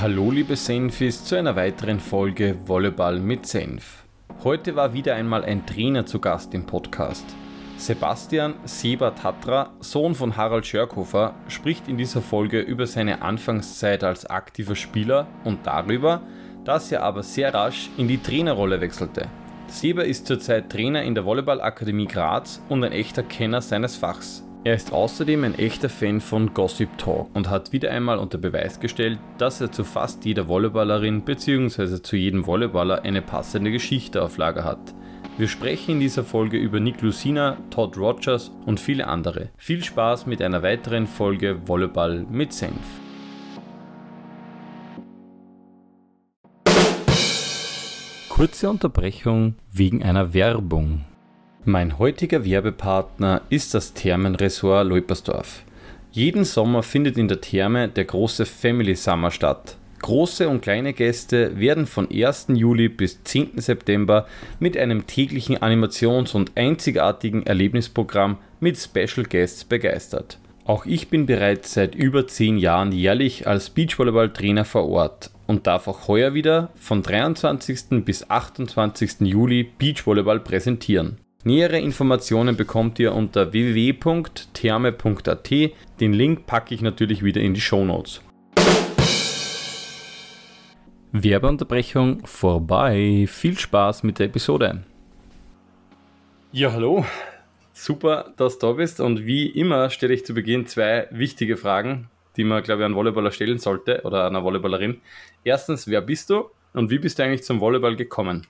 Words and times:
Hallo 0.00 0.30
liebe 0.30 0.56
Senfis 0.56 1.26
zu 1.26 1.36
einer 1.36 1.56
weiteren 1.56 2.00
Folge 2.00 2.56
Volleyball 2.64 3.20
mit 3.20 3.44
Senf. 3.44 4.04
Heute 4.42 4.74
war 4.74 4.94
wieder 4.94 5.14
einmal 5.14 5.44
ein 5.44 5.66
Trainer 5.66 6.06
zu 6.06 6.20
Gast 6.20 6.54
im 6.54 6.64
Podcast. 6.64 7.26
Sebastian 7.76 8.54
Seba 8.64 9.10
Tatra, 9.10 9.74
Sohn 9.80 10.14
von 10.14 10.38
Harald 10.38 10.64
Schörkhofer, 10.64 11.34
spricht 11.48 11.86
in 11.86 11.98
dieser 11.98 12.22
Folge 12.22 12.60
über 12.60 12.86
seine 12.86 13.20
Anfangszeit 13.20 14.02
als 14.02 14.24
aktiver 14.24 14.74
Spieler 14.74 15.26
und 15.44 15.66
darüber, 15.66 16.22
dass 16.64 16.90
er 16.90 17.02
aber 17.02 17.22
sehr 17.22 17.52
rasch 17.52 17.90
in 17.98 18.08
die 18.08 18.22
Trainerrolle 18.22 18.80
wechselte. 18.80 19.28
Seba 19.66 20.00
ist 20.00 20.26
zurzeit 20.26 20.70
Trainer 20.72 21.02
in 21.02 21.14
der 21.14 21.26
Volleyballakademie 21.26 22.06
Graz 22.06 22.62
und 22.70 22.84
ein 22.84 22.92
echter 22.92 23.22
Kenner 23.22 23.60
seines 23.60 23.96
Fachs. 23.96 24.44
Er 24.62 24.74
ist 24.74 24.92
außerdem 24.92 25.44
ein 25.44 25.58
echter 25.58 25.88
Fan 25.88 26.20
von 26.20 26.52
Gossip 26.52 26.98
Talk 26.98 27.34
und 27.34 27.48
hat 27.48 27.72
wieder 27.72 27.90
einmal 27.90 28.18
unter 28.18 28.36
Beweis 28.36 28.78
gestellt, 28.78 29.18
dass 29.38 29.58
er 29.62 29.72
zu 29.72 29.84
fast 29.84 30.26
jeder 30.26 30.48
Volleyballerin 30.48 31.22
bzw. 31.22 32.02
zu 32.02 32.16
jedem 32.16 32.44
Volleyballer 32.46 33.00
eine 33.02 33.22
passende 33.22 33.72
Geschichte 33.72 34.22
auf 34.22 34.36
Lager 34.36 34.64
hat. 34.64 34.94
Wir 35.38 35.48
sprechen 35.48 35.92
in 35.92 36.00
dieser 36.00 36.24
Folge 36.24 36.58
über 36.58 36.78
Nick 36.78 37.00
Lucina, 37.00 37.56
Todd 37.70 37.96
Rogers 37.96 38.50
und 38.66 38.78
viele 38.78 39.06
andere. 39.06 39.48
Viel 39.56 39.82
Spaß 39.82 40.26
mit 40.26 40.42
einer 40.42 40.62
weiteren 40.62 41.06
Folge 41.06 41.66
Volleyball 41.66 42.26
mit 42.30 42.52
Senf. 42.52 42.74
Kurze 48.28 48.68
Unterbrechung 48.68 49.54
wegen 49.72 50.02
einer 50.02 50.34
Werbung. 50.34 51.06
Mein 51.66 51.98
heutiger 51.98 52.46
Werbepartner 52.46 53.42
ist 53.50 53.74
das 53.74 53.92
Thermenresort 53.92 54.86
Leupersdorf. 54.86 55.62
Jeden 56.10 56.44
Sommer 56.44 56.82
findet 56.82 57.18
in 57.18 57.28
der 57.28 57.42
Therme 57.42 57.86
der 57.86 58.06
große 58.06 58.46
Family 58.46 58.94
Summer 58.94 59.30
statt. 59.30 59.76
Große 60.00 60.48
und 60.48 60.62
kleine 60.62 60.94
Gäste 60.94 61.60
werden 61.60 61.84
von 61.84 62.08
1. 62.10 62.46
Juli 62.54 62.88
bis 62.88 63.22
10. 63.24 63.60
September 63.60 64.26
mit 64.58 64.74
einem 64.74 65.06
täglichen 65.06 65.58
Animations- 65.58 66.34
und 66.34 66.52
einzigartigen 66.54 67.44
Erlebnisprogramm 67.44 68.38
mit 68.60 68.78
Special 68.78 69.26
Guests 69.26 69.64
begeistert. 69.64 70.38
Auch 70.64 70.86
ich 70.86 71.08
bin 71.08 71.26
bereits 71.26 71.74
seit 71.74 71.94
über 71.94 72.26
10 72.26 72.56
Jahren 72.56 72.90
jährlich 72.90 73.46
als 73.46 73.68
Beachvolleyball-Trainer 73.68 74.64
vor 74.64 74.88
Ort 74.88 75.30
und 75.46 75.66
darf 75.66 75.88
auch 75.88 76.08
heuer 76.08 76.32
wieder 76.32 76.70
von 76.74 77.02
23. 77.02 78.02
bis 78.02 78.30
28. 78.30 79.20
Juli 79.20 79.64
Beachvolleyball 79.78 80.40
präsentieren. 80.40 81.18
Nähere 81.42 81.78
Informationen 81.78 82.54
bekommt 82.54 82.98
ihr 82.98 83.14
unter 83.14 83.54
www.therme.at. 83.54 85.50
Den 85.98 86.12
Link 86.12 86.44
packe 86.46 86.74
ich 86.74 86.82
natürlich 86.82 87.24
wieder 87.24 87.40
in 87.40 87.54
die 87.54 87.62
Show 87.62 87.82
Notes. 87.82 88.20
Werbeunterbrechung 91.12 92.26
vorbei. 92.26 93.24
Viel 93.26 93.58
Spaß 93.58 94.02
mit 94.02 94.18
der 94.18 94.26
Episode. 94.26 94.84
Ja, 96.52 96.72
hallo. 96.72 97.06
Super, 97.72 98.34
dass 98.36 98.58
du 98.58 98.66
da 98.66 98.72
bist. 98.74 99.00
Und 99.00 99.24
wie 99.24 99.46
immer 99.46 99.88
stelle 99.88 100.12
ich 100.12 100.26
zu 100.26 100.34
Beginn 100.34 100.66
zwei 100.66 101.08
wichtige 101.10 101.56
Fragen, 101.56 102.10
die 102.36 102.44
man, 102.44 102.62
glaube 102.62 102.82
ich, 102.82 102.86
an 102.86 102.94
Volleyballer 102.94 103.30
stellen 103.30 103.56
sollte 103.56 104.02
oder 104.04 104.26
einer 104.26 104.44
Volleyballerin. 104.44 105.00
Erstens, 105.42 105.88
wer 105.88 106.02
bist 106.02 106.28
du 106.28 106.50
und 106.74 106.90
wie 106.90 106.98
bist 106.98 107.18
du 107.18 107.24
eigentlich 107.24 107.44
zum 107.44 107.60
Volleyball 107.60 107.96
gekommen? 107.96 108.46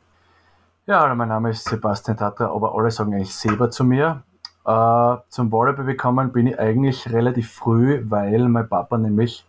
Ja, 0.91 1.15
mein 1.15 1.29
Name 1.29 1.51
ist 1.51 1.69
Sebastian 1.69 2.17
Tatra, 2.17 2.53
aber 2.53 2.75
alle 2.75 2.91
sagen 2.91 3.15
eigentlich 3.15 3.33
Seba 3.33 3.71
zu 3.71 3.85
mir. 3.85 4.25
Äh, 4.67 5.17
zum 5.29 5.53
Volleyball 5.53 5.85
gekommen 5.85 6.33
bin 6.33 6.49
ich 6.49 6.59
eigentlich 6.59 7.09
relativ 7.13 7.53
früh, 7.53 8.03
weil 8.11 8.49
mein 8.49 8.69
Papa 8.69 8.99
nämlich 8.99 9.47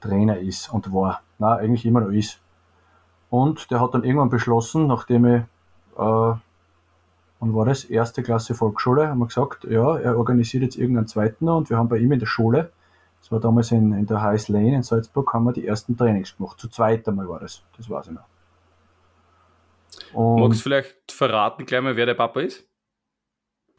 Trainer 0.00 0.38
ist 0.38 0.72
und 0.72 0.92
war. 0.92 1.22
Na, 1.40 1.56
eigentlich 1.56 1.84
immer 1.84 2.00
noch 2.00 2.12
ist. 2.12 2.40
Und 3.28 3.72
der 3.72 3.80
hat 3.80 3.92
dann 3.92 4.04
irgendwann 4.04 4.30
beschlossen, 4.30 4.86
nachdem 4.86 5.24
ich, 5.24 5.42
äh, 5.42 5.46
wann 5.96 6.40
war 7.40 7.64
das? 7.64 7.82
Erste 7.82 8.22
Klasse 8.22 8.54
Volksschule, 8.54 9.08
haben 9.08 9.18
wir 9.18 9.26
gesagt, 9.26 9.64
ja, 9.64 9.96
er 9.98 10.16
organisiert 10.16 10.62
jetzt 10.62 10.76
irgendeinen 10.76 11.08
zweiten 11.08 11.48
und 11.48 11.70
wir 11.70 11.76
haben 11.76 11.88
bei 11.88 11.98
ihm 11.98 12.12
in 12.12 12.20
der 12.20 12.26
Schule, 12.26 12.70
das 13.20 13.32
war 13.32 13.40
damals 13.40 13.72
in, 13.72 13.92
in 13.94 14.06
der 14.06 14.22
Heiß 14.22 14.46
Lane 14.46 14.76
in 14.76 14.84
Salzburg, 14.84 15.34
haben 15.34 15.42
wir 15.42 15.52
die 15.52 15.66
ersten 15.66 15.96
Trainings 15.96 16.36
gemacht. 16.36 16.60
Zu 16.60 16.68
zweit 16.68 17.08
einmal 17.08 17.28
war 17.28 17.40
das. 17.40 17.64
Das 17.76 17.90
weiß 17.90 18.06
ich 18.06 18.12
noch. 18.12 18.33
Und 20.14 20.40
Magst 20.40 20.60
du 20.60 20.62
vielleicht 20.62 21.12
verraten 21.12 21.66
gleich 21.66 21.82
mal, 21.82 21.96
wer 21.96 22.06
der 22.06 22.14
Papa 22.14 22.40
ist? 22.40 22.64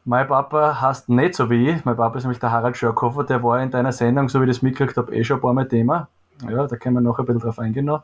Mein 0.04 0.28
Papa 0.28 0.80
heißt 0.80 1.08
nicht 1.08 1.34
so 1.34 1.50
wie 1.50 1.70
ich. 1.70 1.84
Mein 1.84 1.96
Papa 1.96 2.16
ist 2.18 2.24
nämlich 2.24 2.38
der 2.38 2.52
Harald 2.52 2.76
Schörkhofer, 2.76 3.24
der 3.24 3.42
war 3.42 3.60
in 3.60 3.70
deiner 3.70 3.92
Sendung, 3.92 4.28
so 4.28 4.40
wie 4.40 4.44
ich 4.44 4.50
das 4.50 4.62
mitgekriegt 4.62 4.96
habe, 4.96 5.14
eh 5.14 5.24
schon 5.24 5.38
ein 5.38 5.40
paar 5.40 5.52
Mal 5.52 5.66
Thema. 5.66 6.08
Ja, 6.48 6.66
da 6.66 6.76
können 6.76 6.96
wir 6.96 7.00
noch 7.00 7.18
ein 7.18 7.24
bisschen 7.24 7.40
drauf 7.40 7.58
eingehen 7.58 7.86
noch. 7.86 8.02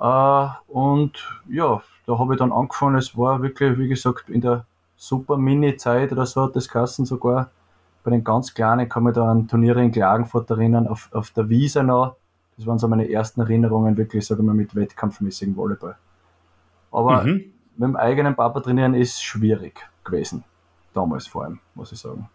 Äh, 0.00 0.48
und 0.68 1.12
ja, 1.48 1.82
da 2.06 2.18
habe 2.18 2.34
ich 2.34 2.38
dann 2.38 2.52
angefangen, 2.52 2.96
es 2.96 3.16
war 3.16 3.42
wirklich, 3.42 3.78
wie 3.78 3.88
gesagt, 3.88 4.30
in 4.30 4.40
der 4.40 4.64
super 4.96 5.36
Mini-Zeit 5.36 6.12
oder 6.12 6.24
so 6.24 6.42
hat 6.42 6.56
das 6.56 6.68
Kassen 6.68 7.04
sogar 7.04 7.50
bei 8.06 8.12
den 8.12 8.22
ganz 8.22 8.54
Kleinen 8.54 8.88
kann 8.88 9.02
mich 9.02 9.14
da 9.14 9.28
an 9.28 9.48
Turniere 9.48 9.82
in 9.82 9.90
Klagenfurt 9.90 10.48
erinnern, 10.48 10.86
auf, 10.86 11.08
auf 11.12 11.30
der 11.30 11.48
Wiese 11.48 11.82
noch. 11.82 12.14
Das 12.56 12.64
waren 12.64 12.78
so 12.78 12.86
meine 12.86 13.10
ersten 13.10 13.40
Erinnerungen, 13.40 13.96
wirklich, 13.96 14.24
sage 14.24 14.42
ich 14.42 14.46
mal, 14.46 14.54
mit 14.54 14.76
wettkampfmäßigem 14.76 15.56
Volleyball. 15.56 15.96
Aber 16.96 17.24
mhm. 17.24 17.52
mit 17.76 17.88
dem 17.88 17.96
eigenen 17.96 18.34
Papa 18.34 18.60
trainieren 18.60 18.94
ist 18.94 19.22
schwierig 19.22 19.86
gewesen. 20.02 20.44
Damals 20.94 21.26
vor 21.26 21.44
allem, 21.44 21.60
muss 21.74 21.92
ich 21.92 21.98
sagen. 21.98 22.30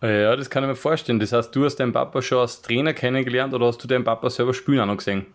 Ja, 0.00 0.36
das 0.36 0.48
kann 0.48 0.62
ich 0.62 0.68
mir 0.68 0.76
vorstellen. 0.76 1.18
Das 1.18 1.32
heißt, 1.32 1.54
du 1.56 1.64
hast 1.64 1.74
deinen 1.76 1.92
Papa 1.92 2.22
schon 2.22 2.38
als 2.38 2.62
Trainer 2.62 2.94
kennengelernt 2.94 3.52
oder 3.54 3.66
hast 3.66 3.82
du 3.82 3.88
deinen 3.88 4.04
Papa 4.04 4.30
selber 4.30 4.54
spielen 4.54 4.78
auch 4.78 4.86
noch 4.86 4.98
gesehen? 4.98 5.26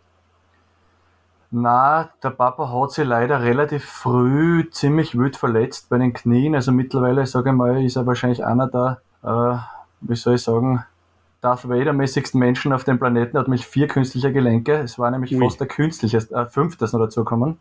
Na, 1.49 2.09
der 2.23 2.29
Papa 2.29 2.71
hat 2.71 2.91
sich 2.91 3.05
leider 3.05 3.41
relativ 3.41 3.83
früh 3.83 4.69
ziemlich 4.69 5.17
wild 5.17 5.35
verletzt 5.35 5.89
bei 5.89 5.97
den 5.97 6.13
Knien. 6.13 6.55
Also 6.55 6.71
mittlerweile, 6.71 7.25
sage 7.25 7.49
ich 7.49 7.55
mal, 7.55 7.83
ist 7.83 7.97
er 7.97 8.07
wahrscheinlich 8.07 8.45
einer 8.45 8.67
der, 8.67 9.01
äh, 9.23 9.57
wie 9.99 10.15
soll 10.15 10.35
ich 10.35 10.43
sagen, 10.43 10.85
Darth 11.41 11.67
Vader-mäßigsten 11.67 12.39
Menschen 12.39 12.71
auf 12.71 12.85
dem 12.85 12.97
Planeten. 12.97 13.35
Er 13.35 13.41
hat 13.41 13.49
mich 13.49 13.67
vier 13.67 13.87
künstliche 13.87 14.31
Gelenke. 14.31 14.75
Es 14.75 14.97
war 14.97 15.11
nämlich 15.11 15.35
Ui. 15.35 15.43
fast 15.43 15.59
der 15.59 15.67
künstliche, 15.67 16.19
äh, 16.33 16.45
fünftes 16.45 16.93
noch 16.93 17.01
dazu 17.01 17.25
gekommen. 17.25 17.57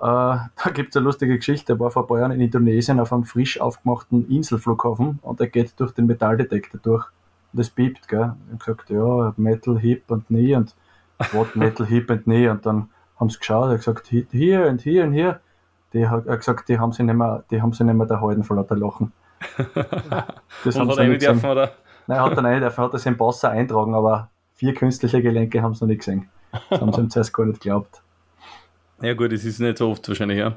da 0.00 0.70
gibt 0.72 0.90
es 0.90 0.96
eine 0.96 1.04
lustige 1.04 1.36
Geschichte. 1.36 1.72
Er 1.72 1.80
war 1.80 1.90
vor 1.90 2.04
ein 2.04 2.06
paar 2.06 2.20
Jahren 2.20 2.30
in 2.30 2.40
Indonesien 2.40 3.00
auf 3.00 3.12
einem 3.12 3.24
frisch 3.24 3.60
aufgemachten 3.60 4.28
Inselflughafen 4.30 5.18
und 5.22 5.40
er 5.40 5.48
geht 5.48 5.78
durch 5.80 5.92
den 5.92 6.06
Metalldetektor 6.06 6.80
durch. 6.80 7.06
Und 7.52 7.60
es 7.60 7.70
piept, 7.70 8.06
gell. 8.08 8.34
Und 8.50 8.60
gesagt, 8.60 8.90
ja, 8.90 9.32
Metal, 9.36 9.78
Hip 9.78 10.04
und 10.08 10.26
Knee 10.28 10.54
und 10.54 10.74
what 11.32 11.56
Metal, 11.56 11.86
Hip 11.86 12.10
und 12.10 12.24
Knee. 12.24 12.48
Und 12.48 12.64
dann 12.64 12.90
haben 13.18 13.30
sie 13.30 13.38
geschaut, 13.38 13.66
er 13.66 13.70
hat 13.72 13.78
gesagt, 13.78 14.06
hier 14.06 14.66
und 14.66 14.80
hier 14.82 15.04
und 15.04 15.12
hier. 15.12 15.40
Die 15.92 16.06
hat 16.06 16.26
er 16.26 16.36
gesagt, 16.36 16.68
die 16.68 16.78
haben 16.78 16.92
sie 16.92 17.02
nicht 17.02 17.14
mehr, 17.14 17.44
die 17.50 17.62
haben 17.62 17.72
sie 17.72 17.82
nicht 17.82 17.96
mehr 17.96 18.06
da 18.06 18.20
halten 18.20 18.44
vor 18.44 18.56
lauter 18.56 18.76
Lachen. 18.76 19.12
Das 20.64 20.78
haben 20.78 20.90
hat 20.90 20.98
er 20.98 21.08
nicht 21.08 21.22
dürfen, 21.22 21.48
oder? 21.48 21.72
Nein, 22.06 22.20
hat 22.20 22.36
er 22.36 22.42
nicht 22.42 22.62
dürfen, 22.62 22.84
hat 22.84 22.92
er 22.92 22.98
seinen 22.98 23.16
Passer 23.16 23.50
eintragen, 23.50 23.94
aber 23.94 24.30
vier 24.54 24.74
künstliche 24.74 25.22
Gelenke 25.22 25.62
haben 25.62 25.74
sie 25.74 25.84
noch 25.84 25.88
nicht 25.88 26.00
gesehen. 26.00 26.28
Das 26.70 26.80
haben 26.80 26.92
sie 26.92 27.00
ihm 27.00 27.10
zuerst 27.10 27.32
gar 27.32 27.46
nicht 27.46 27.60
geglaubt. 27.60 28.02
Ja 29.00 29.14
gut, 29.14 29.32
das 29.32 29.44
ist 29.44 29.60
nicht 29.60 29.78
so 29.78 29.90
oft 29.90 30.06
wahrscheinlich, 30.08 30.38
ja. 30.38 30.56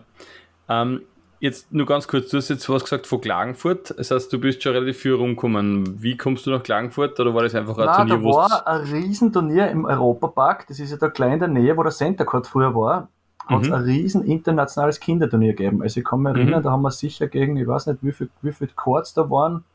Ähm, 0.67 1.01
jetzt 1.39 1.71
nur 1.73 1.85
ganz 1.85 2.07
kurz, 2.07 2.29
du 2.29 2.37
hast 2.37 2.49
jetzt 2.49 2.67
was 2.69 2.83
gesagt 2.83 3.07
von 3.07 3.21
Klagenfurt, 3.21 3.93
das 3.97 4.11
heißt, 4.11 4.31
du 4.31 4.39
bist 4.39 4.63
schon 4.63 4.73
relativ 4.73 4.97
viel 4.97 5.13
rumgekommen. 5.13 6.01
Wie 6.01 6.17
kommst 6.17 6.45
du 6.45 6.51
nach 6.51 6.63
Klagenfurt 6.63 7.19
oder 7.19 7.33
war 7.33 7.43
das 7.43 7.55
einfach 7.55 7.77
ein 7.77 7.85
Nein, 7.85 8.07
Turnier? 8.07 8.31
Da 8.31 8.35
war 8.35 8.67
ein 8.67 8.81
Riesenturnier 8.81 9.69
im 9.69 9.85
Europapark, 9.85 10.67
das 10.67 10.79
ist 10.79 10.91
ja 10.91 10.97
da 10.97 11.09
klein 11.09 11.33
in 11.33 11.39
der 11.39 11.47
Nähe, 11.49 11.77
wo 11.77 11.83
der 11.83 11.91
Center 11.91 12.25
Court 12.25 12.47
früher 12.47 12.73
war, 12.75 13.09
hat 13.47 13.63
es 13.63 13.67
mhm. 13.67 13.73
ein 13.73 13.81
riesen 13.81 14.23
internationales 14.23 14.99
Kinderturnier 14.99 15.53
gegeben. 15.53 15.81
Also 15.81 15.99
ich 15.99 16.05
kann 16.05 16.21
mich 16.21 16.33
erinnern, 16.35 16.59
mhm. 16.59 16.63
da 16.63 16.71
haben 16.71 16.83
wir 16.83 16.91
sicher 16.91 17.27
gegen, 17.27 17.57
ich 17.57 17.67
weiß 17.67 17.87
nicht, 17.87 17.99
wie 18.01 18.11
viele 18.11 18.29
wie 18.41 18.51
viel 18.51 18.67
Courts 18.69 19.13
da 19.13 19.29
waren. 19.29 19.65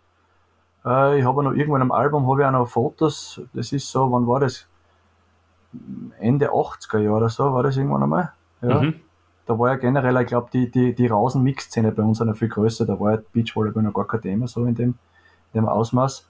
Äh, 0.84 1.18
ich 1.18 1.24
habe 1.24 1.42
noch 1.42 1.52
irgendwann 1.52 1.82
im 1.82 1.92
Album, 1.92 2.28
habe 2.28 2.42
ich 2.42 2.46
auch 2.46 2.52
noch 2.52 2.68
Fotos, 2.68 3.40
das 3.52 3.72
ist 3.72 3.90
so, 3.90 4.10
wann 4.10 4.26
war 4.26 4.40
das? 4.40 4.66
Ende 6.18 6.50
80er 6.50 7.00
Jahre 7.00 7.16
oder 7.16 7.28
so, 7.28 7.52
war 7.52 7.62
das 7.62 7.76
irgendwann 7.76 8.04
einmal? 8.04 8.32
Ja. 8.62 8.80
Mhm. 8.80 9.00
Da 9.46 9.58
war 9.58 9.70
ja 9.70 9.76
generell, 9.76 10.20
ich 10.20 10.26
glaube, 10.26 10.48
die, 10.52 10.70
die, 10.70 10.94
die 10.94 11.06
Rausen-Mix-Szene 11.06 11.92
bei 11.92 12.02
uns 12.02 12.18
noch 12.18 12.36
viel 12.36 12.48
größer. 12.48 12.84
Da 12.84 12.98
war 12.98 13.12
ja 13.12 13.22
Beachvolleyball 13.32 13.82
noch 13.82 13.94
gar 13.94 14.06
kein 14.06 14.20
Thema 14.20 14.48
so 14.48 14.64
in 14.64 14.74
dem, 14.74 14.94
in 15.52 15.60
dem 15.60 15.68
Ausmaß. 15.68 16.28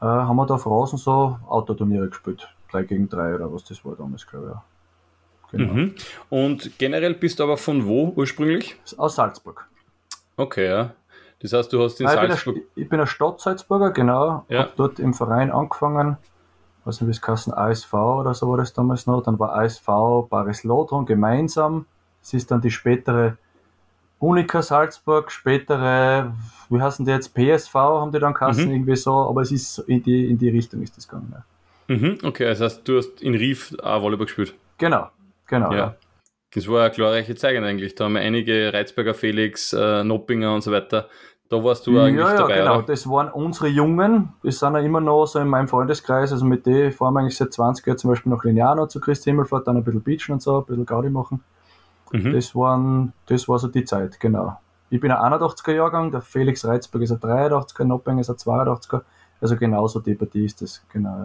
Äh, 0.00 0.04
haben 0.06 0.36
wir 0.36 0.46
da 0.46 0.54
auf 0.54 0.66
Rausen 0.66 0.96
so 0.98 1.38
Autoturniere 1.46 2.08
gespielt. 2.08 2.48
3 2.72 2.84
gegen 2.84 3.08
3 3.08 3.34
oder 3.34 3.52
was 3.52 3.64
das 3.64 3.84
war 3.84 3.94
damals, 3.96 4.26
glaube 4.26 4.46
ich. 4.46 4.52
Ja. 4.52 4.64
Genau. 5.50 5.72
Mhm. 5.72 5.94
Und 6.30 6.78
generell 6.78 7.14
bist 7.14 7.40
du 7.40 7.44
aber 7.44 7.56
von 7.56 7.86
wo 7.86 8.12
ursprünglich? 8.16 8.76
Aus 8.96 9.16
Salzburg. 9.16 9.66
Okay, 10.36 10.66
ja. 10.66 10.94
Das 11.40 11.52
heißt, 11.52 11.72
du 11.72 11.82
hast 11.82 12.00
in 12.00 12.06
Nein, 12.06 12.28
Salzburg. 12.28 12.56
Ich 12.56 12.62
bin, 12.62 12.70
ein, 12.70 12.82
ich 12.82 12.88
bin 12.88 13.00
ein 13.00 13.06
Stadt-Salzburger, 13.06 13.90
genau. 13.90 14.44
Ja. 14.48 14.60
Hab 14.60 14.76
dort 14.76 14.98
im 14.98 15.12
Verein 15.12 15.50
angefangen 15.50 16.16
weiß 16.84 17.00
nicht, 17.00 17.08
wie 17.08 17.12
es 17.12 17.26
heißen, 17.26 17.52
ASV 17.52 17.92
oder 17.94 18.34
so 18.34 18.48
war 18.50 18.58
das 18.58 18.72
damals 18.72 19.06
noch. 19.06 19.22
Dann 19.22 19.38
war 19.38 19.54
ASV 19.54 19.86
Paris 20.28 20.64
Lodron 20.64 21.06
gemeinsam. 21.06 21.86
Es 22.22 22.34
ist 22.34 22.50
dann 22.50 22.60
die 22.60 22.70
spätere 22.70 23.36
Unica 24.20 24.60
Salzburg, 24.60 25.32
spätere, 25.32 26.34
wie 26.68 26.80
heißen 26.80 27.06
die 27.06 27.10
jetzt, 27.10 27.34
PSV 27.34 27.74
haben 27.74 28.12
die 28.12 28.18
dann 28.18 28.34
geheißen, 28.34 28.66
mhm. 28.66 28.72
irgendwie 28.72 28.96
so, 28.96 29.12
aber 29.12 29.40
es 29.40 29.50
ist 29.50 29.78
in 29.86 30.02
die, 30.02 30.28
in 30.28 30.36
die 30.36 30.50
Richtung 30.50 30.82
ist 30.82 30.96
das 30.96 31.08
gegangen. 31.08 31.32
Ja. 31.32 31.96
Mhm, 31.96 32.18
okay, 32.22 32.44
das 32.44 32.60
heißt, 32.60 32.86
du 32.86 32.98
hast 32.98 33.22
in 33.22 33.34
Rief 33.34 33.74
auch 33.82 34.02
Volleyball 34.02 34.26
gespielt. 34.26 34.54
Genau, 34.76 35.08
genau. 35.46 35.72
Ja. 35.72 35.78
Ja. 35.78 35.96
Das 36.52 36.68
war 36.68 36.84
eine 36.84 36.94
glorreiche 36.94 37.34
Zeit 37.34 37.56
eigentlich. 37.56 37.94
Da 37.94 38.04
haben 38.04 38.14
wir 38.14 38.20
einige 38.20 38.72
Reizberger 38.72 39.14
Felix, 39.14 39.72
äh, 39.72 40.04
Noppinger 40.04 40.54
und 40.54 40.62
so 40.62 40.70
weiter. 40.70 41.08
Da 41.50 41.62
warst 41.64 41.84
du 41.86 41.98
eigentlich 41.98 42.20
ja, 42.24 42.30
ja, 42.32 42.36
dabei, 42.38 42.58
genau. 42.58 42.76
oder? 42.78 42.82
Das 42.86 43.08
waren 43.08 43.28
unsere 43.28 43.66
Jungen. 43.66 44.32
Die 44.44 44.52
sind 44.52 44.72
ja 44.74 44.80
immer 44.80 45.00
noch 45.00 45.26
so 45.26 45.40
in 45.40 45.48
meinem 45.48 45.66
Freundeskreis. 45.66 46.30
Also 46.32 46.44
mit 46.44 46.64
denen 46.64 46.92
fahren 46.92 47.12
wir 47.14 47.20
eigentlich 47.20 47.36
seit 47.36 47.52
20 47.52 47.84
Jahren 47.86 47.98
zum 47.98 48.10
Beispiel 48.10 48.30
nach 48.32 48.44
Lignano 48.44 48.86
zu 48.86 49.00
Christi 49.00 49.30
Himmelfahrt, 49.30 49.66
dann 49.66 49.76
ein 49.76 49.82
bisschen 49.84 50.02
Beachen 50.02 50.32
und 50.34 50.42
so, 50.42 50.58
ein 50.60 50.64
bisschen 50.64 50.86
Gaudi 50.86 51.10
machen. 51.10 51.42
Mhm. 52.12 52.32
Das, 52.32 52.54
waren, 52.54 53.12
das 53.26 53.48
war 53.48 53.58
so 53.58 53.66
die 53.68 53.84
Zeit, 53.84 54.20
genau. 54.20 54.58
Ich 54.90 55.00
bin 55.00 55.10
ein 55.10 55.32
81er 55.32 55.72
Jahrgang, 55.72 56.10
der 56.12 56.20
Felix 56.22 56.64
Reizberg 56.64 57.02
ist 57.02 57.10
ein 57.12 57.18
83er, 57.18 57.84
Nopping 57.84 58.18
ist 58.18 58.30
ein 58.30 58.36
82er. 58.36 59.02
Also 59.40 59.56
genauso 59.56 59.98
die 60.00 60.14
Partie 60.14 60.44
ist 60.44 60.62
das, 60.62 60.84
genau. 60.92 61.16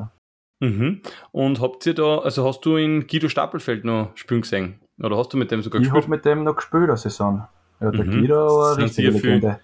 Ja. 0.61 0.67
Mhm. 0.67 1.01
Und 1.31 1.61
habt 1.61 1.85
ihr 1.85 1.93
da, 1.93 2.19
also 2.19 2.47
hast 2.47 2.65
du 2.65 2.77
in 2.77 3.05
Guido 3.07 3.29
Stapelfeld 3.29 3.83
noch 3.85 4.09
spielen 4.15 4.41
gesehen? 4.41 4.79
Oder 5.03 5.17
hast 5.17 5.33
du 5.33 5.37
mit 5.37 5.51
dem 5.51 5.61
sogar 5.61 5.81
Ich 5.81 5.89
habe 5.89 5.99
gespielt? 5.99 6.09
mit 6.17 6.25
dem 6.25 6.43
noch 6.43 6.55
gespielt, 6.55 6.89
eine 6.89 6.97
Saison. 6.97 7.47
Ja, 7.79 7.91
der 7.91 8.05
Mhm. 8.05 8.11
Guido 8.11 8.35
war 8.35 8.75
eine 8.75 8.85
richtige 8.85 9.11
ja 9.11 9.19
viel- 9.19 9.29
Legende. 9.33 9.59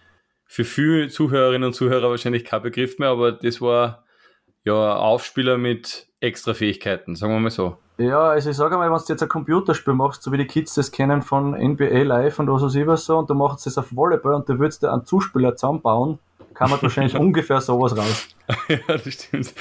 Für 0.52 0.66
viele 0.66 1.08
Zuhörerinnen 1.08 1.68
und 1.68 1.74
Zuhörer 1.74 2.10
wahrscheinlich 2.10 2.44
kein 2.44 2.62
Begriff 2.62 3.00
mehr, 3.00 3.08
aber 3.08 3.32
das 3.32 3.62
war 3.62 4.04
ja 4.66 4.74
ein 4.74 4.98
Aufspieler 4.98 5.58
mit 5.58 6.08
extra 6.20 6.54
Fähigkeiten, 6.54 7.16
sagen 7.16 7.32
wir 7.32 7.40
mal 7.40 7.52
so. 7.52 7.78
Ja, 7.98 8.32
also 8.32 8.50
ich 8.50 8.58
sage 8.58 8.76
mal, 8.76 8.92
wenn 8.92 8.98
du 8.98 9.04
jetzt 9.08 9.24
ein 9.24 9.30
Computerspiel 9.30 9.94
machst, 9.94 10.24
so 10.24 10.34
wie 10.34 10.38
die 10.38 10.48
Kids 10.48 10.74
das 10.74 10.92
kennen 10.92 11.22
von 11.22 11.52
NBA 11.52 12.04
Live 12.04 12.38
und 12.40 12.52
was 12.52 12.64
weiß 12.64 12.76
ich 12.76 12.86
was 12.86 13.06
so, 13.06 13.20
und 13.20 13.30
du 13.30 13.34
machst 13.34 13.66
das 13.66 13.78
auf 13.78 13.96
Volleyball 13.96 14.34
und 14.34 14.50
du 14.50 14.60
würdest 14.60 14.84
dir 14.84 14.92
einen 14.92 15.06
Zuspieler 15.06 15.56
zusammenbauen, 15.56 16.20
kann 16.54 16.70
man 16.70 16.82
wahrscheinlich 16.82 17.16
ungefähr 17.18 17.62
sowas 17.62 17.96
raus. 17.96 18.28
ja, 18.68 18.78
das 18.98 19.14
stimmt. 19.14 19.54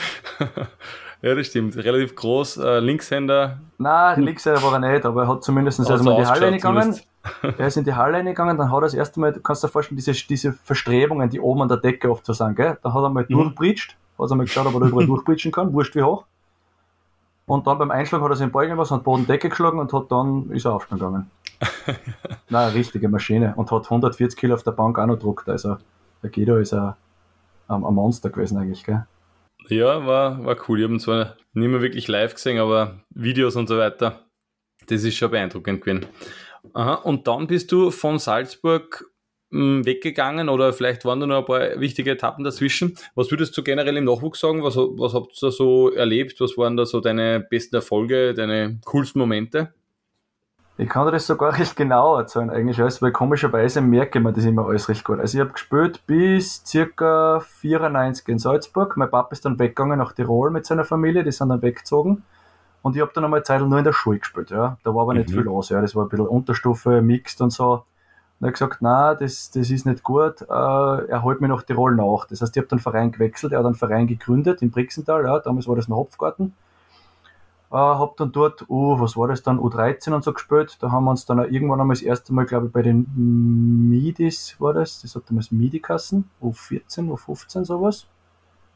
Ja, 1.22 1.34
das 1.34 1.46
stimmt. 1.46 1.76
Relativ 1.76 2.14
groß, 2.14 2.58
äh, 2.58 2.78
Linkshänder. 2.80 3.58
Nein, 3.78 4.22
Linkseite 4.22 4.62
war 4.62 4.72
er 4.74 4.78
nicht, 4.92 5.04
aber 5.04 5.22
er 5.22 5.28
hat 5.28 5.42
zumindest 5.44 5.80
also 5.80 5.96
so 5.96 6.04
mal 6.04 6.12
in 6.12 6.16
die 6.22 6.26
Halle 6.26 6.46
reingegangen. 6.46 6.96
Er 7.58 7.66
ist 7.66 7.76
in 7.76 7.84
die 7.84 7.92
Halle 7.92 8.16
reingegangen, 8.16 8.56
dann 8.56 8.70
hat 8.70 8.78
er 8.78 8.80
das 8.80 8.94
erste 8.94 9.20
Mal, 9.20 9.30
du 9.34 9.40
kannst 9.40 9.62
dir 9.62 9.68
vorstellen, 9.68 9.96
diese, 9.96 10.12
diese 10.12 10.54
Verstrebungen, 10.54 11.28
die 11.28 11.38
oben 11.38 11.60
an 11.60 11.68
der 11.68 11.76
Decke 11.76 12.10
oft 12.10 12.24
so 12.24 12.32
sind, 12.32 12.56
gell? 12.56 12.78
Da 12.82 12.94
hat 12.94 13.02
er 13.02 13.10
mal 13.10 13.24
Mhm. 13.28 13.34
durchbritscht, 13.34 13.94
hat 14.18 14.30
er 14.30 14.36
mal 14.36 14.44
geschaut, 14.44 14.64
ob 14.66 14.72
er 14.74 14.80
da 14.80 14.86
überall 14.86 15.06
durchbritschen 15.06 15.52
kann, 15.52 15.70
wurscht 15.74 15.94
wie 15.94 16.02
hoch. 16.02 16.24
Und 17.44 17.66
dann 17.66 17.76
beim 17.76 17.90
Einschlag 17.90 18.22
hat 18.22 18.30
er 18.30 18.36
sich 18.36 18.46
den 18.46 18.52
Ball 18.52 18.68
gemacht, 18.68 18.90
hat 18.90 19.04
Boden 19.04 19.26
Decke 19.26 19.50
geschlagen 19.50 19.78
und 19.80 19.92
hat 19.92 20.10
dann, 20.10 20.50
ist 20.50 20.64
er 20.64 20.72
aufgegangen. 20.72 21.30
Nein, 22.48 22.68
eine 22.68 22.74
richtige 22.74 23.08
Maschine. 23.10 23.52
Und 23.54 23.70
hat 23.70 23.84
140 23.84 24.38
Kilo 24.38 24.54
auf 24.54 24.62
der 24.62 24.70
Bank 24.72 24.98
auch 24.98 25.04
noch 25.06 25.16
gedruckt. 25.16 25.46
Also, 25.48 25.76
der 26.22 26.30
Guido 26.30 26.56
ist 26.56 26.72
ein, 26.72 26.94
ein, 27.68 27.84
ein 27.84 27.94
Monster 27.94 28.30
gewesen 28.30 28.56
eigentlich, 28.56 28.82
gell? 28.82 29.04
Ja, 29.68 30.06
war, 30.06 30.44
war 30.44 30.56
cool. 30.68 30.78
Ich 30.78 30.84
habe 30.84 30.94
ihn 30.94 31.00
zwar 31.00 31.36
nicht 31.52 31.68
mehr 31.68 31.82
wirklich 31.82 32.08
live 32.08 32.34
gesehen, 32.34 32.58
aber 32.58 33.04
Videos 33.10 33.56
und 33.56 33.68
so 33.68 33.78
weiter. 33.78 34.26
Das 34.86 35.04
ist 35.04 35.16
schon 35.16 35.30
beeindruckend 35.30 35.84
gewesen. 35.84 36.06
Aha, 36.72 36.94
und 36.94 37.26
dann 37.26 37.46
bist 37.46 37.70
du 37.72 37.90
von 37.90 38.18
Salzburg 38.18 39.04
mh, 39.50 39.84
weggegangen 39.84 40.48
oder 40.48 40.72
vielleicht 40.72 41.04
waren 41.04 41.20
da 41.20 41.26
noch 41.26 41.38
ein 41.38 41.44
paar 41.44 41.80
wichtige 41.80 42.12
Etappen 42.12 42.44
dazwischen. 42.44 42.96
Was 43.14 43.30
würdest 43.30 43.56
du 43.56 43.62
generell 43.62 43.96
im 43.96 44.04
Nachwuchs 44.04 44.40
sagen? 44.40 44.62
Was, 44.62 44.76
was 44.76 45.14
habt 45.14 45.32
ihr 45.32 45.48
da 45.48 45.50
so 45.50 45.90
erlebt? 45.90 46.40
Was 46.40 46.56
waren 46.56 46.76
da 46.76 46.86
so 46.86 47.00
deine 47.00 47.40
besten 47.40 47.76
Erfolge, 47.76 48.34
deine 48.34 48.80
coolsten 48.84 49.18
Momente? 49.18 49.74
Ich 50.80 50.88
kann 50.88 51.04
dir 51.04 51.12
das 51.12 51.26
sogar 51.26 51.58
recht 51.58 51.76
genau 51.76 52.16
erzählen, 52.16 52.48
eigentlich 52.48 52.80
alles, 52.80 53.02
weil 53.02 53.12
komischerweise 53.12 53.82
merke 53.82 54.18
ich 54.18 54.24
mir 54.24 54.32
das 54.32 54.44
immer 54.46 54.66
alles 54.66 54.88
recht 54.88 55.04
gut. 55.04 55.20
Also 55.20 55.36
ich 55.36 55.40
habe 55.42 55.52
gespielt 55.52 56.06
bis 56.06 56.64
circa 56.64 57.40
94 57.40 58.26
in 58.28 58.38
Salzburg. 58.38 58.96
Mein 58.96 59.10
Papa 59.10 59.28
ist 59.32 59.44
dann 59.44 59.58
weggegangen 59.58 59.98
nach 59.98 60.12
Tirol 60.12 60.50
mit 60.50 60.64
seiner 60.64 60.84
Familie, 60.84 61.22
die 61.22 61.32
sind 61.32 61.50
dann 61.50 61.60
weggezogen. 61.60 62.22
Und 62.80 62.96
ich 62.96 63.02
habe 63.02 63.12
dann 63.14 63.24
einmal 63.24 63.42
Zeit 63.42 63.60
nur 63.60 63.76
in 63.78 63.84
der 63.84 63.92
Schule 63.92 64.20
gespielt, 64.20 64.50
ja. 64.50 64.78
Da 64.82 64.94
war 64.94 65.02
aber 65.02 65.12
nicht 65.12 65.28
Mhm. 65.28 65.34
viel 65.34 65.42
los, 65.42 65.68
ja. 65.68 65.82
Das 65.82 65.94
war 65.94 66.04
ein 66.06 66.08
bisschen 66.08 66.26
Unterstufe, 66.26 67.02
mixed 67.02 67.42
und 67.42 67.50
so. 67.50 67.72
Und 67.72 67.84
er 68.40 68.46
hat 68.46 68.54
gesagt, 68.54 68.80
nein, 68.80 69.16
das, 69.20 69.50
das 69.50 69.68
ist 69.70 69.84
nicht 69.84 70.02
gut, 70.02 70.40
äh, 70.40 70.46
er 70.46 71.22
holt 71.22 71.42
mich 71.42 71.50
nach 71.50 71.62
Tirol 71.62 71.94
nach. 71.94 72.24
Das 72.26 72.40
heißt, 72.40 72.56
ich 72.56 72.60
habe 72.60 72.68
dann 72.68 72.78
einen 72.78 72.82
Verein 72.82 73.12
gewechselt, 73.12 73.52
er 73.52 73.58
hat 73.58 73.66
einen 73.66 73.74
Verein 73.74 74.06
gegründet 74.06 74.62
in 74.62 74.70
Brixental, 74.70 75.24
ja, 75.24 75.40
damals 75.40 75.68
war 75.68 75.76
das 75.76 75.88
ein 75.88 75.94
Hopfgarten. 75.94 76.54
Äh, 77.72 77.76
hab 77.76 78.16
dann 78.16 78.32
dort, 78.32 78.68
uh, 78.68 78.98
was 78.98 79.16
war 79.16 79.28
das 79.28 79.42
dann, 79.42 79.60
U13 79.60 80.12
und 80.12 80.24
so 80.24 80.32
gespielt. 80.32 80.76
Da 80.80 80.90
haben 80.90 81.04
wir 81.04 81.10
uns 81.12 81.24
dann 81.24 81.38
irgendwann 81.38 81.80
einmal 81.80 81.94
das 81.94 82.02
erste 82.02 82.34
Mal, 82.34 82.44
glaube 82.44 82.66
ich, 82.66 82.72
bei 82.72 82.82
den 82.82 83.06
Midis 83.88 84.56
war 84.58 84.74
das, 84.74 85.02
das 85.02 85.14
hat 85.14 85.22
damals 85.28 85.52
Midi-Kassen, 85.52 86.28
U14, 86.42 87.08
U15 87.08 87.64
sowas. 87.64 88.06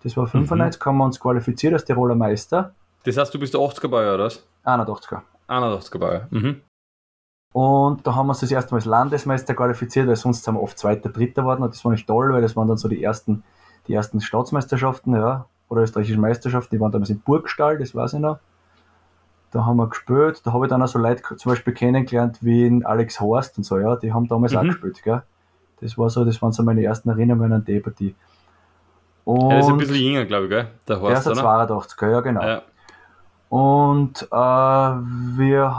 Das 0.04 0.16
war 0.16 0.26
95, 0.26 0.80
haben 0.84 0.98
wir 0.98 1.04
uns 1.04 1.18
qualifiziert 1.18 1.72
als 1.72 1.84
Tiroler 1.84 2.14
Meister. 2.14 2.72
Das 3.04 3.16
heißt, 3.16 3.34
du 3.34 3.38
bist 3.38 3.54
der 3.54 3.60
80er 3.60 3.88
Bauer, 3.88 4.14
oder 4.14 4.24
was? 4.26 4.46
81er. 4.64 5.22
81er 5.48 5.98
Bauer. 5.98 6.28
Mhm. 6.30 6.60
Und 7.52 8.06
da 8.06 8.14
haben 8.14 8.26
wir 8.26 8.30
uns 8.30 8.40
das 8.40 8.50
erste 8.50 8.72
Mal 8.72 8.78
als 8.78 8.84
Landesmeister 8.84 9.54
qualifiziert, 9.54 10.06
weil 10.06 10.16
sonst 10.16 10.44
sind 10.44 10.54
wir 10.54 10.62
oft 10.62 10.78
Zweiter, 10.78 11.08
Dritter 11.08 11.42
geworden. 11.42 11.62
Und 11.62 11.72
das 11.74 11.84
war 11.84 11.92
nicht 11.92 12.06
toll, 12.06 12.32
weil 12.32 12.42
das 12.42 12.54
waren 12.54 12.68
dann 12.68 12.76
so 12.76 12.88
die 12.88 13.02
ersten, 13.02 13.44
die 13.88 13.94
ersten 13.94 14.20
Staatsmeisterschaften, 14.20 15.14
ja, 15.14 15.46
oder 15.68 15.82
österreichische 15.82 16.18
Meisterschaften, 16.18 16.74
die 16.74 16.80
waren 16.80 16.92
damals 16.92 17.10
in 17.10 17.20
Burgstall, 17.20 17.78
das 17.78 17.94
weiß 17.94 18.14
ich 18.14 18.20
noch. 18.20 18.38
Da 19.54 19.64
haben 19.64 19.76
wir 19.76 19.86
gespielt, 19.88 20.42
da 20.44 20.52
habe 20.52 20.66
ich 20.66 20.70
dann 20.70 20.82
auch 20.82 20.88
so 20.88 20.98
Leute 20.98 21.22
zum 21.36 21.52
Beispiel 21.52 21.72
kennengelernt 21.72 22.38
wie 22.40 22.66
in 22.66 22.84
Alex 22.84 23.20
Horst 23.20 23.56
und 23.56 23.62
so, 23.64 23.78
ja, 23.78 23.94
die 23.96 24.12
haben 24.12 24.26
damals 24.26 24.54
auch 24.56 24.62
Mhm. 24.64 24.68
gespielt, 24.68 25.00
gell. 25.04 25.22
Das 25.80 25.96
war 25.96 26.10
so, 26.10 26.24
das 26.24 26.42
waren 26.42 26.50
so 26.52 26.62
meine 26.64 26.82
ersten 26.82 27.08
Erinnerungen 27.08 27.52
an 27.52 27.64
die 27.64 27.78
Partie. 27.78 28.14
Und 29.24 29.50
Er 29.52 29.60
ist 29.60 29.68
ein 29.68 29.78
bisschen 29.78 29.94
jünger, 29.96 30.24
glaube 30.24 30.44
ich, 30.46 30.50
gell? 30.50 30.66
Der 30.88 30.96
er 30.96 31.02
Horst, 31.02 31.26
ist 31.26 31.38
ein 31.38 31.38
oder? 31.38 31.42
82er, 31.42 32.10
ja 32.10 32.20
genau. 32.20 32.42
Ja. 32.42 32.62
Und 33.48 34.22
äh, 34.30 34.36
wir, 35.38 35.76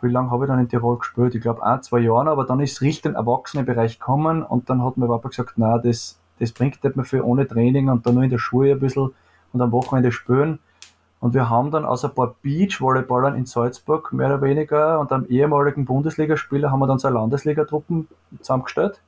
wie 0.00 0.08
lange 0.08 0.30
habe 0.30 0.44
ich 0.44 0.48
dann 0.48 0.60
in 0.60 0.68
Tirol 0.68 0.98
gespielt? 0.98 1.34
Ich 1.34 1.42
glaube 1.42 1.62
ein, 1.62 1.82
zwei 1.82 1.98
Jahre, 1.98 2.30
aber 2.30 2.44
dann 2.44 2.60
ist 2.60 2.72
es 2.72 2.80
richtig 2.80 3.10
im 3.10 3.14
Erwachsenenbereich 3.16 3.98
gekommen 3.98 4.42
und 4.42 4.70
dann 4.70 4.82
hat 4.82 4.96
mein 4.96 5.08
Papa 5.08 5.28
gesagt, 5.28 5.52
na, 5.56 5.78
das, 5.78 6.18
das 6.38 6.52
bringt 6.52 6.82
nicht 6.82 6.96
mehr 6.96 7.04
viel 7.04 7.20
ohne 7.20 7.46
Training 7.46 7.90
und 7.90 8.06
dann 8.06 8.14
nur 8.14 8.22
in 8.24 8.30
der 8.30 8.38
Schule 8.38 8.72
ein 8.72 8.80
bisschen 8.80 9.10
und 9.52 9.60
am 9.60 9.70
Wochenende 9.72 10.12
spielen. 10.12 10.60
Und 11.20 11.34
wir 11.34 11.50
haben 11.50 11.70
dann 11.70 11.84
aus 11.84 12.04
ein 12.04 12.14
paar 12.14 12.36
Beach-Volleyballern 12.42 13.34
in 13.34 13.44
Salzburg 13.44 14.12
mehr 14.12 14.28
oder 14.28 14.42
weniger 14.42 15.00
und 15.00 15.10
einem 15.12 15.26
ehemaligen 15.26 15.84
Bundesligaspieler 15.84 16.70
haben 16.70 16.78
wir 16.78 16.86
dann 16.86 16.98
so 16.98 17.08
Landesligatruppen 17.08 18.06
zusammengestellt 18.40 19.00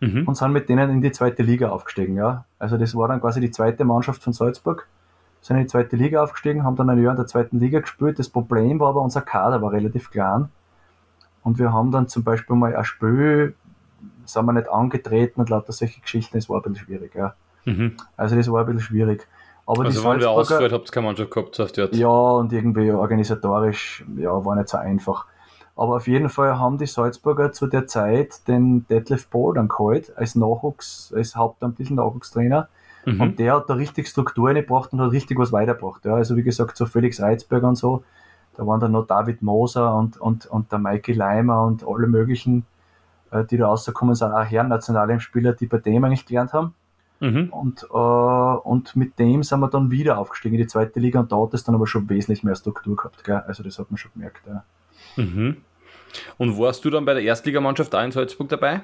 Mhm. 0.00 0.26
und 0.28 0.34
sind 0.34 0.52
mit 0.52 0.68
denen 0.68 0.90
in 0.90 1.00
die 1.00 1.12
zweite 1.12 1.42
Liga 1.42 1.70
aufgestiegen. 1.70 2.16
Ja. 2.16 2.44
Also 2.58 2.76
das 2.76 2.94
war 2.94 3.08
dann 3.08 3.20
quasi 3.20 3.40
die 3.40 3.50
zweite 3.50 3.84
Mannschaft 3.84 4.22
von 4.22 4.32
Salzburg. 4.32 4.86
Sind 5.40 5.56
in 5.56 5.62
die 5.62 5.68
zweite 5.68 5.96
Liga 5.96 6.22
aufgestiegen, 6.22 6.64
haben 6.64 6.76
dann 6.76 6.90
ein 6.90 7.02
Jahr 7.02 7.12
in 7.12 7.16
der 7.16 7.26
zweiten 7.26 7.58
Liga 7.58 7.80
gespielt. 7.80 8.18
Das 8.18 8.28
Problem 8.28 8.80
war 8.80 8.88
aber, 8.88 9.02
unser 9.02 9.20
Kader 9.22 9.62
war 9.62 9.72
relativ 9.72 10.10
klein. 10.10 10.48
Und 11.42 11.58
wir 11.58 11.72
haben 11.72 11.90
dann 11.90 12.08
zum 12.08 12.24
Beispiel 12.24 12.56
mal 12.56 12.74
ein 12.74 12.84
Spiel, 12.84 13.54
sind 14.24 14.46
wir 14.46 14.52
nicht 14.52 14.68
angetreten 14.68 15.40
und 15.40 15.50
lauter 15.50 15.72
solche 15.72 16.00
Geschichten, 16.00 16.36
das 16.36 16.48
war 16.48 16.58
ein 16.58 16.62
bisschen 16.62 16.86
schwierig. 16.86 17.14
Ja. 17.14 17.34
Mhm. 17.64 17.96
Also 18.16 18.36
das 18.36 18.50
war 18.50 18.60
ein 18.60 18.66
bisschen 18.66 18.80
schwierig. 18.80 19.26
Aber 19.66 19.84
Also 19.84 20.04
wenn 20.04 20.20
wir 20.20 20.30
ausgefällt 20.30 20.72
habt 20.72 20.88
ihr 20.88 20.92
keine 20.92 21.06
Mannschaft 21.06 21.30
gehabt, 21.30 21.76
die 21.76 21.80
Art. 21.80 21.94
ja, 21.94 22.08
und 22.08 22.52
irgendwie 22.52 22.90
organisatorisch, 22.90 24.04
ja, 24.16 24.44
war 24.44 24.56
nicht 24.56 24.68
so 24.68 24.76
einfach. 24.76 25.26
Aber 25.76 25.96
auf 25.96 26.06
jeden 26.06 26.28
Fall 26.28 26.58
haben 26.58 26.78
die 26.78 26.86
Salzburger 26.86 27.50
zu 27.52 27.66
der 27.66 27.86
Zeit 27.86 28.46
den 28.46 28.86
Detlef 28.86 29.26
Bohl 29.28 29.54
dann 29.54 29.68
geholt, 29.68 30.12
als 30.16 30.34
Nachwuchs, 30.34 31.12
als 31.16 31.34
hauptamtlichen 31.34 31.96
Nachwuchstrainer. 31.96 32.68
Mhm. 33.06 33.20
Und 33.20 33.38
der 33.38 33.54
hat 33.54 33.68
da 33.68 33.74
richtig 33.74 34.06
Strukturen 34.08 34.54
gebracht 34.54 34.92
und 34.92 35.00
hat 35.00 35.10
richtig 35.10 35.38
was 35.38 35.52
weitergebracht. 35.52 36.04
Ja, 36.04 36.14
also 36.14 36.36
wie 36.36 36.42
gesagt, 36.42 36.76
so 36.76 36.86
Felix 36.86 37.20
Reizberger 37.20 37.68
und 37.68 37.76
so, 37.76 38.04
da 38.56 38.66
waren 38.66 38.80
dann 38.80 38.92
noch 38.92 39.06
David 39.06 39.42
Moser 39.42 39.96
und, 39.96 40.16
und, 40.20 40.46
und 40.46 40.70
der 40.70 40.78
Mikey 40.78 41.12
Leimer 41.12 41.64
und 41.64 41.86
alle 41.86 42.06
möglichen, 42.06 42.64
äh, 43.30 43.44
die 43.44 43.56
da 43.56 43.66
rausgekommen 43.66 44.14
sind, 44.14 44.32
auch 44.32 44.44
Herren 44.44 45.20
Spieler, 45.20 45.52
die 45.54 45.66
bei 45.66 45.78
dem 45.78 46.04
eigentlich 46.04 46.24
gelernt 46.24 46.52
haben. 46.52 46.74
Mhm. 47.24 47.48
Und, 47.48 47.84
äh, 47.84 48.68
und 48.68 48.96
mit 48.96 49.18
dem 49.18 49.42
sind 49.42 49.60
wir 49.60 49.68
dann 49.68 49.90
wieder 49.90 50.18
aufgestiegen 50.18 50.56
in 50.56 50.60
die 50.62 50.66
zweite 50.66 51.00
Liga 51.00 51.20
und 51.20 51.32
da 51.32 51.36
hat 51.36 51.54
es 51.54 51.64
dann 51.64 51.74
aber 51.74 51.86
schon 51.86 52.06
wesentlich 52.10 52.44
mehr 52.44 52.54
Struktur 52.54 52.96
gehabt. 52.96 53.24
Gell? 53.24 53.42
Also 53.46 53.62
das 53.62 53.78
hat 53.78 53.90
man 53.90 53.96
schon 53.96 54.12
gemerkt. 54.12 54.42
Ja. 54.46 54.64
Mhm. 55.16 55.56
Und 56.36 56.58
warst 56.58 56.84
du 56.84 56.90
dann 56.90 57.06
bei 57.06 57.14
der 57.14 57.22
Erstligamannschaft 57.22 57.94
da 57.94 58.04
in 58.04 58.12
Salzburg 58.12 58.50
dabei? 58.50 58.82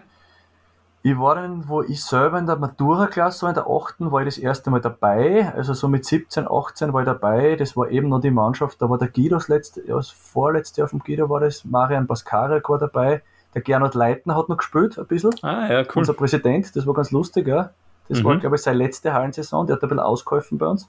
Ich 1.02 1.18
war 1.18 1.34
dann, 1.34 1.68
wo 1.68 1.82
ich 1.82 2.02
selber 2.02 2.38
in 2.38 2.46
der 2.46 2.56
Matura-Klasse 2.56 3.42
war, 3.42 3.50
in 3.50 3.54
der 3.54 3.66
8. 3.66 4.10
war 4.10 4.20
ich 4.20 4.26
das 4.26 4.38
erste 4.38 4.70
Mal 4.70 4.80
dabei. 4.80 5.52
Also 5.54 5.74
so 5.74 5.88
mit 5.88 6.06
17, 6.06 6.46
18 6.50 6.94
war 6.94 7.02
ich 7.02 7.06
dabei. 7.06 7.56
Das 7.56 7.76
war 7.76 7.90
eben 7.90 8.08
noch 8.08 8.20
die 8.20 8.30
Mannschaft, 8.30 8.80
da 8.80 8.88
war 8.88 8.96
der 8.96 9.08
Guido 9.08 9.36
das 9.36 9.48
letzte, 9.48 9.82
das 9.82 10.10
vorletzte 10.10 10.80
Jahr 10.80 10.88
vom 10.88 11.00
Guido 11.00 11.28
war 11.28 11.40
das, 11.40 11.64
Marian 11.64 12.06
Baskarek 12.06 12.68
war 12.70 12.78
dabei. 12.78 13.22
Der 13.54 13.60
Gernot 13.60 13.94
Leitner 13.94 14.36
hat 14.36 14.48
noch 14.48 14.56
gespielt, 14.56 14.98
ein 14.98 15.06
bisschen. 15.06 15.32
Ah, 15.42 15.70
ja, 15.70 15.80
cool. 15.80 15.86
Unser 15.96 16.14
Präsident, 16.14 16.74
das 16.74 16.86
war 16.86 16.94
ganz 16.94 17.10
lustig, 17.10 17.46
ja. 17.48 17.70
Das 18.08 18.20
Mhm. 18.20 18.24
war, 18.24 18.36
glaube 18.38 18.56
ich, 18.56 18.62
seine 18.62 18.78
letzte 18.78 19.12
Hallensaison, 19.12 19.66
der 19.66 19.76
hat 19.76 19.82
ein 19.82 19.88
bisschen 19.88 20.00
ausgeholfen 20.00 20.58
bei 20.58 20.66
uns. 20.66 20.88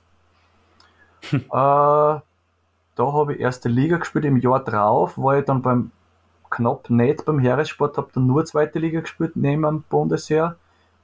äh, 1.32 1.40
da 1.50 2.22
habe 2.98 3.34
ich 3.34 3.40
erste 3.40 3.70
Liga 3.70 3.98
gespielt, 3.98 4.26
im 4.26 4.38
Jahr 4.38 4.64
drauf 4.64 5.18
war 5.18 5.38
ich 5.38 5.46
dann 5.46 5.62
beim 5.62 5.92
knapp 6.50 6.90
nicht 6.90 7.24
beim 7.26 7.40
Heeressport, 7.40 7.98
habe 7.98 8.10
dann 8.14 8.28
nur 8.28 8.44
zweite 8.46 8.80
Liga 8.80 9.00
gespielt, 9.02 9.36
neben 9.36 9.64
dem 9.64 9.84
Bundesheer. 9.84 10.56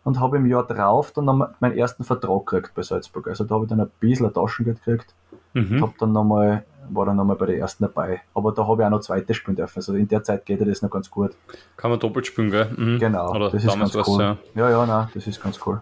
und 0.04 0.22
habe 0.22 0.38
im 0.38 0.46
Jahr 0.46 0.64
drauf 0.66 1.12
dann 1.12 1.26
noch 1.26 1.50
meinen 1.60 1.78
ersten 1.78 2.06
Vertrag 2.06 2.46
gekriegt 2.46 2.72
bei 2.76 2.82
Salzburg. 2.82 3.28
Also 3.28 3.44
da 3.44 3.56
habe 3.56 3.66
ich 3.66 3.70
dann 3.70 3.82
ein 3.82 3.92
bisschen 4.00 4.34
Taschengeld 4.34 4.82
gekriegt. 4.86 5.14
Mhm. 5.54 5.82
Hab 5.82 5.98
dann 5.98 6.14
noch 6.14 6.24
mal, 6.24 6.64
war 6.90 7.06
dann 7.08 7.18
nochmal 7.18 7.36
bei 7.36 7.48
der 7.48 7.58
ersten 7.58 7.84
dabei. 7.84 8.22
Aber 8.34 8.54
da 8.54 8.66
habe 8.66 8.82
ich 8.82 8.86
auch 8.86 8.90
noch 8.90 9.02
zweite 9.02 9.34
spielen 9.34 9.58
dürfen. 9.58 9.80
Also 9.80 9.96
in 9.96 10.08
der 10.08 10.24
Zeit 10.24 10.46
geht 10.46 10.66
das 10.66 10.82
noch 10.82 10.90
ganz 10.92 11.12
gut. 11.12 11.32
Kann 11.76 11.92
man 11.92 12.00
doppelt 12.00 12.26
spielen, 12.26 12.52
gell? 12.52 12.74
Mhm. 12.78 13.00
Genau, 13.00 13.32
Oder 13.36 13.50
das 13.50 13.62
ist 13.66 13.78
ganz 13.78 13.96
cool. 14.08 14.22
Ja. 14.22 14.38
ja, 14.56 14.70
ja, 14.70 14.86
nein, 14.86 15.10
das 15.14 15.28
ist 15.28 15.44
ganz 15.44 15.60
cool. 15.66 15.82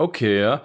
Okay, 0.00 0.40
ja. 0.40 0.64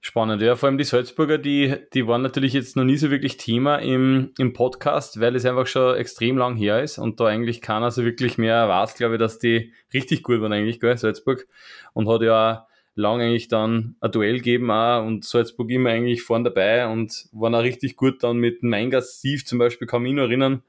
Spannend, 0.00 0.40
ja. 0.42 0.54
Vor 0.54 0.68
allem 0.68 0.78
die 0.78 0.84
Salzburger, 0.84 1.38
die, 1.38 1.74
die 1.92 2.06
waren 2.06 2.22
natürlich 2.22 2.52
jetzt 2.52 2.76
noch 2.76 2.84
nie 2.84 2.96
so 2.96 3.10
wirklich 3.10 3.36
Thema 3.36 3.78
im, 3.78 4.30
im 4.38 4.52
Podcast, 4.52 5.18
weil 5.18 5.34
es 5.34 5.44
einfach 5.44 5.66
schon 5.66 5.96
extrem 5.96 6.38
lang 6.38 6.54
her 6.54 6.80
ist 6.84 6.98
und 6.98 7.18
da 7.18 7.24
eigentlich 7.26 7.60
keiner 7.60 7.90
so 7.90 8.04
wirklich 8.04 8.38
mehr 8.38 8.68
weiß, 8.68 8.94
glaube 8.94 9.16
ich, 9.16 9.18
dass 9.18 9.40
die 9.40 9.72
richtig 9.92 10.22
gut 10.22 10.40
waren 10.40 10.52
eigentlich, 10.52 10.78
gell, 10.78 10.96
Salzburg. 10.96 11.48
Und 11.94 12.08
hat 12.08 12.22
ja 12.22 12.68
lang 12.94 13.20
eigentlich 13.20 13.48
dann 13.48 13.96
ein 14.00 14.12
Duell 14.12 14.36
gegeben 14.36 14.70
auch 14.70 15.04
und 15.04 15.24
Salzburg 15.24 15.68
immer 15.68 15.90
eigentlich 15.90 16.22
vorn 16.22 16.44
dabei 16.44 16.86
und 16.86 17.26
waren 17.32 17.56
auch 17.56 17.64
richtig 17.64 17.96
gut 17.96 18.22
dann 18.22 18.36
mit 18.36 18.62
Meingast 18.62 19.18
Steve 19.18 19.42
zum 19.42 19.58
Beispiel, 19.58 19.88
kann 19.88 20.02
mich 20.02 20.12
nur 20.12 20.26
erinnern. 20.26 20.62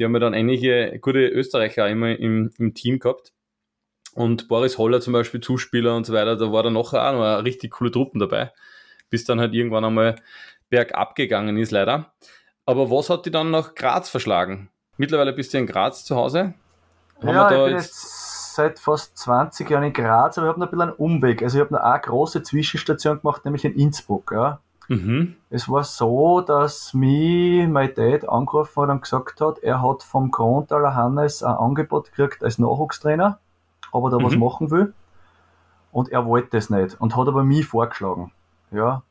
Die 0.00 0.04
haben 0.04 0.14
ja 0.14 0.18
dann 0.18 0.34
einige 0.34 0.98
gute 1.00 1.28
Österreicher 1.28 1.88
immer 1.88 2.18
im, 2.18 2.50
im 2.58 2.74
Team 2.74 2.98
gehabt. 2.98 3.32
Und 4.14 4.48
Boris 4.48 4.78
Holler 4.78 5.00
zum 5.00 5.12
Beispiel, 5.12 5.40
Zuspieler 5.40 5.96
und 5.96 6.04
so 6.04 6.12
weiter, 6.12 6.36
da 6.36 6.52
war 6.52 6.62
dann 6.62 6.74
noch 6.74 6.92
auch 6.92 7.12
noch 7.12 7.22
eine 7.22 7.44
richtig 7.44 7.72
coole 7.72 7.90
Truppen 7.90 8.20
dabei 8.20 8.52
bis 9.12 9.24
dann 9.24 9.38
halt 9.38 9.54
irgendwann 9.54 9.84
einmal 9.84 10.16
bergab 10.70 11.14
gegangen 11.14 11.56
ist, 11.58 11.70
leider. 11.70 12.06
Aber 12.64 12.90
was 12.90 13.10
hat 13.10 13.26
die 13.26 13.30
dann 13.30 13.50
nach 13.52 13.74
Graz 13.74 14.08
verschlagen? 14.08 14.70
Mittlerweile 14.96 15.32
bist 15.32 15.52
du 15.52 15.58
in 15.58 15.66
Graz 15.66 16.04
zu 16.04 16.16
Hause. 16.16 16.54
Haben 17.20 17.28
ja, 17.28 17.50
ich 17.50 17.64
bin 17.66 17.76
jetzt 17.76 18.54
seit 18.54 18.78
fast 18.78 19.16
20 19.18 19.68
Jahren 19.68 19.84
in 19.84 19.92
Graz, 19.92 20.38
aber 20.38 20.46
ich 20.46 20.52
habe 20.52 20.60
noch 20.60 20.66
ein 20.66 20.70
bisschen 20.70 20.88
einen 20.88 20.96
Umweg. 20.96 21.42
Also 21.42 21.58
ich 21.58 21.64
habe 21.64 21.74
noch 21.74 21.82
eine 21.82 22.00
große 22.00 22.42
Zwischenstation 22.42 23.20
gemacht, 23.20 23.44
nämlich 23.44 23.64
in 23.64 23.74
Innsbruck. 23.74 24.32
Ja. 24.34 24.60
Mhm. 24.88 25.36
Es 25.50 25.68
war 25.68 25.84
so, 25.84 26.40
dass 26.40 26.94
mich 26.94 27.68
mein 27.68 27.94
Dad 27.94 28.26
angerufen 28.26 28.82
hat 28.82 28.90
und 28.90 29.02
gesagt 29.02 29.42
hat, 29.42 29.58
er 29.58 29.82
hat 29.82 30.02
vom 30.02 30.30
Krontaler 30.30 30.94
Hannes 30.94 31.42
ein 31.42 31.54
Angebot 31.54 32.12
gekriegt 32.12 32.42
als 32.42 32.58
Nachwuchstrainer, 32.58 33.40
ob 33.92 34.04
er 34.04 34.10
da 34.10 34.18
mhm. 34.18 34.24
was 34.24 34.36
machen 34.36 34.70
will. 34.70 34.92
Und 35.92 36.08
er 36.08 36.26
wollte 36.26 36.48
das 36.52 36.70
nicht 36.70 37.00
und 37.00 37.16
hat 37.16 37.28
aber 37.28 37.44
mich 37.44 37.66
vorgeschlagen. 37.66 38.32
Ja. 38.70 39.02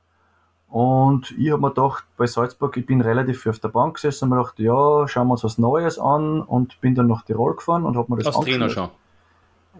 Und 0.69 1.31
ich 1.38 1.51
habe 1.51 1.61
mir 1.61 1.69
gedacht, 1.69 2.05
bei 2.17 2.25
Salzburg, 2.25 2.75
ich 2.77 2.85
bin 2.85 3.01
relativ 3.01 3.41
viel 3.41 3.51
auf 3.51 3.59
der 3.59 3.69
Bank 3.69 3.95
gesessen 3.95 4.25
und 4.25 4.29
mir 4.29 4.38
gedacht, 4.38 4.57
ja, 4.59 5.07
schauen 5.07 5.27
wir 5.27 5.33
uns 5.33 5.43
was 5.43 5.57
Neues 5.57 6.00
an 6.00 6.41
und 6.41 6.79
bin 6.81 6.95
dann 6.95 7.07
nach 7.07 7.23
Tirol 7.23 7.55
gefahren 7.55 7.85
und 7.85 7.97
habe 7.97 8.11
mir 8.11 8.23
das 8.23 8.35
Als 8.35 8.45
Trainer 8.45 8.69
schon? 8.69 8.89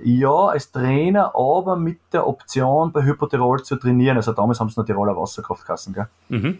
Ja, 0.03 0.48
als 0.48 0.72
Trainer, 0.72 1.34
aber 1.36 1.75
mit 1.75 2.00
der 2.13 2.27
Option 2.27 2.91
bei 2.91 3.03
Hypotirol 3.03 3.63
zu 3.63 3.77
trainieren. 3.77 4.17
Also 4.17 4.31
damals 4.34 4.60
haben 4.60 4.70
sie 4.70 4.79
noch 4.79 4.86
Tiroler 4.86 5.15
Wasserkraftkassen, 5.15 5.93
gell? 5.93 6.08
Mhm. 6.29 6.60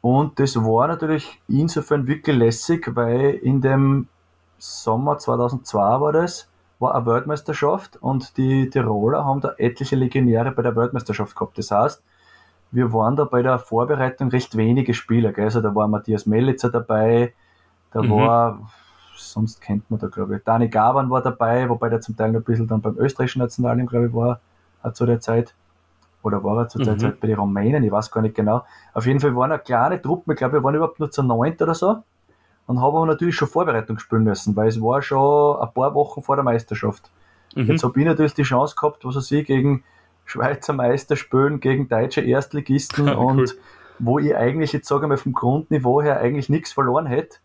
Und 0.00 0.38
das 0.38 0.56
war 0.56 0.88
natürlich 0.88 1.40
insofern 1.48 2.06
wirklich 2.06 2.36
lässig, 2.36 2.94
weil 2.94 3.34
in 3.42 3.60
dem 3.60 4.08
Sommer 4.58 5.18
2002 5.18 6.00
war 6.00 6.12
das, 6.12 6.49
war 6.80 6.94
eine 6.94 7.06
Weltmeisterschaft 7.06 7.98
und 7.98 8.36
die 8.36 8.70
Tiroler 8.70 9.24
haben 9.24 9.40
da 9.40 9.52
etliche 9.58 9.96
Legionäre 9.96 10.50
bei 10.50 10.62
der 10.62 10.74
Weltmeisterschaft 10.74 11.36
gehabt. 11.36 11.58
Das 11.58 11.70
heißt, 11.70 12.02
wir 12.72 12.92
waren 12.92 13.16
da 13.16 13.24
bei 13.24 13.42
der 13.42 13.58
Vorbereitung 13.58 14.30
recht 14.30 14.56
wenige 14.56 14.94
Spieler. 14.94 15.32
Gell? 15.32 15.44
Also 15.44 15.60
da 15.60 15.74
war 15.74 15.88
Matthias 15.88 16.26
Mellitzer 16.26 16.70
dabei, 16.70 17.34
da 17.92 18.02
mhm. 18.02 18.10
war, 18.10 18.70
sonst 19.16 19.60
kennt 19.60 19.90
man 19.90 20.00
da 20.00 20.06
glaube 20.06 20.36
ich, 20.36 20.44
Dani 20.44 20.68
Gaban 20.68 21.10
war 21.10 21.22
dabei, 21.22 21.68
wobei 21.68 21.90
der 21.90 22.00
zum 22.00 22.16
Teil 22.16 22.32
noch 22.32 22.40
ein 22.40 22.44
bisschen 22.44 22.66
dann 22.66 22.80
beim 22.80 22.96
österreichischen 22.96 23.40
Nationalen, 23.40 23.86
glaube 23.86 24.06
ich, 24.06 24.14
war, 24.14 24.40
hat 24.82 24.96
zu 24.96 25.04
der 25.04 25.20
Zeit. 25.20 25.54
Oder 26.22 26.42
war 26.44 26.58
er 26.58 26.68
zu 26.68 26.78
der 26.78 26.94
mhm. 26.94 26.98
Zeit 26.98 27.20
bei 27.20 27.28
den 27.28 27.38
Rumänen, 27.38 27.82
ich 27.82 27.92
weiß 27.92 28.10
gar 28.10 28.20
nicht 28.20 28.34
genau. 28.34 28.64
Auf 28.92 29.06
jeden 29.06 29.20
Fall 29.20 29.34
waren 29.34 29.52
eine 29.52 29.60
kleine 29.60 30.00
Truppe, 30.00 30.32
ich 30.32 30.38
glaube, 30.38 30.54
wir 30.54 30.64
waren 30.64 30.74
überhaupt 30.74 31.00
nur 31.00 31.10
zu 31.10 31.22
neunt 31.22 31.60
oder 31.60 31.74
so. 31.74 32.02
Und 32.70 32.80
haben 32.80 32.94
aber 32.94 33.04
natürlich 33.04 33.34
schon 33.34 33.48
Vorbereitung 33.48 33.98
spielen 33.98 34.22
müssen, 34.22 34.54
weil 34.54 34.68
es 34.68 34.80
war 34.80 35.02
schon 35.02 35.60
ein 35.60 35.74
paar 35.74 35.92
Wochen 35.92 36.22
vor 36.22 36.36
der 36.36 36.44
Meisterschaft. 36.44 37.10
Mhm. 37.56 37.64
Jetzt 37.64 37.82
habe 37.82 37.98
ich 37.98 38.06
natürlich 38.06 38.34
die 38.34 38.44
Chance 38.44 38.76
gehabt, 38.80 39.04
was 39.04 39.16
weiß 39.16 39.28
ich, 39.32 39.44
gegen 39.44 39.82
Schweizer 40.24 40.72
Meister 40.72 41.16
spielen 41.16 41.58
gegen 41.58 41.88
deutsche 41.88 42.20
Erstligisten 42.20 43.08
cool. 43.08 43.14
und 43.16 43.56
wo 43.98 44.20
ich 44.20 44.36
eigentlich 44.36 44.72
jetzt 44.72 44.86
sage 44.86 45.08
mal 45.08 45.16
vom 45.16 45.32
Grundniveau 45.32 46.00
her 46.00 46.20
eigentlich 46.20 46.48
nichts 46.48 46.72
verloren 46.72 47.06
hätte. 47.06 47.38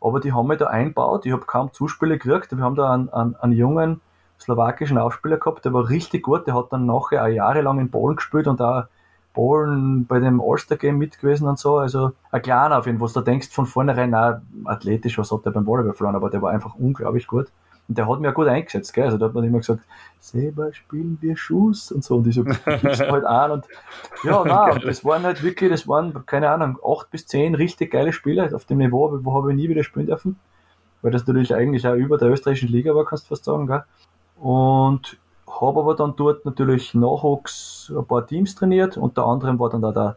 Aber 0.00 0.18
die 0.18 0.32
haben 0.32 0.48
mich 0.48 0.58
da 0.58 0.66
einbaut. 0.66 1.26
Ich 1.26 1.32
habe 1.32 1.44
kaum 1.44 1.72
Zuspiele 1.72 2.18
gekriegt. 2.18 2.50
Wir 2.50 2.64
haben 2.64 2.74
da 2.74 2.92
einen, 2.92 3.08
einen, 3.10 3.36
einen 3.36 3.52
jungen 3.52 4.00
slowakischen 4.40 4.98
Aufspieler 4.98 5.36
gehabt, 5.36 5.64
der 5.64 5.72
war 5.72 5.90
richtig 5.90 6.24
gut. 6.24 6.48
Der 6.48 6.56
hat 6.56 6.72
dann 6.72 6.86
nachher 6.86 7.22
auch 7.22 7.28
jahrelang 7.28 7.78
in 7.78 7.88
Polen 7.88 8.16
gespielt 8.16 8.48
und 8.48 8.60
auch 8.60 8.86
Polen 9.32 10.06
bei 10.06 10.20
dem 10.20 10.40
All-Star-Game 10.40 10.98
mit 10.98 11.18
gewesen 11.18 11.48
und 11.48 11.58
so. 11.58 11.78
Also 11.78 12.12
ein 12.30 12.42
kleiner 12.42 12.78
auf 12.78 12.86
jeden 12.86 12.98
Fall, 12.98 13.08
wo 13.08 13.12
du 13.12 13.20
denkst 13.20 13.48
von 13.50 13.66
vornherein, 13.66 14.10
na, 14.10 14.42
athletisch, 14.64 15.18
was 15.18 15.30
hat 15.32 15.44
der 15.44 15.50
beim 15.50 15.66
Volleyball 15.66 15.94
verloren, 15.94 16.16
aber 16.16 16.30
der 16.30 16.42
war 16.42 16.50
einfach 16.50 16.74
unglaublich 16.74 17.26
gut. 17.26 17.48
Und 17.88 17.98
der 17.98 18.08
hat 18.08 18.20
mir 18.20 18.28
ja 18.28 18.32
gut 18.32 18.46
eingesetzt, 18.46 18.92
gell? 18.94 19.04
Also 19.04 19.18
da 19.18 19.26
hat 19.26 19.34
man 19.34 19.44
immer 19.44 19.58
gesagt, 19.58 19.80
selber 20.20 20.72
spielen 20.72 21.18
wir 21.20 21.36
Schuss 21.36 21.90
und 21.90 22.04
so. 22.04 22.16
Und 22.16 22.26
ich 22.26 22.36
so, 22.36 22.44
gibst 22.44 22.64
halt 23.00 23.24
an. 23.24 23.50
Und 23.50 23.66
ja, 24.22 24.44
nein, 24.46 24.74
und 24.74 24.84
das 24.84 25.04
waren 25.04 25.24
halt 25.24 25.42
wirklich, 25.42 25.70
das 25.70 25.88
waren, 25.88 26.24
keine 26.26 26.50
Ahnung, 26.50 26.78
acht 26.86 27.10
bis 27.10 27.26
zehn 27.26 27.54
richtig 27.54 27.90
geile 27.90 28.12
Spiele 28.12 28.54
auf 28.54 28.64
dem 28.66 28.78
Niveau, 28.78 29.18
wo 29.22 29.34
habe 29.34 29.50
ich 29.50 29.56
nie 29.56 29.68
wieder 29.68 29.82
spielen 29.82 30.06
dürfen. 30.06 30.38
Weil 31.02 31.10
das 31.10 31.26
natürlich 31.26 31.54
eigentlich 31.54 31.86
auch 31.86 31.94
über 31.94 32.18
der 32.18 32.28
österreichischen 32.28 32.68
Liga 32.68 32.94
war, 32.94 33.04
kannst 33.04 33.24
du 33.24 33.28
fast 33.30 33.44
sagen, 33.44 33.66
gell? 33.66 33.82
Und 34.36 35.18
habe 35.60 35.80
aber 35.80 35.94
dann 35.94 36.14
dort 36.16 36.44
natürlich 36.44 36.94
Nachwuchs 36.94 37.92
ein 37.96 38.04
paar 38.06 38.26
Teams 38.26 38.54
trainiert. 38.54 38.96
Unter 38.96 39.26
anderem 39.26 39.58
war 39.58 39.70
dann 39.70 39.82
da 39.82 39.92
der 39.92 40.16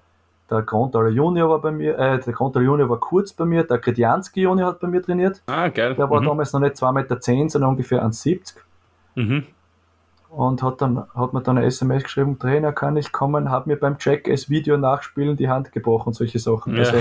der 0.49 0.61
Grandal 0.61 1.11
Junior 1.11 1.49
war 1.49 1.59
bei 1.59 1.71
mir, 1.71 1.97
äh, 1.97 2.19
der 2.19 2.33
Grandal 2.33 2.63
Junior 2.63 2.89
war 2.89 2.99
kurz 2.99 3.33
bei 3.33 3.45
mir, 3.45 3.63
der 3.63 3.79
Kredianski 3.79 4.41
Junior 4.41 4.69
hat 4.69 4.79
bei 4.79 4.87
mir 4.87 5.01
trainiert. 5.01 5.41
Ah, 5.47 5.69
geil. 5.69 5.95
Der 5.95 6.09
war 6.09 6.21
mhm. 6.21 6.25
damals 6.25 6.53
noch 6.53 6.59
nicht 6.59 6.75
2,10 6.75 6.91
Meter, 6.93 7.49
sondern 7.49 7.69
ungefähr 7.71 8.05
1,70 8.05 8.55
Mhm. 9.17 9.45
Und 10.29 10.61
hat 10.61 10.81
dann, 10.81 11.05
hat 11.15 11.31
mir 11.31 11.41
dann 11.41 11.57
eine 11.57 11.65
SMS 11.65 12.03
geschrieben, 12.03 12.37
Trainer, 12.37 12.73
kann 12.73 12.97
ich 12.97 13.13
kommen, 13.13 13.49
hat 13.49 13.67
mir 13.67 13.77
beim 13.77 13.97
Check 13.97 14.25
das 14.25 14.49
Video 14.49 14.75
nachspielen 14.75 15.37
die 15.37 15.47
Hand 15.47 15.71
gebrochen, 15.71 16.11
solche 16.11 16.39
Sachen. 16.39 16.75
Ja. 16.75 16.83
Also, 16.83 16.97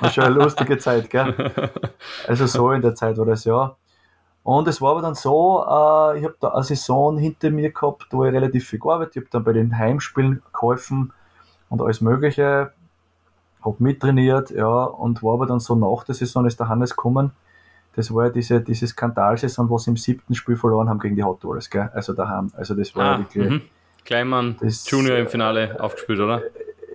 war 0.00 0.10
schon 0.10 0.24
eine 0.24 0.34
lustige 0.36 0.78
Zeit, 0.78 1.10
gell? 1.10 1.34
Also 2.26 2.46
so 2.46 2.72
in 2.72 2.80
der 2.80 2.94
Zeit 2.94 3.18
war 3.18 3.26
das, 3.26 3.44
ja. 3.44 3.76
Und 4.42 4.66
es 4.68 4.80
war 4.80 4.92
aber 4.92 5.02
dann 5.02 5.14
so, 5.14 5.60
äh, 5.60 6.18
ich 6.18 6.24
habe 6.24 6.34
da 6.40 6.48
eine 6.48 6.64
Saison 6.64 7.18
hinter 7.18 7.50
mir 7.50 7.70
gehabt, 7.70 8.06
wo 8.10 8.24
ich 8.24 8.32
relativ 8.32 8.68
viel 8.68 8.78
gearbeitet 8.78 9.16
habe, 9.16 9.26
dann 9.30 9.44
bei 9.44 9.52
den 9.52 9.76
Heimspielen 9.76 10.42
geholfen 10.52 11.12
und 11.68 11.82
alles 11.82 12.00
Mögliche 12.00 12.72
hab 13.62 13.80
mittrainiert, 13.80 14.50
ja, 14.50 14.84
und 14.84 15.22
war 15.22 15.34
aber 15.34 15.46
dann 15.46 15.60
so 15.60 15.74
nach 15.74 16.04
der 16.04 16.14
Saison 16.14 16.46
ist 16.46 16.58
der 16.58 16.68
Hannes 16.68 16.96
gekommen. 16.96 17.32
Das 17.94 18.14
war 18.14 18.26
ja 18.26 18.30
diese, 18.30 18.60
diese 18.60 18.86
Skandalsaison, 18.86 19.68
wo 19.68 19.76
sie 19.76 19.90
im 19.90 19.96
siebten 19.96 20.34
Spiel 20.34 20.56
verloren 20.56 20.88
haben 20.88 21.00
gegen 21.00 21.16
die 21.16 21.24
Hot 21.24 21.44
Wheels, 21.44 21.68
gell? 21.68 21.90
Also 21.92 22.12
daheim. 22.12 22.50
Also 22.56 22.74
das 22.74 22.94
war 22.94 23.16
ah, 23.16 23.18
wirklich. 23.18 23.50
Mhm. 23.50 23.62
Kleinmann 24.04 24.56
das, 24.60 24.88
Junior 24.90 25.18
im 25.18 25.28
Finale 25.28 25.74
äh, 25.74 25.78
aufgespielt, 25.78 26.20
oder? 26.20 26.42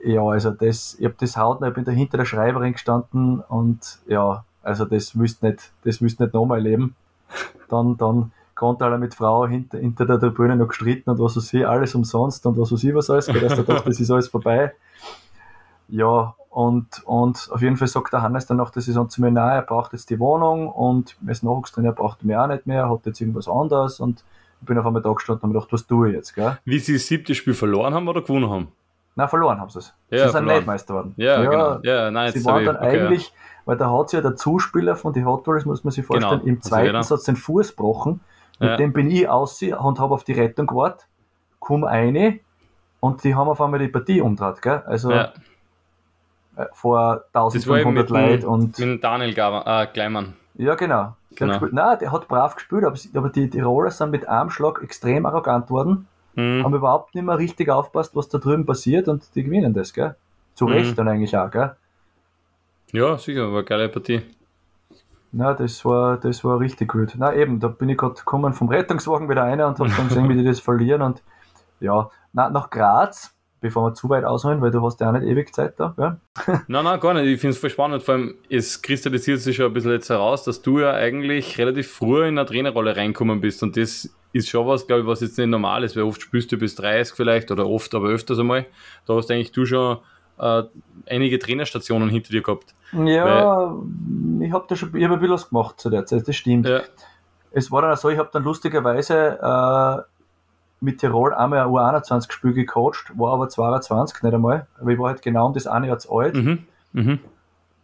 Ja, 0.03 0.23
also 0.23 0.51
das, 0.51 0.95
ich 0.99 1.05
habe 1.05 1.15
das 1.19 1.37
hautnah, 1.37 1.67
ich 1.67 1.73
bin 1.73 1.83
da 1.83 1.91
hinter 1.91 2.17
der 2.17 2.25
Schreiberin 2.25 2.73
gestanden 2.73 3.41
und 3.41 3.99
ja, 4.07 4.43
also 4.63 4.85
das 4.85 5.13
müsste 5.13 5.47
nicht, 5.47 5.71
das 5.83 6.01
müsste 6.01 6.23
nicht 6.23 6.33
nochmal 6.33 6.59
erleben. 6.59 6.95
Dann, 7.69 7.97
dann 7.97 8.31
konnte 8.55 8.85
alle 8.85 8.97
mit 8.97 9.13
Frau 9.13 9.47
hinter, 9.47 9.77
hinter 9.77 10.05
der 10.05 10.19
Tribüne 10.19 10.55
noch 10.55 10.69
gestritten 10.69 11.09
und 11.09 11.19
was 11.19 11.35
weiß 11.35 11.53
ich, 11.53 11.67
alles 11.67 11.93
umsonst 11.93 12.45
und 12.45 12.57
was 12.57 12.71
weiß 12.71 12.83
ich 12.83 12.95
was 12.95 13.09
alles, 13.09 13.27
weil 13.27 13.41
das, 13.41 13.63
das 13.65 13.99
ist 13.99 14.11
alles 14.11 14.29
vorbei. 14.29 14.73
Ja, 15.89 16.33
und, 16.49 17.03
und 17.05 17.49
auf 17.51 17.61
jeden 17.61 17.75
Fall 17.75 17.89
sagt 17.89 18.13
der 18.13 18.21
Hannes 18.21 18.45
dann 18.45 18.57
nach 18.57 18.69
der 18.69 18.81
Saison 18.81 19.09
zu 19.09 19.21
mir, 19.21 19.29
nein, 19.29 19.57
er 19.57 19.61
braucht 19.61 19.91
jetzt 19.91 20.09
die 20.09 20.19
Wohnung 20.19 20.69
und 20.69 21.17
als 21.27 21.43
Nachwuchstrainer 21.43 21.91
braucht 21.91 22.21
er 22.21 22.27
mich 22.27 22.37
auch 22.37 22.47
nicht 22.47 22.65
mehr, 22.65 22.83
er 22.83 22.89
hat 22.89 23.05
jetzt 23.05 23.19
irgendwas 23.19 23.47
anderes 23.47 23.99
und 23.99 24.23
ich 24.61 24.67
bin 24.67 24.77
auf 24.77 24.85
einmal 24.85 25.01
da 25.01 25.11
gestanden 25.11 25.43
und 25.43 25.49
mir 25.49 25.59
gedacht, 25.59 25.73
was 25.73 25.85
tue 25.85 26.09
ich 26.09 26.15
jetzt, 26.15 26.33
gell? 26.33 26.57
Wie 26.63 26.79
sie 26.79 26.93
das 26.93 27.07
siebte 27.07 27.35
Spiel 27.35 27.53
verloren 27.53 27.93
haben 27.93 28.07
oder 28.07 28.21
gewonnen 28.21 28.49
haben? 28.49 28.69
Nein, 29.15 29.29
verloren 29.29 29.59
haben 29.59 29.69
sie 29.69 29.79
es. 29.79 29.93
Ja, 30.09 30.27
sie 30.27 30.33
sind 30.33 30.45
nicht 30.45 30.65
Meister 30.65 30.93
geworden. 30.93 31.13
Ja, 31.17 31.41
ja, 31.41 31.49
genau. 31.49 31.79
Ja, 31.83 32.11
nein, 32.11 32.31
sie 32.31 32.43
waren 32.43 32.65
dann 32.65 32.75
okay, 32.75 33.01
eigentlich, 33.01 33.27
ja. 33.27 33.33
weil 33.65 33.77
da 33.77 33.91
hat 33.91 34.09
sich 34.09 34.17
ja 34.17 34.21
der 34.21 34.35
Zuspieler 34.35 34.95
von 34.95 35.13
den 35.13 35.25
Hot 35.25 35.47
Wheels, 35.47 35.65
muss 35.65 35.83
man 35.83 35.91
sich 35.91 36.05
vorstellen, 36.05 36.41
genau. 36.41 36.53
im 36.53 36.61
zweiten 36.61 36.95
also, 36.95 37.15
Satz 37.15 37.25
den 37.25 37.37
Fuß 37.37 37.69
gebrochen. 37.75 38.19
Mit 38.59 38.69
ja. 38.69 38.77
dem 38.77 38.93
bin 38.93 39.09
ich 39.09 39.27
aus 39.27 39.61
und 39.61 39.99
habe 39.99 40.13
auf 40.13 40.23
die 40.23 40.33
Rettung 40.33 40.67
gewartet, 40.67 41.07
komme 41.59 41.87
eine 41.87 42.39
und 42.99 43.23
die 43.23 43.35
haben 43.35 43.49
auf 43.49 43.59
einmal 43.61 43.79
die 43.79 43.89
Partie 43.89 44.21
umgedreht, 44.21 44.61
gell? 44.61 44.83
Also, 44.85 45.11
ja 45.11 45.33
äh, 46.55 46.65
vor 46.73 47.25
1500 47.33 48.09
Leuten. 48.09 48.45
Und 48.45 48.79
mit 48.79 49.03
Daniel 49.03 49.33
Gaber, 49.33 49.63
äh, 49.65 49.87
Kleimann. 49.87 50.33
Ja, 50.55 50.75
genau. 50.75 51.15
Der 51.39 51.47
genau. 51.47 51.67
Nein, 51.71 51.99
der 51.99 52.11
hat 52.11 52.27
brav 52.27 52.55
gespielt, 52.55 52.85
aber, 52.85 52.97
aber 53.13 53.29
die 53.29 53.49
Tiroler 53.49 53.91
sind 53.91 54.11
mit 54.11 54.27
einem 54.27 54.49
Schlag 54.49 54.81
extrem 54.81 55.25
arrogant 55.25 55.69
worden, 55.69 56.07
mhm. 56.35 56.63
haben 56.63 56.75
überhaupt 56.75 57.15
nicht 57.15 57.23
mehr 57.23 57.37
richtig 57.37 57.69
aufpasst, 57.69 58.15
was 58.15 58.29
da 58.29 58.37
drüben 58.37 58.65
passiert 58.65 59.07
und 59.07 59.35
die 59.35 59.43
gewinnen 59.43 59.73
das, 59.73 59.93
gell? 59.93 60.15
Zu 60.53 60.65
mhm. 60.65 60.71
Recht 60.73 60.97
dann 60.97 61.07
eigentlich 61.07 61.35
auch, 61.37 61.49
gell? 61.51 61.75
Ja, 62.91 63.17
sicher, 63.17 63.51
war 63.51 63.59
eine 63.59 63.63
geile 63.65 63.89
Partie. 63.89 64.21
Na, 65.31 65.53
das 65.53 65.83
war, 65.83 66.17
das 66.17 66.45
war 66.45 66.59
richtig 66.59 66.89
gut. 66.89 67.13
Na 67.17 67.35
eben, 67.35 67.59
da 67.59 67.67
bin 67.67 67.89
ich 67.89 67.97
gerade 67.97 68.15
gekommen 68.15 68.53
vom 68.53 68.69
Rettungswagen 68.69 69.29
wieder 69.29 69.43
einer 69.43 69.67
und 69.67 69.79
habe 69.79 69.89
dann 69.97 70.07
gesehen, 70.07 70.29
wie 70.29 70.35
die 70.35 70.45
das 70.45 70.61
verlieren 70.61 71.01
und 71.01 71.21
ja, 71.81 72.09
na, 72.31 72.49
nach 72.49 72.69
Graz, 72.69 73.34
bevor 73.65 73.89
wir 73.89 73.93
zu 73.95 74.09
weit 74.09 74.25
ausholen, 74.25 74.61
weil 74.61 74.69
du 74.69 74.85
hast 74.85 75.01
ja 75.01 75.09
auch 75.09 75.13
nicht 75.13 75.25
ewig 75.25 75.51
Zeit 75.51 75.73
da. 75.79 75.95
Ja? 75.97 76.17
nein, 76.67 76.83
nein, 76.83 76.99
gar 76.99 77.15
nicht. 77.15 77.25
Ich 77.25 77.41
finde 77.41 77.55
es 77.55 77.57
voll 77.57 77.71
spannend. 77.71 78.03
Vor 78.03 78.13
allem, 78.13 78.35
es 78.47 78.79
kristallisiert 78.79 79.39
sich 79.39 79.55
schon 79.55 79.65
ein 79.65 79.73
bisschen 79.73 79.91
jetzt 79.91 80.09
heraus, 80.09 80.43
dass 80.43 80.61
du 80.61 80.79
ja 80.79 80.93
eigentlich 80.93 81.57
relativ 81.57 81.91
früh 81.91 82.27
in 82.27 82.37
eine 82.37 82.45
Trainerrolle 82.45 82.95
reinkommen 82.95 83.41
bist. 83.41 83.63
Und 83.63 83.75
das 83.75 84.15
ist 84.33 84.49
schon 84.49 84.67
was, 84.67 84.85
glaube 84.85 85.01
ich, 85.01 85.07
was 85.07 85.21
jetzt 85.21 85.39
nicht 85.39 85.47
normal 85.47 85.83
ist, 85.83 85.95
weil 85.95 86.03
oft 86.03 86.21
spielst 86.21 86.51
du 86.51 86.57
bis 86.57 86.75
30 86.75 87.15
vielleicht 87.15 87.49
oder 87.49 87.67
oft, 87.67 87.95
aber 87.95 88.09
öfters 88.09 88.37
einmal. 88.37 88.67
Da 89.07 89.15
hast 89.15 89.31
eigentlich 89.31 89.51
du 89.51 89.65
schon 89.65 89.97
äh, 90.37 90.63
einige 91.09 91.39
Trainerstationen 91.39 92.09
hinter 92.09 92.29
dir 92.29 92.43
gehabt. 92.43 92.75
Ja, 92.93 93.75
ich 94.41 94.51
habe 94.51 94.65
da 94.67 94.75
schon 94.75 94.95
ich 94.95 95.03
hab 95.03 95.11
ein 95.11 95.19
bisschen 95.19 95.33
was 95.33 95.49
gemacht 95.49 95.79
zu 95.79 95.89
der 95.89 96.05
Zeit, 96.05 96.27
das 96.27 96.35
stimmt. 96.35 96.67
Ja. 96.69 96.81
Es 97.49 97.71
war 97.71 97.81
dann 97.81 97.95
so, 97.95 98.09
ich 98.09 98.19
habe 98.19 98.29
dann 98.31 98.43
lustigerweise 98.43 99.39
äh, 99.41 100.14
mit 100.81 100.99
Tirol 100.99 101.33
einmal 101.33 101.59
ein 101.59 101.67
U21-Spiel 101.67 102.53
gecoacht, 102.53 103.17
war 103.17 103.33
aber 103.33 103.49
22, 103.49 104.23
nicht 104.23 104.33
einmal, 104.33 104.67
aber 104.79 104.91
ich 104.91 104.99
war 104.99 105.09
halt 105.09 105.21
genau 105.21 105.47
um 105.47 105.53
das 105.53 105.67
eine 105.67 105.87
Jahr 105.87 105.99
zu 105.99 106.15
alt. 106.15 106.35
Mhm. 106.35 106.65
Mhm. 106.93 107.19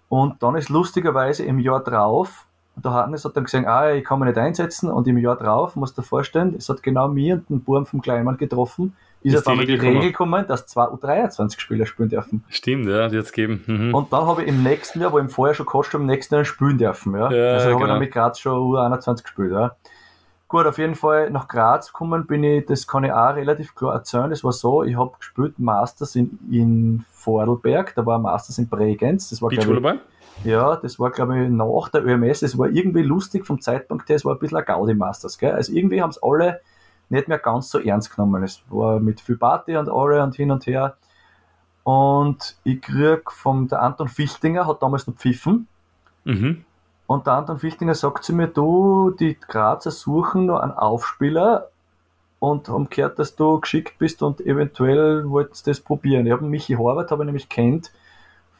Und 0.09 0.43
dann 0.43 0.55
ist 0.55 0.69
lustigerweise 0.69 1.43
im 1.45 1.59
Jahr 1.59 1.83
drauf, 1.83 2.45
der 2.75 2.91
Hannes 2.91 3.25
hat 3.25 3.35
dann 3.35 3.43
gesagt, 3.43 3.67
ah, 3.67 3.91
ich 3.91 4.03
kann 4.03 4.19
mich 4.19 4.27
nicht 4.27 4.37
einsetzen 4.37 4.89
und 4.89 5.07
im 5.07 5.17
Jahr 5.17 5.35
drauf, 5.35 5.75
musst 5.75 5.97
du 5.97 6.01
dir 6.01 6.07
vorstellen, 6.07 6.55
es 6.57 6.69
hat 6.69 6.81
genau 6.83 7.07
mir 7.07 7.35
und 7.35 7.49
den 7.49 7.63
Burm 7.63 7.85
vom 7.85 8.01
Kleinmann 8.01 8.37
getroffen, 8.37 8.95
ist, 9.23 9.35
ist 9.35 9.41
auf 9.41 9.47
einmal 9.47 9.65
die 9.65 9.75
Regel 9.75 10.01
gekommen, 10.01 10.45
dass 10.47 10.65
zwei 10.65 10.85
U23-Spieler 10.85 11.85
spielen 11.85 12.09
dürfen. 12.09 12.43
Stimmt, 12.49 12.87
ja, 12.87 13.07
die 13.07 13.17
jetzt 13.17 13.33
geben. 13.33 13.63
Mhm. 13.67 13.93
Und 13.93 14.11
dann 14.11 14.25
habe 14.25 14.41
ich 14.41 14.47
im 14.47 14.63
nächsten 14.63 14.99
Jahr, 14.99 15.11
wo 15.11 15.19
ich 15.19 15.31
vorher 15.31 15.53
schon 15.53 15.65
coacht 15.65 15.93
habe, 15.93 16.01
im 16.01 16.07
nächsten 16.07 16.33
Jahr 16.33 16.45
spielen 16.45 16.77
dürfen. 16.77 17.13
Ja? 17.13 17.31
ja 17.31 17.53
also 17.53 17.65
habe 17.65 17.75
genau. 17.75 17.81
ich 17.81 17.87
dann 17.87 17.99
mit 17.99 18.11
Graz 18.11 18.39
schon 18.39 18.53
U21 18.53 19.23
gespielt. 19.23 19.51
Ja? 19.51 19.75
Gut, 20.51 20.65
auf 20.65 20.77
jeden 20.79 20.95
Fall 20.95 21.29
nach 21.29 21.47
Graz 21.47 21.93
gekommen 21.93 22.27
bin 22.27 22.43
ich, 22.43 22.65
das 22.65 22.85
kann 22.85 23.05
ich 23.05 23.11
auch 23.13 23.35
relativ 23.35 23.73
klar 23.73 23.93
erzählen. 23.93 24.33
Es 24.33 24.43
war 24.43 24.51
so, 24.51 24.83
ich 24.83 24.97
habe 24.97 25.13
gespielt 25.17 25.57
Masters 25.59 26.13
in, 26.17 26.37
in 26.51 27.05
Vordelberg, 27.13 27.95
da 27.95 28.05
war 28.05 28.19
Masters 28.19 28.57
in 28.57 28.67
Bregenz. 28.67 29.29
Das 29.29 29.41
war, 29.41 29.47
Beachvolleyball? 29.47 30.01
Ja, 30.43 30.75
das 30.75 30.99
war, 30.99 31.09
glaube 31.09 31.41
ich, 31.41 31.49
nach 31.49 31.87
der 31.87 32.05
ÖMS. 32.05 32.41
Es 32.41 32.57
war 32.57 32.67
irgendwie 32.67 33.01
lustig 33.01 33.47
vom 33.47 33.61
Zeitpunkt 33.61 34.09
her, 34.09 34.17
es 34.17 34.25
war 34.25 34.35
ein 34.35 34.39
bisschen 34.39 34.57
ein 34.57 34.65
Gaudi 34.65 34.93
Masters. 34.93 35.37
Gell? 35.37 35.53
Also 35.53 35.71
irgendwie 35.71 36.01
haben 36.01 36.09
es 36.09 36.21
alle 36.21 36.59
nicht 37.07 37.29
mehr 37.29 37.39
ganz 37.39 37.69
so 37.69 37.79
ernst 37.79 38.13
genommen. 38.13 38.43
Es 38.43 38.61
war 38.69 38.99
mit 38.99 39.21
viel 39.21 39.37
Party 39.37 39.77
und 39.77 39.87
alle 39.87 40.21
und 40.21 40.35
hin 40.35 40.51
und 40.51 40.67
her. 40.67 40.97
Und 41.83 42.57
ich 42.65 42.81
krieg 42.81 43.31
vom 43.31 43.69
der 43.69 43.81
Anton 43.81 44.09
Fichtinger, 44.09 44.67
hat 44.67 44.83
damals 44.83 45.07
noch 45.07 45.15
pfiffen. 45.15 45.69
Mhm. 46.25 46.65
Und 47.11 47.27
der 47.27 47.33
Anton 47.33 47.59
Fichtinger 47.59 47.93
sagt 47.93 48.23
zu 48.23 48.33
mir, 48.33 48.47
du, 48.47 49.09
die 49.09 49.37
Grazer 49.37 49.91
suchen 49.91 50.45
noch 50.45 50.61
einen 50.61 50.71
Aufspieler 50.71 51.67
und 52.39 52.69
haben 52.69 52.89
gehört, 52.89 53.19
dass 53.19 53.35
du 53.35 53.59
geschickt 53.59 53.99
bist 53.99 54.23
und 54.23 54.39
eventuell 54.39 55.29
wolltest 55.29 55.67
das 55.67 55.81
probieren. 55.81 56.25
Ich 56.25 56.31
habe 56.31 56.45
Michi 56.45 56.75
Horvath, 56.75 57.11
habe 57.11 57.23
ich 57.23 57.25
nämlich 57.25 57.49
kennt 57.49 57.91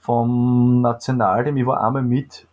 vom 0.02 0.82
Nationalteam. 0.82 1.56
Ich 1.56 1.66
war 1.66 1.82
einmal 1.82 2.02
mit, 2.02 2.46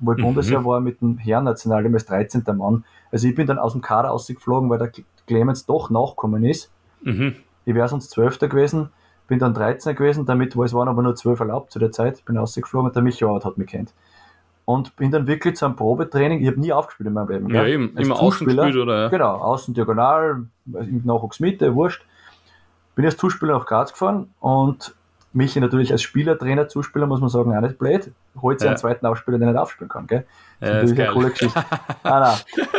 wo 0.00 0.10
ich 0.10 0.18
mhm. 0.18 0.22
Bundesjahr 0.24 0.64
war 0.64 0.80
mit 0.80 1.00
dem 1.00 1.18
Herrn 1.18 1.44
Nationalteam 1.44 1.94
als 1.94 2.06
13. 2.06 2.42
Mann. 2.56 2.84
Also 3.12 3.28
ich 3.28 3.36
bin 3.36 3.46
dann 3.46 3.60
aus 3.60 3.74
dem 3.74 3.80
Kader 3.80 4.10
ausgeflogen, 4.10 4.68
weil 4.70 4.78
der 4.78 4.90
Clemens 5.28 5.66
doch 5.66 5.88
nachgekommen 5.88 6.44
ist. 6.44 6.72
Mhm. 7.02 7.36
Ich 7.64 7.76
wäre 7.76 7.86
sonst 7.86 8.10
12. 8.10 8.40
gewesen, 8.40 8.88
bin 9.28 9.38
dann 9.38 9.54
13 9.54 9.94
gewesen, 9.94 10.26
damit, 10.26 10.56
es 10.56 10.74
waren 10.74 10.88
aber 10.88 11.02
nur 11.02 11.14
12 11.14 11.38
erlaubt 11.38 11.70
zu 11.70 11.78
der 11.78 11.92
Zeit, 11.92 12.24
bin 12.24 12.38
ausgeflogen 12.38 12.88
und 12.88 12.96
der 12.96 13.04
Michi 13.04 13.24
Horvath 13.24 13.44
hat 13.44 13.56
mich 13.56 13.68
kennt 13.68 13.94
und 14.64 14.96
bin 14.96 15.10
dann 15.10 15.26
wirklich 15.26 15.56
zu 15.56 15.66
einem 15.66 15.76
Probetraining. 15.76 16.40
Ich 16.40 16.46
habe 16.46 16.60
nie 16.60 16.72
aufgespielt 16.72 17.08
in 17.08 17.12
meinem 17.12 17.28
Leben. 17.28 17.50
Ja, 17.50 17.66
eben, 17.66 17.92
Als 17.96 18.06
immer 18.06 18.20
außen 18.20 18.46
gespielt, 18.46 18.76
oder? 18.76 19.02
Ja. 19.02 19.08
Genau, 19.08 19.36
außen 19.36 19.74
diagonal, 19.74 20.46
im 20.66 21.02
Nachwuchsmitte, 21.04 21.74
wurscht. 21.74 22.04
Bin 22.94 23.04
als 23.04 23.16
Zuspieler 23.16 23.58
nach 23.58 23.66
Graz 23.66 23.92
gefahren 23.92 24.32
und 24.40 24.94
mich 25.32 25.56
natürlich 25.56 25.90
als 25.90 26.02
Spieler, 26.02 26.38
Trainer, 26.38 26.68
Zuspieler, 26.68 27.06
muss 27.06 27.20
man 27.20 27.28
sagen, 27.28 27.54
auch 27.54 27.60
nicht 27.60 27.76
blöd. 27.76 28.12
Holt 28.40 28.60
sich 28.60 28.66
ja. 28.66 28.70
einen 28.70 28.78
zweiten 28.78 29.04
Aufspieler, 29.04 29.38
der 29.38 29.48
nicht 29.48 29.58
aufspielen 29.58 29.88
kann, 29.88 30.06
gell? 30.06 30.24
Das 30.60 30.68
ja, 30.70 30.76
ist 30.76 30.82
natürlich 30.90 31.04
eine 31.04 31.12
coole 31.12 31.30
Geschichte. 31.30 31.64
nein, 32.04 32.22
nein. 32.22 32.36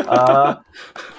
äh, 0.07 0.55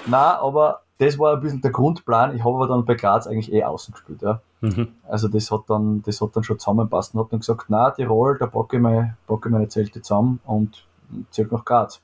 nein, 0.07 0.37
aber 0.41 0.81
das 0.99 1.19
war 1.19 1.35
ein 1.35 1.41
bisschen 1.41 1.61
der 1.61 1.71
Grundplan. 1.71 2.35
Ich 2.35 2.45
habe 2.45 2.57
aber 2.57 2.69
dann 2.69 2.85
bei 2.85 2.95
Graz 2.95 3.27
eigentlich 3.27 3.53
eh 3.53 3.65
außen 3.65 3.93
gespielt, 3.93 4.23
ja. 4.23 4.41
Mhm. 4.61 4.89
Also 5.07 5.29
das 5.29 5.51
hat 5.51 5.63
dann, 5.69 6.03
das 6.03 6.21
hat 6.21 6.35
dann 6.35 6.43
schon 6.43 6.59
zusammenpasst 6.59 7.15
und 7.15 7.21
hat 7.21 7.33
dann 7.33 7.41
gesagt, 7.41 7.67
na 7.69 7.91
Tirol, 7.91 8.39
da 8.39 8.47
packe 8.47 8.77
ich, 8.77 8.83
meine, 8.83 9.17
packe 9.27 9.49
ich 9.49 9.53
meine 9.53 9.69
Zelte 9.69 10.01
zusammen 10.01 10.41
und 10.47 10.87
ziehe 11.31 11.47
nach 11.51 11.65
Graz. 11.65 12.01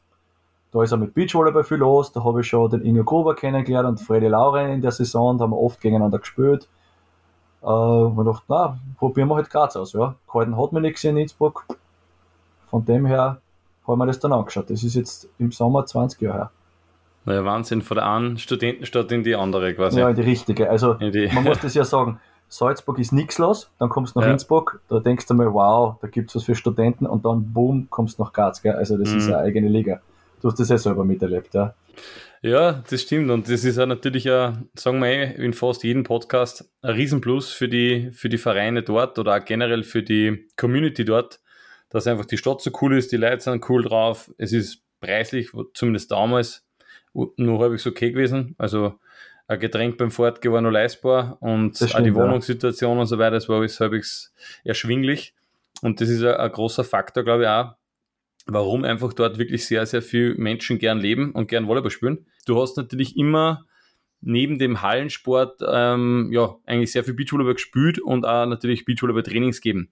Da 0.71 0.83
ist 0.83 0.93
auch 0.93 0.99
mit 0.99 1.15
Beachvolleyball 1.15 1.65
viel 1.65 1.79
los, 1.79 2.13
da 2.13 2.25
habe 2.25 2.41
ich 2.41 2.47
schon 2.47 2.71
den 2.71 2.83
Ingo 2.83 3.05
Gruber 3.05 3.35
kennengelernt 3.35 3.89
und 3.89 4.01
Freddy 4.01 4.29
Lauren 4.29 4.71
in 4.71 4.81
der 4.81 4.93
Saison, 4.93 5.37
da 5.39 5.45
haben 5.45 5.53
wir 5.53 5.59
oft 5.59 5.81
gegeneinander 5.81 6.19
gespielt. 6.19 6.69
Äh, 7.63 7.67
und 7.67 8.25
dachte, 8.25 8.45
na, 8.49 8.79
probieren 8.99 9.29
wir 9.29 9.37
halt 9.37 9.51
Graz 9.51 9.77
aus, 9.77 9.93
ja. 9.93 10.15
Gehalten 10.31 10.57
hat 10.57 10.73
mir 10.73 10.81
nichts 10.81 11.05
in 11.05 11.17
Innsbruck. 11.17 11.67
Von 12.67 12.85
dem 12.85 13.07
her 13.07 13.41
haben 13.87 13.99
wir 13.99 14.07
das 14.07 14.19
dann 14.19 14.33
angeschaut. 14.33 14.71
Das 14.71 14.83
ist 14.83 14.95
jetzt 14.95 15.29
im 15.39 15.53
Sommer 15.53 15.85
20 15.85 16.21
Jahre 16.21 16.39
her. 16.39 16.51
Naja, 17.25 17.45
Wahnsinn, 17.45 17.83
von 17.83 17.97
der 17.97 18.09
einen 18.09 18.39
Studentenstadt 18.39 19.13
in 19.13 19.23
die 19.23 19.37
andere 19.37 19.75
quasi. 19.75 20.01
Ja, 20.01 20.09
in 20.09 20.17
die 20.17 20.23
richtige. 20.23 20.69
Also 20.71 20.95
die 20.95 21.29
man 21.33 21.45
muss 21.45 21.59
das 21.63 21.75
ja 21.75 21.85
sagen, 21.85 22.21
Salzburg 22.49 22.99
ist 22.99 23.13
nichts 23.13 23.39
los, 23.39 23.71
dann 23.79 23.89
kommst 23.89 24.15
du 24.15 24.21
nach 24.21 24.27
ja. 24.27 24.33
Innsbruck, 24.33 24.81
da 24.89 25.01
denkst 25.01 25.27
du 25.27 25.35
mal, 25.35 25.53
wow, 25.55 25.97
da 26.03 26.09
gibt 26.09 26.29
es 26.29 26.37
was 26.37 26.45
für 26.45 26.55
Studenten 26.55 27.07
und 27.07 27.25
dann 27.25 27.53
boom, 27.53 27.87
kommst 27.89 28.19
du 28.19 28.25
nach 28.25 28.33
Graz, 28.33 28.61
gell? 28.61 28.75
Also 28.75 28.99
das 28.99 29.11
mhm. 29.11 29.19
ist 29.19 29.27
eine 29.29 29.39
eigene 29.39 29.69
Liga. 29.69 30.03
Du 30.43 30.49
hast 30.49 30.59
das 30.59 30.69
ja 30.69 30.77
selber 30.77 31.05
miterlebt, 31.05 31.55
ja. 31.55 31.75
Ja, 32.43 32.83
das 32.91 33.03
stimmt. 33.03 33.31
Und 33.31 33.49
das 33.49 33.65
ist 33.65 33.79
ja 33.79 33.87
natürlich 33.87 34.25
ja, 34.25 34.61
sagen 34.75 34.99
wir 34.99 35.09
eh, 35.09 35.45
in 35.45 35.53
fast 35.53 35.85
jedem 35.85 36.03
Podcast 36.03 36.69
ein 36.83 36.91
Riesenplus 36.91 37.53
für 37.53 37.69
die, 37.69 38.11
für 38.13 38.29
die 38.29 38.39
Vereine 38.39 38.83
dort 38.83 39.19
oder 39.19 39.37
auch 39.37 39.45
generell 39.45 39.85
für 39.85 40.03
die 40.03 40.49
Community 40.57 41.05
dort, 41.05 41.41
dass 41.89 42.09
einfach 42.09 42.27
die 42.27 42.37
Stadt 42.37 42.61
so 42.61 42.73
cool 42.81 42.99
ist, 42.99 43.13
die 43.13 43.17
Leute 43.17 43.41
sind 43.41 43.69
cool 43.71 43.83
drauf, 43.83 44.31
es 44.39 44.53
ist 44.53 44.83
preislich, 45.01 45.51
zumindest 45.75 46.11
damals, 46.11 46.67
nur 47.13 47.61
halbwegs 47.61 47.87
okay 47.87 48.13
gewesen. 48.13 48.55
Also 48.59 48.99
ein 49.47 49.61
Getränk 49.61 49.99
beim 49.99 50.11
Fortgehen 50.11 50.53
war 50.53 50.61
noch 50.61 50.71
leistbar 50.71 51.37
und 51.41 51.77
stimmt, 51.77 51.95
auch 51.95 52.03
die 52.03 52.15
Wohnungssituation 52.15 52.97
ja. 52.97 53.01
und 53.01 53.07
so 53.07 53.19
weiter, 53.19 53.33
das 53.33 53.49
war 53.49 53.59
alles 53.59 53.79
halbwegs 53.81 54.33
erschwinglich. 54.65 55.35
Und 55.83 56.01
das 56.01 56.09
ist 56.09 56.23
ein, 56.23 56.35
ein 56.35 56.53
großer 56.53 56.85
Faktor, 56.85 57.25
glaube 57.25 57.43
ich, 57.43 57.49
auch, 57.49 57.75
warum 58.47 58.85
einfach 58.85 59.13
dort 59.13 59.39
wirklich 59.39 59.67
sehr, 59.67 59.85
sehr 59.87 60.03
viele 60.03 60.35
Menschen 60.35 60.79
gern 60.79 60.99
leben 60.99 61.33
und 61.33 61.49
gern 61.49 61.67
Volleyball 61.67 61.91
spielen. 61.91 62.27
Du 62.47 62.61
hast 62.61 62.77
natürlich 62.77 63.17
immer 63.17 63.67
neben 64.21 64.59
dem 64.59 64.83
Hallensport 64.83 65.61
ähm, 65.67 66.31
ja 66.33 66.57
eigentlich 66.65 66.93
sehr 66.93 67.05
viel 67.05 67.15
Beachvolleyball 67.15 67.55
gespielt 67.55 67.99
und 67.99 68.25
auch 68.25 68.47
natürlich 68.47 68.85
Beachvolleyball-Trainings 68.85 69.61
geben. 69.61 69.91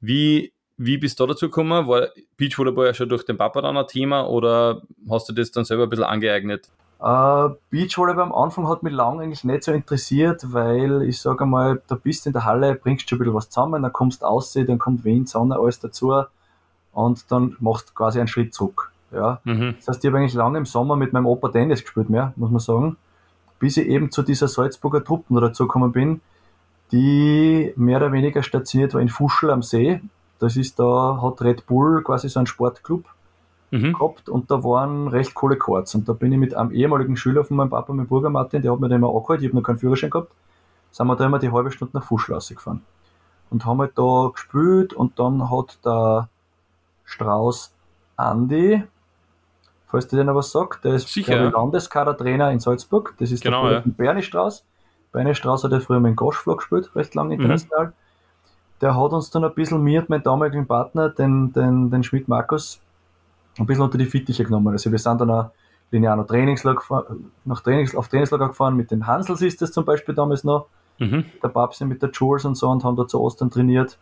Wie 0.00 0.52
wie 0.82 0.96
bist 0.96 1.20
du 1.20 1.26
dazu 1.26 1.46
gekommen? 1.46 1.86
War 1.86 2.08
Beachvolleyball 2.38 2.86
ja 2.86 2.94
schon 2.94 3.10
durch 3.10 3.26
den 3.26 3.36
Papa 3.36 3.60
dann 3.60 3.76
ein 3.76 3.86
Thema 3.86 4.26
oder 4.26 4.80
hast 5.10 5.28
du 5.28 5.34
das 5.34 5.52
dann 5.52 5.66
selber 5.66 5.82
ein 5.82 5.90
bisschen 5.90 6.06
angeeignet? 6.06 6.70
Uh, 6.98 7.50
Beachvolleyball 7.68 8.24
am 8.24 8.34
Anfang 8.34 8.66
hat 8.66 8.82
mich 8.82 8.92
lange 8.94 9.22
eigentlich 9.22 9.44
nicht 9.44 9.62
so 9.62 9.72
interessiert, 9.72 10.42
weil 10.52 11.02
ich 11.02 11.20
sage 11.20 11.44
mal, 11.44 11.82
da 11.86 11.96
bist 11.96 12.24
du 12.24 12.30
in 12.30 12.32
der 12.32 12.46
Halle, 12.46 12.74
bringst 12.74 13.08
schon 13.08 13.16
ein 13.16 13.20
bisschen 13.20 13.34
was 13.34 13.50
zusammen, 13.50 13.82
dann 13.82 13.92
kommst 13.92 14.22
du 14.22 14.26
aus, 14.26 14.54
dann 14.54 14.78
kommt 14.78 15.04
Wind, 15.04 15.28
Sonne, 15.28 15.58
alles 15.58 15.80
dazu 15.80 16.22
und 16.92 17.30
dann 17.30 17.56
machst 17.60 17.90
du 17.90 17.94
quasi 17.94 18.18
einen 18.18 18.28
Schritt 18.28 18.54
zurück. 18.54 18.90
Ja? 19.12 19.40
Mhm. 19.44 19.74
Das 19.76 19.88
heißt, 19.88 20.04
ich 20.04 20.08
habe 20.08 20.18
eigentlich 20.18 20.34
lange 20.34 20.56
im 20.56 20.66
Sommer 20.66 20.96
mit 20.96 21.12
meinem 21.12 21.26
Opa 21.26 21.48
Tennis 21.48 21.82
gespielt 21.82 22.08
mehr, 22.08 22.32
muss 22.36 22.50
man 22.50 22.60
sagen, 22.60 22.96
bis 23.58 23.76
ich 23.76 23.86
eben 23.86 24.10
zu 24.10 24.22
dieser 24.22 24.48
Salzburger 24.48 25.04
Truppen 25.04 25.38
dazu 25.38 25.66
gekommen 25.66 25.92
bin, 25.92 26.22
die 26.90 27.74
mehr 27.76 27.98
oder 27.98 28.12
weniger 28.12 28.42
stationiert 28.42 28.94
war 28.94 29.02
in 29.02 29.10
Fuschel 29.10 29.50
am 29.50 29.62
See 29.62 30.00
das 30.40 30.56
ist 30.56 30.78
da, 30.78 31.20
hat 31.22 31.42
Red 31.42 31.66
Bull 31.66 32.02
quasi 32.02 32.28
so 32.28 32.40
einen 32.40 32.46
Sportclub 32.46 33.04
mhm. 33.70 33.92
gehabt 33.92 34.28
und 34.28 34.50
da 34.50 34.64
waren 34.64 35.06
recht 35.06 35.34
coole 35.34 35.56
Courts. 35.56 35.94
Und 35.94 36.08
da 36.08 36.14
bin 36.14 36.32
ich 36.32 36.38
mit 36.38 36.54
einem 36.54 36.72
ehemaligen 36.72 37.16
Schüler 37.16 37.44
von 37.44 37.58
meinem 37.58 37.70
Papa, 37.70 37.92
mit 37.92 38.08
Burger 38.08 38.30
Martin, 38.30 38.62
der 38.62 38.72
hat 38.72 38.80
mir 38.80 38.88
da 38.88 38.96
immer 38.96 39.14
angehalten, 39.14 39.44
ich 39.44 39.50
habe 39.50 39.58
noch 39.58 39.62
keinen 39.62 39.78
Führerschein 39.78 40.10
gehabt, 40.10 40.32
sind 40.90 41.06
wir 41.06 41.16
da 41.16 41.26
immer 41.26 41.38
die 41.38 41.52
halbe 41.52 41.70
Stunde 41.70 41.96
nach 41.96 42.04
Fuschlasse 42.04 42.54
gefahren. 42.54 42.82
Und 43.50 43.66
haben 43.66 43.80
halt 43.80 43.98
da 43.98 44.30
gespielt 44.32 44.94
und 44.94 45.18
dann 45.18 45.50
hat 45.50 45.78
der 45.84 46.28
Strauß 47.04 47.74
Andi, 48.16 48.82
falls 49.88 50.08
der 50.08 50.20
dir 50.20 50.24
noch 50.24 50.36
was 50.36 50.52
sagt, 50.52 50.84
der 50.84 50.94
ist 50.94 51.08
Sicher, 51.08 51.36
der 51.36 51.50
Landeskadertrainer 51.50 52.50
in 52.50 52.60
Salzburg, 52.60 53.14
das 53.18 53.30
ist 53.30 53.42
genau, 53.42 53.68
der 53.68 53.78
ja. 53.78 53.82
Bernie 53.84 54.22
Strauß. 54.22 54.64
Bernie 55.12 55.34
Strauß 55.34 55.64
hat 55.64 55.72
ja 55.72 55.80
früher 55.80 56.00
mit 56.00 56.10
dem 56.10 56.16
Goschflug 56.16 56.58
gespielt, 56.58 56.94
recht 56.96 57.14
lange 57.14 57.34
mhm. 57.34 57.42
international. 57.42 57.88
Mhm 57.88 57.92
der 58.80 58.96
hat 58.96 59.12
uns 59.12 59.30
dann 59.30 59.44
ein 59.44 59.54
bisschen 59.54 59.82
mir 59.82 60.00
und 60.00 60.08
meinen 60.08 60.22
damaligen 60.22 60.66
Partner, 60.66 61.10
den, 61.10 61.52
den, 61.52 61.90
den 61.90 62.02
Schmidt 62.02 62.28
Markus, 62.28 62.80
ein 63.58 63.66
bisschen 63.66 63.84
unter 63.84 63.98
die 63.98 64.06
Fittiche 64.06 64.44
genommen. 64.44 64.68
Also 64.68 64.90
wir 64.90 64.98
sind 64.98 65.20
dann 65.20 65.30
auch 65.30 65.50
linear 65.90 66.26
Trainingslager, 66.26 67.06
nach 67.44 67.60
Trainings, 67.60 67.94
auf 67.94 68.08
Trainingslager 68.08 68.48
gefahren, 68.48 68.76
mit 68.76 68.90
den 68.90 69.06
Hansels 69.06 69.42
ist 69.42 69.60
das 69.60 69.72
zum 69.72 69.84
Beispiel 69.84 70.14
damals 70.14 70.44
noch, 70.44 70.66
mhm. 70.98 71.24
der 71.42 71.48
Babsi 71.48 71.84
mit 71.84 72.02
der 72.02 72.10
Jules 72.10 72.44
und 72.44 72.56
so 72.56 72.68
und 72.68 72.84
haben 72.84 72.96
da 72.96 73.06
zu 73.06 73.20
Ostern 73.20 73.50
trainiert. 73.50 73.98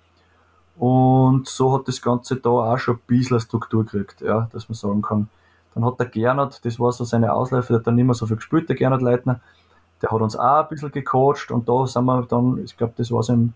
Und 0.76 1.48
so 1.48 1.76
hat 1.76 1.88
das 1.88 2.00
Ganze 2.00 2.36
da 2.36 2.50
auch 2.50 2.78
schon 2.78 2.96
ein 2.96 3.00
bisschen 3.06 3.40
Struktur 3.40 3.84
gekriegt, 3.84 4.20
ja, 4.20 4.48
dass 4.52 4.68
man 4.68 4.74
sagen 4.74 5.02
kann. 5.02 5.28
Dann 5.74 5.84
hat 5.84 5.98
der 5.98 6.06
Gernot, 6.06 6.60
das 6.62 6.78
war 6.78 6.92
so 6.92 7.04
seine 7.04 7.32
Ausläufe, 7.32 7.68
der 7.68 7.78
hat 7.78 7.86
dann 7.86 7.96
nicht 7.96 8.04
mehr 8.04 8.14
so 8.14 8.26
viel 8.26 8.36
gespielt, 8.36 8.68
der 8.68 8.76
Gernot 8.76 9.02
Leitner, 9.02 9.40
der 10.02 10.10
hat 10.10 10.20
uns 10.20 10.36
auch 10.36 10.62
ein 10.62 10.68
bisschen 10.68 10.92
gecoacht 10.92 11.50
und 11.50 11.68
da 11.68 11.86
sind 11.86 12.04
wir 12.04 12.22
dann, 12.22 12.62
ich 12.62 12.76
glaube, 12.76 12.92
das 12.96 13.10
war 13.10 13.22
so 13.24 13.32
im 13.32 13.54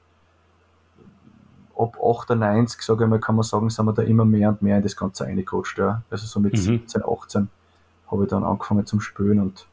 ab 1.82 1.96
98, 2.02 2.82
sage 2.82 3.04
ich 3.04 3.10
mal, 3.10 3.20
kann 3.20 3.36
man 3.36 3.42
sagen, 3.42 3.70
sind 3.70 3.86
wir 3.86 3.92
da 3.92 4.02
immer 4.02 4.24
mehr 4.24 4.50
und 4.50 4.62
mehr 4.62 4.76
in 4.76 4.82
das 4.82 4.96
Ganze 4.96 5.24
reingecoacht. 5.24 5.78
Ja. 5.78 6.02
Also 6.10 6.26
so 6.26 6.40
mit 6.40 6.54
mhm. 6.54 6.58
17, 6.58 7.02
18 7.04 7.48
habe 8.10 8.24
ich 8.24 8.30
dann 8.30 8.44
angefangen 8.44 8.86
zum 8.86 9.00
Spielen 9.00 9.40
und, 9.40 9.66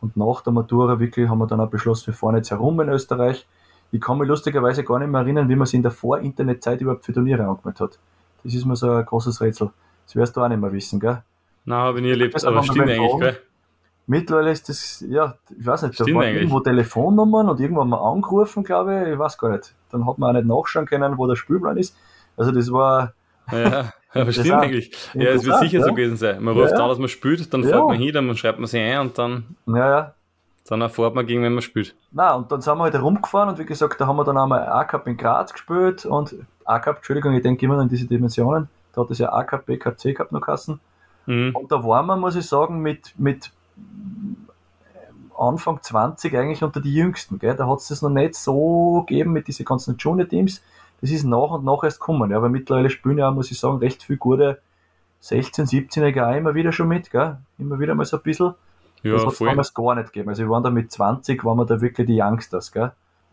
und 0.00 0.16
nach 0.16 0.40
der 0.40 0.52
Matura 0.52 0.98
wirklich 0.98 1.28
haben 1.28 1.38
wir 1.38 1.46
dann 1.46 1.60
auch 1.60 1.70
beschlossen, 1.70 2.08
wir 2.08 2.14
fahren 2.14 2.36
jetzt 2.36 2.50
herum 2.50 2.80
in 2.80 2.88
Österreich. 2.88 3.46
Ich 3.90 4.00
kann 4.00 4.18
mich 4.18 4.28
lustigerweise 4.28 4.84
gar 4.84 4.98
nicht 4.98 5.08
mehr 5.08 5.20
erinnern, 5.20 5.48
wie 5.48 5.56
man 5.56 5.66
sich 5.66 5.74
in 5.74 5.82
der 5.82 5.90
Vor-Internet-Zeit 5.90 6.80
überhaupt 6.80 7.04
für 7.04 7.12
Turniere 7.12 7.46
angemeldet 7.46 7.80
hat. 7.80 7.98
Das 8.42 8.54
ist 8.54 8.64
mir 8.64 8.76
so 8.76 8.90
ein 8.90 9.04
großes 9.04 9.40
Rätsel. 9.40 9.70
Das 10.06 10.16
wirst 10.16 10.36
du 10.36 10.40
auch 10.40 10.48
nicht 10.48 10.60
mehr 10.60 10.72
wissen, 10.72 10.98
gell? 10.98 11.22
Nein, 11.64 11.78
habe 11.78 11.98
ich 11.98 12.04
nie 12.04 12.10
erlebt, 12.10 12.44
aber 12.44 12.62
stimmt 12.62 12.88
eigentlich, 12.88 13.18
gell? 13.18 13.38
Mittlerweile 14.06 14.50
ist 14.50 14.68
das, 14.68 15.04
ja, 15.08 15.36
ich 15.56 15.64
weiß 15.64 15.82
nicht, 15.82 16.00
da 16.00 16.04
waren 16.06 16.34
irgendwo 16.34 16.60
Telefonnummern 16.60 17.48
und 17.48 17.60
irgendwann 17.60 17.88
mal 17.88 17.98
angerufen, 17.98 18.64
glaube 18.64 19.02
ich, 19.02 19.12
ich 19.12 19.18
weiß 19.18 19.38
gar 19.38 19.50
nicht. 19.50 19.74
Dann 19.90 20.06
hat 20.06 20.18
man 20.18 20.30
auch 20.30 20.40
nicht 20.40 20.48
nachschauen 20.48 20.86
können, 20.86 21.18
wo 21.18 21.26
der 21.26 21.36
Spielplan 21.36 21.76
ist. 21.76 21.96
Also 22.36 22.50
das 22.50 22.72
war. 22.72 23.12
Ja, 23.50 23.92
aber 24.12 24.32
stimmt 24.32 24.52
eigentlich. 24.52 24.92
Ja, 25.14 25.30
es 25.30 25.44
wird 25.44 25.58
sicher 25.60 25.78
ja. 25.78 25.84
so 25.84 25.90
gewesen 25.92 26.16
sein. 26.16 26.42
Man 26.42 26.54
ruft 26.54 26.72
ja, 26.72 26.78
an, 26.78 26.88
dass 26.88 26.98
man 26.98 27.08
spielt, 27.08 27.52
dann 27.54 27.62
fährt 27.62 27.86
man 27.86 27.96
hin, 27.96 28.12
dann 28.12 28.36
schreibt 28.36 28.58
man 28.58 28.66
sich 28.66 28.80
ein 28.80 29.00
und 29.00 29.18
dann. 29.18 29.56
Ja, 29.66 29.88
ja. 29.88 30.14
Dann 30.68 30.80
erfährt 30.80 31.14
man 31.14 31.26
gegen, 31.26 31.42
wenn 31.42 31.54
man 31.54 31.62
spielt. 31.62 31.94
Na 32.12 32.34
und 32.34 32.50
dann 32.50 32.60
sind 32.60 32.78
wir 32.78 32.84
halt 32.84 32.94
herumgefahren 32.94 33.48
und 33.50 33.58
wie 33.58 33.64
gesagt, 33.64 34.00
da 34.00 34.06
haben 34.06 34.16
wir 34.16 34.24
dann 34.24 34.38
einmal 34.38 34.66
A-Cup 34.66 35.06
in 35.06 35.16
Graz 35.16 35.52
gespielt 35.52 36.06
und 36.06 36.36
A-Cup, 36.64 36.98
Entschuldigung, 36.98 37.34
ich 37.34 37.42
denke 37.42 37.64
immer 37.66 37.80
in 37.80 37.88
diese 37.88 38.06
Dimensionen. 38.06 38.68
Da 38.94 39.02
hat 39.02 39.10
es 39.10 39.18
ja 39.18 39.32
A-Cup, 39.32 39.66
B-Cup, 39.66 39.98
C-Cup 39.98 40.32
noch 40.32 40.40
Kassen. 40.40 40.80
Mhm. 41.26 41.54
Und 41.54 41.72
da 41.72 41.82
waren 41.84 42.06
wir, 42.06 42.16
muss 42.16 42.36
ich 42.36 42.46
sagen, 42.46 42.80
mit, 42.80 43.14
mit 43.18 43.50
Anfang 45.38 45.82
20 45.82 46.36
eigentlich 46.36 46.62
unter 46.62 46.80
die 46.80 46.94
Jüngsten. 46.94 47.38
Gell? 47.38 47.56
Da 47.56 47.66
hat 47.66 47.78
es 47.78 47.88
das 47.88 48.02
noch 48.02 48.10
nicht 48.10 48.34
so 48.34 49.04
gegeben 49.06 49.32
mit 49.32 49.48
diesen 49.48 49.64
ganzen 49.64 49.96
Junior-Teams. 49.96 50.62
Das 51.00 51.10
ist 51.10 51.24
nach 51.24 51.50
und 51.50 51.64
nach 51.64 51.82
erst 51.82 52.00
gekommen. 52.00 52.30
Ja? 52.30 52.36
Aber 52.36 52.48
mittlerweile 52.48 52.90
spielen 52.90 53.18
ja, 53.18 53.30
muss 53.30 53.50
ich 53.50 53.58
sagen, 53.58 53.78
recht 53.78 54.02
viel 54.02 54.16
gute 54.16 54.60
16-, 55.22 55.68
17-Jährige 55.68 56.26
auch 56.26 56.34
immer 56.34 56.54
wieder 56.54 56.72
schon 56.72 56.88
mit. 56.88 57.10
Gell? 57.10 57.38
Immer 57.58 57.78
wieder 57.80 57.94
mal 57.94 58.04
so 58.04 58.18
ein 58.18 58.22
bisschen. 58.22 58.54
Ja, 59.02 59.14
das 59.14 59.26
hat 59.26 59.32
es 59.32 59.38
damals 59.38 59.74
gar 59.74 59.94
nicht 59.96 60.12
gegeben. 60.12 60.28
Also 60.28 60.44
wir 60.44 60.50
waren 60.50 60.62
da 60.62 60.70
mit 60.70 60.92
20, 60.92 61.44
waren 61.44 61.58
wir 61.58 61.66
da 61.66 61.80
wirklich 61.80 62.06
die 62.06 62.20
Youngsters. 62.20 62.70
Gell? 62.70 62.92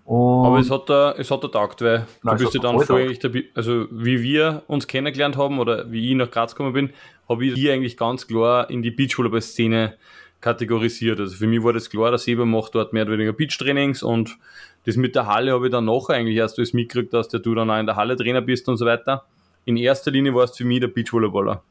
Und 0.10 0.48
aber 0.48 0.58
es 0.58 0.72
hat 0.72 0.90
da, 0.90 1.12
es 1.12 1.30
hat 1.30 1.44
da 1.44 1.50
taugt, 1.50 1.84
weil 1.84 2.08
Nein, 2.24 2.38
du 2.38 2.44
bist 2.44 2.56
ja 2.56 2.62
dann 2.62 2.80
vorher 2.80 3.14
dabei, 3.14 3.44
also 3.54 3.86
wie 3.92 4.24
wir 4.24 4.64
uns 4.66 4.88
kennengelernt 4.88 5.38
haben 5.38 5.60
oder 5.60 5.92
wie 5.92 6.10
ich 6.10 6.16
nach 6.16 6.32
Graz 6.32 6.56
gekommen 6.56 6.74
bin, 6.74 6.90
habe 7.28 7.46
ich 7.46 7.54
hier 7.54 7.74
eigentlich 7.74 7.96
ganz 7.96 8.26
klar 8.26 8.72
in 8.72 8.82
die 8.82 8.90
Beachvolleyball-Szene 8.90 9.94
kategorisiert. 10.42 11.20
Also 11.20 11.36
für 11.36 11.48
mich 11.48 11.64
war 11.64 11.74
das 11.74 11.90
klar, 11.90 12.12
der 12.12 12.18
Seba 12.18 12.46
macht 12.46 12.76
dort 12.76 12.94
mehr 12.94 13.04
oder 13.04 13.14
weniger 13.14 13.34
Beach-Trainings 13.34 14.04
und 14.04 14.38
das 14.86 14.96
mit 14.96 15.16
der 15.16 15.28
Halle 15.28 15.52
habe 15.54 15.68
ich 15.68 15.72
dann 15.72 15.86
nachher 15.86 16.16
eigentlich 16.16 16.38
erst 16.38 16.58
alles 16.58 16.74
mitgekriegt, 16.74 17.14
dass 17.14 17.28
du 17.28 17.56
dann 17.56 17.70
auch 17.70 17.80
in 17.80 17.86
der 17.86 17.96
Halle 17.96 18.16
Trainer 18.16 18.42
bist 18.42 18.70
und 18.70 18.78
so 18.78 18.86
weiter. 18.86 19.26
In 19.66 19.78
erster 19.78 20.12
Linie 20.12 20.34
war 20.34 20.46
es 20.46 20.56
für 20.56 20.66
mich 20.66 20.80
der 20.80 20.88
Beachvolleyballer. 20.88 21.62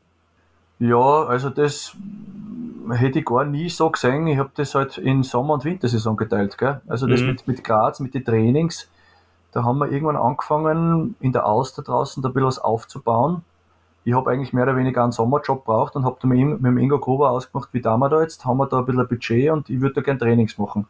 Ja, 0.78 1.24
also 1.24 1.50
das 1.50 1.96
hätte 2.90 3.18
ich 3.18 3.24
gar 3.24 3.44
nie 3.44 3.68
so 3.68 3.90
gesehen. 3.90 4.26
Ich 4.26 4.38
habe 4.38 4.50
das 4.54 4.74
halt 4.74 4.98
in 4.98 5.22
Sommer- 5.22 5.54
und 5.54 5.64
Wintersaison 5.64 6.16
geteilt. 6.16 6.57
Gell? 6.59 6.81
Also 6.87 7.07
das 7.07 7.22
mhm. 7.22 7.28
mit, 7.28 7.48
mit 7.48 7.64
Graz, 7.64 7.98
mit 8.00 8.14
den 8.14 8.24
Trainings, 8.24 8.88
da 9.52 9.64
haben 9.64 9.78
wir 9.78 9.90
irgendwann 9.90 10.16
angefangen, 10.16 11.16
in 11.20 11.33
der 11.33 11.46
Auster 11.46 11.83
draußen 11.83 12.22
da 12.22 12.28
ein 12.28 12.35
bisschen 12.35 12.46
was 12.46 12.59
aufzubauen 12.59 13.42
ich 14.04 14.14
habe 14.14 14.30
eigentlich 14.30 14.52
mehr 14.52 14.64
oder 14.64 14.76
weniger 14.76 15.02
einen 15.02 15.12
Sommerjob 15.12 15.64
braucht 15.64 15.96
und 15.96 16.04
habe 16.04 16.16
da 16.20 16.28
mit, 16.28 16.38
mit 16.38 16.64
dem 16.64 16.78
Ingo 16.78 16.98
Gruber 16.98 17.30
ausgemacht, 17.30 17.68
wie 17.72 17.80
da 17.80 17.96
wir 17.96 18.08
da 18.08 18.22
jetzt, 18.22 18.44
haben 18.44 18.58
wir 18.58 18.66
da 18.66 18.78
ein 18.78 18.87
bisschen 18.87 19.00
ein 19.00 19.08
Budget 19.08 19.50
und 19.50 19.70
ich 19.70 19.80
würde 19.80 19.96
da 19.96 20.00
gerne 20.00 20.18
Trainings 20.18 20.56
machen. 20.58 20.87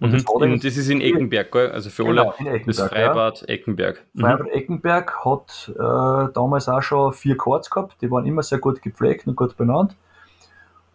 Und, 0.00 0.10
mhm. 0.10 0.12
das, 0.12 0.24
in, 0.42 0.60
das, 0.60 0.76
ist 0.76 0.88
in 0.90 1.00
Eckenberg, 1.00 1.50
gell? 1.50 1.70
also 1.72 1.90
für 1.90 2.04
genau, 2.04 2.32
alle 2.38 2.60
das 2.64 2.80
Freibad 2.80 3.40
ja. 3.40 3.48
Eckenberg. 3.48 4.04
Mhm. 4.12 4.20
Freibad 4.20 4.48
Eckenberg 4.48 5.24
hat 5.24 5.72
äh, 5.74 6.32
damals 6.32 6.68
auch 6.68 6.82
schon 6.82 7.12
vier 7.12 7.36
Courts 7.36 7.68
gehabt, 7.68 7.96
die 8.00 8.10
waren 8.10 8.24
immer 8.24 8.42
sehr 8.42 8.58
gut 8.58 8.80
gepflegt 8.80 9.26
und 9.26 9.34
gut 9.34 9.56
benannt. 9.56 9.96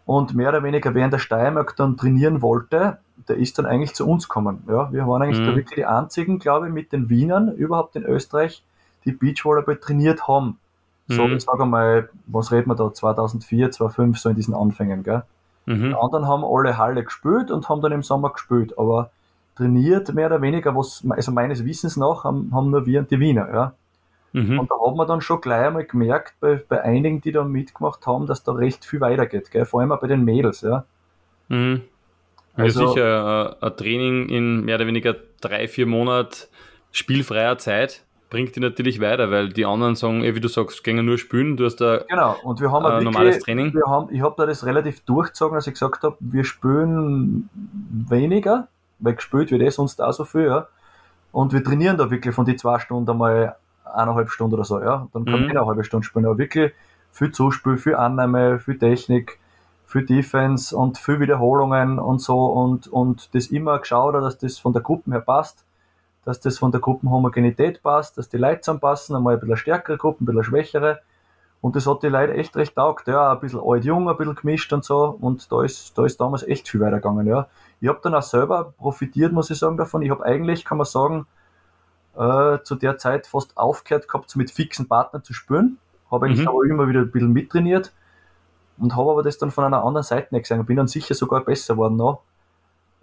Und 0.06 0.34
mehr 0.34 0.50
oder 0.50 0.62
weniger, 0.62 0.94
während 0.94 1.12
der 1.12 1.18
Steiermark 1.18 1.76
dann 1.76 1.96
trainieren 1.96 2.42
wollte, 2.42 2.98
der 3.28 3.36
ist 3.36 3.58
dann 3.58 3.66
eigentlich 3.66 3.94
zu 3.94 4.06
uns 4.06 4.28
gekommen. 4.28 4.62
Ja, 4.68 4.92
wir 4.92 5.06
waren 5.06 5.22
eigentlich 5.22 5.40
mhm. 5.40 5.46
da 5.46 5.56
wirklich 5.56 5.76
die 5.76 5.86
einzigen, 5.86 6.38
glaube 6.38 6.68
ich, 6.68 6.72
mit 6.72 6.92
den 6.92 7.08
Wienern 7.08 7.54
überhaupt 7.54 7.96
in 7.96 8.04
Österreich, 8.04 8.62
die 9.04 9.12
Beachvolleyball 9.12 9.76
trainiert 9.76 10.28
haben. 10.28 10.58
So, 11.08 11.26
mhm. 11.26 11.36
ich 11.36 11.42
sage 11.42 11.66
mal, 11.66 12.08
was 12.26 12.50
reden 12.50 12.70
wir 12.70 12.74
da, 12.76 12.92
2004, 12.92 13.70
2005, 13.70 14.18
so 14.18 14.28
in 14.30 14.36
diesen 14.36 14.54
Anfängen, 14.54 15.02
gell? 15.02 15.22
Mhm. 15.66 15.90
Die 15.90 15.94
anderen 15.94 16.26
haben 16.26 16.44
alle 16.44 16.78
Halle 16.78 17.04
gespielt 17.04 17.50
und 17.50 17.68
haben 17.68 17.80
dann 17.80 17.92
im 17.92 18.02
Sommer 18.02 18.30
gespielt, 18.30 18.78
aber 18.78 19.10
trainiert 19.56 20.12
mehr 20.14 20.26
oder 20.26 20.42
weniger, 20.42 20.74
was, 20.74 21.04
also 21.08 21.32
meines 21.32 21.64
Wissens 21.64 21.96
nach, 21.96 22.24
haben, 22.24 22.50
haben 22.54 22.70
nur 22.70 22.86
wir 22.86 23.00
und 23.00 23.10
die 23.10 23.20
Wiener, 23.20 23.48
ja. 23.52 23.72
Mhm. 24.32 24.58
Und 24.58 24.70
da 24.70 24.74
hat 24.84 24.96
man 24.96 25.06
dann 25.06 25.20
schon 25.20 25.40
gleich 25.40 25.66
einmal 25.66 25.84
gemerkt, 25.84 26.34
bei, 26.40 26.56
bei 26.68 26.82
einigen, 26.82 27.20
die 27.20 27.32
da 27.32 27.44
mitgemacht 27.44 28.06
haben, 28.06 28.26
dass 28.26 28.42
da 28.42 28.52
recht 28.52 28.84
viel 28.84 29.00
weitergeht, 29.00 29.50
gell? 29.50 29.64
vor 29.64 29.80
allem 29.80 29.92
auch 29.92 30.00
bei 30.00 30.08
den 30.08 30.24
Mädels, 30.24 30.62
ja. 30.62 30.84
Mhm. 31.48 31.82
Also, 32.56 32.82
ja, 32.82 32.88
sicher, 32.88 33.56
ein 33.60 33.76
Training 33.76 34.28
in 34.28 34.64
mehr 34.64 34.76
oder 34.76 34.86
weniger 34.86 35.14
drei, 35.40 35.68
vier 35.68 35.86
Monaten 35.86 36.46
spielfreier 36.92 37.58
Zeit 37.58 38.04
bringt 38.34 38.56
die 38.56 38.60
natürlich 38.60 39.00
weiter, 39.00 39.30
weil 39.30 39.50
die 39.50 39.64
anderen 39.64 39.94
sagen, 39.94 40.24
eh, 40.24 40.34
wie 40.34 40.40
du 40.40 40.48
sagst, 40.48 40.82
gehen 40.82 41.06
nur 41.06 41.18
spielen, 41.18 41.56
du 41.56 41.66
hast 41.66 41.76
da 41.76 41.98
genau. 42.08 42.34
und 42.42 42.60
wir 42.60 42.72
haben 42.72 42.84
ein 42.84 43.04
normales 43.04 43.38
Training. 43.38 43.72
Wir 43.72 43.86
haben, 43.86 44.12
ich 44.12 44.22
habe 44.22 44.34
da 44.36 44.44
das 44.44 44.66
relativ 44.66 45.02
durchgezogen, 45.02 45.54
als 45.54 45.68
ich 45.68 45.74
gesagt 45.74 46.02
habe, 46.02 46.16
wir 46.18 46.42
spielen 46.42 47.48
weniger, 47.54 48.66
weil 48.98 49.14
gespielt 49.14 49.52
wird 49.52 49.62
eh 49.62 49.70
sonst 49.70 50.02
auch 50.02 50.12
so 50.12 50.24
viel, 50.24 50.46
ja. 50.46 50.66
Und 51.30 51.52
wir 51.52 51.62
trainieren 51.62 51.96
da 51.96 52.10
wirklich 52.10 52.34
von 52.34 52.44
die 52.44 52.56
zwei 52.56 52.80
Stunden 52.80 53.08
einmal 53.08 53.54
eineinhalb 53.84 54.30
Stunden 54.30 54.54
oder 54.54 54.64
so, 54.64 54.80
ja. 54.80 55.06
Dann 55.12 55.26
kann 55.26 55.42
mhm. 55.42 55.44
ich 55.44 55.50
eine 55.50 55.64
halbe 55.64 55.84
Stunde 55.84 56.04
spielen, 56.04 56.26
aber 56.26 56.36
wirklich 56.36 56.72
viel 57.12 57.30
Zuspiel, 57.30 57.76
viel 57.76 57.94
Annahme, 57.94 58.58
viel 58.58 58.80
Technik, 58.80 59.38
viel 59.86 60.06
Defense 60.06 60.76
und 60.76 60.98
viel 60.98 61.20
Wiederholungen 61.20 62.00
und 62.00 62.20
so 62.20 62.46
und, 62.46 62.88
und 62.88 63.32
das 63.32 63.46
immer 63.46 63.78
geschaut, 63.78 64.16
dass 64.16 64.38
das 64.38 64.58
von 64.58 64.72
der 64.72 64.82
Gruppe 64.82 65.12
her 65.12 65.20
passt 65.20 65.63
dass 66.24 66.40
das 66.40 66.58
von 66.58 66.72
der 66.72 66.80
Gruppenhomogenität 66.80 67.82
passt, 67.82 68.18
dass 68.18 68.28
die 68.28 68.36
Leute 68.36 68.62
zusammenpassen, 68.62 69.16
einmal 69.16 69.34
ein 69.34 69.40
bisschen 69.40 69.56
stärkere 69.56 69.98
Gruppen, 69.98 70.24
ein 70.24 70.26
bisschen 70.26 70.44
schwächere. 70.44 71.00
Und 71.60 71.76
das 71.76 71.86
hat 71.86 72.02
die 72.02 72.08
Leute 72.08 72.34
echt 72.34 72.56
recht 72.56 72.74
taugt, 72.74 73.08
ja, 73.08 73.32
ein 73.32 73.40
bisschen 73.40 73.60
alt-jung, 73.64 74.08
ein 74.08 74.16
bisschen 74.16 74.34
gemischt 74.34 74.72
und 74.72 74.84
so. 74.84 75.16
Und 75.20 75.50
da 75.50 75.62
ist, 75.62 75.96
da 75.96 76.04
ist 76.04 76.20
damals 76.20 76.42
echt 76.42 76.68
viel 76.68 76.80
weitergegangen, 76.80 77.26
ja. 77.26 77.48
Ich 77.80 77.88
habe 77.88 78.00
dann 78.02 78.14
auch 78.14 78.22
selber 78.22 78.74
profitiert, 78.76 79.32
muss 79.32 79.50
ich 79.50 79.58
sagen, 79.58 79.76
davon. 79.76 80.02
Ich 80.02 80.10
habe 80.10 80.24
eigentlich, 80.24 80.64
kann 80.64 80.78
man 80.78 80.86
sagen, 80.86 81.26
äh, 82.16 82.58
zu 82.62 82.74
der 82.76 82.98
Zeit 82.98 83.26
fast 83.26 83.56
aufgehört 83.56 84.08
gehabt, 84.08 84.30
so 84.30 84.38
mit 84.38 84.50
fixen 84.50 84.88
Partnern 84.88 85.24
zu 85.24 85.32
spielen. 85.32 85.78
Habe 86.10 86.26
eigentlich 86.26 86.42
mhm. 86.42 86.48
aber 86.48 86.64
immer 86.64 86.88
wieder 86.88 87.00
ein 87.00 87.10
bisschen 87.10 87.32
mittrainiert 87.32 87.92
und 88.78 88.96
habe 88.96 89.10
aber 89.10 89.22
das 89.22 89.38
dann 89.38 89.50
von 89.50 89.64
einer 89.64 89.84
anderen 89.84 90.04
Seite 90.04 90.34
nicht 90.34 90.48
gesehen. 90.48 90.64
Bin 90.66 90.76
dann 90.76 90.88
sicher 90.88 91.14
sogar 91.14 91.44
besser 91.44 91.74
geworden 91.74 91.96
noch. 91.96 92.22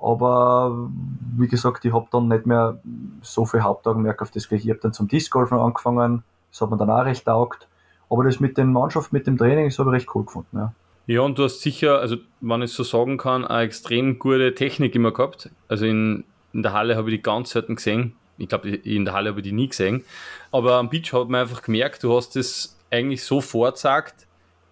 Aber 0.01 0.89
wie 1.37 1.47
gesagt, 1.47 1.85
ich 1.85 1.93
habe 1.93 2.07
dann 2.11 2.27
nicht 2.27 2.45
mehr 2.45 2.79
so 3.21 3.45
viel 3.45 3.61
Hauptaugenmerk 3.61 4.21
auf 4.21 4.31
das 4.31 4.49
gelegt. 4.49 4.65
Ich 4.65 4.71
habe 4.71 4.79
dann 4.81 4.93
zum 4.93 5.07
Discgolfen 5.07 5.57
angefangen, 5.57 6.23
das 6.51 6.61
hat 6.61 6.71
mir 6.71 6.77
dann 6.77 6.89
auch 6.89 7.05
recht 7.05 7.25
taugt. 7.25 7.67
Aber 8.09 8.23
das 8.23 8.39
mit 8.39 8.57
den 8.57 8.73
Mannschaft, 8.73 9.13
mit 9.13 9.27
dem 9.27 9.37
Training, 9.37 9.69
habe 9.69 9.89
ich 9.91 10.01
recht 10.01 10.15
cool 10.15 10.25
gefunden. 10.25 10.57
Ja. 10.57 10.73
Ja, 11.07 11.21
und 11.21 11.37
du 11.37 11.43
hast 11.43 11.61
sicher, 11.61 11.99
also 11.99 12.17
wenn 12.41 12.61
ich 12.61 12.71
so 12.71 12.83
sagen 12.83 13.17
kann, 13.17 13.43
eine 13.43 13.63
extrem 13.63 14.19
gute 14.19 14.53
Technik 14.53 14.95
immer 14.95 15.11
gehabt. 15.11 15.49
Also 15.67 15.85
in, 15.85 16.23
in 16.53 16.63
der 16.63 16.73
Halle 16.73 16.95
habe 16.95 17.09
ich 17.09 17.17
die 17.17 17.23
ganz 17.23 17.51
selten 17.51 17.75
gesehen. 17.75 18.15
Ich 18.37 18.47
glaube, 18.47 18.69
in 18.69 19.05
der 19.05 19.13
Halle 19.13 19.29
habe 19.29 19.39
ich 19.39 19.43
die 19.43 19.51
nie 19.51 19.67
gesehen. 19.67 20.03
Aber 20.51 20.75
am 20.75 20.89
Beach 20.89 21.11
hat 21.13 21.29
man 21.29 21.41
einfach 21.41 21.63
gemerkt, 21.63 22.03
du 22.03 22.15
hast 22.15 22.35
es 22.35 22.77
eigentlich 22.89 23.23
so 23.23 23.41
vorgesagt, 23.41 24.27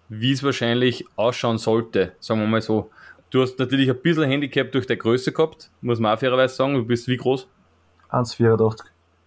wie 0.08 0.32
es 0.32 0.42
wahrscheinlich 0.42 1.04
ausschauen 1.16 1.58
sollte, 1.58 2.12
sagen 2.20 2.40
wir 2.40 2.46
mal 2.46 2.62
so. 2.62 2.90
Du 3.30 3.42
hast 3.42 3.58
natürlich 3.58 3.88
ein 3.88 4.00
bisschen 4.02 4.24
Handicap 4.24 4.72
durch 4.72 4.86
der 4.86 4.96
Größe 4.96 5.32
gehabt, 5.32 5.70
muss 5.80 6.00
man 6.00 6.14
auch 6.14 6.18
fairerweise 6.18 6.54
sagen. 6.54 6.74
Du 6.74 6.84
bist 6.84 7.08
wie 7.08 7.16
groß? 7.16 7.46
1,84. 8.10 8.80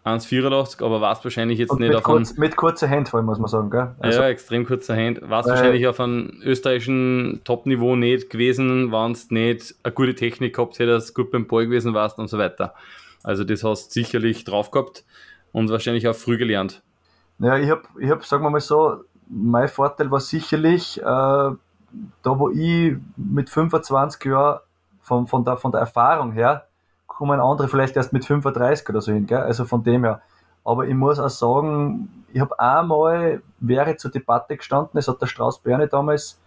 1,84, 0.05 0.83
aber 0.83 0.99
warst 0.99 1.23
wahrscheinlich 1.23 1.59
jetzt 1.59 1.71
Und 1.71 1.79
nicht 1.79 1.95
auf 1.95 2.03
kurz, 2.03 2.35
Mit 2.35 2.57
kurzer 2.57 2.89
Hand 2.89 3.07
vor 3.07 3.19
allem, 3.19 3.25
muss 3.25 3.39
man 3.39 3.47
sagen, 3.47 3.69
gell? 3.69 3.95
Also, 3.99 4.19
ja, 4.19 4.27
extrem 4.27 4.65
kurzer 4.65 4.97
Hand. 4.97 5.21
Warst 5.21 5.47
äh, 5.47 5.51
wahrscheinlich 5.51 5.87
auf 5.87 5.99
einem 6.01 6.41
österreichischen 6.43 7.39
Top-Niveau 7.45 7.95
nicht 7.95 8.29
gewesen, 8.29 8.91
wenn 8.91 9.13
du 9.13 9.33
nicht 9.33 9.75
eine 9.81 9.93
gute 9.93 10.13
Technik 10.13 10.55
gehabt 10.55 10.79
hättest, 10.79 11.15
gut 11.15 11.31
beim 11.31 11.47
Ball 11.47 11.65
gewesen 11.65 11.93
warst 11.93 12.19
und 12.19 12.27
so 12.27 12.37
weiter. 12.37 12.73
Also 13.23 13.45
das 13.45 13.63
hast 13.63 13.87
du 13.87 13.93
sicherlich 13.93 14.43
drauf 14.43 14.71
gehabt 14.71 15.05
und 15.53 15.69
wahrscheinlich 15.69 16.05
auch 16.09 16.15
früh 16.15 16.37
gelernt. 16.37 16.81
Ja, 17.39 17.57
ich 17.57 17.69
habe, 17.69 17.83
ich 17.97 18.09
hab, 18.09 18.25
sagen 18.25 18.43
wir 18.43 18.49
mal 18.49 18.59
so, 18.59 19.05
mein 19.29 19.69
Vorteil 19.69 20.11
war 20.11 20.19
sicherlich, 20.19 21.01
äh, 21.01 21.51
da 22.21 22.37
wo 22.37 22.49
ich 22.49 22.95
mit 23.15 23.49
25 23.49 24.25
Jahren 24.25 24.59
von, 25.01 25.27
von, 25.27 25.43
der, 25.43 25.57
von 25.57 25.71
der 25.71 25.81
Erfahrung 25.81 26.31
her, 26.31 26.65
kommen 27.07 27.39
andere 27.39 27.67
vielleicht 27.67 27.95
erst 27.95 28.13
mit 28.13 28.25
35 28.25 28.89
oder 28.89 29.01
so 29.01 29.11
hin, 29.11 29.25
gell? 29.25 29.39
also 29.39 29.65
von 29.65 29.83
dem 29.83 30.03
her. 30.03 30.21
Aber 30.65 30.87
ich 30.87 30.95
muss 30.95 31.19
auch 31.19 31.29
sagen, 31.29 32.25
ich 32.31 32.39
habe 32.39 32.57
einmal, 32.59 33.41
wäre 33.59 33.97
zur 33.97 34.11
Debatte 34.11 34.55
gestanden, 34.57 34.97
es 34.97 35.07
hat 35.07 35.21
der 35.21 35.27
Strauß 35.27 35.59
Berne 35.59 35.87
damals 35.87 36.39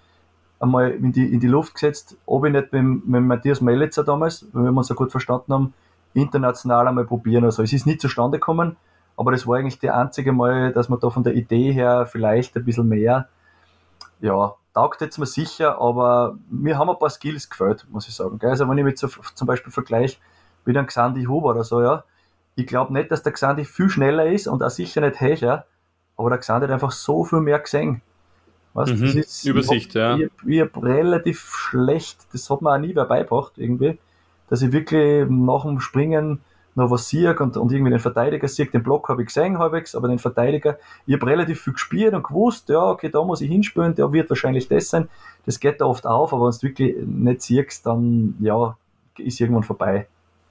einmal 0.59 0.90
in 0.90 1.12
die, 1.12 1.32
in 1.32 1.40
die 1.40 1.46
Luft 1.46 1.74
gesetzt, 1.74 2.16
ob 2.24 2.46
ich 2.46 2.52
nicht 2.52 2.72
mit, 2.72 3.06
mit 3.06 3.22
Matthias 3.22 3.61
Mellitzer 3.61 4.04
damals, 4.04 4.46
wenn 4.52 4.64
wir 4.64 4.72
uns 4.72 4.87
so 4.87 4.94
gut 4.94 5.11
verstanden 5.11 5.52
haben, 5.52 5.74
international 6.14 6.88
einmal 6.88 7.04
probieren. 7.04 7.44
Also 7.44 7.62
es 7.62 7.72
ist 7.72 7.87
nicht 7.87 8.00
zustande 8.00 8.38
gekommen, 8.38 8.76
aber 9.16 9.32
das 9.32 9.46
war 9.46 9.59
eigentlich 9.59 9.78
die 9.78 9.90
einzige 9.90 10.32
Mal, 10.32 10.72
dass 10.72 10.88
man 10.88 10.98
da 10.98 11.11
von 11.11 11.22
der 11.22 11.35
Idee 11.35 11.72
her 11.72 12.06
vielleicht 12.06 12.56
ein 12.56 12.64
bisschen 12.64 12.88
mehr, 12.88 13.28
ja, 14.20 14.55
taugt 14.74 15.00
jetzt 15.00 15.18
mir 15.18 15.26
sicher, 15.26 15.81
aber 15.81 16.38
mir 16.50 16.79
haben 16.79 16.90
ein 16.90 16.98
paar 16.98 17.11
Skills 17.11 17.48
gefällt, 17.48 17.87
muss 17.90 18.09
ich 18.09 18.14
sagen. 18.14 18.38
Also 18.42 18.68
wenn 18.68 18.79
ich 18.79 18.85
mit 18.85 18.98
so, 18.98 19.09
zum 19.09 19.46
Beispiel 19.46 19.72
vergleiche 19.72 20.18
mit 20.64 20.76
einem 20.76 20.87
Xandi 20.87 21.24
Huber 21.24 21.50
oder 21.50 21.64
so, 21.64 21.81
ja, 21.81 22.05
ich 22.57 22.66
glaube 22.66 22.92
nicht, 22.92 23.11
dass 23.11 23.22
der 23.22 23.33
Xandi 23.33 23.64
viel 23.64 23.88
schneller 23.88 24.26
ist 24.26 24.46
und 24.46 24.62
auch 24.62 24.70
sicher 24.70 25.00
nicht 25.00 25.20
höher, 25.20 25.64
aber 26.16 26.31
der 26.31 26.38
Xandi 26.38 26.66
hat 26.66 26.72
einfach 26.72 26.92
so 26.92 27.24
viel 27.24 27.40
mehr 27.40 27.59
gesehen. 27.59 28.02
Weißt, 28.74 28.92
mhm, 28.92 29.07
das 29.07 29.14
ist, 29.14 29.44
Übersicht, 29.46 29.94
ich 29.94 30.02
hab, 30.02 30.18
ja. 30.18 30.26
Ich, 30.26 30.46
ich 30.46 30.61
habe 30.61 30.83
relativ 30.83 31.40
schlecht, 31.40 32.26
das 32.33 32.50
hat 32.50 32.61
mir 32.61 32.74
auch 32.74 32.79
nie 32.79 32.94
wer 32.94 33.07
beigebracht, 33.07 33.52
irgendwie, 33.57 33.98
dass 34.48 34.61
ich 34.61 34.72
wirklich 34.72 35.26
nach 35.31 35.62
dem 35.62 35.81
Springen 35.81 36.40
noch 36.76 36.90
was 36.90 37.08
sehe 37.08 37.34
und, 37.36 37.56
und 37.56 37.72
irgendwie 37.72 37.90
den 37.90 37.98
Verteidiger 37.98 38.46
sehe. 38.46 38.66
Den 38.66 38.82
Block 38.82 39.08
habe 39.08 39.22
ich 39.22 39.28
gesehen 39.28 39.58
halbwegs, 39.58 39.94
aber 39.94 40.08
den 40.08 40.18
Verteidiger, 40.18 40.78
ich 41.06 41.14
habe 41.14 41.26
relativ 41.26 41.62
viel 41.62 41.72
gespielt 41.72 42.14
und 42.14 42.22
gewusst, 42.22 42.68
ja, 42.68 42.90
okay, 42.90 43.08
da 43.08 43.24
muss 43.24 43.40
ich 43.40 43.50
hinspielen, 43.50 43.94
der 43.94 44.12
wird 44.12 44.28
wahrscheinlich 44.28 44.68
das 44.68 44.90
sein. 44.90 45.08
Das 45.46 45.58
geht 45.58 45.80
da 45.80 45.86
oft 45.86 46.06
auf, 46.06 46.32
aber 46.32 46.44
wenn 46.44 46.52
du 46.52 46.62
wirklich 46.62 46.96
nicht 47.04 47.42
siehst, 47.42 47.86
dann, 47.86 48.36
ja, 48.40 48.76
ist 49.18 49.40
irgendwann 49.40 49.62
vorbei. 49.62 50.06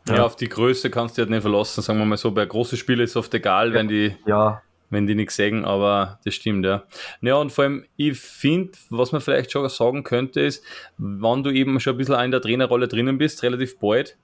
Ja, 0.07 0.15
ja, 0.15 0.25
auf 0.25 0.35
die 0.35 0.49
Größe 0.49 0.89
kannst 0.89 1.17
du 1.17 1.21
halt 1.21 1.29
nicht 1.29 1.41
verlassen, 1.41 1.81
sagen 1.81 1.99
wir 1.99 2.05
mal 2.05 2.17
so. 2.17 2.31
Bei 2.31 2.45
großen 2.45 2.77
Spielen 2.77 2.99
ist 2.99 3.11
es 3.11 3.15
oft 3.15 3.33
egal, 3.33 3.73
wenn 3.73 3.87
die, 3.87 4.15
ja. 4.25 4.61
wenn 4.89 5.07
die 5.07 5.15
nichts 5.15 5.35
sagen, 5.35 5.65
aber 5.65 6.19
das 6.25 6.33
stimmt, 6.33 6.65
ja. 6.65 6.83
Ja, 7.21 7.35
und 7.35 7.51
vor 7.51 7.65
allem, 7.65 7.85
ich 7.97 8.19
finde, 8.19 8.71
was 8.89 9.11
man 9.11 9.21
vielleicht 9.21 9.51
schon 9.51 9.67
sagen 9.69 10.03
könnte, 10.03 10.41
ist, 10.41 10.63
wenn 10.97 11.43
du 11.43 11.51
eben 11.51 11.79
schon 11.79 11.93
ein 11.93 11.97
bisschen 11.97 12.19
in 12.19 12.31
der 12.31 12.41
Trainerrolle 12.41 12.87
drinnen 12.87 13.17
bist, 13.17 13.43
relativ 13.43 13.79
bald, 13.79 14.17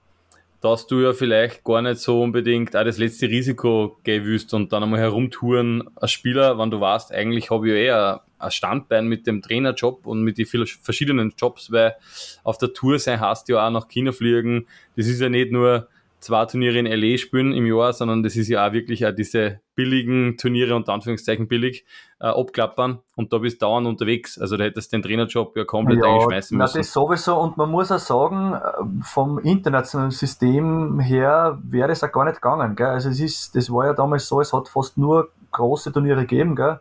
dass 0.62 0.86
du 0.86 1.02
ja 1.02 1.14
vielleicht 1.14 1.64
gar 1.64 1.82
nicht 1.82 2.00
so 2.00 2.22
unbedingt 2.22 2.76
auch 2.76 2.84
das 2.84 3.00
letzte 3.00 3.28
Risiko 3.28 3.98
gehen 4.04 4.26
willst 4.26 4.54
und 4.54 4.72
dann 4.72 4.84
einmal 4.84 5.00
herumtouren 5.00 5.90
als 5.96 6.12
Spieler, 6.12 6.58
wenn 6.60 6.70
du 6.70 6.80
weißt, 6.80 7.12
eigentlich 7.12 7.50
habe 7.50 7.68
ich 7.68 7.74
ja 7.74 7.80
eher 7.80 8.22
ein 8.38 8.52
Standbein 8.52 9.08
mit 9.08 9.26
dem 9.26 9.42
Trainerjob 9.42 10.06
und 10.06 10.22
mit 10.22 10.38
den 10.38 10.46
verschiedenen 10.46 11.34
Jobs, 11.36 11.72
weil 11.72 11.96
auf 12.44 12.60
der 12.60 12.74
Tour 12.74 13.00
sein 13.00 13.20
hast 13.20 13.50
ja 13.50 13.66
auch 13.66 13.72
nach 13.72 13.88
China 13.88 14.12
fliegen. 14.12 14.68
Das 14.96 15.08
ist 15.08 15.20
ja 15.20 15.30
nicht 15.30 15.52
nur 15.52 15.88
zwei 16.20 16.46
Turniere 16.46 16.78
in 16.78 16.86
LA 16.86 17.18
spielen 17.18 17.54
im 17.54 17.66
Jahr, 17.66 17.94
sondern 17.94 18.22
das 18.22 18.36
ist 18.36 18.48
ja 18.48 18.68
auch 18.68 18.74
wirklich 18.74 19.06
auch 19.06 19.12
diese 19.12 19.60
billigen 19.82 20.38
Turniere 20.38 20.76
und 20.76 20.88
Anführungszeichen 20.90 21.48
billig 21.48 21.86
äh, 22.20 22.28
abklappern 22.28 23.00
und 23.16 23.34
da 23.34 23.40
bist 23.40 23.62
du 23.62 23.66
dauernd 23.66 23.88
unterwegs. 23.88 24.38
Also 24.38 24.56
da 24.56 24.66
hättest 24.66 24.94
du 24.94 24.98
den 24.98 25.02
Trainerjob 25.02 25.58
ja 25.58 25.66
komplett 25.66 26.04
ja, 26.04 26.06
eingeschmeißen 26.06 26.56
müssen. 26.56 26.74
Na, 26.76 26.80
das 26.80 26.94
sowieso 26.94 27.40
und 27.40 27.58
man 27.58 27.72
muss 27.72 27.92
auch 27.92 27.98
sagen, 27.98 28.54
äh, 28.54 29.04
vom 29.04 29.40
internationalen 29.40 30.12
System 30.12 31.00
her 31.00 31.58
wäre 31.64 31.88
das 31.88 32.04
auch 32.04 32.12
gar 32.12 32.26
nicht 32.26 32.36
gegangen. 32.36 32.76
Gell? 32.76 32.88
Also 32.88 33.10
es 33.10 33.20
ist, 33.20 33.56
das 33.56 33.72
war 33.72 33.88
ja 33.88 33.94
damals 33.94 34.28
so, 34.28 34.40
es 34.40 34.54
hat 34.54 34.68
fast 34.68 35.00
nur 35.00 35.30
große 35.52 35.92
Turniere 35.92 36.22
gegeben, 36.22 36.56
gell? 36.56 36.80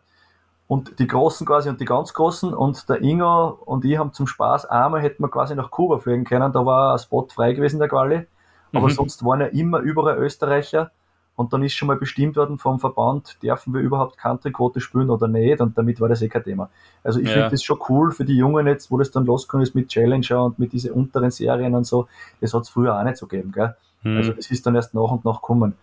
Und 0.68 1.00
die 1.00 1.06
Großen 1.06 1.46
quasi 1.46 1.68
und 1.68 1.80
die 1.80 1.84
ganz 1.84 2.12
Großen 2.12 2.52
und 2.52 2.88
der 2.88 3.00
Ingo 3.02 3.58
und 3.64 3.84
ich 3.84 3.96
haben 3.96 4.12
zum 4.12 4.26
Spaß 4.28 4.66
einmal 4.66 5.00
hätten 5.00 5.22
wir 5.24 5.30
quasi 5.30 5.54
nach 5.56 5.70
Kuba 5.70 5.98
fliegen 5.98 6.24
können, 6.24 6.52
da 6.52 6.64
war 6.66 6.92
ein 6.92 6.98
Spot 6.98 7.26
frei 7.26 7.54
gewesen, 7.54 7.80
der 7.80 7.88
Quali. 7.88 8.26
Aber 8.72 8.86
mhm. 8.86 8.92
sonst 8.92 9.24
waren 9.24 9.40
ja 9.40 9.46
immer 9.46 9.80
überall 9.80 10.18
Österreicher 10.18 10.92
und 11.40 11.54
dann 11.54 11.62
ist 11.64 11.72
schon 11.72 11.88
mal 11.88 11.96
bestimmt 11.96 12.36
worden 12.36 12.58
vom 12.58 12.78
Verband, 12.78 13.42
dürfen 13.42 13.72
wir 13.72 13.80
überhaupt 13.80 14.18
Country-Quote 14.18 14.78
spielen 14.82 15.08
oder 15.08 15.26
nicht 15.26 15.62
und 15.62 15.76
damit 15.78 15.98
war 15.98 16.10
das 16.10 16.20
eh 16.20 16.28
kein 16.28 16.44
Thema. 16.44 16.68
Also 17.02 17.18
ich 17.18 17.28
ja. 17.28 17.32
finde 17.32 17.50
das 17.52 17.62
schon 17.62 17.78
cool 17.88 18.12
für 18.12 18.26
die 18.26 18.36
Jungen 18.36 18.66
jetzt, 18.66 18.90
wo 18.90 18.98
das 18.98 19.10
dann 19.10 19.24
losgekommen 19.24 19.62
ist 19.62 19.74
mit 19.74 19.88
Challenger 19.88 20.44
und 20.44 20.58
mit 20.58 20.74
diesen 20.74 20.92
unteren 20.92 21.30
Serien 21.30 21.74
und 21.74 21.86
so, 21.86 22.08
das 22.42 22.52
hat 22.52 22.64
es 22.64 22.68
früher 22.68 22.94
auch 22.94 23.02
nicht 23.04 23.16
so 23.16 23.26
gegeben, 23.26 23.52
gell? 23.52 23.74
Mhm. 24.02 24.18
Also 24.18 24.32
das 24.32 24.50
ist 24.50 24.66
dann 24.66 24.74
erst 24.74 24.92
nach 24.92 25.10
und 25.10 25.24
nach 25.24 25.40
gekommen. 25.40 25.76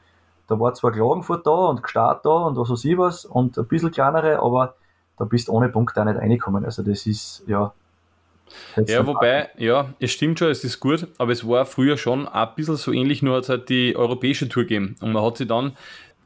Da 0.47 0.59
war 0.59 0.75
zwar 0.75 0.91
Klagenfurt 0.91 1.47
da 1.47 1.51
und 1.51 1.81
Gstaad 1.81 2.23
da 2.23 2.29
und 2.29 2.55
was 2.55 2.69
weiß 2.69 2.85
ich 2.85 2.97
was 2.99 3.25
und 3.25 3.57
ein 3.57 3.65
bisschen 3.65 3.89
kleinere, 3.89 4.39
aber 4.43 4.75
da 5.17 5.25
bist 5.25 5.47
du 5.47 5.53
ohne 5.53 5.69
Punkt 5.69 5.97
auch 5.97 6.05
nicht 6.05 6.19
reingekommen. 6.19 6.65
Also 6.65 6.83
das 6.83 7.07
ist, 7.07 7.43
ja. 7.47 7.73
Ja, 8.85 9.05
wobei, 9.05 9.49
ja, 9.57 9.93
es 9.99 10.11
stimmt 10.11 10.39
schon, 10.39 10.49
es 10.49 10.63
ist 10.63 10.79
gut, 10.79 11.07
aber 11.17 11.31
es 11.31 11.47
war 11.47 11.65
früher 11.65 11.97
schon 11.97 12.27
ein 12.27 12.47
bisschen 12.55 12.75
so 12.75 12.91
ähnlich, 12.91 13.21
nur 13.21 13.35
hat 13.35 13.43
es 13.43 13.49
halt 13.49 13.69
die 13.69 13.95
europäische 13.95 14.49
Tour 14.49 14.63
gegeben. 14.63 14.95
Und 15.01 15.11
man 15.11 15.23
hat 15.23 15.37
sie 15.37 15.47
dann 15.47 15.73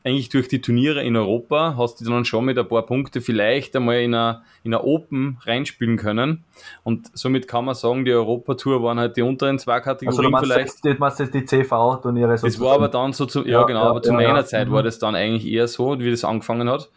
eigentlich 0.04 0.30
durch 0.30 0.48
die 0.48 0.62
Turniere 0.62 1.04
in 1.04 1.16
Europa 1.16 1.76
hast 1.78 2.02
du 2.02 2.06
dann 2.06 2.26
schon 2.26 2.46
mit 2.46 2.58
ein 2.58 2.68
paar 2.68 2.86
Punkte 2.86 3.22
vielleicht 3.22 3.76
einmal 3.76 4.02
in 4.02 4.16
einer, 4.16 4.44
in 4.64 4.74
einer 4.74 4.84
Open 4.84 5.38
reinspielen 5.46 5.98
können. 5.98 6.44
Und 6.84 7.10
somit 7.14 7.48
kann 7.48 7.66
man 7.66 7.76
sagen, 7.76 8.06
die 8.06 8.12
Europa-Tour 8.12 8.82
waren 8.84 9.00
halt 9.00 9.18
die 9.18 9.22
unteren 9.22 9.60
zwei 9.60 9.80
Kategorien 9.80 10.34
also 10.34 10.46
vielleicht. 10.46 10.84
Du 10.84 10.94
meinst 10.96 11.20
jetzt 11.20 11.34
die 11.34 11.46
CV-Turniere 11.46 12.36
Das 12.36 12.60
war 12.60 12.74
aber 12.74 12.88
dann 12.88 13.14
so 13.14 13.26
zu, 13.26 13.46
ja, 13.46 13.62
ja 13.62 13.64
genau, 13.64 13.84
ja, 13.84 13.90
aber 13.90 14.02
zu 14.02 14.12
ja, 14.12 14.18
meiner 14.18 14.46
Zeit 14.46 14.70
mhm. 14.70 14.74
war 14.74 14.84
das 14.84 14.98
dann 14.98 15.16
eigentlich 15.16 15.46
eher 15.46 15.68
so, 15.68 16.00
wie 16.00 16.10
das 16.10 16.24
angefangen 16.24 16.70
hat. 16.70 16.90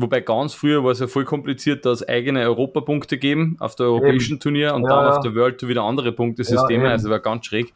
Wobei 0.00 0.20
ganz 0.20 0.54
früher 0.54 0.82
war 0.82 0.92
es 0.92 1.00
ja 1.00 1.06
voll 1.06 1.24
kompliziert, 1.24 1.84
dass 1.84 2.06
eigene 2.06 2.40
Europapunkte 2.40 3.18
geben 3.18 3.56
auf 3.60 3.74
der 3.74 3.86
europäischen 3.86 4.34
eben. 4.34 4.40
Turnier 4.40 4.74
und 4.74 4.84
dann 4.84 5.06
auf 5.06 5.20
der 5.20 5.34
World 5.34 5.58
Tour 5.58 5.68
wieder 5.68 5.82
andere 5.82 6.12
Punktesysteme, 6.12 6.88
also 6.88 7.10
war 7.10 7.18
ganz 7.18 7.46
schräg. 7.46 7.74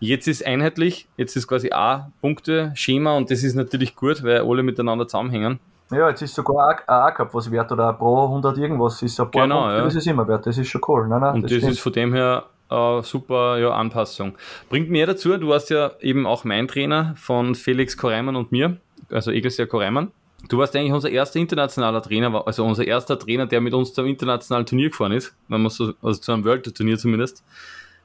Jetzt 0.00 0.28
ist 0.28 0.44
einheitlich, 0.44 1.08
jetzt 1.16 1.36
ist 1.36 1.46
quasi 1.46 1.70
ein 1.70 2.12
Punkte-Schema 2.20 3.16
und 3.16 3.30
das 3.30 3.42
ist 3.42 3.54
natürlich 3.54 3.96
gut, 3.96 4.22
weil 4.22 4.40
alle 4.40 4.62
miteinander 4.62 5.08
zusammenhängen. 5.08 5.58
Ja, 5.90 6.08
jetzt 6.08 6.20
ist 6.20 6.34
sogar 6.34 6.68
ein 6.68 6.76
A-Cup 6.86 7.32
was 7.32 7.50
wert 7.50 7.70
oder 7.72 7.92
pro 7.94 8.24
100 8.24 8.58
irgendwas 8.58 9.00
ist 9.02 9.18
ein 9.20 9.30
paar 9.30 9.44
genau, 9.44 9.60
Punkte, 9.60 9.76
ja. 9.76 9.84
das 9.84 9.94
ist 9.94 10.06
immer 10.06 10.28
wert, 10.28 10.46
das 10.46 10.58
ist 10.58 10.68
schon 10.68 10.82
cool. 10.88 11.08
Nein, 11.08 11.20
nein, 11.20 11.34
und 11.36 11.44
das, 11.44 11.52
das 11.52 11.70
ist 11.70 11.80
von 11.80 11.92
dem 11.92 12.12
her 12.12 12.44
eine 12.68 13.02
super 13.02 13.58
ja, 13.58 13.70
Anpassung. 13.70 14.34
Bringt 14.68 14.90
mir 14.90 15.06
dazu, 15.06 15.36
du 15.36 15.48
warst 15.48 15.70
ja 15.70 15.92
eben 16.00 16.26
auch 16.26 16.44
mein 16.44 16.68
Trainer 16.68 17.14
von 17.16 17.54
Felix 17.54 17.96
Koreimann 17.96 18.36
und 18.36 18.52
mir, 18.52 18.76
also 19.10 19.30
Egelsjahr 19.30 19.68
Koreimann. 19.68 20.10
Du 20.48 20.58
warst 20.58 20.74
eigentlich 20.76 20.92
unser 20.92 21.10
erster 21.10 21.38
internationaler 21.38 22.02
Trainer, 22.02 22.46
also 22.46 22.64
unser 22.64 22.86
erster 22.86 23.18
Trainer, 23.18 23.46
der 23.46 23.60
mit 23.60 23.72
uns 23.72 23.94
zum 23.94 24.06
internationalen 24.06 24.66
Turnier 24.66 24.90
gefahren 24.90 25.12
ist, 25.12 25.34
wenn 25.48 25.62
man 25.62 25.70
so, 25.70 25.92
also 26.02 26.20
zu 26.20 26.32
einem 26.32 26.44
World 26.44 26.74
Turnier 26.76 26.98
zumindest. 26.98 27.44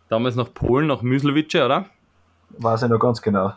Damals 0.07 0.35
nach 0.35 0.53
Polen, 0.53 0.87
nach 0.87 1.01
Müslowice, 1.01 1.55
oder? 1.55 1.85
Weiß 2.57 2.83
ich 2.83 2.89
noch 2.89 2.99
ganz 2.99 3.21
genau. 3.21 3.53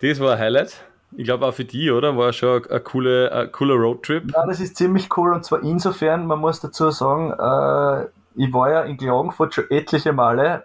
Das 0.00 0.20
war 0.20 0.32
ein 0.32 0.38
Highlight. 0.38 0.84
Ich 1.16 1.24
glaube 1.24 1.46
auch 1.46 1.54
für 1.54 1.64
die, 1.64 1.90
oder? 1.90 2.16
War 2.16 2.32
schon 2.32 2.64
ein, 2.66 2.84
coole, 2.84 3.30
ein 3.32 3.52
cooler 3.52 3.74
Roadtrip. 3.74 4.32
Ja, 4.32 4.46
das 4.46 4.60
ist 4.60 4.76
ziemlich 4.76 5.16
cool 5.16 5.32
und 5.32 5.44
zwar 5.44 5.62
insofern, 5.62 6.26
man 6.26 6.40
muss 6.40 6.60
dazu 6.60 6.90
sagen, 6.90 7.30
äh, 7.32 8.06
ich 8.34 8.52
war 8.52 8.70
ja 8.70 8.82
in 8.82 8.96
Klagenfurt 8.96 9.54
schon 9.54 9.70
etliche 9.70 10.12
Male 10.12 10.64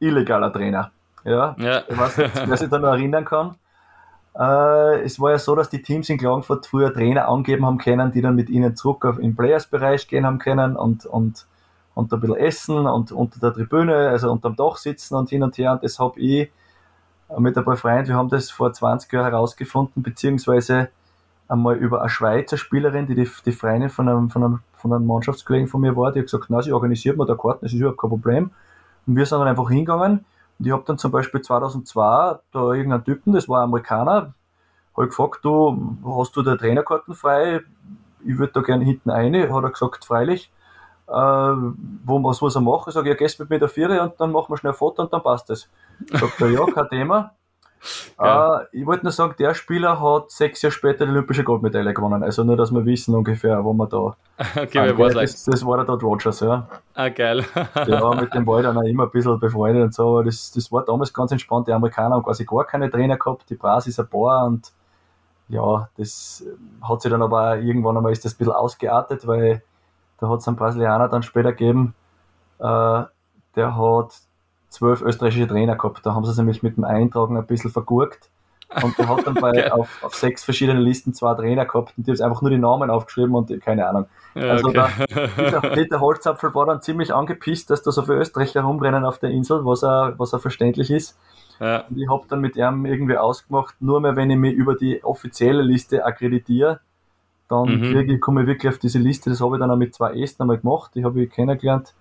illegaler 0.00 0.52
Trainer. 0.52 0.90
Ja, 1.24 1.54
ja. 1.58 1.82
ich 1.88 1.96
weiß 1.96 2.18
nicht, 2.18 2.46
wer 2.46 2.56
sich 2.56 2.68
da 2.68 2.78
noch 2.78 2.88
erinnern 2.88 3.24
kann. 3.24 3.54
Äh, 4.38 5.02
es 5.02 5.20
war 5.20 5.32
ja 5.32 5.38
so, 5.38 5.54
dass 5.54 5.68
die 5.68 5.82
Teams 5.82 6.08
in 6.08 6.18
Klagenfurt 6.18 6.66
früher 6.66 6.92
Trainer 6.92 7.28
angeben 7.28 7.66
haben 7.66 7.78
können, 7.78 8.12
die 8.12 8.22
dann 8.22 8.34
mit 8.34 8.50
ihnen 8.50 8.76
zurück 8.76 9.04
auf, 9.04 9.18
im 9.18 9.36
Players-Bereich 9.36 10.08
gehen 10.08 10.26
haben 10.26 10.38
können 10.38 10.76
und, 10.76 11.06
und 11.06 11.46
und 11.94 12.12
ein 12.12 12.20
bisschen 12.20 12.36
essen 12.36 12.86
und 12.86 13.12
unter 13.12 13.38
der 13.40 13.52
Tribüne, 13.52 14.08
also 14.08 14.30
unterm 14.30 14.56
Dach 14.56 14.76
sitzen 14.76 15.14
und 15.14 15.28
hin 15.30 15.42
und 15.42 15.56
her. 15.58 15.72
Und 15.72 15.82
das 15.82 15.98
habe 15.98 16.18
ich 16.20 16.50
mit 17.38 17.56
ein 17.56 17.64
paar 17.64 17.76
Freunden, 17.76 18.08
wir 18.08 18.16
haben 18.16 18.28
das 18.28 18.50
vor 18.50 18.72
20 18.72 19.12
Jahren 19.12 19.30
herausgefunden, 19.30 20.02
beziehungsweise 20.02 20.90
einmal 21.48 21.76
über 21.76 22.00
eine 22.00 22.10
Schweizer 22.10 22.56
Spielerin, 22.56 23.06
die 23.06 23.14
die, 23.14 23.28
die 23.44 23.52
Freundin 23.52 23.90
von 23.90 24.08
einem, 24.08 24.30
von, 24.30 24.44
einem, 24.44 24.60
von 24.74 24.92
einem 24.92 25.06
Mannschaftskollegen 25.06 25.68
von 25.68 25.80
mir 25.80 25.96
war, 25.96 26.12
die 26.12 26.20
hat 26.20 26.26
gesagt, 26.26 26.46
na, 26.48 26.62
sie 26.62 26.72
organisiert 26.72 27.16
mir 27.16 27.26
da 27.26 27.34
Karten, 27.34 27.64
das 27.64 27.72
ist 27.72 27.78
überhaupt 27.78 28.00
kein 28.00 28.10
Problem. 28.10 28.50
Und 29.06 29.16
wir 29.16 29.26
sind 29.26 29.38
dann 29.38 29.48
einfach 29.48 29.68
hingegangen 29.68 30.24
und 30.62 30.66
ich 30.66 30.72
habe 30.72 30.84
dann 30.86 30.96
zum 30.96 31.10
Beispiel 31.10 31.42
2002 31.42 32.38
da 32.52 32.72
irgendeinen 32.72 33.04
Typen, 33.04 33.32
das 33.32 33.48
war 33.48 33.60
ein 33.60 33.64
Amerikaner, 33.64 34.34
habe 34.96 35.08
gefragt, 35.08 35.40
du, 35.42 35.98
hast 36.04 36.36
du 36.36 36.42
da 36.42 36.54
Trainerkarten 36.54 37.14
frei? 37.14 37.62
Ich 38.24 38.38
würde 38.38 38.52
da 38.52 38.60
gerne 38.60 38.84
hinten 38.84 39.10
eine, 39.10 39.52
hat 39.52 39.64
er 39.64 39.70
gesagt, 39.70 40.04
freilich 40.04 40.52
äh, 41.08 41.12
wo, 42.04 42.22
was 42.22 42.40
muss 42.40 42.54
er 42.54 42.60
machen? 42.60 42.88
Ich 42.88 42.94
sage, 42.94 43.08
ja, 43.10 43.14
gehst 43.14 43.38
mit 43.40 43.50
mir 43.50 43.58
der 43.58 43.68
Viere 43.68 44.00
und 44.02 44.20
dann 44.20 44.32
machen 44.32 44.50
wir 44.50 44.56
schnell 44.56 44.72
ein 44.72 44.76
Foto 44.76 45.02
und 45.02 45.12
dann 45.12 45.22
passt 45.22 45.50
es. 45.50 45.68
Sagt 46.10 46.40
er, 46.40 46.50
ja, 46.50 46.64
kein 46.66 46.88
Thema. 46.88 47.32
Äh, 48.18 48.58
ich 48.72 48.86
wollte 48.86 49.04
nur 49.04 49.12
sagen, 49.12 49.34
der 49.38 49.54
Spieler 49.54 50.00
hat 50.00 50.30
sechs 50.30 50.62
Jahre 50.62 50.72
später 50.72 51.04
die 51.04 51.10
olympische 51.10 51.42
Goldmedaille 51.42 51.92
gewonnen. 51.92 52.22
Also 52.22 52.44
nur, 52.44 52.56
dass 52.56 52.70
wir 52.70 52.84
wissen 52.84 53.14
ungefähr, 53.14 53.64
wo 53.64 53.72
wir 53.72 53.86
da. 53.86 54.16
Okay, 54.62 54.92
wer 54.96 55.08
das, 55.10 55.44
das 55.44 55.66
war 55.66 55.76
der 55.76 55.86
Todd 55.86 56.02
Rogers, 56.02 56.40
ja. 56.40 56.66
Ah, 56.94 57.08
geil. 57.08 57.44
ja, 57.86 58.14
mit 58.14 58.32
dem 58.34 58.46
war 58.46 58.62
dann 58.62 58.78
auch 58.78 58.82
immer 58.82 59.04
ein 59.04 59.10
bisschen 59.10 59.38
befreundet 59.38 59.84
und 59.84 59.94
so. 59.94 60.08
Aber 60.10 60.24
das, 60.24 60.52
das 60.52 60.70
war 60.70 60.84
damals 60.84 61.12
ganz 61.12 61.32
entspannt. 61.32 61.68
Die 61.68 61.72
Amerikaner 61.72 62.16
haben 62.16 62.22
quasi 62.22 62.44
gar 62.44 62.64
keine 62.64 62.90
Trainer 62.90 63.16
gehabt, 63.16 63.50
die 63.50 63.56
Brasis 63.56 63.98
ein 63.98 64.08
paar 64.08 64.46
und 64.46 64.72
ja, 65.48 65.88
das 65.96 66.44
hat 66.82 67.02
sich 67.02 67.10
dann 67.10 67.22
aber 67.22 67.58
irgendwann 67.58 67.96
einmal 67.96 68.12
ist 68.12 68.24
das 68.24 68.34
ein 68.34 68.38
bisschen 68.38 68.54
ausgeartet, 68.54 69.26
weil 69.26 69.62
da 70.18 70.28
hat 70.28 70.40
es 70.40 70.48
einen 70.48 70.56
Brasilianer 70.56 71.08
dann 71.08 71.22
später 71.22 71.50
gegeben, 71.50 71.94
äh, 72.58 73.02
der 73.54 73.76
hat 73.76 74.14
zwölf 74.72 75.02
österreichische 75.02 75.46
Trainer 75.46 75.76
gehabt. 75.76 76.04
Da 76.04 76.14
haben 76.14 76.24
sie 76.24 76.30
es 76.30 76.38
nämlich 76.38 76.62
mit 76.62 76.76
dem 76.76 76.84
Eintragen 76.84 77.36
ein 77.36 77.46
bisschen 77.46 77.70
vergurkt. 77.70 78.30
Und 78.82 78.98
der 78.98 79.08
hat 79.08 79.26
dann 79.26 79.34
bei, 79.34 79.50
okay. 79.50 79.70
auf, 79.70 80.02
auf 80.02 80.14
sechs 80.14 80.44
verschiedenen 80.44 80.82
Listen 80.82 81.12
zwei 81.12 81.34
Trainer 81.34 81.66
gehabt 81.66 81.92
und 81.96 82.06
die 82.06 82.12
haben 82.12 82.22
einfach 82.22 82.40
nur 82.40 82.50
die 82.50 82.58
Namen 82.58 82.90
aufgeschrieben 82.90 83.34
und 83.34 83.60
keine 83.60 83.86
Ahnung. 83.86 84.06
Ja, 84.34 84.44
also 84.44 84.68
okay. 84.68 84.88
der 85.36 85.60
Peter, 85.60 86.00
Holzapfel 86.00 86.54
war 86.54 86.64
dann 86.64 86.80
ziemlich 86.80 87.12
angepisst, 87.12 87.68
dass 87.68 87.82
da 87.82 87.92
so 87.92 88.02
viele 88.02 88.18
Österreicher 88.18 88.62
rumrennen 88.62 89.04
auf 89.04 89.18
der 89.18 89.30
Insel, 89.30 89.64
was 89.66 89.84
auch, 89.84 90.14
was 90.16 90.30
verständlich 90.40 90.90
ist. 90.90 91.18
Ja. 91.60 91.84
Und 91.88 91.98
ich 91.98 92.08
habe 92.08 92.24
dann 92.28 92.40
mit 92.40 92.56
ihm 92.56 92.86
irgendwie 92.86 93.18
ausgemacht, 93.18 93.74
nur 93.80 94.00
mehr 94.00 94.16
wenn 94.16 94.30
ich 94.30 94.38
mich 94.38 94.54
über 94.54 94.74
die 94.74 95.04
offizielle 95.04 95.62
Liste 95.62 96.04
akkreditiere, 96.04 96.80
dann 97.48 97.68
mhm. 97.68 97.82
kriege 97.82 98.14
ich, 98.14 98.20
komme 98.20 98.42
ich 98.42 98.46
wirklich 98.46 98.72
auf 98.72 98.78
diese 98.78 98.98
Liste. 98.98 99.28
Das 99.28 99.42
habe 99.42 99.56
ich 99.56 99.60
dann 99.60 99.70
auch 99.70 99.76
mit 99.76 99.94
zwei 99.94 100.14
Esten 100.14 100.42
einmal 100.42 100.58
gemacht. 100.58 100.92
Die 100.94 101.04
habe 101.04 101.22
ich 101.22 101.30
kennengelernt 101.30 101.92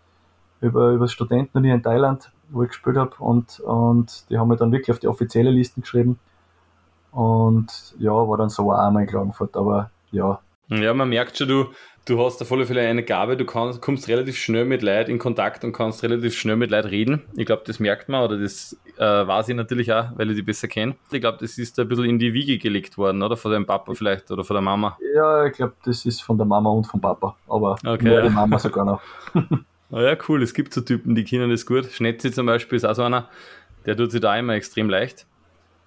über, 0.61 0.91
über 0.91 1.07
Studenten 1.07 1.63
hier 1.63 1.73
in 1.73 1.83
Thailand, 1.83 2.31
wo 2.51 2.63
ich 2.63 2.69
gespielt 2.69 2.97
habe. 2.97 3.15
Und, 3.19 3.59
und 3.61 4.29
die 4.29 4.37
haben 4.37 4.49
mich 4.49 4.59
dann 4.59 4.71
wirklich 4.71 4.91
auf 4.91 4.99
die 4.99 5.07
offizielle 5.07 5.51
Liste 5.51 5.81
geschrieben. 5.81 6.19
Und 7.11 7.95
ja, 7.99 8.11
war 8.11 8.37
dann 8.37 8.49
so 8.49 8.71
auch 8.71 8.77
einmal 8.77 9.03
in 9.03 9.09
Klagenfurt. 9.09 9.55
Aber 9.57 9.89
ja. 10.11 10.39
Ja, 10.69 10.93
man 10.93 11.09
merkt 11.09 11.37
schon, 11.37 11.49
du, 11.49 11.65
du 12.05 12.23
hast 12.23 12.41
auf 12.41 12.51
alle 12.51 12.65
Fälle 12.65 12.81
eine 12.81 13.03
Gabe, 13.03 13.35
du 13.35 13.45
kannst, 13.45 13.81
kommst 13.81 14.07
relativ 14.07 14.37
schnell 14.37 14.63
mit 14.63 14.81
Leuten 14.81 15.11
in 15.11 15.19
Kontakt 15.19 15.65
und 15.65 15.73
kannst 15.73 16.01
relativ 16.03 16.37
schnell 16.37 16.55
mit 16.55 16.71
Leuten 16.71 16.87
reden. 16.87 17.21
Ich 17.35 17.45
glaube, 17.45 17.63
das 17.65 17.79
merkt 17.79 18.07
man 18.07 18.23
oder 18.23 18.37
das 18.37 18.77
äh, 18.97 19.03
weiß 19.03 19.49
ich 19.49 19.55
natürlich 19.55 19.91
auch, 19.91 20.11
weil 20.15 20.29
ich 20.29 20.37
die 20.37 20.43
besser 20.43 20.69
kenne. 20.69 20.95
Ich 21.11 21.19
glaube, 21.19 21.39
das 21.41 21.57
ist 21.57 21.77
ein 21.77 21.89
bisschen 21.89 22.05
in 22.05 22.19
die 22.19 22.33
Wiege 22.33 22.57
gelegt 22.57 22.97
worden, 22.97 23.21
oder? 23.21 23.35
Von 23.35 23.51
deinem 23.51 23.65
Papa 23.65 23.93
vielleicht 23.93 24.31
oder 24.31 24.45
von 24.45 24.53
der 24.53 24.61
Mama. 24.61 24.97
Ja, 25.13 25.45
ich 25.45 25.53
glaube, 25.53 25.73
das 25.83 26.05
ist 26.05 26.21
von 26.21 26.37
der 26.37 26.47
Mama 26.47 26.69
und 26.69 26.85
vom 26.85 27.01
Papa, 27.01 27.35
aber 27.49 27.75
okay, 27.85 28.05
nur 28.05 28.19
ja. 28.19 28.21
die 28.21 28.29
Mama 28.29 28.57
sogar 28.57 28.85
noch. 28.85 29.01
oh 29.91 29.99
ja, 29.99 30.15
cool, 30.27 30.41
es 30.41 30.53
gibt 30.53 30.73
so 30.73 30.81
Typen, 30.81 31.15
die 31.15 31.23
kennen 31.23 31.49
das 31.49 31.65
gut. 31.65 31.85
Schnetzi 31.85 32.31
zum 32.31 32.45
Beispiel 32.45 32.77
ist 32.77 32.85
auch 32.85 32.95
so 32.95 33.03
einer, 33.03 33.29
der 33.85 33.95
tut 33.95 34.11
sich 34.11 34.21
da 34.21 34.37
immer 34.37 34.53
extrem 34.53 34.89
leicht. 34.89 35.25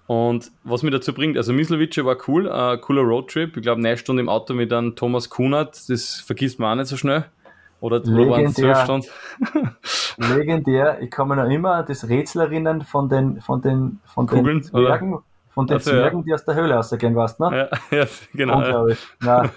Und 0.07 0.51
was 0.63 0.83
mir 0.83 0.91
dazu 0.91 1.13
bringt, 1.13 1.35
also 1.35 1.51
Mislovice 1.51 2.05
war 2.05 2.17
cool, 2.27 2.49
ein 2.49 2.79
cooler 2.79 3.01
Roadtrip. 3.01 3.57
Ich 3.57 3.63
glaube, 3.63 3.79
eine 3.79 3.97
Stunde 3.97 4.21
im 4.21 4.29
Auto 4.29 4.53
mit 4.53 4.71
einem 4.71 4.95
Thomas 4.95 5.29
Kunert, 5.29 5.89
das 5.89 6.21
vergisst 6.21 6.59
man 6.59 6.73
auch 6.73 6.81
nicht 6.81 6.89
so 6.89 6.97
schnell. 6.97 7.25
Oder 7.81 8.05
waren 8.05 8.45
es 8.45 8.53
zwölf 8.53 8.77
Stunden? 8.83 9.07
legendär, 10.17 11.01
ich 11.01 11.11
kann 11.11 11.27
mir 11.27 11.35
noch 11.35 11.49
immer 11.49 11.83
das 11.83 12.07
Rätsel 12.07 12.41
erinnern 12.41 12.81
von 12.81 13.09
den, 13.09 13.41
von 13.41 13.61
den, 13.61 13.99
von 14.05 14.27
Kugeln, 14.27 14.61
den 14.61 14.63
Zwergen, 14.63 15.13
oder? 15.13 15.23
von 15.49 15.67
den 15.67 15.73
also, 15.75 15.91
Zwergen, 15.91 16.19
ja. 16.19 16.23
die 16.25 16.33
aus 16.33 16.45
der 16.45 16.55
Höhle 16.55 16.73
rausgehen, 16.75 17.15
weißt 17.15 17.39
du, 17.39 17.49
ne? 17.49 17.69
Ja, 17.91 17.97
ja 17.97 18.05
genau. 18.33 18.57
Unglaublich. 18.57 18.99
Ja. 19.23 19.49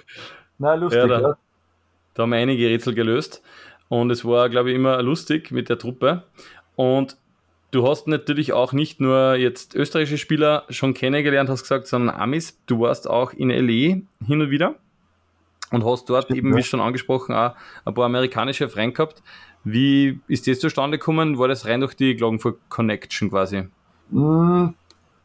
Na, 0.58 0.74
lustig, 0.74 1.00
ja, 1.00 1.06
da, 1.06 1.20
ja. 1.20 1.36
Da 2.14 2.22
haben 2.22 2.30
wir 2.30 2.38
einige 2.38 2.68
Rätsel 2.68 2.94
gelöst. 2.94 3.42
Und 3.88 4.10
es 4.10 4.24
war, 4.24 4.48
glaube 4.48 4.70
ich, 4.70 4.76
immer 4.76 5.02
lustig 5.02 5.50
mit 5.50 5.68
der 5.68 5.78
Truppe. 5.78 6.24
Und 6.76 7.16
Du 7.70 7.86
hast 7.86 8.08
natürlich 8.08 8.54
auch 8.54 8.72
nicht 8.72 8.98
nur 8.98 9.34
jetzt 9.34 9.74
österreichische 9.74 10.16
Spieler 10.16 10.64
schon 10.70 10.94
kennengelernt, 10.94 11.50
hast 11.50 11.62
gesagt, 11.62 11.86
sondern 11.86 12.16
Amis. 12.16 12.58
Du 12.64 12.80
warst 12.80 13.08
auch 13.08 13.34
in 13.34 13.50
LE 13.50 14.02
hin 14.24 14.40
und 14.40 14.50
wieder 14.50 14.76
und 15.70 15.84
hast 15.84 16.08
dort 16.08 16.24
Stimmt, 16.24 16.38
eben, 16.38 16.56
wie 16.56 16.62
schon 16.62 16.80
angesprochen, 16.80 17.34
auch 17.34 17.54
ein 17.84 17.92
paar 17.92 18.06
amerikanische 18.06 18.70
Freunde 18.70 18.94
gehabt. 18.94 19.22
Wie 19.64 20.18
ist 20.28 20.46
das 20.46 20.60
zustande 20.60 20.98
gekommen? 20.98 21.38
War 21.38 21.48
das 21.48 21.66
rein 21.66 21.80
durch 21.80 21.94
die 21.94 22.16
Klagenfurt 22.16 22.58
Connection 22.70 23.28
quasi? 23.28 23.68
Mm, 24.08 24.68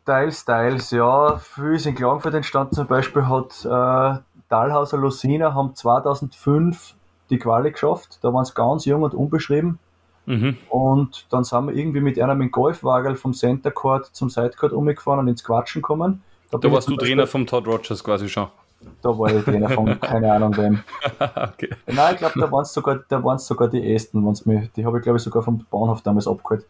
teils, 0.05 0.43
teils, 0.43 0.91
ja. 0.91 1.37
Viel 1.37 1.75
ist 1.75 1.85
in 1.85 1.95
Klagenfurt 1.95 2.33
entstanden. 2.33 2.75
Zum 2.75 2.87
Beispiel 2.87 3.25
hat 3.25 3.63
äh, 3.63 4.21
Dahlhauser 4.49 4.97
Lucina 4.97 5.53
haben 5.53 5.75
2005 5.75 6.95
die 7.29 7.37
Quali 7.37 7.71
geschafft. 7.71 8.19
Da 8.21 8.33
waren 8.33 8.45
sie 8.45 8.53
ganz 8.53 8.85
jung 8.85 9.03
und 9.03 9.13
unbeschrieben. 9.13 9.79
Mhm. 10.25 10.57
Und 10.69 11.25
dann 11.29 11.43
sind 11.43 11.67
wir 11.67 11.73
irgendwie 11.73 11.99
mit 11.99 12.19
einer 12.19 12.35
mit 12.35 12.51
Golfwagel 12.51 13.15
vom 13.15 13.33
Center 13.33 13.71
Court 13.71 14.05
zum 14.13 14.29
Sidecourt 14.29 14.71
umgefahren 14.71 15.19
und 15.19 15.27
ins 15.27 15.43
Quatschen 15.43 15.81
gekommen. 15.81 16.23
Da, 16.51 16.57
da 16.57 16.71
warst 16.71 16.87
du 16.87 16.95
Trainer 16.95 17.27
vom 17.27 17.45
Todd 17.45 17.67
Rogers 17.67 18.03
quasi 18.03 18.29
schon. 18.29 18.47
Da 19.01 19.17
war 19.17 19.33
ich 19.33 19.43
Trainer 19.43 19.69
von 19.69 19.99
keine 20.01 20.31
Ahnung 20.31 20.55
wem. 20.57 20.83
okay. 21.19 21.69
Nein, 21.87 22.13
ich 22.13 22.19
glaube, 22.19 22.39
da 22.39 22.51
waren 22.51 22.63
es 22.63 22.73
sogar, 22.73 22.99
sogar 23.39 23.67
die 23.69 23.93
ersten, 23.93 24.23
mich, 24.23 24.71
die 24.73 24.85
habe 24.85 24.97
ich 24.97 25.03
glaube 25.03 25.17
ich 25.17 25.23
sogar 25.23 25.41
vom 25.41 25.65
Bahnhof 25.69 26.01
damals 26.01 26.27
abgeholt. 26.27 26.65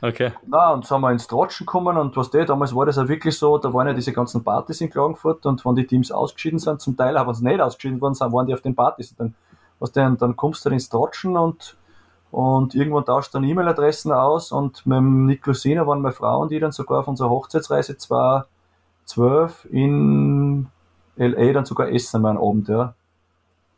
Okay. 0.00 0.32
Na, 0.46 0.72
und 0.72 0.84
sind 0.84 1.00
wir 1.00 1.10
ins 1.12 1.26
Trotschen 1.26 1.64
gekommen 1.64 1.96
und 1.96 2.16
was 2.16 2.30
der, 2.30 2.44
damals 2.44 2.74
war 2.74 2.84
das 2.84 2.96
ja 2.96 3.08
wirklich 3.08 3.38
so, 3.38 3.56
da 3.56 3.72
waren 3.72 3.86
ja 3.86 3.94
diese 3.94 4.12
ganzen 4.12 4.44
Partys 4.44 4.82
in 4.82 4.90
Klagenfurt 4.90 5.46
und 5.46 5.64
wenn 5.64 5.74
die 5.76 5.86
Teams 5.86 6.12
ausgeschieden 6.12 6.58
sind, 6.58 6.80
zum 6.80 6.96
Teil, 6.96 7.16
aber 7.16 7.28
wenn 7.28 7.34
sie 7.34 7.44
nicht 7.44 7.60
ausgeschieden 7.60 8.00
worden 8.02 8.14
sind, 8.14 8.32
waren 8.32 8.46
die 8.46 8.52
auf 8.52 8.60
den 8.60 8.74
Partys. 8.74 9.12
Und 9.12 9.20
dann, 9.20 9.34
was 9.78 9.92
denn, 9.92 10.16
dann 10.16 10.36
kommst 10.36 10.64
du 10.64 10.70
ins 10.70 10.88
Trotschen 10.88 11.36
und 11.36 11.76
und 12.30 12.74
irgendwann 12.74 13.04
tauscht 13.04 13.32
dann 13.32 13.44
E-Mail-Adressen 13.44 14.10
aus 14.10 14.50
und 14.50 14.84
mit 14.86 14.96
dem 14.96 15.26
Niklosina 15.26 15.86
waren 15.86 16.02
meine 16.02 16.12
Frauen, 16.12 16.48
die 16.48 16.58
dann 16.58 16.72
sogar 16.72 16.98
auf 16.98 17.06
unserer 17.06 17.30
Hochzeitsreise 17.30 17.96
2012 17.96 19.68
in 19.70 20.66
LA 21.14 21.52
dann 21.52 21.64
sogar 21.64 21.90
essen 21.90 22.26
am 22.26 22.36
Abend, 22.36 22.66
ja. 22.66 22.94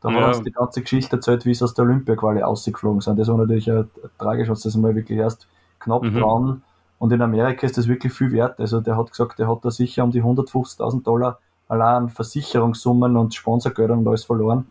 Da 0.01 0.09
ja. 0.09 0.15
haben 0.15 0.29
uns 0.29 0.43
die 0.43 0.53
ganze 0.53 0.81
Geschichte 0.81 1.17
erzählt, 1.17 1.45
wie 1.45 1.55
sie 1.55 1.65
aus 1.65 1.75
der 1.75 1.85
Olympia-Quali 1.85 2.43
ausgeflogen 2.43 3.03
sind. 3.03 3.19
Das 3.19 3.29
war 3.29 3.37
natürlich 3.37 3.71
ein, 3.71 3.91
tragisch, 4.19 4.49
was 4.49 4.63
das 4.63 4.75
mal 4.77 4.95
wirklich 4.95 5.19
erst 5.19 5.47
knapp 5.79 6.03
mhm. 6.03 6.15
dran. 6.15 6.63
Und 6.99 7.13
in 7.13 7.21
Amerika 7.21 7.67
ist 7.67 7.77
das 7.77 7.89
wirklich 7.89 8.15
viel 8.15 8.33
wert. 8.33 8.59
Also 8.59 8.81
der 8.81 8.97
hat 8.97 9.11
gesagt, 9.11 9.39
der 9.39 9.49
hat 9.49 9.65
da 9.65 9.71
sicher 9.71 10.03
um 10.03 10.13
die 10.13 10.23
150.000 10.23 11.03
Dollar 11.03 11.41
allein 11.69 12.09
Versicherungssummen 12.09 13.17
und 13.17 13.35
Sponsorgelder 13.35 13.95
und 13.95 14.07
alles 14.07 14.25
verloren, 14.25 14.67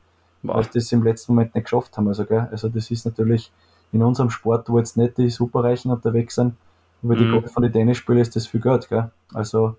sie 0.48 0.70
das 0.74 0.92
im 0.92 1.04
letzten 1.04 1.34
Moment 1.34 1.56
nicht 1.56 1.66
geschafft 1.66 1.98
haben. 1.98 2.08
Also, 2.08 2.26
gell? 2.26 2.48
also 2.52 2.70
das 2.70 2.92
ist 2.92 3.06
natürlich 3.06 3.52
in 3.92 4.02
unserem 4.02 4.30
Sport, 4.30 4.70
wo 4.70 4.78
jetzt 4.78 4.98
nicht 4.98 5.18
die 5.18 5.30
Superreichen 5.30 5.92
unterwegs 5.92 6.36
sind, 6.36 6.56
über 7.02 7.16
die 7.16 7.26
mhm. 7.26 7.46
von 7.48 7.64
den 7.64 7.72
Tennisspielen 7.72 8.22
ist 8.22 8.36
das 8.36 8.48
viel 8.48 8.62
Geld, 8.62 8.90
gell? 8.90 9.12
Also. 9.34 9.76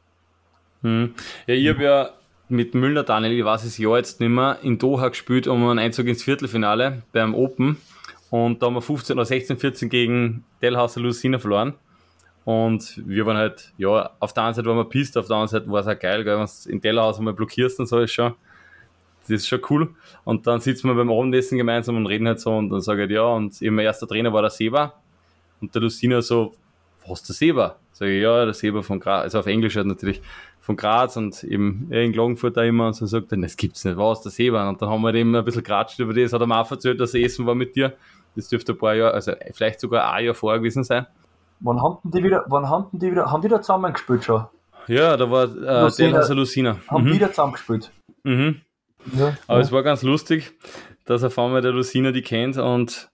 Mhm. 0.83 1.15
Ja, 1.47 1.55
ich 1.55 1.69
habe 1.69 1.83
ja 1.83 2.11
mit 2.49 2.75
Müller 2.75 3.03
Daniel, 3.03 3.33
ich 3.33 3.45
weiß 3.45 3.65
es 3.65 3.79
ja 3.79 3.97
jetzt 3.97 4.21
nicht 4.21 4.29
mehr, 4.29 4.59
in 4.63 4.79
Doha 4.79 5.09
gespielt 5.09 5.49
um 5.49 5.67
einen 5.67 5.79
Einzug 5.79 6.07
ins 6.07 6.23
Viertelfinale 6.23 7.03
beim 7.13 7.35
Open. 7.35 7.77
Und 8.31 8.63
da 8.63 8.67
haben 8.67 8.75
wir 8.75 8.83
15 8.83 9.17
oder 9.17 9.25
16, 9.25 9.57
14 9.57 9.89
gegen 9.89 10.45
Delhauser 10.63 11.01
Lucina 11.01 11.39
verloren. 11.39 11.75
Und 12.45 13.03
wir 13.05 13.27
waren 13.27 13.37
halt, 13.37 13.73
ja, 13.77 14.11
auf 14.21 14.33
der 14.33 14.45
einen 14.45 14.55
Seite 14.55 14.69
waren 14.69 14.77
wir 14.77 14.85
pisst, 14.85 15.19
auf 15.19 15.27
der 15.27 15.37
anderen 15.37 15.49
Seite 15.49 15.71
war 15.71 15.81
es 15.81 15.89
auch 15.89 15.99
geil, 15.99 16.23
gell, 16.23 16.39
wenn 16.39 16.47
du 16.47 16.71
in 16.71 16.81
Delhaus 16.81 17.19
einmal 17.19 17.35
blockierst 17.35 17.81
und 17.81 17.87
so 17.87 17.99
ist 17.99 18.13
schon 18.13 18.35
das 19.29 19.43
ist 19.43 19.49
schon 19.49 19.61
cool. 19.71 19.95
Und 20.25 20.47
dann 20.47 20.61
sitzen 20.61 20.89
wir 20.89 20.95
beim 20.95 21.11
Abendessen 21.11 21.59
gemeinsam 21.59 21.97
und 21.97 22.07
reden 22.07 22.27
halt 22.27 22.41
so 22.41 22.57
und 22.57 22.71
dann 22.71 22.81
sage 22.81 23.05
ich, 23.05 23.11
ja, 23.11 23.25
und 23.25 23.61
mein 23.61 23.85
erster 23.85 24.07
Trainer 24.07 24.33
war 24.33 24.43
der 24.43 24.51
Seba. 24.51 24.95
Und 25.61 25.75
der 25.75 25.83
Lucina 25.83 26.23
so, 26.23 26.55
was 27.07 27.23
der 27.23 27.35
Seba? 27.35 27.77
Sage 27.93 28.17
ich, 28.17 28.23
ja, 28.23 28.45
der 28.45 28.55
Seba 28.55 28.83
von 28.83 29.01
Graz, 29.01 29.23
also 29.23 29.39
auf 29.39 29.47
Englisch 29.47 29.77
halt 29.77 29.87
natürlich, 29.87 30.21
von 30.61 30.77
Graz 30.77 31.17
und 31.17 31.45
eben 31.45 31.91
in 31.93 32.13
Klagenfurt 32.13 32.57
da 32.57 32.65
immer 32.65 32.89
und 32.89 32.95
so 32.95 33.07
sagt 33.07 33.33
er, 33.33 33.39
das 33.39 33.57
gibt's 33.57 33.85
nicht, 33.85 33.97
was, 33.97 34.23
der 34.23 34.33
Seba? 34.33 34.69
Und 34.69 34.83
dann 34.83 34.89
haben 34.89 35.03
wir 35.03 35.15
eben 35.15 35.35
ein 35.35 35.45
bisschen 35.45 35.63
geratscht 35.63 35.99
über 36.01 36.13
das, 36.13 36.33
hat 36.33 36.41
er 36.41 36.47
mir 36.47 36.59
auch 36.61 36.71
erzählt, 36.71 37.01
dass 37.01 37.15
er 37.15 37.25
essen 37.25 37.47
war 37.47 37.55
mit 37.55 37.77
dir. 37.77 37.95
Das 38.35 38.49
dürfte 38.49 38.73
ein 38.73 38.79
paar 38.79 38.95
Jahre, 38.95 39.15
also 39.15 39.33
vielleicht 39.53 39.81
sogar 39.81 40.13
ein 40.13 40.25
Jahr 40.25 40.35
vorher 40.35 40.59
gewesen 40.59 40.85
sein. 40.85 41.07
Wann 41.61 41.81
haben 41.81 41.99
die 42.05 42.23
wieder, 42.23 42.45
wann 42.49 42.69
haben 42.69 42.87
die 42.93 43.11
wieder, 43.11 43.31
haben 43.31 43.41
die 43.41 43.49
da 43.49 43.63
zusammen 43.63 43.93
gespielt 43.93 44.25
schon? 44.25 44.45
Ja, 44.89 45.17
da 45.17 45.31
war 45.31 45.45
äh, 45.45 45.83
Lucina, 45.83 46.27
der 46.27 46.37
Lucina. 46.37 46.77
Haben 46.89 47.05
mhm. 47.05 47.13
die 47.13 47.19
da 47.19 47.29
zusammen 47.31 47.53
gespielt? 47.53 47.91
Mhm. 48.25 48.61
Aber 49.47 49.59
ja. 49.59 49.65
es 49.65 49.73
war 49.73 49.83
ganz 49.83 50.03
lustig, 50.03 50.53
dass 51.05 51.23
auf 51.23 51.39
einmal 51.39 51.63
der 51.63 51.73
Lucina 51.73 52.13
die 52.13 52.23
kennt 52.23 52.57
und 52.59 53.11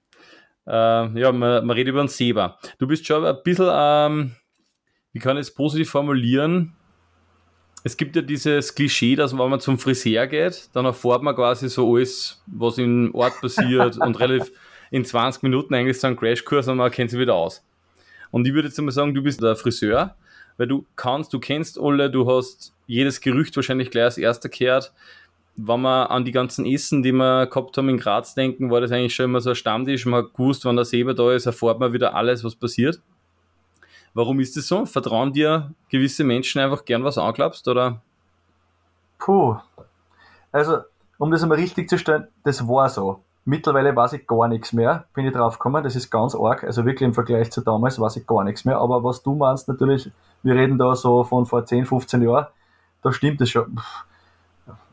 äh, 0.67 1.21
ja, 1.21 1.33
man, 1.33 1.67
man 1.67 1.71
redet 1.71 1.91
über 1.91 2.01
einen 2.01 2.09
Seba. 2.09 2.59
Du 2.79 2.87
bist 2.87 3.07
schon 3.07 3.25
ein 3.25 3.37
bisschen, 3.45 3.69
ähm, 3.71 4.37
wie 5.13 5.19
kann 5.19 5.37
ich 5.37 5.43
es 5.43 5.55
positiv 5.55 5.91
formulieren? 5.91 6.75
Es 7.85 7.97
gibt 7.97 8.15
ja 8.15 8.23
dieses 8.23 8.75
Klischee, 8.75 9.17
dass 9.17 9.37
wenn 9.37 9.51
man 9.51 9.61
zum 9.61 9.79
Friseur 9.79 10.27
geht, 10.29 10.71
dann 10.73 10.85
erfährt 10.85 11.23
man 11.23 11.35
quasi 11.35 11.69
so 11.69 11.97
alles, 11.97 12.43
was 12.47 12.79
im 12.79 13.13
Ort 13.15 13.41
passiert 13.41 13.99
und 13.99 14.21
relativ 14.21 14.53
in 14.93 15.05
20 15.05 15.43
Minuten 15.43 15.75
eigentlich 15.75 15.99
so 15.99 16.07
ein 16.07 16.17
Crashkurs 16.17 16.69
und 16.69 16.77
man 16.77 16.91
kennt 16.91 17.11
sich 17.11 17.19
wieder 17.19 17.35
aus. 17.35 17.65
Und 18.31 18.47
ich 18.47 18.55
würde 18.55 18.69
jetzt 18.69 18.81
mal 18.81 18.93
sagen, 18.93 19.15
du 19.15 19.23
bist 19.23 19.43
der 19.43 19.57
Friseur, 19.57 20.15
weil 20.59 20.69
du 20.69 20.87
kannst, 20.97 21.33
du 21.33 21.41
kennst 21.41 21.81
alle, 21.81 22.11
du 22.11 22.31
hast 22.31 22.73
jedes 22.87 23.21
Gerücht 23.21 23.57
wahrscheinlich 23.57 23.91
gleich 23.91 24.05
als 24.05 24.19
erster 24.19 24.49
gehört 24.49 24.93
wenn 25.57 25.83
wir 25.83 26.11
an 26.11 26.25
die 26.25 26.33
ganzen 26.33 26.65
Essen, 26.65 27.03
die 27.03 27.13
wir 27.13 27.47
gehabt 27.47 27.77
haben 27.77 27.89
in 27.89 27.99
Graz 27.99 28.35
denken, 28.35 28.71
war 28.71 28.81
das 28.81 28.91
eigentlich 28.91 29.15
schon 29.15 29.25
immer 29.25 29.41
so 29.41 29.51
ein 29.51 29.57
Stammtisch. 29.57 30.07
Man 30.07 30.25
hat 30.25 30.35
gewusst, 30.35 30.65
wenn 30.65 30.77
der 30.77 30.85
Seba 30.85 31.13
da 31.13 31.33
ist, 31.33 31.47
erfährt 31.47 31.79
man 31.79 31.93
wieder 31.93 32.15
alles, 32.15 32.43
was 32.43 32.55
passiert. 32.55 33.01
Warum 34.15 34.41
ist 34.41 34.57
das 34.57 34.67
so? 34.67 34.87
Vertrauen 34.87 35.33
dir 35.33 35.73
gewisse 35.91 36.25
Menschen 36.25 36.61
einfach 36.61 36.85
gern 36.85 37.05
was 37.05 37.19
anklappst, 37.19 37.67
oder? 37.69 38.01
Puh. 39.19 39.57
Also, 40.51 40.79
um 41.19 41.31
das 41.31 41.43
einmal 41.43 41.59
richtig 41.59 41.89
zu 41.89 41.99
stellen, 41.99 42.29
das 42.45 42.67
war 42.67 42.89
so. 42.89 43.23
Mittlerweile 43.45 43.95
weiß 43.95 44.15
ich 44.15 44.27
gar 44.27 44.49
nichts 44.49 44.73
mehr, 44.73 45.07
bin 45.15 45.27
ich 45.27 45.33
drauf 45.33 45.59
gekommen, 45.59 45.83
das 45.83 45.97
ist 45.97 46.11
ganz 46.11 46.35
arg, 46.35 46.63
also 46.63 46.85
wirklich 46.85 47.09
im 47.09 47.15
Vergleich 47.15 47.51
zu 47.51 47.61
damals 47.61 47.99
weiß 47.99 48.17
ich 48.17 48.27
gar 48.27 48.45
nichts 48.45 48.65
mehr, 48.65 48.79
aber 48.79 49.03
was 49.03 49.25
du 49.25 49.35
meinst 49.35 49.67
natürlich, 49.67 50.13
wir 50.45 50.55
reden 50.55 50.79
da 50.79 50.95
so 50.95 51.25
von 51.25 51.45
vor 51.45 51.65
10, 51.65 51.87
15 51.87 52.23
Jahren, 52.23 52.47
da 53.03 53.13
stimmt 53.13 53.41
es 53.41 53.51
schon. 53.51 53.77
Pff 53.77 54.05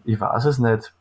ich 0.10 0.20
weiß 0.20 0.45
es 0.45 0.60
nicht. 0.60 0.93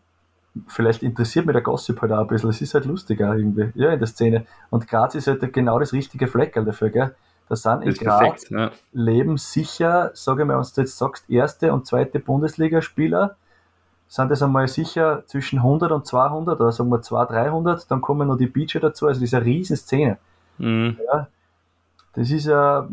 Vielleicht 0.67 1.03
interessiert 1.03 1.47
mich 1.47 1.55
der 1.55 1.63
Gossip 1.63 2.01
halt 2.03 2.13
auch 2.13 2.21
ein 2.21 2.27
bisschen. 2.27 2.51
Es 2.51 2.61
ist 2.61 2.75
halt 2.75 2.85
lustiger 2.85 3.35
irgendwie, 3.35 3.71
ja, 3.75 3.93
in 3.93 3.99
der 3.99 4.09
Szene. 4.09 4.47
Und 4.71 4.89
Graz 4.89 5.15
ist 5.15 5.27
halt 5.27 5.53
genau 5.53 5.79
das 5.79 5.93
richtige 5.93 6.27
Fleckerl 6.27 6.65
dafür, 6.65 6.91
gell? 6.91 7.15
Da 7.49 7.57
sind 7.57 7.83
in 7.83 7.95
Graz 7.95 8.51
ja. 8.51 8.71
leben 8.93 9.39
sicher, 9.39 10.11
sage 10.13 10.43
ich 10.43 10.49
mal, 10.49 10.59
wenn 10.59 10.67
du 10.75 10.81
jetzt 10.81 10.99
sagst, 10.99 11.31
erste 11.31 11.73
und 11.73 11.87
zweite 11.87 12.21
Bundesligaspieler, 12.21 13.37
sind 14.09 14.31
das 14.31 14.43
einmal 14.43 14.69
sicher 14.69 15.23
zwischen 15.27 15.59
100 15.59 15.93
und 15.93 16.07
200 16.07 16.61
oder 16.61 16.73
sagen 16.73 16.91
wir 16.91 17.01
200, 17.01 17.31
300, 17.31 17.91
dann 17.91 18.01
kommen 18.01 18.29
noch 18.29 18.37
die 18.37 18.47
Beacher 18.47 18.81
dazu, 18.81 19.07
also 19.07 19.21
das 19.21 19.29
ist 19.29 19.35
eine 19.35 19.45
riesen 19.45 19.77
Szene. 19.77 20.19
Mhm. 20.59 20.99
Ja, 21.07 21.29
das 22.15 22.31
ist 22.31 22.47
ja. 22.47 22.89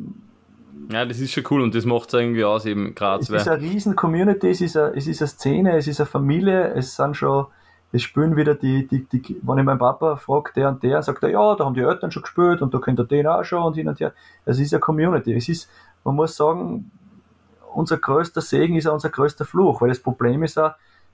Ja, 0.92 1.06
das 1.06 1.20
ist 1.20 1.32
schon 1.32 1.44
cool 1.50 1.62
und 1.62 1.74
das 1.74 1.86
macht 1.86 2.10
es 2.10 2.14
irgendwie 2.14 2.44
aus, 2.44 2.66
eben 2.66 2.94
Graz. 2.96 3.30
Es 3.30 3.30
ist 3.30 3.48
eine 3.48 3.62
riesen 3.62 3.96
Community, 3.96 4.50
es 4.50 4.62
ist 4.62 4.78
eine, 4.78 4.96
es 4.96 5.08
ist 5.08 5.22
eine 5.22 5.28
Szene, 5.28 5.78
es 5.78 5.88
ist 5.88 6.00
eine 6.00 6.08
Familie, 6.08 6.74
es 6.74 6.96
sind 6.96 7.16
schon, 7.16 7.48
es 7.92 8.02
spielen 8.02 8.36
wieder 8.36 8.56
die, 8.56 8.86
die, 8.88 9.06
die 9.06 9.40
wenn 9.42 9.58
ich 9.58 9.64
meinen 9.64 9.80
Papa 9.80 10.18
frage, 10.18 10.52
der 10.56 10.70
und 10.70 10.84
der, 10.84 11.02
sagt 11.02 11.24
er, 11.24 11.30
ja, 11.30 11.56
da 11.56 11.66
haben 11.66 11.74
die 11.74 11.82
Eltern 11.82 12.12
schon 12.12 12.24
gespielt 12.24 12.62
und 12.62 12.74
da 12.74 12.80
kennt 12.80 13.00
er 13.00 13.06
den 13.06 13.26
auch 13.26 13.44
schon 13.44 13.64
und 13.64 13.76
hin 13.76 13.88
und 13.88 14.00
her. 14.00 14.14
Es 14.46 14.60
ist 14.60 14.74
eine 14.74 14.82
Community. 14.82 15.34
Es 15.34 15.50
ist, 15.50 15.70
man 16.04 16.16
muss 16.16 16.36
sagen, 16.36 16.92
unser 17.74 17.98
größter 17.98 18.42
Segen 18.42 18.76
ist 18.76 18.88
auch 18.88 18.94
unser 18.94 19.10
größter 19.10 19.46
Fluch, 19.46 19.82
weil 19.82 19.90
das 19.90 20.00
Problem 20.00 20.44
ist 20.44 20.58
auch, 20.60 20.74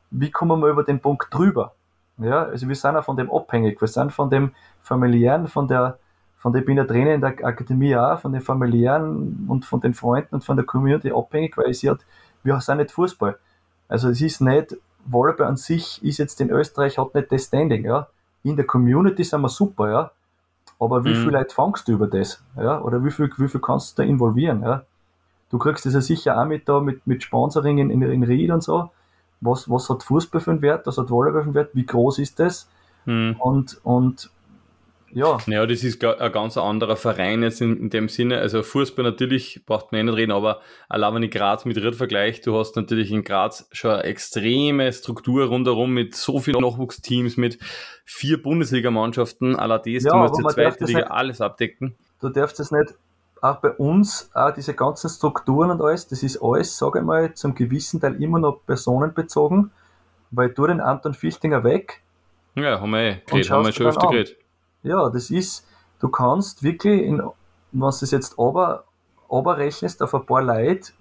wie 0.09 0.31
kommen 0.31 0.59
wir 0.61 0.69
über 0.69 0.83
den 0.83 0.99
Punkt 0.99 1.33
drüber? 1.33 1.73
Ja, 2.17 2.43
also 2.43 2.67
wir 2.67 2.75
sind 2.75 2.95
auch 2.95 3.05
von 3.05 3.15
dem 3.15 3.31
abhängig, 3.31 3.81
wir 3.81 3.87
sind 3.87 4.11
von 4.11 4.29
dem 4.29 4.51
familiären, 4.81 5.47
von 5.47 5.67
der, 5.67 5.97
von 6.41 6.53
der, 6.53 6.61
ich 6.61 6.65
bin 6.65 6.77
ja 6.77 6.85
Trainer 6.85 7.13
in 7.13 7.21
der 7.21 7.29
Akademie 7.45 7.95
auch, 7.95 8.19
von 8.19 8.33
den 8.33 8.41
familiären 8.41 9.45
und 9.47 9.63
von 9.63 9.79
den 9.79 9.93
Freunden 9.93 10.33
und 10.33 10.43
von 10.43 10.57
der 10.57 10.65
Community 10.65 11.11
abhängig, 11.11 11.55
weil 11.55 11.71
sie 11.71 11.87
hat, 11.87 11.99
wir 12.43 12.59
sind 12.61 12.77
nicht 12.77 12.89
Fußball. 12.89 13.37
Also 13.87 14.09
es 14.09 14.21
ist 14.21 14.41
nicht, 14.41 14.75
Volleyball 15.05 15.45
an 15.45 15.57
sich 15.57 16.03
ist 16.03 16.17
jetzt 16.17 16.41
in 16.41 16.49
Österreich, 16.49 16.97
hat 16.97 17.13
nicht 17.13 17.31
das 17.31 17.43
Standing, 17.43 17.85
ja. 17.85 18.07
In 18.41 18.55
der 18.55 18.65
Community 18.65 19.23
sind 19.23 19.41
wir 19.41 19.49
super, 19.49 19.91
ja. 19.91 20.11
Aber 20.79 21.05
wie 21.05 21.13
mhm. 21.13 21.21
viel 21.21 21.29
Leute 21.29 21.53
fangst 21.53 21.87
du 21.87 21.91
über 21.91 22.07
das, 22.07 22.43
ja? 22.57 22.81
Oder 22.81 23.05
wie 23.05 23.11
viel, 23.11 23.31
wie 23.37 23.47
viel 23.47 23.61
kannst 23.61 23.99
du 23.99 24.01
da 24.01 24.07
involvieren, 24.09 24.63
ja? 24.63 24.83
Du 25.51 25.59
kriegst 25.59 25.85
das 25.85 25.93
ja 25.93 26.01
sicher 26.01 26.41
auch 26.41 26.45
mit 26.45 26.67
da, 26.67 26.79
mit, 26.79 27.05
mit 27.05 27.21
Sponsoring 27.21 27.77
in, 27.77 27.91
in, 27.91 28.01
in 28.01 28.23
Ried 28.23 28.49
und 28.49 28.63
so. 28.63 28.89
Was, 29.41 29.69
was 29.69 29.89
hat 29.91 30.01
Fußball 30.01 30.41
für 30.41 30.51
einen 30.51 30.63
Wert, 30.63 30.87
was 30.87 30.97
hat 30.97 31.11
Volleyball 31.11 31.41
für 31.41 31.47
einen 31.47 31.55
Wert, 31.55 31.75
wie 31.75 31.85
groß 31.85 32.17
ist 32.17 32.39
das? 32.39 32.67
Mhm. 33.05 33.35
Und, 33.37 33.79
und 33.83 34.31
ja. 35.13 35.37
Naja, 35.45 35.65
das 35.65 35.83
ist 35.83 36.03
ein 36.03 36.31
ganz 36.31 36.57
anderer 36.57 36.95
Verein 36.95 37.43
jetzt 37.43 37.61
in, 37.61 37.77
in, 37.77 37.89
dem 37.89 38.09
Sinne. 38.09 38.39
Also 38.39 38.63
Fußball 38.63 39.03
natürlich 39.03 39.63
braucht 39.65 39.91
man 39.91 40.01
eh 40.01 40.03
nicht 40.03 40.17
reden, 40.17 40.31
aber 40.31 40.61
allein 40.89 41.15
wenn 41.15 41.23
ich 41.23 41.31
Graz 41.31 41.65
mit 41.65 41.77
Ried 41.77 41.95
vergleiche, 41.95 42.41
du 42.41 42.57
hast 42.57 42.75
natürlich 42.75 43.11
in 43.11 43.23
Graz 43.23 43.67
schon 43.71 43.91
eine 43.91 44.03
extreme 44.03 44.91
Struktur 44.91 45.45
rundherum 45.45 45.93
mit 45.93 46.15
so 46.15 46.39
vielen 46.39 46.61
Nachwuchsteams, 46.61 47.37
mit 47.37 47.59
vier 48.05 48.41
Bundesligamannschaften, 48.41 49.55
aller 49.55 49.79
das, 49.79 50.03
ja, 50.03 50.11
du 50.11 50.17
musst 50.17 50.37
die 50.37 50.53
zweite 50.53 50.85
Liga 50.85 50.99
nicht, 50.99 51.11
alles 51.11 51.41
abdecken. 51.41 51.95
Du 52.19 52.29
darfst 52.29 52.59
es 52.59 52.71
nicht, 52.71 52.93
auch 53.41 53.57
bei 53.57 53.71
uns, 53.71 54.29
auch 54.33 54.51
diese 54.51 54.73
ganzen 54.73 55.09
Strukturen 55.09 55.71
und 55.71 55.81
alles, 55.81 56.07
das 56.07 56.23
ist 56.23 56.41
alles, 56.41 56.77
sage 56.77 56.99
ich 56.99 57.05
mal, 57.05 57.33
zum 57.33 57.55
gewissen 57.55 57.99
Teil 57.99 58.21
immer 58.21 58.39
noch 58.39 58.59
personenbezogen, 58.65 59.71
weil 60.31 60.49
du 60.49 60.67
den 60.67 60.79
Anton 60.79 61.13
Fichtinger 61.13 61.63
weg. 61.63 62.01
Ja, 62.55 62.81
haben 62.81 62.91
wir 62.91 62.99
eh 62.99 63.21
geredet, 63.25 63.49
haben 63.49 63.65
wir 63.65 63.71
schon 63.71 63.87
öfter 63.87 64.07
geredet 64.07 64.40
ja, 64.83 65.09
das 65.09 65.29
ist, 65.29 65.65
du 65.99 66.09
kannst 66.09 66.63
wirklich, 66.63 67.03
in, 67.03 67.19
wenn 67.19 67.79
du 67.79 67.87
es 67.87 68.11
jetzt 68.11 68.37
aber, 68.37 68.85
aber 69.29 69.57
rechnest 69.57 70.01
auf 70.01 70.13
ein 70.13 70.25
paar 70.25 70.41
Leute, 70.41 70.91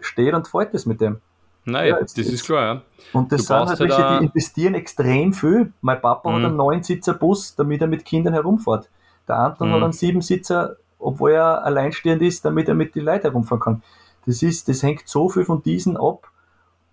steht 0.00 0.34
und 0.34 0.48
fällt 0.48 0.74
das 0.74 0.86
mit 0.86 1.00
dem. 1.00 1.20
Nein, 1.64 1.88
ja, 1.88 2.00
das 2.00 2.16
jetzt, 2.16 2.32
ist 2.32 2.44
klar, 2.44 2.62
ja. 2.62 2.82
Und 3.12 3.32
das 3.32 3.40
du 3.40 3.46
sind 3.48 3.56
halt 3.56 3.80
welche, 3.80 4.18
die 4.18 4.26
investieren 4.26 4.74
extrem 4.74 5.32
viel. 5.32 5.72
Mein 5.80 6.00
Papa 6.00 6.30
mhm. 6.30 6.34
hat 6.34 6.44
einen 6.44 6.56
neunsitzer 6.56 7.14
Bus, 7.14 7.56
damit 7.56 7.80
er 7.80 7.88
mit 7.88 8.04
Kindern 8.04 8.34
herumfährt. 8.34 8.88
Der 9.26 9.36
Anton 9.36 9.68
mhm. 9.68 9.74
hat 9.74 9.82
einen 9.82 9.92
Siebensitzer, 9.92 10.76
obwohl 10.98 11.32
er 11.32 11.64
alleinstehend 11.64 12.22
ist, 12.22 12.44
damit 12.44 12.68
er 12.68 12.74
mit 12.74 12.94
den 12.94 13.04
Leuten 13.04 13.22
herumfahren 13.22 13.60
kann. 13.60 13.82
Das 14.26 14.42
ist, 14.42 14.68
das 14.68 14.82
hängt 14.82 15.08
so 15.08 15.28
viel 15.28 15.44
von 15.44 15.62
diesen 15.62 15.96
ab, 15.96 16.30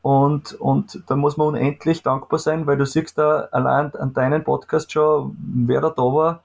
und, 0.04 0.54
und 0.56 1.02
da 1.08 1.16
muss 1.16 1.38
man 1.38 1.48
unendlich 1.48 2.04
dankbar 2.04 2.38
sein, 2.38 2.68
weil 2.68 2.76
du 2.76 2.86
siehst 2.86 3.18
da 3.18 3.48
allein 3.54 3.96
an 3.96 4.12
deinen 4.12 4.44
Podcast 4.44 4.92
schon, 4.92 5.38
wer 5.40 5.80
da 5.80 5.90
da 5.92 6.04
war, 6.04 6.44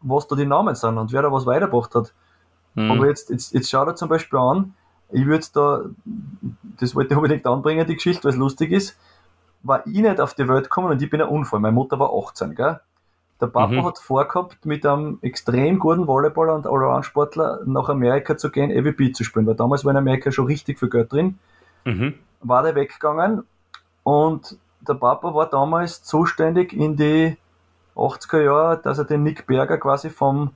was 0.00 0.28
da 0.28 0.36
die 0.36 0.46
Namen 0.46 0.76
sind 0.76 0.96
und 0.96 1.12
wer 1.12 1.22
da 1.22 1.32
was 1.32 1.44
weitergebracht 1.44 1.96
hat. 1.96 2.14
Mhm. 2.76 2.92
Aber 2.92 3.08
jetzt, 3.08 3.30
jetzt, 3.30 3.52
jetzt 3.52 3.68
schau 3.68 3.84
dir 3.84 3.96
zum 3.96 4.08
Beispiel 4.08 4.38
an, 4.38 4.74
ich 5.10 5.26
würde 5.26 5.44
da, 5.52 5.80
das 6.78 6.94
wollte 6.94 7.14
ich 7.14 7.16
unbedingt 7.16 7.44
anbringen, 7.48 7.84
die 7.84 7.96
Geschichte, 7.96 8.22
weil 8.22 8.30
es 8.30 8.38
lustig 8.38 8.70
ist, 8.70 8.96
war 9.64 9.84
ich 9.84 9.98
nicht 9.98 10.20
auf 10.20 10.34
die 10.34 10.46
Welt 10.46 10.64
gekommen 10.64 10.92
und 10.92 11.02
ich 11.02 11.10
bin 11.10 11.20
ein 11.20 11.28
Unfall. 11.28 11.58
Meine 11.58 11.74
Mutter 11.74 11.98
war 11.98 12.12
18, 12.14 12.54
gell? 12.54 12.78
Der 13.40 13.48
Papa 13.48 13.72
mhm. 13.72 13.86
hat 13.86 13.98
vorgehabt, 13.98 14.64
mit 14.64 14.86
einem 14.86 15.18
extrem 15.22 15.80
guten 15.80 16.06
Volleyballer 16.06 16.54
und 16.54 16.66
Allround-Sportler 16.68 17.62
nach 17.66 17.88
Amerika 17.88 18.36
zu 18.36 18.50
gehen, 18.50 18.70
EVP 18.70 19.10
zu 19.10 19.24
spielen, 19.24 19.48
weil 19.48 19.56
damals 19.56 19.84
war 19.84 19.90
in 19.90 19.96
Amerika 19.96 20.30
schon 20.30 20.46
richtig 20.46 20.78
viel 20.78 20.90
Geld 20.90 21.12
drin. 21.12 21.40
Mhm 21.88 22.14
war 22.40 22.62
der 22.62 22.74
weggegangen 22.74 23.44
und 24.02 24.56
der 24.86 24.94
Papa 24.94 25.34
war 25.34 25.46
damals 25.46 26.02
zuständig 26.02 26.72
in 26.72 26.96
die 26.96 27.36
80er 27.96 28.42
Jahre, 28.42 28.80
dass 28.82 28.98
er 28.98 29.04
den 29.04 29.22
Nick 29.22 29.46
Berger 29.46 29.78
quasi 29.78 30.08
vom, 30.08 30.52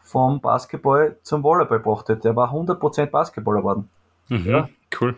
vom 0.00 0.40
Basketball 0.40 1.16
zum 1.22 1.42
Volleyball 1.42 1.78
gebracht 1.78 2.08
hat. 2.08 2.24
Der 2.24 2.34
war 2.34 2.52
100% 2.52 3.06
Basketballer 3.06 3.58
geworden. 3.58 3.90
Mhm, 4.28 4.46
ja. 4.46 4.68
Cool. 4.98 5.14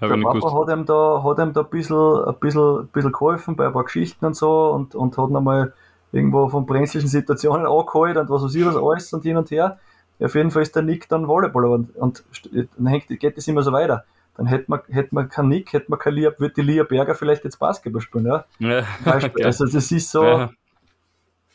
Hab 0.00 0.08
der 0.08 0.16
Papa 0.16 0.52
hat 0.52 0.76
ihm 0.76 0.84
da, 0.84 1.22
hat 1.22 1.38
ihm 1.38 1.52
da 1.52 1.60
ein 1.60 1.70
bisschen, 1.70 2.24
ein 2.24 2.34
bisschen, 2.40 2.80
ein 2.80 2.86
bisschen 2.88 3.12
geholfen 3.12 3.56
bei 3.56 3.66
ein 3.66 3.72
paar 3.72 3.84
Geschichten 3.84 4.26
und 4.26 4.34
so 4.34 4.70
und, 4.70 4.94
und 4.94 5.16
hat 5.16 5.30
nochmal 5.30 5.72
irgendwo 6.10 6.48
von 6.48 6.66
brenzlichen 6.66 7.08
Situationen 7.08 7.66
angeholt 7.66 8.16
und 8.16 8.28
was 8.28 8.42
weiß 8.42 8.54
ich 8.54 8.66
was 8.66 8.76
alles 8.76 9.12
und 9.12 9.22
hin 9.22 9.36
und 9.36 9.50
her. 9.50 9.78
Auf 10.20 10.34
jeden 10.34 10.50
Fall 10.50 10.62
ist 10.62 10.74
der 10.74 10.82
Nick 10.82 11.08
dann 11.08 11.26
Volleyballer 11.26 11.70
und, 11.70 11.96
und 11.96 12.24
dann 12.52 12.86
hängt, 12.86 13.08
geht 13.08 13.36
das 13.36 13.48
immer 13.48 13.62
so 13.62 13.72
weiter 13.72 14.04
dann 14.36 14.46
hätte 14.46 14.64
man, 14.68 14.80
hätte 14.88 15.14
man 15.14 15.28
keinen 15.28 15.48
Nick, 15.48 15.72
hätte 15.72 15.90
man 15.90 15.98
kein 15.98 16.14
Lia, 16.14 16.32
würde 16.38 16.54
die 16.54 16.62
Lia 16.62 16.84
Berger 16.84 17.14
vielleicht 17.14 17.44
jetzt 17.44 17.58
Basketball 17.58 18.00
spielen, 18.00 18.26
ja? 18.26 18.44
ja 18.58 18.84
okay. 19.04 19.30
Also 19.44 19.66
das 19.66 19.92
ist 19.92 20.10
so, 20.10 20.24
ja, 20.24 20.50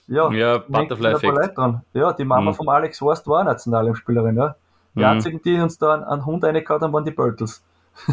ja, 0.07 0.31
ja 0.31 0.57
Butterfly-Effekt. 0.59 1.57
Ja, 1.93 2.13
die 2.13 2.25
Mama 2.25 2.51
mhm. 2.51 2.55
vom 2.55 2.69
Alex 2.69 3.01
Horst 3.01 3.27
war 3.27 3.43
Nationalspielerin, 3.43 4.37
ja? 4.37 4.55
Die 4.95 4.99
mhm. 4.99 5.05
einzigen, 5.05 5.41
die 5.41 5.59
uns 5.59 5.77
da 5.77 5.95
einen, 5.95 6.03
einen 6.03 6.25
Hund 6.25 6.43
reingehauen 6.43 6.81
haben, 6.81 6.93
waren 6.93 7.05
die 7.05 7.11
Böltels. 7.11 7.63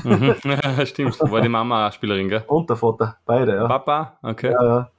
mhm. 0.02 0.34
Ja, 0.44 0.86
stimmt, 0.86 1.20
war 1.20 1.40
die 1.40 1.48
Mama 1.48 1.88
auch 1.88 1.92
Spielerin, 1.92 2.28
gell? 2.28 2.44
Und 2.46 2.68
der 2.68 2.76
Vater, 2.76 3.16
beide, 3.24 3.54
ja. 3.54 3.68
Papa, 3.68 4.18
okay. 4.22 4.52
Ja, 4.52 4.64
ja. 4.64 4.90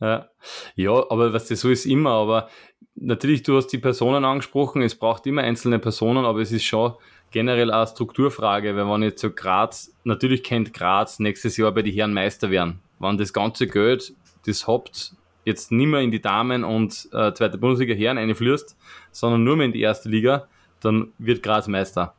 Ja, 0.00 0.28
ja 0.74 0.92
aber 0.92 1.32
was 1.32 1.48
das 1.48 1.60
so 1.60 1.70
ist 1.70 1.86
immer, 1.86 2.10
aber 2.10 2.48
natürlich, 2.94 3.42
du 3.42 3.56
hast 3.56 3.68
die 3.68 3.78
Personen 3.78 4.24
angesprochen, 4.24 4.82
es 4.82 4.98
braucht 4.98 5.26
immer 5.26 5.42
einzelne 5.42 5.78
Personen, 5.78 6.24
aber 6.24 6.40
es 6.40 6.52
ist 6.52 6.64
schon 6.64 6.94
generell 7.34 7.72
eine 7.72 7.86
Strukturfrage, 7.86 8.76
weil 8.76 8.88
wenn 8.88 9.02
jetzt 9.02 9.20
so 9.20 9.28
Graz, 9.28 9.92
natürlich 10.04 10.44
kennt 10.44 10.72
Graz 10.72 11.18
nächstes 11.18 11.56
Jahr 11.56 11.72
bei 11.72 11.82
den 11.82 11.92
Herren 11.92 12.14
Meister 12.14 12.48
werden. 12.48 12.78
Wenn 13.00 13.18
das 13.18 13.32
ganze 13.32 13.66
Geld, 13.66 14.14
das 14.46 14.68
habt, 14.68 15.16
jetzt 15.44 15.72
nicht 15.72 15.88
mehr 15.88 16.00
in 16.00 16.12
die 16.12 16.22
Damen 16.22 16.62
und 16.62 17.08
äh, 17.12 17.34
zweite 17.34 17.58
Bundesliga 17.58 17.92
Herren 17.92 18.18
einfließt, 18.18 18.76
sondern 19.10 19.42
nur 19.42 19.56
mehr 19.56 19.66
in 19.66 19.72
die 19.72 19.80
erste 19.80 20.08
Liga, 20.08 20.46
dann 20.78 21.12
wird 21.18 21.42
Graz 21.42 21.66
Meister. 21.66 22.14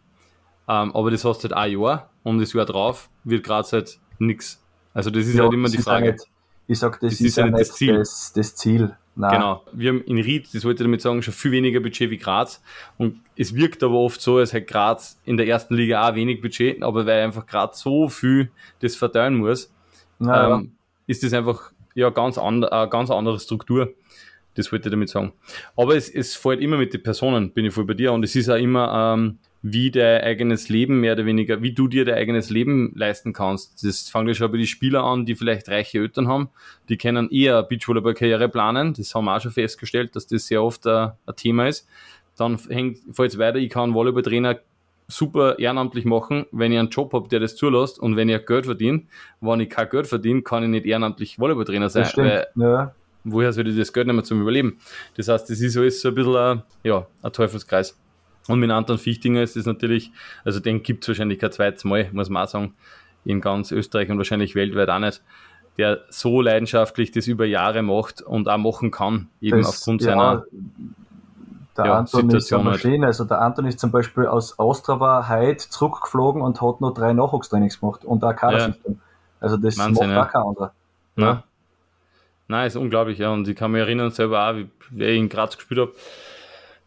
Ähm, 0.68 0.94
aber 0.94 1.12
das 1.12 1.24
hast 1.24 1.44
halt 1.44 1.54
ein 1.54 1.80
Jahr 1.80 2.10
und 2.24 2.40
das 2.40 2.52
Jahr 2.52 2.66
drauf 2.66 3.10
wird 3.24 3.46
Graz 3.46 3.72
halt 3.72 3.98
nichts. 4.20 4.62
Also 4.94 5.12
das 5.12 5.28
ist 5.28 5.36
ja, 5.36 5.44
halt 5.44 5.54
immer 5.54 5.70
die 5.70 5.78
Frage. 5.78 6.12
Nicht, 6.12 6.28
ich 6.68 6.78
sag, 6.78 7.00
das, 7.00 7.14
das 7.14 7.22
ist, 7.22 7.28
ist 7.28 7.38
ja 7.38 7.46
nicht 7.46 7.58
das 7.58 7.72
Ziel. 7.72 7.96
Das, 7.96 8.34
das 8.34 8.56
Ziel. 8.56 8.98
Nein. 9.16 9.32
Genau. 9.32 9.64
Wir 9.72 9.90
haben 9.92 10.04
in 10.04 10.18
Ried, 10.18 10.54
das 10.54 10.66
wollte 10.66 10.84
ich 10.84 10.88
damit 10.88 11.02
sagen, 11.02 11.22
schon 11.22 11.34
viel 11.34 11.52
weniger 11.52 11.80
Budget 11.80 12.10
wie 12.10 12.18
Graz. 12.18 12.62
Und 12.98 13.22
es 13.38 13.56
wirkt 13.56 13.82
aber 13.82 13.96
oft 13.96 14.20
so, 14.20 14.38
als 14.38 14.52
hätte 14.52 14.66
Graz 14.66 15.20
in 15.24 15.38
der 15.38 15.48
ersten 15.48 15.76
Liga 15.76 16.10
auch 16.10 16.16
wenig 16.16 16.42
Budget, 16.42 16.84
aber 16.84 17.06
weil 17.06 17.24
einfach 17.24 17.46
Graz 17.46 17.80
so 17.80 18.10
viel 18.10 18.52
das 18.82 18.96
verteilen 18.96 19.36
muss, 19.36 19.74
ja, 20.20 20.56
ähm, 20.56 20.74
ist 21.08 21.24
das 21.24 21.34
einfach 21.34 21.72
ja 21.94 22.10
ganz 22.10 22.38
andre, 22.38 22.72
eine 22.72 22.90
ganz 22.90 23.10
andere 23.10 23.40
Struktur. 23.40 23.94
Das 24.56 24.72
wollte 24.72 24.90
ich 24.90 24.92
damit 24.92 25.10
sagen. 25.10 25.34
Aber 25.76 25.96
es, 25.96 26.10
es 26.10 26.36
fällt 26.36 26.62
immer 26.62 26.78
mit 26.78 26.94
den 26.94 27.04
Personen, 27.04 27.52
bin 27.52 27.66
ich 27.66 27.74
voll 27.74 27.86
bei 27.86 27.94
dir. 27.94 28.14
Und 28.14 28.24
es 28.24 28.36
ist 28.36 28.50
auch 28.50 28.56
immer, 28.56 29.14
ähm, 29.14 29.38
wie 29.68 29.90
dein 29.90 30.22
eigenes 30.22 30.70
Leben 30.70 31.00
mehr 31.00 31.14
oder 31.14 31.26
weniger, 31.26 31.64
wie 31.64 31.74
du 31.74 31.88
dir 31.88 32.06
dein 32.06 32.20
eigenes 32.20 32.52
Leben 32.52 32.94
leisten 32.96 33.34
kannst. 33.34 33.84
Das 33.84 34.10
fängt 34.10 34.28
ja 34.28 34.36
schon 34.36 34.52
bei 34.52 34.58
den 34.58 34.68
Spielern 34.68 35.04
an, 35.04 35.26
die 35.26 35.34
vielleicht 35.34 35.70
reiche 35.70 35.98
Eltern 35.98 36.28
haben. 36.28 36.50
Die 36.88 36.98
können 36.98 37.32
eher 37.32 37.64
Beachvolleyball-Karriere 37.64 38.48
planen. 38.48 38.94
Das 38.94 39.16
haben 39.16 39.26
wir 39.26 39.36
auch 39.36 39.42
schon 39.42 39.50
festgestellt, 39.50 40.16
dass 40.16 40.28
das 40.28 40.46
sehr 40.46 40.62
oft 40.62 40.86
ein, 40.86 41.14
ein 41.26 41.36
Thema 41.36 41.68
ist. 41.68 41.88
Dann 42.38 42.60
hängt, 42.70 43.00
fällt 43.12 43.32
es 43.32 43.40
weiter, 43.40 43.58
ich 43.58 43.72
kann 43.72 43.96
Volleyballtrainer 43.96 44.60
super 45.08 45.58
ehrenamtlich 45.58 46.06
machen, 46.06 46.46
wenn 46.52 46.72
ich 46.72 46.78
einen 46.78 46.90
Job 46.90 47.14
habe, 47.14 47.28
der 47.28 47.40
das 47.40 47.56
zulässt 47.56 47.98
und 47.98 48.16
wenn 48.16 48.30
ich 48.30 48.46
Geld 48.46 48.66
verdiene. 48.66 49.08
Wenn 49.42 49.62
ich 49.62 49.70
kein 49.72 49.90
Geld 49.90 50.06
verdiene, 50.06 50.44
kann 50.44 50.62
ich 50.62 50.70
nicht 50.70 50.86
ehrenamtlich 50.86 51.40
Volleyballtrainer 51.40 51.90
sein. 51.90 52.06
Weil, 52.16 52.46
ja. 52.56 52.94
Woher 53.24 53.52
soll 53.52 53.68
ich 53.68 53.76
das 53.76 53.92
Geld 53.92 54.06
nicht 54.06 54.16
mehr 54.16 54.24
zum 54.24 54.44
Überleben? 54.44 54.78
Das 55.18 55.28
heißt, 55.28 55.50
das 55.50 55.60
ist 55.60 55.76
alles 55.76 56.02
so 56.02 56.10
ein 56.10 56.14
bisschen 56.14 56.36
ein, 56.36 56.62
ja, 56.84 57.08
ein 57.24 57.34
Teufelskreis. 57.34 57.98
Und 58.48 58.60
mit 58.60 58.70
Anton 58.70 58.98
Fichtinger 58.98 59.42
ist 59.42 59.56
es 59.56 59.66
natürlich, 59.66 60.12
also 60.44 60.60
den 60.60 60.84
gibt 60.84 61.04
es 61.04 61.08
wahrscheinlich 61.08 61.40
kein 61.40 61.52
zweites 61.52 61.84
Mal, 61.84 62.10
muss 62.12 62.30
man 62.30 62.44
auch 62.44 62.50
sagen, 62.50 62.74
in 63.24 63.42
ganz 63.42 63.72
Österreich 63.72 64.10
und 64.10 64.18
wahrscheinlich 64.18 64.56
weltweit 64.56 64.90
auch 64.90 65.00
nicht, 65.00 65.22
der 65.78 66.02
so 66.10 66.42
leidenschaftlich 66.42 67.12
das 67.12 67.28
über 67.28 67.46
Jahre 67.46 67.82
macht 67.82 68.22
und 68.22 68.48
auch 68.48 68.58
machen 68.58 68.92
kann, 68.92 69.30
eben 69.42 69.58
das, 69.58 69.70
aufgrund 69.70 70.04
ja, 70.04 70.12
seiner. 70.12 70.46
der 71.76 71.86
ja, 71.86 71.98
Anton 71.98 72.30
ist 72.30 72.54
eine 72.54 72.72
halt. 72.72 73.04
Also 73.04 73.26
der 73.26 73.42
Anton 73.42 73.66
ist 73.66 73.80
zum 73.80 73.92
Beispiel 73.92 74.28
aus 74.28 74.60
Ostrava 74.60 75.28
heute 75.28 75.68
zurückgeflogen 75.70 76.42
und 76.42 76.62
hat 76.62 76.82
noch 76.82 76.94
drei 76.94 77.14
Nachwuchstrainings 77.14 77.80
gemacht 77.80 78.06
und 78.06 78.24
auch 78.24 78.36
Kadersystem. 78.36 78.94
Ja. 78.94 79.00
Also 79.42 79.58
das 79.58 79.78
Wahnsinn, 79.78 80.14
macht 80.14 80.28
auch 80.28 80.32
kein 80.32 80.42
anderer. 80.42 80.72
Ja. 81.18 81.44
Nein, 82.48 82.68
ist 82.68 82.76
unglaublich, 82.76 83.18
ja. 83.18 83.32
Und 83.32 83.48
ich 83.48 83.56
kann 83.56 83.72
mich 83.72 83.82
erinnern 83.82 84.12
selber 84.12 84.48
auch, 84.48 84.56
wie, 84.56 84.70
wie 84.92 85.04
ich 85.06 85.18
in 85.18 85.30
Graz 85.30 85.58
gespielt 85.58 85.80
habe. 85.80 85.94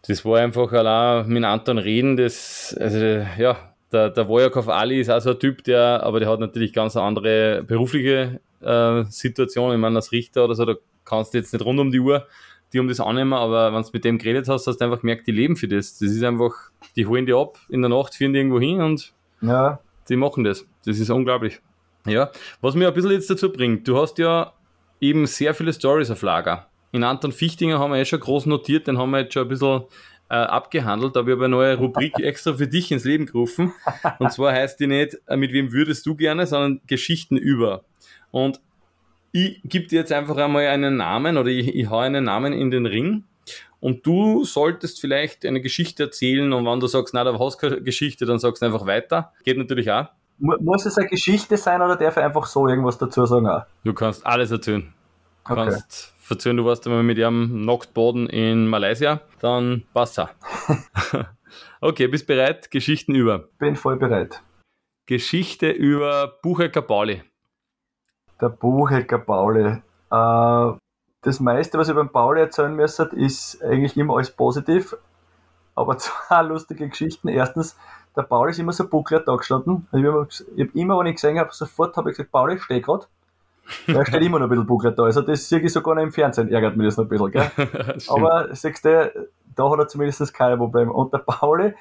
Das 0.07 0.25
war 0.25 0.39
einfach 0.39 0.73
allein 0.73 1.29
mit 1.29 1.45
Anton 1.45 1.79
reden, 1.79 2.17
das, 2.17 2.77
also 2.81 2.99
ja, 2.99 3.57
der, 3.93 4.11
der 4.11 4.29
Wojakov 4.29 4.69
Ali 4.69 5.01
ist 5.01 5.11
auch 5.11 5.21
so 5.21 5.31
ein 5.31 5.39
Typ, 5.39 5.65
der, 5.65 6.03
aber 6.03 6.21
der 6.21 6.29
hat 6.29 6.41
natürlich 6.41 6.73
ganz 6.73 6.97
andere 6.97 7.63
berufliche 7.65 8.41
äh, 8.61 9.05
Situation. 9.05 9.73
Ich 9.73 9.79
meine, 9.79 9.97
als 9.97 10.13
Richter 10.13 10.45
oder 10.45 10.55
so, 10.55 10.65
da 10.65 10.75
kannst 11.05 11.35
du 11.35 11.39
jetzt 11.39 11.53
nicht 11.53 11.65
rund 11.65 11.81
um 11.81 11.91
die 11.91 12.01
Uhr 12.01 12.27
die 12.73 12.81
um 12.81 12.89
das 12.89 13.01
annehmen, 13.01 13.33
aber 13.33 13.73
wenn 13.73 13.83
du 13.83 13.89
mit 13.93 14.05
dem 14.05 14.19
geredet 14.19 14.49
hast, 14.49 14.67
hast 14.67 14.79
du 14.79 14.85
einfach 14.85 15.01
gemerkt, 15.01 15.27
die 15.27 15.33
leben 15.33 15.57
für 15.57 15.69
das. 15.69 15.99
Das 15.99 16.11
ist 16.11 16.23
einfach, 16.23 16.53
die 16.97 17.07
holen 17.07 17.27
die 17.27 17.33
ab 17.33 17.59
in 17.69 17.81
der 17.81 17.89
Nacht, 17.89 18.15
führen 18.15 18.33
die 18.33 18.41
irgendwo 18.41 18.61
hin 18.61 18.81
und 18.81 19.13
ja. 19.41 19.81
die 20.09 20.17
machen 20.17 20.45
das. 20.45 20.67
Das 20.85 20.99
ist 20.99 21.11
unglaublich. 21.11 21.61
Ja, 22.07 22.31
was 22.61 22.75
mir 22.75 22.89
ein 22.89 22.95
bisschen 22.95 23.11
jetzt 23.11 23.31
dazu 23.31 23.51
bringt, 23.51 23.87
du 23.89 23.99
hast 23.99 24.19
ja 24.19 24.53
eben 25.01 25.27
sehr 25.27 25.55
viele 25.55 25.73
Stories 25.73 26.11
auf 26.11 26.23
Lager. 26.23 26.68
In 26.93 27.05
Anton 27.05 27.33
Fichtinger 27.33 27.79
haben 27.79 27.93
wir 27.93 27.99
eh 27.99 28.05
schon 28.05 28.21
groß 28.21 28.47
notiert, 28.47 28.87
den 28.87 28.99
haben 28.99 29.11
wir 29.11 29.21
jetzt 29.21 29.35
schon 29.35 29.43
ein 29.43 29.49
bisschen 29.49 29.83
äh, 30.31 30.35
abgehandelt, 30.35 31.17
aber 31.17 31.29
ich 31.29 31.35
habe 31.35 31.45
eine 31.45 31.57
neue 31.57 31.77
Rubrik 31.77 32.19
extra 32.21 32.55
für 32.55 32.67
dich 32.67 32.91
ins 32.93 33.05
Leben 33.05 33.27
gerufen. 33.27 33.73
Und 34.19 34.33
zwar 34.33 34.53
heißt 34.53 34.79
die 34.81 34.87
nicht, 34.87 35.19
äh, 35.27 35.37
mit 35.37 35.53
wem 35.53 35.73
würdest 35.73 36.07
du 36.07 36.15
gerne, 36.15 36.47
sondern 36.47 36.81
Geschichten 36.87 37.37
über. 37.37 37.85
Und 38.31 38.61
ich 39.33 39.61
gebe 39.65 39.87
dir 39.87 40.01
jetzt 40.01 40.13
einfach 40.13 40.37
einmal 40.37 40.67
einen 40.67 40.97
Namen 40.97 41.37
oder 41.37 41.49
ich, 41.49 41.75
ich 41.75 41.91
hau 41.91 41.99
einen 41.99 42.25
Namen 42.25 42.53
in 42.53 42.71
den 42.71 42.87
Ring 42.87 43.25
und 43.81 44.07
du 44.07 44.45
solltest 44.45 45.01
vielleicht 45.01 45.45
eine 45.47 45.61
Geschichte 45.61 46.05
erzählen 46.05 46.53
und 46.53 46.65
wenn 46.67 46.81
du 46.81 46.87
sagst, 46.87 47.15
na, 47.15 47.25
da 47.25 47.39
hast 47.39 47.59
keine 47.59 47.81
Geschichte, 47.83 48.27
dann 48.27 48.39
sagst 48.39 48.63
du 48.63 48.67
einfach 48.67 48.87
weiter. 48.87 49.33
Geht 49.45 49.59
natürlich 49.59 49.91
auch. 49.91 50.07
Muss 50.39 50.87
es 50.87 50.97
eine 50.97 51.09
Geschichte 51.09 51.57
sein 51.57 51.83
oder 51.83 51.97
darf 51.97 52.17
ich 52.17 52.23
einfach 52.23 52.47
so 52.47 52.69
irgendwas 52.69 52.97
dazu 52.97 53.27
sagen? 53.27 53.49
Auch? 53.49 53.65
Du 53.85 53.93
kannst 53.93 54.25
alles 54.25 54.51
erzählen. 54.51 54.93
Du 55.47 55.53
okay. 55.53 55.71
kannst 55.71 56.15
erzählen, 56.31 56.57
du 56.57 56.65
warst 56.65 56.87
einmal 56.87 57.03
mit 57.03 57.19
ihrem 57.19 57.65
Nacktboden 57.65 58.29
in 58.29 58.67
Malaysia, 58.69 59.21
dann 59.41 59.85
passt 59.95 60.19
auch. 60.21 60.31
okay, 61.81 62.09
bist 62.09 62.27
bereit? 62.27 62.71
Geschichten 62.71 63.15
über. 63.15 63.49
Bin 63.59 63.77
voll 63.77 63.97
bereit. 63.97 64.43
Geschichte 65.07 65.71
über 65.71 66.39
Buchecker 66.43 66.83
Pauli. 66.83 67.23
Der 68.41 68.51
Buchecker 68.51 69.19
Pauli. 69.19 69.81
Äh, 70.11 70.79
das 71.23 71.41
meiste, 71.41 71.79
was 71.79 71.89
ich 71.89 71.95
beim 71.95 72.11
Pauli 72.11 72.41
erzählen 72.41 72.75
müsste, 72.75 73.05
ist 73.15 73.63
eigentlich 73.63 73.97
immer 73.97 74.17
alles 74.17 74.31
positiv. 74.31 74.97
Aber 75.75 75.97
zwei 75.99 76.43
lustige 76.43 76.89
Geschichten. 76.89 77.29
Erstens, 77.29 77.77
der 78.17 78.23
Pauli 78.23 78.51
ist 78.51 78.59
immer 78.59 78.73
so 78.73 78.89
buckler 78.89 79.21
da 79.21 79.37
gestanden. 79.37 79.87
Ich 79.93 80.05
habe 80.05 80.29
hab 80.29 80.75
immer, 80.75 80.99
wenn 80.99 81.07
ich 81.07 81.15
gesehen 81.15 81.39
habe, 81.39 81.53
sofort 81.53 81.97
habe 81.97 82.11
ich 82.11 82.17
gesagt, 82.17 82.33
Pauli, 82.33 82.59
steh 82.59 82.81
grad. 82.81 83.09
Er 83.87 84.07
steht 84.07 84.23
immer 84.23 84.39
noch 84.39 84.47
ein 84.47 84.51
bisschen 84.51 84.67
buckler 84.67 84.93
da. 84.93 85.05
Also 85.05 85.23
das 85.23 85.49
sehe 85.49 85.61
ich 85.61 85.73
sogar 85.73 85.95
noch 85.95 86.03
im 86.03 86.13
Fernsehen, 86.13 86.51
ärgert 86.51 86.77
mich 86.77 86.87
das 86.87 86.97
noch 86.97 87.05
ein 87.05 87.09
bisschen. 87.09 87.31
Gell? 87.31 87.51
Aber 88.09 88.55
sagst 88.55 88.85
du, 88.85 89.29
da 89.55 89.71
hat 89.71 89.79
er 89.79 89.89
zumindest 89.89 90.33
keine 90.35 90.57
Probleme. 90.57 90.93
Und 90.93 91.13
der 91.13 91.19
Pauli 91.19 91.75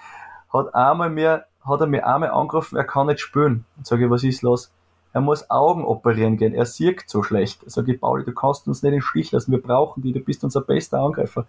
hat 0.52 0.76
einmal 0.76 1.10
mir, 1.10 1.46
hat 1.66 1.82
er 1.82 1.88
mir 1.88 2.06
einmal 2.06 2.32
angerufen, 2.32 2.78
er 2.78 2.84
kann 2.84 3.08
nicht 3.08 3.20
spielen. 3.20 3.66
Und 3.78 3.88
sage 3.88 4.06
ich, 4.06 4.12
was 4.12 4.24
ist 4.24 4.42
los? 4.42 4.72
er 5.18 5.22
muss 5.22 5.50
Augen 5.50 5.84
operieren 5.84 6.38
gehen, 6.38 6.54
er 6.54 6.68
sieht 6.68 7.04
so 7.08 7.24
schlecht. 7.24 7.62
Sag 7.66 7.88
ich, 7.88 8.00
Pauli, 8.00 8.24
du 8.24 8.34
kannst 8.34 8.68
uns 8.68 8.84
nicht 8.84 8.94
im 8.94 9.02
Stich 9.02 9.32
lassen, 9.32 9.52
wir 9.52 9.62
brauchen 9.62 10.04
die, 10.04 10.14
du 10.14 10.20
bist 10.20 10.44
unser 10.44 10.62
bester 10.62 11.00
Angreifer. 11.00 11.48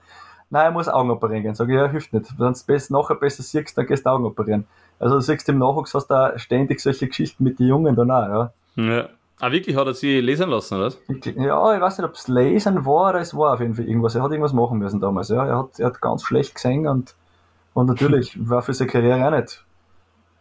Nein, 0.49 0.65
er 0.65 0.71
muss 0.71 0.89
Augen 0.89 1.11
operieren 1.11 1.43
gehen. 1.43 1.55
Sag 1.55 1.69
ich, 1.69 1.75
ja, 1.75 1.87
hilft 1.87 2.15
nicht. 2.15 2.39
Wenn 2.39 2.55
du 2.55 2.75
es 2.75 2.89
nachher 2.89 3.17
besser 3.17 3.43
siehst, 3.43 3.77
dann 3.77 3.87
gehst 3.87 4.07
du 4.07 4.11
Augen 4.11 4.25
operieren. 4.25 4.67
Also 4.99 5.17
du 5.17 5.21
siehst 5.21 5.47
im 5.51 5.59
Nachwuchs, 5.59 5.93
hast 5.93 6.09
du 6.09 6.33
ständig 6.39 6.81
solche 6.81 7.09
Geschichten 7.09 7.45
mit 7.45 7.59
den 7.59 7.67
Jungen 7.67 7.95
danach, 7.95 8.29
ja. 8.29 8.53
Ja. 8.83 9.09
Ah, 9.41 9.53
wirklich? 9.53 9.77
Hat 9.77 9.87
er 9.87 9.95
sie 9.95 10.21
lesen 10.21 10.51
lassen, 10.51 10.79
oder? 10.79 10.93
Ja, 11.37 11.75
ich 11.75 11.81
weiß 11.81 11.99
nicht, 11.99 12.09
ob 12.09 12.15
es 12.15 12.27
lesen 12.27 12.85
war 12.85 13.11
oder 13.11 13.21
es 13.21 13.37
war 13.37 13.55
auf 13.55 13.61
jeden 13.61 13.75
Fall 13.75 13.87
irgendwas. 13.87 14.15
Er 14.17 14.23
hat 14.23 14.33
irgendwas 14.33 14.53
machen 14.53 14.79
müssen 14.79 15.01
damals, 15.01 15.29
ja. 15.29 15.47
Er 15.47 15.59
hat, 15.59 15.79
er 15.79 15.87
hat 15.87 16.01
ganz 16.01 16.25
schlecht 16.25 16.57
gesehen 16.57 16.87
und, 16.89 17.15
und 17.73 17.87
natürlich 17.87 18.37
war 18.49 18.63
für 18.63 18.75
seine 18.75 18.91
Karriere 18.91 19.25
auch 19.25 19.39
nicht, 19.39 19.65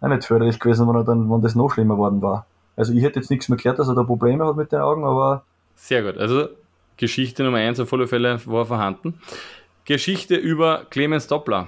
auch 0.02 0.08
nicht 0.08 0.26
förderlich 0.26 0.60
gewesen, 0.60 0.88
wenn 0.88 0.96
er 0.96 1.04
dann, 1.04 1.30
wenn 1.30 1.42
das 1.42 1.54
noch 1.54 1.70
schlimmer 1.70 1.98
worden 1.98 2.22
war. 2.22 2.48
Also 2.76 2.94
ich 2.94 3.04
hätte 3.04 3.20
jetzt 3.20 3.30
nichts 3.30 3.50
mehr 3.50 3.58
gehört, 3.58 3.80
dass 3.80 3.88
er 3.88 3.96
da 3.96 4.04
Probleme 4.04 4.46
hat 4.46 4.56
mit 4.56 4.72
den 4.72 4.80
Augen, 4.80 5.04
aber. 5.04 5.44
Sehr 5.76 6.02
gut. 6.04 6.18
Also 6.20 6.48
Geschichte 6.98 7.44
Nummer 7.44 7.58
eins 7.58 7.80
auf 7.80 7.94
alle 7.94 8.08
Fälle 8.08 8.40
war 8.46 8.66
vorhanden. 8.66 9.20
Geschichte 9.86 10.36
über 10.36 10.86
Clemens 10.90 11.28
Doppler. 11.28 11.68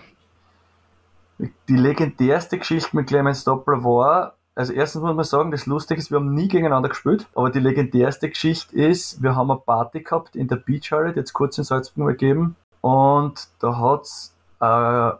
Die 1.38 1.76
legendärste 1.76 2.58
Geschichte 2.58 2.96
mit 2.96 3.08
Clemens 3.08 3.44
Doppler 3.44 3.84
war, 3.84 4.36
also 4.60 4.74
erstens 4.74 5.02
muss 5.02 5.16
man 5.16 5.24
sagen, 5.24 5.52
das 5.52 5.68
Lustige 5.68 6.02
ist, 6.02 6.12
wir 6.12 6.18
haben 6.18 6.34
nie 6.34 6.50
gegeneinander 6.50 6.90
gespielt, 6.90 7.26
aber 7.34 7.50
die 7.50 7.62
legendärste 7.62 8.28
Geschichte 8.28 8.76
ist, 8.76 9.24
wir 9.24 9.34
haben 9.34 9.50
eine 9.50 9.62
Party 9.62 10.02
gehabt 10.02 10.36
in 10.36 10.50
der 10.50 10.58
Beachhalle, 10.58 11.14
die 11.14 11.20
jetzt 11.20 11.32
kurz 11.32 11.58
in 11.58 11.64
Salzburg 11.64 12.10
gegeben, 12.10 12.58
und 12.82 13.48
da 13.60 13.80
hat's 13.80 14.36
äh, 14.60 15.12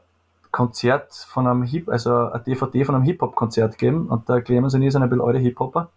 Konzert 0.52 1.14
von 1.14 1.48
einem 1.48 1.64
Hip, 1.64 1.88
also 1.88 2.14
ein 2.14 2.44
DVD 2.44 2.84
von 2.84 2.96
einem 2.96 3.06
Hip-Hop-Konzert 3.06 3.78
gegeben 3.78 4.08
und 4.10 4.28
der 4.28 4.42
Clemens 4.42 4.74
und 4.76 4.82
ich 4.82 4.92
sind 4.92 5.04
ein 5.04 5.10
bisschen 5.10 5.26
alte 5.26 5.40
Hip-Hopper. 5.40 5.88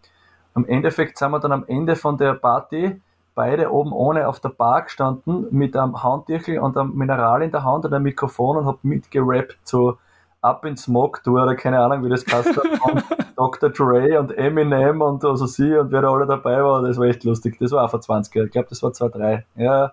Im 0.54 0.64
Endeffekt 0.68 1.18
sind 1.18 1.32
wir 1.32 1.40
dann 1.40 1.50
am 1.50 1.64
Ende 1.66 1.96
von 1.96 2.16
der 2.16 2.34
Party 2.34 3.00
beide 3.34 3.72
oben 3.72 3.92
ohne 3.92 4.28
auf 4.28 4.38
der 4.38 4.50
Bar 4.50 4.82
gestanden 4.82 5.48
mit 5.50 5.76
einem 5.76 6.00
Handtüchel 6.00 6.60
und 6.60 6.76
einem 6.76 6.94
Mineral 6.94 7.42
in 7.42 7.50
der 7.50 7.64
Hand 7.64 7.86
und 7.86 7.92
einem 7.92 8.04
Mikrofon 8.04 8.58
und 8.58 8.66
hab 8.66 8.84
mitgerappt 8.84 9.58
so 9.64 9.98
Up 10.42 10.64
in 10.64 10.76
Smoke 10.76 11.22
Tour 11.22 11.42
oder 11.42 11.54
keine 11.54 11.78
Ahnung 11.78 12.04
wie 12.04 12.08
das 12.08 12.26
heißt 12.26 12.52
von 12.54 13.02
Dr. 13.36 13.70
Dre 13.70 14.18
und 14.20 14.36
Eminem 14.36 15.00
und 15.00 15.24
also 15.24 15.46
sie 15.46 15.74
und 15.76 15.90
wer 15.90 16.02
da 16.02 16.12
alle 16.12 16.26
dabei 16.26 16.62
war, 16.62 16.82
das 16.82 16.98
war 16.98 17.06
echt 17.06 17.24
lustig. 17.24 17.56
Das 17.58 17.72
war 17.72 17.84
auch 17.84 17.90
vor 17.90 18.00
20 18.00 18.34
Jahren. 18.34 18.46
Ich 18.46 18.52
glaube, 18.52 18.68
das 18.68 18.82
war 18.82 18.90
2-3. 18.90 19.42
Ja, 19.56 19.92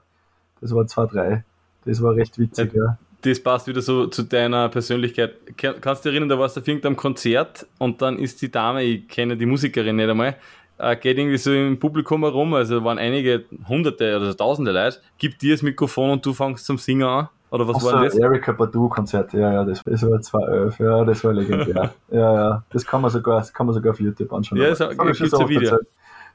das 0.60 0.74
war 0.74 0.84
2-3. 0.84 1.44
Das 1.86 2.04
war 2.04 2.16
recht 2.16 2.38
witzig, 2.38 2.74
ja. 2.74 2.84
ja 2.84 2.98
das 3.22 3.40
passt 3.42 3.68
wieder 3.68 3.82
so 3.82 4.08
zu 4.08 4.24
deiner 4.24 4.70
Persönlichkeit. 4.70 5.36
Kannst 5.58 6.06
du 6.06 6.10
dich 6.10 6.16
erinnern, 6.16 6.30
da 6.30 6.40
warst 6.40 6.56
du 6.56 6.62
auf 6.62 6.68
irgendeinem 6.68 6.96
Konzert 6.96 7.68
und 7.78 8.02
dann 8.02 8.18
ist 8.18 8.42
die 8.42 8.52
Dame, 8.52 8.84
ich 8.84 9.08
kenne 9.08 9.36
die 9.36 9.46
Musikerin 9.46 9.96
nicht 9.98 10.10
einmal, 10.10 10.38
äh, 10.78 10.96
geht 10.96 11.18
irgendwie 11.18 11.38
so 11.38 11.52
im 11.54 11.80
Publikum 11.80 12.24
herum, 12.24 12.54
also 12.54 12.84
waren 12.84 12.98
einige 12.98 13.46
hunderte 13.68 14.16
oder 14.16 14.36
tausende 14.36 14.72
Leute, 14.72 15.00
gibt 15.18 15.42
dir 15.42 15.54
das 15.54 15.62
Mikrofon 15.62 16.12
und 16.12 16.26
du 16.26 16.34
fängst 16.34 16.66
zum 16.66 16.78
Singen 16.78 17.08
an? 17.08 17.30
Oder 17.52 17.68
was 17.68 17.78
Ach 17.78 17.84
war 17.84 17.92
so, 17.92 18.04
das? 18.04 18.16
Erika 18.16 18.52
Badu-Konzert, 18.52 19.34
ja, 19.34 19.54
ja, 19.54 19.64
das, 19.64 19.84
das 19.84 20.04
war 20.04 20.22
2011, 20.22 20.80
ja, 20.80 21.04
das 21.04 21.24
war 21.24 21.34
legendär. 21.34 21.94
ja, 22.12 22.34
ja, 22.34 22.64
das 22.70 22.86
kann 22.86 23.02
man 23.02 23.10
sogar, 23.10 23.40
das 23.40 23.54
kann 23.54 23.66
man 23.66 23.74
sogar 23.74 23.94
auf 23.94 24.00
YouTube 24.00 24.32
anschauen. 24.32 24.60
Ja, 24.60 24.70
das, 24.70 24.78
das 24.78 24.90
gibt 24.90 25.22
es 25.22 25.34
ein 25.34 25.50
Video. 25.50 25.72
Erzählt. 25.72 25.88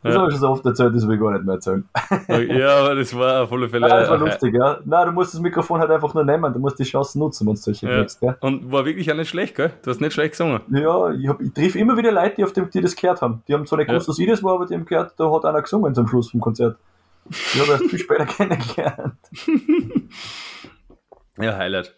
Das 0.05 0.13
ja. 0.13 0.21
habe 0.21 0.29
ich 0.29 0.35
schon 0.35 0.41
so 0.43 0.49
oft 0.51 0.67
erzählt, 0.67 0.95
das 0.95 1.09
will 1.09 1.15
ich 1.15 1.21
gar 1.21 1.33
nicht 1.33 1.47
mehr 1.47 1.55
erzählen. 1.55 1.89
ja, 2.29 2.77
aber 2.81 2.95
das 2.95 3.17
war 3.17 3.45
auf 3.45 3.53
alle 3.53 3.71
Fälle. 3.71 3.89
Ja, 3.89 4.01
das 4.01 4.11
war 4.11 4.19
lustig, 4.19 4.55
ja. 4.55 4.79
Nein, 4.85 5.07
du 5.07 5.13
musst 5.13 5.33
das 5.33 5.41
Mikrofon 5.41 5.81
halt 5.81 5.91
einfach 5.91 6.13
nur 6.13 6.25
nehmen, 6.25 6.53
du 6.53 6.59
musst 6.59 6.79
die 6.79 6.85
Chance 6.85 7.19
nutzen, 7.19 7.47
wenn 7.47 7.55
du 7.55 7.61
solche 7.61 7.89
ja. 7.89 7.97
kriegst, 7.97 8.21
gell? 8.21 8.37
Und 8.41 8.71
war 8.71 8.85
wirklich 8.85 9.11
auch 9.11 9.17
nicht 9.17 9.31
schlecht, 9.31 9.55
gell? 9.55 9.73
Du 9.83 9.91
hast 9.91 10.03
nicht 10.03 10.13
schlecht 10.13 10.33
gesungen. 10.33 10.61
Ja, 10.69 11.11
ich, 11.11 11.27
ich 11.41 11.55
triff 11.55 11.75
immer 11.75 11.97
wieder 11.97 12.13
Leute, 12.13 12.35
die, 12.37 12.45
auf 12.45 12.53
dem, 12.53 12.69
die 12.69 12.83
das 12.83 12.95
gehört 12.95 13.23
haben. 13.23 13.43
Die 13.49 13.55
haben 13.55 13.65
zwar 13.65 13.79
nicht 13.79 13.89
gewusst, 13.89 14.07
ja. 14.07 14.11
dass 14.11 14.19
ich 14.19 14.29
das 14.29 14.43
war, 14.43 14.57
aber 14.57 14.67
die 14.67 14.75
haben 14.75 14.85
gehört, 14.85 15.15
da 15.17 15.33
hat 15.33 15.47
einer 15.47 15.63
gesungen 15.63 15.95
zum 15.95 16.07
Schluss 16.07 16.31
vom 16.31 16.41
Konzert. 16.41 16.77
Ich 17.31 17.61
habe 17.63 17.73
erst 17.73 17.85
viel 17.85 17.99
später 18.01 18.27
kennengelernt. 18.27 19.15
Ja, 21.39 21.57
Highlight. 21.57 21.95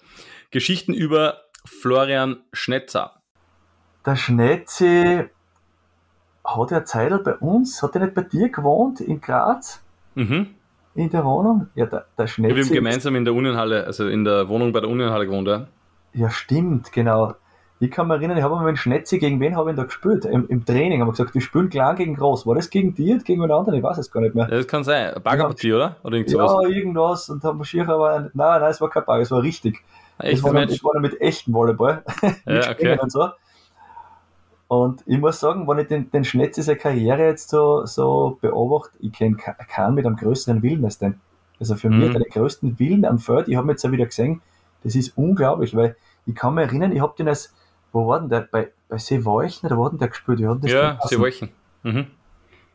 Geschichten 0.51 0.95
über 0.95 1.43
Florian 1.64 2.43
Schnetzer. 2.53 3.20
Der 4.05 4.16
Schnetzi 4.16 5.24
hat 6.45 6.72
er 6.72 6.84
Zeitl 6.84 7.18
bei 7.18 7.34
uns, 7.34 7.82
hat 7.82 7.95
er 7.97 8.03
nicht 8.03 8.14
bei 8.14 8.22
dir 8.22 8.51
gewohnt 8.51 9.01
in 9.01 9.20
Graz? 9.20 9.82
Mhm. 10.14 10.55
In 10.95 11.11
der 11.11 11.24
Wohnung? 11.24 11.68
Ja, 11.74 11.87
der, 11.87 12.07
der 12.16 12.26
Schnetzi. 12.26 12.57
Wir 12.57 12.64
haben 12.64 12.72
gemeinsam 12.72 13.16
in 13.16 13.24
der 13.24 13.34
Unienhalle, 13.34 13.84
also 13.84 14.09
in 14.09 14.24
der 14.24 14.49
Wohnung 14.49 14.72
bei 14.72 14.80
der 14.80 14.89
Unienhalle 14.89 15.26
gewohnt, 15.26 15.49
ja. 15.49 15.66
Ja, 16.14 16.30
stimmt, 16.30 16.93
genau. 16.93 17.34
Ich 17.78 17.90
kann 17.90 18.08
mich 18.08 18.16
erinnern, 18.16 18.38
ich 18.38 18.42
habe 18.42 18.54
mal 18.54 18.64
mit 18.64 18.78
Schnetzi, 18.78 19.18
gegen 19.18 19.38
wen 19.38 19.54
habe 19.54 19.70
ich 19.70 19.76
da 19.76 19.84
gespielt? 19.84 20.24
Im, 20.24 20.48
Im, 20.48 20.64
Training 20.64 21.00
haben 21.00 21.08
wir 21.08 21.12
gesagt, 21.12 21.34
wir 21.34 21.42
spielen 21.42 21.68
klein 21.68 21.94
gegen 21.96 22.14
groß. 22.14 22.46
War 22.46 22.54
das 22.54 22.70
gegen 22.70 22.94
dir, 22.94 23.18
gegen 23.18 23.42
einen 23.42 23.52
anderen? 23.52 23.78
Ich 23.78 23.82
weiß 23.82 23.98
es 23.98 24.10
gar 24.10 24.22
nicht 24.22 24.34
mehr. 24.34 24.48
Ja, 24.48 24.56
das 24.56 24.66
kann 24.66 24.82
sein. 24.82 25.12
Baggerpartie, 25.22 25.74
oder? 25.74 25.96
oder 26.02 26.16
irgend 26.16 26.30
sowas. 26.30 26.52
Ja, 26.62 26.68
irgendwas. 26.68 27.28
Und 27.28 27.44
haben 27.44 27.60
wir 27.60 27.88
aber, 27.88 28.20
nein, 28.20 28.30
nein, 28.32 28.70
es 28.70 28.80
war 28.80 28.88
kein 28.88 29.04
Bagger, 29.04 29.22
es 29.22 29.30
war 29.30 29.42
richtig. 29.42 29.84
Echt, 30.18 30.38
das 30.38 30.42
war, 30.42 30.54
dann, 30.54 30.70
war 30.70 30.92
dann 30.94 31.02
mit 31.02 31.20
echtem 31.20 31.52
Volleyball. 31.52 32.02
Ja, 32.46 32.70
okay. 32.70 32.98
und 32.98 33.12
so. 33.12 33.28
Und 34.68 35.02
ich 35.06 35.18
muss 35.18 35.38
sagen, 35.38 35.68
wenn 35.68 35.78
ich 35.78 35.86
den, 35.86 36.10
den 36.10 36.24
Schnetz 36.24 36.56
seine 36.56 36.78
Karriere 36.78 37.24
jetzt 37.24 37.50
so, 37.50 37.84
so 37.86 38.38
beobachte, 38.40 38.96
ich 39.00 39.12
kenne 39.12 39.36
keinen 39.36 39.94
mit 39.94 40.06
einem 40.06 40.16
größeren 40.16 40.62
Willen 40.62 40.84
als 40.84 40.98
den. 40.98 41.20
Also 41.60 41.76
für 41.76 41.88
mhm. 41.88 41.98
mich 41.98 42.12
der 42.12 42.22
größten 42.22 42.78
Willen 42.78 43.04
am 43.04 43.18
Feld, 43.18 43.48
ich 43.48 43.56
habe 43.56 43.70
jetzt 43.70 43.84
ja 43.84 43.92
wieder 43.92 44.06
gesehen, 44.06 44.42
das 44.82 44.94
ist 44.94 45.16
unglaublich, 45.16 45.74
weil 45.76 45.96
ich 46.26 46.34
kann 46.34 46.54
mich 46.54 46.66
erinnern, 46.66 46.92
ich 46.92 47.00
habe 47.00 47.14
den 47.16 47.28
als, 47.28 47.54
wo 47.97 48.07
war 48.07 48.20
denn 48.20 48.28
der, 48.28 48.40
bei, 48.42 48.70
bei 48.90 48.99
Seeweichen, 48.99 49.70
da 49.70 49.78
war 49.78 49.88
denn 49.88 49.99
der 49.99 50.09
gespielt? 50.09 50.38
Wir 50.38 50.55
das 50.55 50.70
ja, 50.70 50.99
Seeweichen. 51.05 51.49
Mhm. 51.82 52.09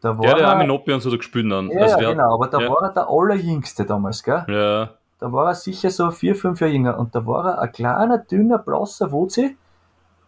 Da 0.01 0.17
war 0.17 0.25
ja, 0.25 0.33
der 0.33 0.49
Armin 0.49 0.67
Noppi 0.67 0.91
und 0.93 1.01
so 1.01 1.11
da 1.11 1.17
gespielt 1.17 1.51
dann. 1.51 1.69
Ja, 1.69 1.81
also 1.81 1.97
genau, 1.99 2.09
hat, 2.09 2.33
aber 2.33 2.47
da 2.47 2.59
ja. 2.59 2.69
war 2.69 2.81
er 2.81 2.89
der 2.91 3.07
Allerjüngste 3.07 3.85
damals, 3.85 4.23
gell? 4.23 4.43
Ja. 4.47 4.95
da 5.19 5.31
war 5.31 5.49
er 5.49 5.55
sicher 5.55 5.91
so 5.91 6.09
vier, 6.09 6.35
fünf 6.35 6.59
Jahre 6.59 6.73
jünger 6.73 6.97
und 6.97 7.13
da 7.13 7.23
war 7.27 7.45
er 7.45 7.61
ein 7.61 7.71
kleiner, 7.71 8.17
dünner, 8.17 8.57
blasser 8.57 9.11
Wutzi 9.11 9.55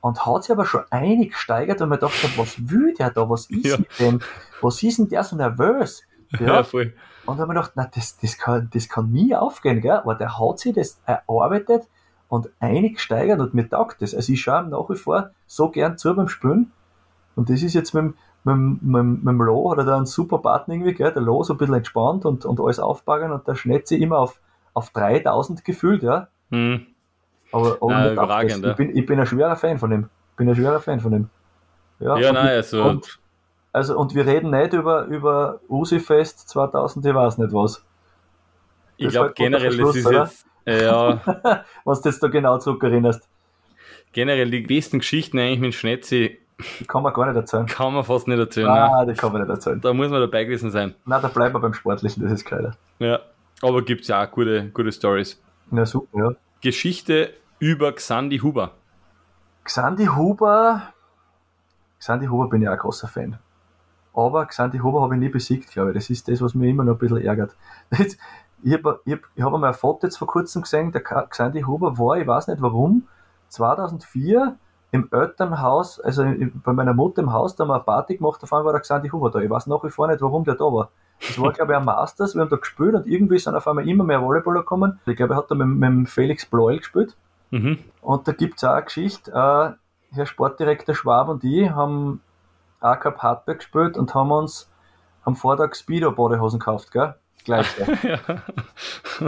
und 0.02 0.24
hat 0.28 0.44
sich 0.44 0.52
aber 0.52 0.66
schon 0.66 0.84
einig 0.91 1.32
gesteigert 1.32 1.82
und 1.82 1.89
mir 1.89 1.98
gedacht, 1.98 2.14
was 2.38 2.56
will 2.70 2.94
der 2.94 3.10
da, 3.10 3.28
was 3.28 3.48
ist 3.48 3.66
Ja. 3.66 3.78
mit 3.80 4.00
dem, 4.00 4.20
was 4.62 4.84
ist 4.84 5.00
denn 5.00 5.10
der 5.10 5.24
so 5.24 5.36
nervös? 5.36 6.04
Ja, 6.39 6.64
voll. 6.64 6.94
Und 7.26 7.38
da 7.38 7.44
habe 7.44 7.54
ich 7.54 7.58
gedacht, 7.58 7.72
na, 7.76 7.89
das, 7.94 8.18
das, 8.18 8.38
kann, 8.38 8.70
das 8.74 8.89
kann 8.89 9.12
nie 9.12 9.36
aufgehen, 9.36 9.82
gell? 9.82 9.91
aber 9.91 10.16
der 10.16 10.38
hat 10.39 10.60
sich 10.60 10.74
das 10.76 11.00
erarbeitet 11.06 11.88
und 12.34 12.50
einig 12.60 12.96
gesteigert 12.96 13.40
und 13.40 13.54
mir 13.54 13.70
taugt 13.70 14.02
das. 14.02 14.16
Also 14.16 14.34
ich 14.34 14.42
schaue 14.42 14.64
nach 14.68 14.90
wie 14.90 14.96
vor 14.96 15.30
so 15.46 15.70
gern 15.70 15.98
zu 15.98 16.16
beim 16.16 16.28
Spielen 16.30 16.72
und 17.36 17.50
das 17.50 17.62
ist 17.62 17.74
jetzt 17.76 17.94
mit, 17.94 18.04
dem- 18.04 18.16
mit, 18.44 18.82
mit, 18.84 19.04
mit 19.24 19.28
dem 19.34 19.42
Lo, 19.42 19.72
hat 19.72 19.78
er 19.78 19.86
da 19.86 19.98
einen 19.98 20.06
super 20.06 20.40
Partner 20.40 20.74
irgendwie, 20.74 20.94
gell? 20.94 21.12
der 21.14 21.22
Lo 21.22 21.44
so 21.44 21.54
ein 21.54 21.58
bisschen 21.58 21.76
entspannt 21.76 22.26
und, 22.26 22.46
und 22.46 22.60
alles 22.60 22.80
aufbaggern 22.80 23.32
und 23.32 23.48
der 23.48 23.56
Schnetzi 23.56 23.96
immer 23.98 24.18
auf, 24.20 24.40
auf 24.74 24.90
3000 24.90 25.64
gefühlt, 25.64 26.02
ja. 26.04 26.28
Hm. 26.50 26.88
Aber, 27.52 27.78
aber 27.82 27.92
Ja, 27.92 28.04
taugt 28.06 28.14
überragend, 28.18 28.64
ja. 28.66 28.72
ich, 28.72 28.76
bin, 28.78 28.98
ich 28.98 29.06
bin 29.06 29.20
ein 29.20 29.26
schwerer 29.28 29.56
Fan 29.56 29.78
von 29.78 29.92
ihm. 29.92 30.10
Ich 30.32 30.38
bin 30.38 30.50
ein 30.50 30.56
schwerer 30.56 30.80
Fan 30.82 31.00
von 31.00 31.14
ihm. 31.14 31.30
Ja, 32.00 32.16
und 32.16 32.22
nein, 32.34 32.46
ich- 32.48 32.52
also 32.56 32.84
und, 32.84 33.20
also, 33.72 33.98
und 33.98 34.16
wir 34.16 34.26
reden 34.26 34.50
nicht 34.50 34.74
über, 34.74 35.06
über 35.06 35.60
Usi-Fest 35.70 36.50
2000, 36.50 37.06
ich 37.06 37.14
weiß 37.14 37.38
nicht 37.38 37.54
was. 37.54 37.84
ich 38.98 39.10
glaube 39.10 39.28
halt 39.28 39.36
generell, 39.36 39.78
das 39.78 39.96
ist 39.96 40.06
oder? 40.08 40.20
jetzt, 40.24 40.46
ja, 40.66 41.22
Was 41.86 42.01
du 42.01 42.09
jetzt 42.09 42.22
da 42.24 42.28
genau 42.28 42.57
zurückerinnerst. 42.57 43.28
generell 44.11 44.49
die 44.51 44.61
besten 44.61 44.99
Geschichten 44.99 45.39
eigentlich 45.39 45.59
mit 45.59 45.74
Schnetzi 45.74 46.39
Die 46.80 46.86
kann 46.86 47.03
man 47.03 47.14
gar 47.14 47.26
nicht 47.28 47.36
erzählen. 47.36 47.66
kann 47.66 47.93
man 47.93 48.03
fast 48.03 48.28
nicht 48.28 48.38
erzählen. 48.39 48.68
ne? 48.68 48.74
Ah, 48.82 49.05
die 49.05 49.14
kann 49.14 49.32
man 49.32 49.41
nicht 49.41 49.49
erzählen. 49.49 49.82
Da 49.82 49.93
muss 49.93 50.09
man 50.09 50.22
dabei 50.22 50.43
gewesen 50.45 50.72
sein. 50.72 50.95
Na, 51.05 51.20
da 51.20 51.28
bleiben 51.28 51.53
wir 51.55 51.59
beim 51.59 51.74
Sportlichen, 51.74 52.24
das 52.24 52.32
ist 52.32 52.43
gescheiter. 52.45 52.76
Ja. 52.99 53.20
Aber 53.61 53.82
gibt 53.82 54.01
es 54.01 54.07
ja 54.09 54.24
auch 54.24 54.30
gute, 54.32 54.70
gute 54.70 54.91
Stories. 54.91 55.41
Na 55.72 55.86
super, 55.86 56.18
ja. 56.20 56.32
Geschichte 56.61 57.34
über 57.59 57.91
Xandi 57.93 58.38
Huber. 58.39 58.72
Xandi 59.64 60.05
Huber, 60.07 60.82
Xandi 61.99 62.28
Huber 62.28 62.49
bin 62.49 62.61
ich 62.61 62.68
auch 62.68 62.74
ein 62.74 62.78
großer 62.80 63.07
Fan. 63.07 63.39
Aber 64.14 64.45
Xandi 64.45 64.80
Huber 64.80 65.01
habe 65.01 65.16
ich 65.16 65.20
nie 65.22 65.30
besiegt, 65.30 65.72
glaube 65.72 65.91
ich. 65.91 65.95
Das 65.95 66.09
ist 66.09 66.28
das, 66.28 66.41
was 66.41 66.53
mich 66.53 66.70
immer 66.70 66.84
noch 66.84 66.93
ein 66.93 66.99
bisschen 66.99 67.22
ärgert. 67.22 67.55
Jetzt, 67.97 68.18
Ich 68.64 68.74
habe 68.74 69.01
ich 69.05 69.14
hab, 69.14 69.20
ich 69.36 69.43
hab 69.43 69.53
einmal 69.53 69.72
ein 69.72 69.76
Foto 69.76 70.07
jetzt 70.07 70.18
vor 70.18 70.28
kurzem 70.28 70.61
gesehen, 70.61 70.91
der 70.91 71.01
Xandi 71.01 71.61
Huber 71.61 71.97
war, 71.97 72.18
ich 72.18 72.28
weiß 72.28 72.47
nicht 72.47 72.61
warum, 72.61 73.07
2004 73.49 74.57
im 74.91 75.09
Elternhaus, 75.11 75.99
also 75.99 76.24
bei 76.64 76.72
meiner 76.72 76.93
Mutter 76.93 77.22
im 77.22 77.34
Haus, 77.34 77.55
da 77.55 77.64
haben 77.64 77.70
wir 77.70 77.76
eine 77.76 77.84
Party 77.84 78.18
gemacht, 78.18 78.41
auf 78.43 78.53
einmal 78.53 78.66
war 78.66 78.74
der 78.74 78.82
Xandi 78.82 79.09
Huber 79.09 79.32
da. 79.32 79.39
Ich 79.39 79.49
weiß 79.49 79.68
nach 79.68 79.84
wie 79.84 79.89
vor 79.89 80.07
nicht, 80.07 80.22
warum 80.22 80.43
der 80.43 80.55
da 80.55 80.66
war. 80.66 80.89
Das 81.20 81.39
war, 81.41 81.51
glaube 81.53 81.74
ich, 81.74 81.78
ein 81.78 81.86
Masters, 81.86 82.36
wir 82.36 82.41
haben 82.41 82.49
da 82.49 82.57
gespielt 82.57 82.93
und 82.93 83.07
irgendwie 83.07 83.39
sind 83.39 83.55
auf 83.55 83.68
einmal 83.68 83.88
immer 83.88 84.03
mehr 84.03 84.22
Volleyballer 84.22 84.59
gekommen. 84.59 84.99
Ich 85.05 85.16
glaube, 85.16 85.34
er 85.34 85.38
hat 85.38 85.49
da 85.49 85.55
mit, 85.55 85.68
mit 85.68 85.84
dem 85.84 86.05
Felix 86.05 86.45
Bleuel 86.45 86.78
gespielt. 86.78 87.18
Mhm. 87.51 87.80
Und 88.01 88.28
da 88.28 88.32
gibt 88.32 88.57
es 88.57 88.64
auch 88.64 88.74
eine 88.74 88.84
Geschichte, 88.84 89.32
äh, 89.32 90.16
Herr 90.16 90.26
Sportdirektor 90.26 90.93
Schwab 90.93 91.28
und 91.28 91.43
ich 91.43 91.70
haben 91.72 92.22
auch 92.80 92.99
Cup 92.99 93.20
Hardback 93.20 93.59
gespielt 93.59 93.97
und 93.97 94.14
haben 94.14 94.32
uns 94.32 94.70
am 95.24 95.36
Vortag 95.36 95.76
Speedo-Badehosen 95.76 96.59
gekauft, 96.59 96.91
gell? 96.91 97.16
Gleich. 97.44 97.68
ja. 98.04 98.20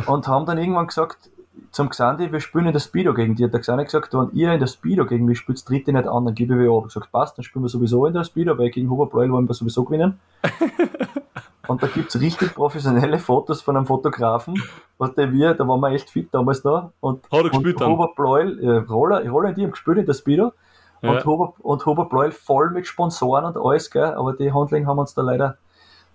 und 0.07 0.27
haben 0.27 0.45
dann 0.45 0.57
irgendwann 0.57 0.87
gesagt, 0.87 1.29
zum 1.71 1.89
Xandi, 1.89 2.31
wir 2.31 2.39
spielen 2.39 2.67
in 2.67 2.73
der 2.73 2.79
Speedo 2.79 3.13
gegen 3.13 3.35
die. 3.35 3.43
Hat 3.43 3.53
der 3.53 3.59
Xandi 3.59 3.85
gesagt, 3.85 4.13
wenn 4.13 4.29
ihr 4.33 4.53
in 4.53 4.59
der 4.59 4.67
Speedo 4.67 5.05
gegen 5.05 5.25
mich 5.25 5.39
spielt, 5.39 5.65
tritt 5.65 5.87
ihr 5.87 5.93
nicht 5.93 6.07
an, 6.07 6.25
dann 6.25 6.33
gebe 6.33 6.53
ich 6.53 6.69
ab. 6.69 6.85
Ich 6.87 6.93
gesagt, 6.93 7.11
passt, 7.11 7.37
dann 7.37 7.43
spielen 7.43 7.63
wir 7.63 7.69
sowieso 7.69 8.05
in 8.05 8.13
der 8.13 8.23
Speedo, 8.23 8.57
weil 8.57 8.69
gegen 8.69 8.89
Huber 8.89 9.07
Bleuel 9.07 9.31
wollen 9.31 9.47
wir 9.47 9.53
sowieso 9.53 9.83
gewinnen. 9.83 10.19
und 11.67 11.83
da 11.83 11.87
gibt 11.87 12.13
es 12.13 12.21
richtig 12.21 12.53
professionelle 12.55 13.19
Fotos 13.19 13.61
von 13.61 13.75
einem 13.75 13.85
Fotografen, 13.85 14.61
was 14.97 15.13
der 15.15 15.31
wir, 15.31 15.53
da 15.53 15.67
waren 15.67 15.79
wir 15.81 15.91
echt 15.91 16.09
fit 16.09 16.29
damals 16.31 16.63
noch. 16.63 16.91
Und, 16.99 17.23
Hat 17.31 17.43
er 17.43 17.49
gespielt 17.49 17.81
und? 17.81 17.87
Huber 17.87 18.13
Bleuel, 18.15 18.59
äh, 18.59 18.77
Roller, 18.89 19.27
Roller 19.29 19.49
und 19.49 19.57
die 19.57 19.63
haben 19.63 19.71
gespielt 19.71 19.97
in 19.97 20.05
der 20.05 20.13
Speedo. 20.13 20.53
Ja. 21.01 21.11
Und, 21.11 21.25
Huber, 21.25 21.53
und 21.59 21.85
Huber 21.85 22.05
Bleuel 22.05 22.31
voll 22.31 22.71
mit 22.71 22.87
Sponsoren 22.87 23.45
und 23.45 23.57
alles, 23.57 23.91
gell? 23.91 24.13
aber 24.13 24.33
die 24.33 24.51
Handling 24.51 24.87
haben 24.87 24.99
uns 24.99 25.13
da 25.13 25.21
leider, 25.21 25.57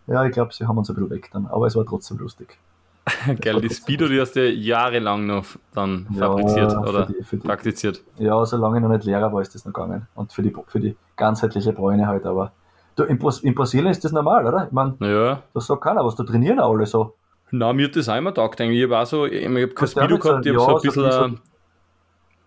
ja, 0.07 0.25
ich 0.25 0.33
glaube, 0.33 0.53
sie 0.53 0.67
haben 0.67 0.77
uns 0.79 0.89
ein 0.91 0.95
bisschen 0.97 1.11
weg 1.11 1.31
dann, 1.33 1.47
aber 1.47 1.67
es 1.67 1.77
war 1.77 1.85
trotzdem 1.85 2.19
lustig. 2.19 2.59
Geil, 3.41 3.61
die 3.61 3.71
Speedo, 3.71 4.07
die 4.09 4.21
hast 4.21 4.37
du 4.37 4.49
jahrelang 4.51 5.27
noch 5.27 5.45
dann 5.75 6.07
Ja, 6.13 6.27
fabriziert 6.27 6.73
für 6.73 6.79
oder 6.81 7.07
die- 7.07 7.23
für 7.25 7.37
die- 7.39 7.47
praktiziert. 7.47 8.03
Ja, 8.19 8.45
solange 8.45 8.77
ich 8.77 8.83
noch 8.83 8.91
nicht 8.91 9.05
Lehrer 9.05 9.33
war, 9.33 9.41
ist 9.41 9.55
das 9.55 9.65
noch 9.65 9.73
gegangen. 9.73 10.07
Und 10.15 10.33
für 10.33 10.43
die, 10.43 10.55
für 10.67 10.81
die 10.81 10.97
ganzheitliche 11.17 11.73
Bräune 11.73 12.07
halt, 12.07 12.27
aber. 12.27 12.53
Du, 12.97 13.05
in, 13.05 13.19
in 13.43 13.55
Brasilien 13.55 13.91
ist 13.91 14.05
das 14.05 14.13
normal, 14.13 14.45
oder? 14.47 14.67
Ich 14.67 14.73
meine, 14.73 14.95
Ja, 15.01 15.43
da 15.55 15.61
sagt 15.61 15.81
keiner 15.83 16.05
was, 16.05 16.15
da 16.17 16.25
trainieren 16.25 16.61
auch 16.61 16.73
alle 16.75 16.87
so. 16.87 17.15
na, 17.51 17.73
mir 17.73 17.87
hat 17.87 17.97
das 17.97 18.09
immer 18.09 18.35
taugt 18.35 18.61
eigentlich. 18.61 18.79
Ich 18.79 18.85
habe 18.85 18.99
auch 18.99 19.07
so, 19.07 19.27
ich 19.27 19.45
habe 19.47 19.69
kein 19.69 19.75
du 19.75 19.87
Speedo 19.87 20.17
so- 20.17 20.21
gehabt, 20.21 20.47
ich 20.47 20.53
habe 20.53 20.59
ja, 20.59 20.65
so 20.65 20.67
ein 20.67 20.77
so 20.77 20.81
bisschen, 20.83 21.05
bisschen- 21.05 21.41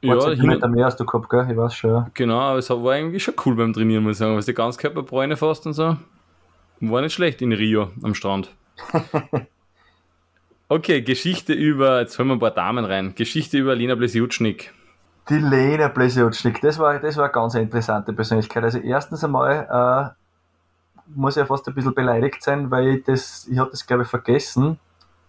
ja, 0.02 0.20
Zentimeter 0.20 0.68
mehr 0.68 0.86
hast 0.86 1.00
du 1.00 1.06
gehabt, 1.06 1.30
gell? 1.30 1.48
Ich 1.50 1.58
weiß 1.58 1.74
schon. 1.74 1.90
ja. 1.90 2.10
genau, 2.14 2.40
aber 2.40 2.60
es 2.60 2.70
war 2.70 2.92
eigentlich 2.92 3.24
schon 3.24 3.34
cool 3.46 3.56
beim 3.56 3.74
Trainieren, 3.74 4.04
muss 4.04 4.14
ich 4.14 4.18
sagen. 4.20 4.36
Was 4.36 4.46
die 4.46 4.54
Ganzkörperbräune 4.54 5.36
fast 5.38 5.66
und 5.66 5.74
so. 5.74 5.96
War 6.90 7.02
nicht 7.02 7.14
schlecht 7.14 7.42
in 7.42 7.52
Rio 7.54 7.92
am 8.02 8.14
Strand. 8.16 8.50
Okay, 10.70 11.02
Geschichte 11.02 11.54
über, 11.54 12.00
jetzt 12.00 12.18
holen 12.18 12.30
wir 12.30 12.34
ein 12.36 12.40
paar 12.40 12.50
Damen 12.52 12.84
rein. 12.86 13.14
Geschichte 13.16 13.58
über 13.60 13.76
Lena 13.76 13.94
Blesiutschnik. 13.96 14.74
Die 15.30 15.38
Lena 15.38 15.88
Blesiotschnik, 15.88 16.62
das 16.62 16.80
war, 16.80 16.98
das 17.00 17.18
war 17.18 17.26
eine 17.26 17.34
ganz 17.34 17.54
interessante 17.54 18.12
Persönlichkeit. 18.12 18.64
Also 18.64 18.80
erstens 18.80 19.24
einmal 19.24 20.16
äh, 20.16 21.02
muss 21.14 21.36
ich 21.36 21.42
ja 21.42 21.46
fast 21.46 21.68
ein 21.68 21.76
bisschen 21.76 21.94
beleidigt 21.94 22.42
sein, 22.42 22.72
weil 22.72 22.88
ich 22.88 23.04
das, 23.04 23.48
ich 23.52 23.58
habe 23.60 23.70
das 23.72 23.86
glaube 23.86 24.04
ich 24.04 24.10
vergessen. 24.10 24.80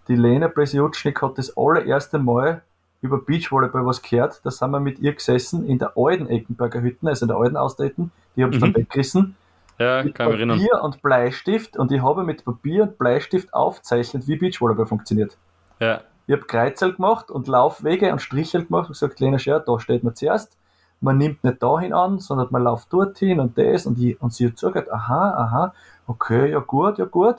Die 0.09 0.16
Lena 0.16 0.48
Blesiotschnik 0.48 1.20
hat 1.20 1.36
das 1.36 1.55
allererste 1.57 2.18
Mal 2.18 2.62
über 3.02 3.18
Beachvolleyball 3.18 3.84
was 3.84 4.00
gehört. 4.00 4.40
Da 4.44 4.50
sind 4.50 4.70
wir 4.70 4.80
mit 4.80 4.98
ihr 5.00 5.12
gesessen 5.12 5.66
in 5.66 5.78
der 5.78 5.92
alten 5.96 6.26
Eckenberger 6.26 6.80
Hütten, 6.80 7.07
also 7.07 7.24
in 7.26 7.28
der 7.28 7.36
alten 7.36 7.57
Austreten. 7.59 8.12
Die 8.36 8.42
habe 8.44 8.55
ich 8.55 8.61
Mhm. 8.61 8.72
dann 8.72 8.76
weggerissen. 8.76 9.36
Ja, 9.79 10.03
Mit 10.03 10.14
kann 10.14 10.29
mich 10.29 10.37
erinnern. 10.37 10.59
Papier 10.59 10.83
und 10.83 11.03
Bleistift 11.03 11.77
und 11.77 11.91
ich 11.91 12.01
habe 12.01 12.22
mit 12.22 12.45
Papier 12.45 12.85
und 12.85 12.99
Bleistift 12.99 13.53
aufzeichnet, 13.53 14.29
wie 14.29 14.37
Beachvolleyball 14.37 14.87
funktioniert. 14.87 15.37
Ja, 15.81 16.03
Ich 16.27 16.33
habe 16.33 16.45
Kreuzel 16.47 16.95
gemacht 16.95 17.31
und 17.31 17.49
Laufwege 17.49 18.12
und 18.12 18.20
Strichel 18.20 18.64
gemacht 18.64 18.89
und 18.89 18.93
gesagt, 18.93 19.20
Lena 19.20 19.39
Scher, 19.39 19.61
da 19.61 19.79
steht 19.81 20.05
man 20.05 20.14
zuerst. 20.14 20.57
Man 21.01 21.18
nimmt 21.18 21.43
nicht 21.45 21.62
dahin 21.62 21.93
an, 21.93 22.20
sondern 22.20 22.49
man 22.51 22.62
läuft 22.62 22.93
dorthin 22.93 23.41
und 23.41 23.59
das 23.59 23.85
und, 23.87 23.99
ich, 23.99 24.20
und 24.22 24.33
sie 24.33 24.47
hat 24.47 24.57
zugehört, 24.57 24.91
aha, 24.91 25.31
aha, 25.31 25.75
okay, 26.07 26.51
ja 26.51 26.61
gut, 26.61 26.99
ja 26.99 27.05
gut. 27.05 27.37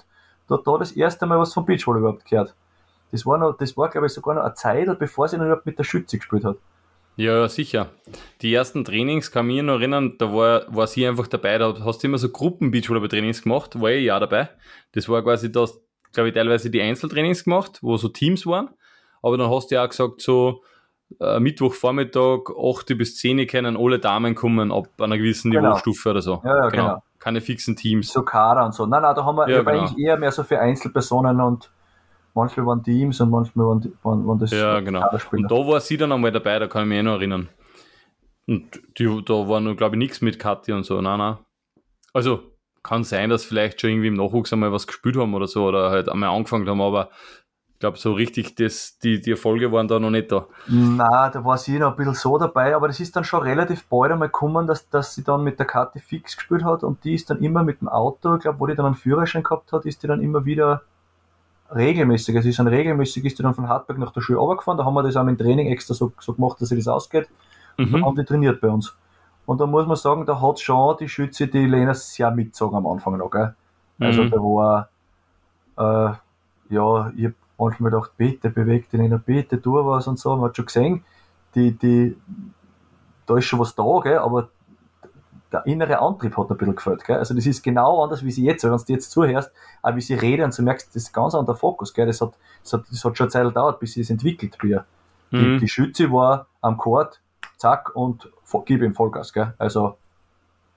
Da 0.47 0.55
hat 0.55 0.67
da 0.67 0.77
das 0.77 0.91
erste 0.91 1.25
Mal 1.25 1.39
was 1.39 1.53
vom 1.53 1.65
Beachvolleyball 1.65 2.09
überhaupt 2.09 2.29
gehört. 2.29 2.53
Das 3.11 3.25
war, 3.25 3.37
noch, 3.37 3.57
das 3.57 3.77
war 3.77 3.89
glaube 3.89 4.07
ich, 4.07 4.13
sogar 4.13 4.35
noch 4.35 4.43
eine 4.43 4.53
Zeit, 4.55 4.99
bevor 4.99 5.27
sie 5.27 5.37
noch 5.37 5.45
überhaupt 5.45 5.65
mit 5.65 5.79
der 5.79 5.83
Schütze 5.85 6.17
gespielt 6.17 6.43
hat. 6.43 6.57
Ja, 7.17 7.47
sicher. 7.47 7.91
Die 8.41 8.53
ersten 8.53 8.83
Trainings 8.83 9.31
kann 9.31 9.49
ich 9.49 9.55
mich 9.55 9.63
noch 9.63 9.75
erinnern, 9.75 10.15
da 10.17 10.33
war, 10.33 10.63
war 10.67 10.87
sie 10.87 11.07
einfach 11.07 11.27
dabei, 11.27 11.57
da 11.57 11.73
hast 11.85 12.03
du 12.03 12.07
immer 12.07 12.17
so 12.17 12.29
Gruppen-Beachvolleyball-Trainings 12.29 13.43
gemacht, 13.43 13.79
war 13.79 13.91
ich 13.91 14.05
ja 14.05 14.19
dabei. 14.19 14.49
Das 14.91 15.07
war 15.07 15.23
quasi 15.23 15.51
das, 15.51 15.79
glaube 16.11 16.29
ich, 16.29 16.35
teilweise 16.35 16.69
die 16.69 16.81
Einzeltrainings 16.81 17.45
gemacht, 17.45 17.79
wo 17.81 17.95
so 17.97 18.09
Teams 18.09 18.45
waren. 18.45 18.69
Aber 19.21 19.37
dann 19.37 19.49
hast 19.49 19.71
du 19.71 19.75
ja 19.75 19.85
auch 19.85 19.89
gesagt, 19.89 20.21
so 20.21 20.61
äh, 21.19 21.39
Mittwochvormittag, 21.39 22.49
8 22.61 22.97
bis 22.97 23.17
10 23.17 23.47
können 23.47 23.77
alle 23.77 23.99
Damen 23.99 24.35
kommen 24.35 24.71
ab 24.71 24.89
einer 24.99 25.17
gewissen 25.17 25.51
Genau. 25.51 25.69
Niveaustufe 25.69 26.09
oder 26.09 26.21
so. 26.21 26.41
Ja, 26.43 26.63
ja, 26.63 26.69
genau. 26.69 27.03
Keine 27.19 27.41
fixen 27.41 27.75
Teams. 27.75 28.11
So 28.11 28.23
Kader 28.23 28.65
und 28.65 28.73
so. 28.73 28.85
Nein, 28.85 29.01
nein, 29.01 29.15
da 29.15 29.23
haben 29.23 29.35
wir 29.37 29.47
Ja, 29.49 29.63
genau. 29.63 29.71
eigentlich 29.71 29.97
eher 29.97 30.17
mehr 30.17 30.31
so 30.31 30.43
für 30.43 30.59
Einzelpersonen 30.59 31.39
und 31.41 31.71
manchmal 32.35 32.65
waren 32.67 32.83
Teams 32.83 33.19
und 33.21 33.31
manchmal 33.31 33.65
waren, 33.65 33.81
die- 33.81 33.93
waren, 34.03 34.27
waren 34.27 34.37
das 34.37 34.51
Ja, 34.51 34.79
genau. 34.81 35.09
Und 35.31 35.49
da 35.49 35.55
war 35.55 35.79
sie 35.79 35.97
dann 35.97 36.11
einmal 36.11 36.31
dabei, 36.31 36.59
da 36.59 36.67
kann 36.67 36.83
ich 36.83 36.89
mich 36.89 36.99
eh 36.99 37.03
noch 37.03 37.13
erinnern. 37.13 37.49
Und 38.47 38.79
die, 38.99 39.05
da 39.25 39.33
war 39.47 39.59
noch, 39.59 39.75
glaube 39.75 39.95
ich, 39.95 39.99
nichts 39.99 40.21
mit 40.21 40.37
Kathi 40.37 40.71
und 40.71 40.83
so. 40.83 41.01
Nein, 41.01 41.17
nein. 41.17 41.37
Also, 42.13 42.43
kann 42.83 43.03
sein, 43.03 43.31
dass 43.31 43.43
vielleicht 43.43 43.81
schon 43.81 43.89
irgendwie 43.89 44.09
im 44.09 44.13
Nachwuchs 44.13 44.53
einmal 44.53 44.71
was 44.71 44.85
gespielt 44.85 45.17
haben 45.17 45.33
oder 45.33 45.47
so 45.47 45.65
oder 45.65 45.89
halt 45.89 46.07
einmal 46.07 46.29
angefangen 46.29 46.69
haben, 46.69 46.81
aber 46.81 47.09
ich 47.73 47.79
glaube, 47.79 47.97
so 47.97 48.13
richtig, 48.13 48.55
das, 48.55 48.99
die, 48.99 49.19
die 49.19 49.31
Erfolge 49.31 49.71
waren 49.71 49.87
da 49.87 49.99
noch 49.99 50.11
nicht 50.11 50.31
da. 50.31 50.47
Na, 50.67 51.29
da 51.29 51.43
war 51.43 51.57
sie 51.57 51.77
noch 51.79 51.91
ein 51.91 51.97
bisschen 51.97 52.13
so 52.13 52.37
dabei, 52.37 52.75
aber 52.75 52.87
das 52.87 52.99
ist 52.99 53.15
dann 53.15 53.23
schon 53.23 53.41
relativ 53.41 53.85
bald 53.87 54.11
einmal 54.11 54.27
gekommen, 54.29 54.67
dass, 54.67 54.87
dass 54.89 55.15
sie 55.15 55.23
dann 55.23 55.43
mit 55.43 55.57
der 55.59 55.65
Kathi 55.65 55.99
fix 55.99 56.35
gespielt 56.37 56.63
hat 56.63 56.83
und 56.83 57.03
die 57.03 57.15
ist 57.15 57.29
dann 57.29 57.39
immer 57.39 57.63
mit 57.63 57.81
dem 57.81 57.89
Auto, 57.89 58.35
ich 58.35 58.41
glaube, 58.43 58.59
wo 58.59 58.67
die 58.67 58.75
dann 58.75 58.85
einen 58.85 58.95
Führerschein 58.95 59.43
gehabt 59.43 59.73
hat, 59.73 59.85
ist 59.85 60.03
die 60.03 60.07
dann 60.07 60.21
immer 60.21 60.45
wieder 60.45 60.83
regelmäßig, 61.73 62.35
also 62.35 62.49
ist 62.49 62.59
dann 62.59 62.67
regelmäßig, 62.67 63.25
ist 63.25 63.39
die 63.39 63.43
dann 63.43 63.53
von 63.55 63.67
Hartberg 63.67 63.97
nach 63.97 64.11
der 64.11 64.21
Schule 64.21 64.39
runtergefahren, 64.39 64.77
da 64.77 64.85
haben 64.85 64.93
wir 64.93 65.03
das 65.03 65.15
auch 65.15 65.25
im 65.25 65.37
Training 65.37 65.67
extra 65.67 65.93
so, 65.93 66.11
so 66.19 66.33
gemacht, 66.33 66.59
dass 66.61 66.69
sie 66.69 66.75
das 66.75 66.87
ausgeht, 66.87 67.27
Mhm. 67.77 68.05
haben 68.05 68.15
die 68.15 68.23
trainiert 68.23 68.61
bei 68.61 68.69
uns. 68.69 68.95
Und 69.45 69.59
da 69.61 69.65
muss 69.65 69.85
man 69.85 69.95
sagen, 69.95 70.25
da 70.25 70.41
hat 70.41 70.59
schon 70.59 70.97
die 70.97 71.09
Schütze 71.09 71.47
die 71.47 71.65
Lena 71.65 71.93
sehr 71.93 72.31
mitgezogen 72.31 72.77
am 72.77 72.87
Anfang 72.87 73.17
noch, 73.17 73.29
gell? 73.29 73.53
Also 73.99 74.23
Mhm. 74.23 74.29
da 74.29 74.37
war, 74.37 74.89
äh, 75.77 76.73
ja, 76.73 77.11
ich 77.15 77.25
hab 77.25 77.33
manchmal 77.57 77.91
gedacht, 77.91 78.11
bitte 78.17 78.49
beweg 78.49 78.89
die 78.89 78.97
Lena, 78.97 79.17
bitte 79.17 79.61
tu 79.61 79.73
was 79.85 80.07
und 80.07 80.19
so. 80.19 80.35
Man 80.35 80.49
hat 80.49 80.55
schon 80.55 80.65
gesehen, 80.65 81.03
die, 81.53 81.71
die, 81.73 82.17
da 83.25 83.37
ist 83.37 83.45
schon 83.45 83.59
was 83.59 83.75
da, 83.75 83.83
gell, 84.03 84.17
aber 84.17 84.49
der 85.55 85.65
innere 85.65 85.99
Antrieb 85.99 86.37
hat 86.37 86.51
ein 86.51 86.57
bisschen 86.57 86.75
gefällt. 86.75 87.05
Gell? 87.05 87.17
Also 87.17 87.33
das 87.33 87.45
ist 87.45 87.63
genau 87.63 88.03
anders, 88.03 88.23
wie 88.23 88.31
sie 88.31 88.43
jetzt, 88.43 88.63
wenn 88.63 88.71
du 88.71 88.83
jetzt 88.87 89.11
zuhörst, 89.11 89.51
auch 89.81 89.95
wie 89.95 90.01
sie 90.01 90.15
reden 90.15 90.45
und 90.45 90.57
du 90.57 90.61
merkst, 90.63 90.89
das 90.89 91.03
ist 91.03 91.13
ganz 91.13 91.33
anderer 91.33 91.55
Fokus. 91.55 91.93
Gell? 91.93 92.07
Das, 92.07 92.21
hat, 92.21 92.33
das, 92.63 92.73
hat, 92.73 92.83
das 92.91 93.03
hat 93.03 93.17
schon 93.17 93.25
eine 93.25 93.31
Zeit 93.31 93.45
gedauert, 93.45 93.79
bis 93.79 93.93
sie 93.93 94.01
es 94.01 94.09
entwickelt 94.09 94.57
bei 94.61 94.67
ihr. 94.69 94.85
Mhm. 95.31 95.37
Die, 95.37 95.57
die 95.59 95.67
Schütze 95.67 96.11
war 96.11 96.47
am 96.61 96.77
Court, 96.77 97.21
zack, 97.57 97.95
und 97.95 98.29
gib 98.65 98.81
ihm 98.81 98.93
Vollgas. 98.93 99.31
Gell? 99.31 99.53
Also 99.57 99.97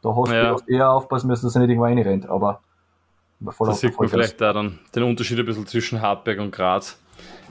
da 0.02 0.14
hast 0.14 0.32
ja. 0.32 0.54
du 0.54 0.72
eher 0.72 0.90
aufpassen 0.90 1.26
müssen, 1.26 1.46
dass 1.46 1.56
er 1.56 1.60
nicht 1.60 1.70
irgendwo 1.70 1.86
reinrennt, 1.86 2.28
aber 2.28 2.60
voll 3.48 3.66
Das 3.66 3.80
sieht 3.80 3.98
man 3.98 4.08
vielleicht 4.08 4.40
da 4.40 4.52
dann 4.52 4.78
den 4.94 5.02
Unterschied 5.02 5.38
ein 5.38 5.46
bisschen 5.46 5.66
zwischen 5.66 6.00
Hartberg 6.00 6.38
und 6.38 6.52
Graz 6.52 6.98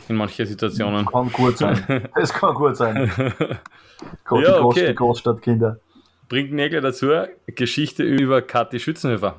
in 0.07 0.15
manchen 0.15 0.45
Situationen. 0.45 1.05
Kann 1.05 1.31
gut 1.31 1.57
sein. 1.57 1.83
Das 2.15 2.33
kann 2.33 2.55
gut 2.55 2.77
sein. 2.77 3.11
Gott, 4.23 4.43
ja, 4.43 4.61
okay. 4.61 4.87
Die 4.87 4.95
Großstadtkinder. 4.95 5.79
Bringt 6.29 6.51
Nägel 6.51 6.81
dazu, 6.81 7.07
Geschichte 7.47 8.03
über 8.03 8.41
Kathi 8.41 8.79
Schützenhöfer. 8.79 9.35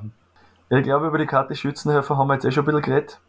Ja, 0.69 0.77
ich 0.77 0.83
glaube, 0.83 1.07
über 1.07 1.19
die 1.19 1.27
Kathi 1.27 1.55
Schützenhöfer 1.55 2.17
haben 2.17 2.27
wir 2.27 2.33
jetzt 2.33 2.45
eh 2.45 2.51
schon 2.51 2.63
ein 2.63 2.65
bisschen 2.65 2.81
geredet. 2.81 3.19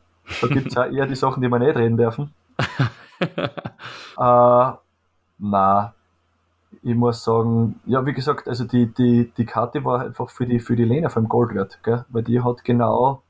Da 0.40 0.46
gibt 0.46 0.68
es 0.68 0.76
auch 0.76 0.86
eher 0.86 1.06
die 1.06 1.14
Sachen, 1.14 1.42
die 1.42 1.48
wir 1.48 1.58
nicht 1.58 1.76
reden 1.76 1.98
dürfen. 1.98 2.32
äh, 3.20 4.72
na, 5.38 5.94
ich 6.82 6.94
muss 6.94 7.22
sagen, 7.22 7.80
ja, 7.84 8.04
wie 8.06 8.14
gesagt, 8.14 8.48
also 8.48 8.64
die, 8.64 8.86
die, 8.86 9.30
die 9.36 9.44
Karte 9.44 9.84
war 9.84 10.00
einfach 10.00 10.30
für 10.30 10.46
die, 10.46 10.61
für 10.61 10.76
die 10.76 10.84
Lena 10.84 11.11
vom 11.11 11.28
Gold 11.28 11.54
wert, 11.54 11.80
gell? 11.82 12.04
weil 12.08 12.22
die 12.22 12.40
hat 12.40 12.64
genau 12.64 13.22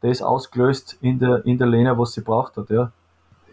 das 0.00 0.22
ausgelöst 0.22 0.98
in 1.00 1.18
der, 1.18 1.44
in 1.44 1.58
der 1.58 1.66
Lena, 1.66 1.98
was 1.98 2.12
sie 2.12 2.20
braucht 2.20 2.56
hat, 2.56 2.70
ja. 2.70 2.92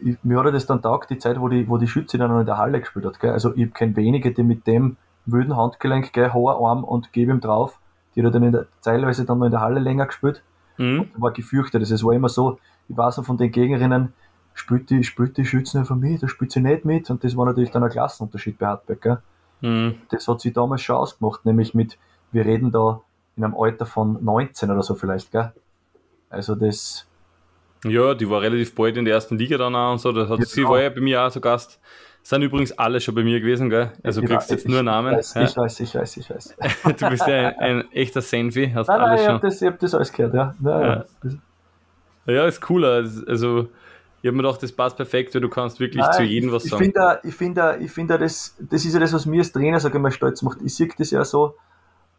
Ich, 0.01 0.17
mir 0.23 0.43
hat 0.43 0.53
das 0.53 0.65
dann 0.67 0.81
taugt, 0.81 1.09
die 1.09 1.17
Zeit, 1.17 1.39
wo 1.39 1.47
die, 1.47 1.67
wo 1.67 1.77
die 1.77 1.87
Schütze 1.87 2.17
dann 2.17 2.29
noch 2.29 2.39
in 2.39 2.45
der 2.45 2.57
Halle 2.57 2.79
gespielt 2.79 3.05
hat, 3.05 3.19
gell? 3.19 3.31
Also 3.31 3.55
ich 3.55 3.73
kenne 3.73 3.95
wenige, 3.95 4.31
die 4.31 4.43
mit 4.43 4.67
dem 4.67 4.97
wilden 5.25 5.55
Handgelenk, 5.55 6.13
gell, 6.13 6.33
hoher 6.33 6.65
Arm 6.65 6.83
und 6.83 7.13
gebe 7.13 7.31
ihm 7.31 7.39
drauf. 7.39 7.79
Die 8.15 8.23
hat 8.23 8.33
dann 8.33 8.43
in 8.43 8.51
der, 8.51 8.67
teilweise 8.81 9.25
dann 9.25 9.39
noch 9.39 9.45
in 9.45 9.51
der 9.51 9.61
Halle 9.61 9.79
länger 9.79 10.05
gespielt. 10.05 10.43
Mhm. 10.77 11.09
war 11.17 11.31
gefürchtet. 11.31 11.81
Also 11.81 11.93
es 11.93 12.03
war 12.03 12.13
immer 12.13 12.29
so, 12.29 12.57
ich 12.89 12.97
weiß 12.97 13.17
noch 13.17 13.25
von 13.25 13.37
den 13.37 13.51
Gegnerinnen, 13.51 14.13
spielt 14.53 14.89
die, 14.89 15.03
spielt 15.03 15.37
die 15.37 15.45
Schützen 15.45 15.85
von 15.85 15.99
mir, 15.99 16.17
da 16.17 16.27
spielt 16.27 16.51
sie 16.51 16.61
nicht 16.61 16.85
mit. 16.85 17.09
Und 17.09 17.23
das 17.23 17.37
war 17.37 17.45
natürlich 17.45 17.71
dann 17.71 17.83
ein 17.83 17.89
Klassenunterschied 17.89 18.57
bei 18.57 18.67
Hartberg. 18.67 19.01
Gell? 19.01 19.17
Mhm. 19.61 19.95
Das 20.09 20.27
hat 20.27 20.41
sie 20.41 20.51
damals 20.51 20.81
schon 20.81 20.95
ausgemacht, 20.95 21.45
nämlich 21.45 21.73
mit, 21.73 21.97
wir 22.31 22.45
reden 22.45 22.71
da 22.71 23.01
in 23.35 23.43
einem 23.43 23.55
Alter 23.55 23.85
von 23.85 24.23
19 24.23 24.69
oder 24.71 24.83
so 24.83 24.95
vielleicht. 24.95 25.31
Gell? 25.31 25.53
Also 26.29 26.55
das. 26.55 27.07
Ja, 27.85 28.13
die 28.13 28.29
war 28.29 28.41
relativ 28.41 28.73
bald 28.75 28.97
in 28.97 29.05
der 29.05 29.13
ersten 29.15 29.37
Liga 29.37 29.57
dann 29.57 29.75
auch 29.75 29.91
und 29.91 29.99
so. 29.99 30.11
Das 30.11 30.29
hat, 30.29 30.39
ja, 30.39 30.45
sie 30.45 30.63
war 30.63 30.81
ja 30.81 30.89
bei 30.89 31.01
mir 31.01 31.21
auch 31.21 31.29
so 31.29 31.41
Gast. 31.41 31.79
Sind 32.25 32.41
übrigens 32.41 32.71
alle 32.71 33.01
schon 33.01 33.15
bei 33.15 33.23
mir 33.23 33.41
gewesen, 33.41 33.69
gell? 33.69 33.91
Also 34.01 34.21
du 34.21 34.27
kriegst 34.27 34.49
jetzt 34.49 34.67
nur 34.67 34.81
Namen. 34.81 35.19
Ich 35.19 35.35
weiß, 35.35 35.49
ich 35.51 35.57
weiß, 35.57 35.79
ich 35.81 35.95
weiß, 35.95 36.17
ich 36.17 36.29
weiß. 36.29 36.55
du 36.97 37.09
bist 37.09 37.27
ja 37.27 37.49
ein, 37.49 37.55
ein 37.57 37.91
echter 37.91 38.21
Senfi, 38.21 38.71
hast 38.73 38.87
nein, 38.87 39.01
alles 39.01 39.21
nein. 39.21 39.29
Ich 39.29 39.33
hab, 39.33 39.41
das, 39.41 39.61
ich 39.61 39.67
hab 39.67 39.79
das 39.79 39.93
alles 39.93 40.11
gehört, 40.13 40.33
ja. 40.33 40.55
Ja, 40.63 41.05
ja. 42.25 42.33
ja 42.33 42.45
ist 42.45 42.61
cooler. 42.61 43.03
Also 43.27 43.67
ich 44.21 44.27
habe 44.27 44.37
mir 44.37 44.43
gedacht, 44.43 44.63
das 44.63 44.71
passt 44.71 44.95
perfekt, 44.95 45.35
weil 45.35 45.41
du 45.41 45.49
kannst 45.49 45.81
wirklich 45.81 46.01
Nein, 46.01 46.13
zu 46.13 46.23
jedem 46.23 46.53
was 46.53 46.63
ich, 46.63 46.71
sagen. 46.71 46.83
Finde, 46.85 47.19
ich 47.23 47.35
finde, 47.35 47.77
ich 47.81 47.91
finde, 47.91 48.17
das, 48.17 48.55
das 48.57 48.85
ist 48.85 48.93
ja 48.93 49.01
das, 49.01 49.11
was 49.11 49.25
mir 49.25 49.39
als 49.39 49.51
Trainer, 49.51 49.81
sage 49.81 49.97
ich 49.97 50.01
mal, 50.01 50.11
stolz 50.11 50.41
macht. 50.43 50.59
Ich 50.63 50.73
sehe 50.75 50.87
das 50.97 51.11
ja 51.11 51.25
so, 51.25 51.55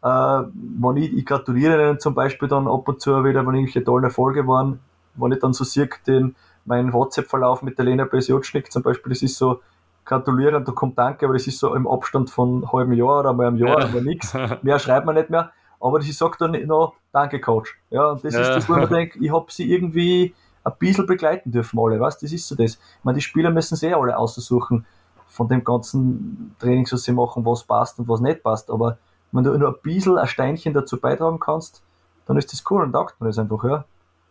äh, 0.03 0.07
wenn 0.07 0.97
ich, 0.97 1.17
ich 1.17 1.25
gratuliere 1.25 1.81
ihnen 1.81 1.99
zum 1.99 2.13
Beispiel 2.13 2.47
dann 2.47 2.67
ab 2.67 2.87
und 2.87 3.01
zu 3.01 3.11
wieder, 3.23 3.43
wenn 3.47 3.55
irgendwelche 3.55 3.83
tollen 3.83 4.03
Erfolge 4.03 4.45
waren, 4.45 4.79
wenn 5.15 5.31
ich 5.31 5.39
dann 5.39 5.53
so 5.53 5.63
sehe, 5.63 5.89
den, 6.05 6.35
meinen 6.65 6.93
WhatsApp-Verlauf 6.93 7.63
mit 7.63 7.79
der 7.79 7.85
Lena 7.85 8.05
Besjotschnik 8.05 8.71
zum 8.71 8.83
Beispiel, 8.83 9.11
das 9.11 9.23
ist 9.23 9.37
so, 9.37 9.61
gratulieren, 10.05 10.63
da 10.63 10.71
kommt 10.71 10.97
Danke, 10.97 11.25
aber 11.25 11.33
das 11.33 11.47
ist 11.47 11.59
so 11.59 11.75
im 11.75 11.87
Abstand 11.87 12.29
von 12.29 12.55
einem 12.55 12.71
halben 12.71 12.93
Jahr 12.93 13.19
oder 13.19 13.33
mal 13.33 13.47
einem 13.47 13.57
Jahr 13.57 13.81
ja. 13.81 13.89
oder 13.89 14.01
nichts. 14.01 14.33
Mehr 14.61 14.79
schreibt 14.79 15.05
man 15.05 15.15
nicht 15.15 15.29
mehr. 15.29 15.51
Aber 15.79 15.99
ich 15.99 16.17
sage 16.17 16.35
dann 16.39 16.51
noch, 16.67 16.93
danke 17.11 17.41
Coach. 17.41 17.77
Ja, 17.89 18.11
und 18.11 18.23
das 18.23 18.33
ja. 18.33 18.41
ist 18.41 18.49
das, 18.49 18.69
wo 18.69 18.75
ich 18.75 18.89
mir 18.89 18.95
denke, 18.95 19.19
ich 19.19 19.31
habe 19.31 19.45
sie 19.49 19.71
irgendwie 19.71 20.33
ein 20.63 20.73
bisschen 20.79 21.05
begleiten 21.05 21.51
dürfen 21.51 21.79
alle, 21.79 21.99
was? 21.99 22.17
Das 22.19 22.31
ist 22.31 22.47
so 22.47 22.55
das. 22.55 22.73
Ich 22.73 23.03
meine, 23.03 23.17
die 23.17 23.21
Spieler 23.21 23.51
müssen 23.51 23.75
sehr 23.75 23.97
alle 23.97 24.17
aussuchen 24.17 24.85
von 25.27 25.47
dem 25.47 25.63
ganzen 25.63 26.55
Training, 26.59 26.87
was 26.89 27.03
sie 27.03 27.11
machen, 27.11 27.45
was 27.45 27.63
passt 27.63 27.99
und 27.99 28.07
was 28.07 28.21
nicht 28.21 28.41
passt. 28.41 28.71
Aber 28.71 28.97
wenn 29.31 29.43
du 29.43 29.55
nur 29.57 29.69
ein 29.69 29.81
bisschen 29.83 30.17
ein 30.17 30.27
Steinchen 30.27 30.73
dazu 30.73 30.99
beitragen 30.99 31.39
kannst, 31.39 31.83
dann 32.25 32.37
ist 32.37 32.51
das 32.51 32.63
cool 32.69 32.83
und 32.83 32.93
taugt 32.93 33.19
man 33.19 33.29
das 33.29 33.37
einfach, 33.37 33.63
ja. 33.63 33.85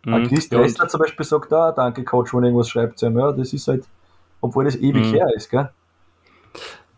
Mhm. 0.05 0.29
Chris 0.29 0.51
ja, 0.51 0.59
Dressler 0.59 0.89
zum 0.89 1.01
Beispiel 1.01 1.25
sagt, 1.25 1.53
ah, 1.53 1.73
danke 1.73 2.05
Coach, 2.05 2.35
wenn 2.35 2.45
irgendwas 2.45 2.69
schreibt 2.69 2.99
zu 2.99 3.07
ihm, 3.07 3.19
ja, 3.19 3.33
das 3.33 3.53
ist 3.53 3.69
halt, 3.69 3.85
obwohl 4.45 4.65
das 4.65 4.77
ewig 4.77 5.07
mhm. 5.07 5.15
her 5.15 5.27
ist, 5.35 5.51
gell. 5.51 5.71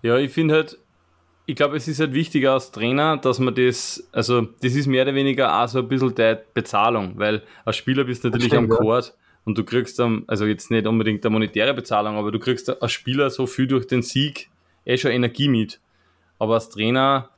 Ja, 0.02 0.18
ich 0.18 0.32
finde 0.32 0.54
halt, 0.54 0.78
ich 1.46 1.54
glaube, 1.54 1.76
es 1.76 1.86
ist 1.86 2.00
halt 2.00 2.12
wichtiger 2.12 2.54
als 2.54 2.72
Trainer, 2.72 3.16
dass 3.16 3.38
man 3.38 3.54
das, 3.54 4.08
also 4.12 4.42
das 4.42 4.74
ist 4.74 4.86
mehr 4.86 5.04
oder 5.04 5.14
weniger 5.14 5.62
auch 5.62 5.68
so 5.68 5.78
ein 5.78 5.88
bisschen 5.88 6.14
die 6.14 6.36
Bezahlung, 6.54 7.12
weil 7.16 7.42
als 7.64 7.76
Spieler 7.76 8.04
bist 8.04 8.24
du 8.24 8.28
natürlich 8.28 8.48
stimmt, 8.48 8.72
am 8.72 8.78
Court. 8.78 9.06
Ja 9.06 9.12
und 9.46 9.56
du 9.56 9.62
kriegst 9.62 10.00
dann, 10.00 10.24
also 10.26 10.44
jetzt 10.44 10.72
nicht 10.72 10.88
unbedingt 10.88 11.24
eine 11.24 11.32
monetäre 11.32 11.72
Bezahlung, 11.72 12.16
aber 12.16 12.32
du 12.32 12.40
kriegst 12.40 12.82
als 12.82 12.90
Spieler 12.90 13.30
so 13.30 13.46
viel 13.46 13.68
durch 13.68 13.86
den 13.86 14.02
Sieg 14.02 14.50
eh 14.84 14.98
schon 14.98 15.12
Energie 15.12 15.48
mit. 15.48 15.78
Aber 16.40 16.54
als 16.54 16.68
Trainer 16.68 17.30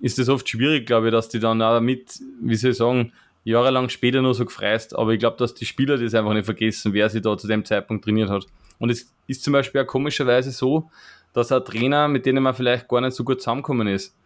ist 0.00 0.18
es 0.18 0.28
oft 0.28 0.48
schwierig, 0.48 0.84
glaube 0.84 1.06
ich, 1.06 1.12
dass 1.12 1.28
die 1.28 1.38
dann 1.38 1.62
auch 1.62 1.80
mit, 1.80 2.18
wie 2.42 2.56
soll 2.56 2.72
ich 2.72 2.76
sagen, 2.76 3.12
jahrelang 3.44 3.88
später 3.88 4.22
nur 4.22 4.34
so 4.34 4.44
gefreist. 4.44 4.96
Aber 4.96 5.12
ich 5.12 5.18
glaube, 5.18 5.36
dass 5.36 5.54
die 5.54 5.66
Spieler 5.66 5.96
das 5.98 6.14
einfach 6.14 6.32
nicht 6.32 6.46
vergessen, 6.46 6.92
wer 6.92 7.08
sie 7.08 7.20
da 7.20 7.36
zu 7.36 7.46
dem 7.46 7.64
Zeitpunkt 7.64 8.04
trainiert 8.04 8.30
hat. 8.30 8.46
Und 8.78 8.90
es 8.90 9.12
ist 9.26 9.44
zum 9.44 9.52
Beispiel 9.52 9.82
auch 9.82 9.86
komischerweise 9.86 10.50
so, 10.50 10.90
dass 11.32 11.52
ein 11.52 11.64
Trainer, 11.64 12.08
mit 12.08 12.26
denen 12.26 12.42
man 12.42 12.54
vielleicht 12.54 12.88
gar 12.88 13.00
nicht 13.00 13.14
so 13.14 13.24
gut 13.24 13.40
zusammengekommen 13.40 13.88
ist, 13.88 14.16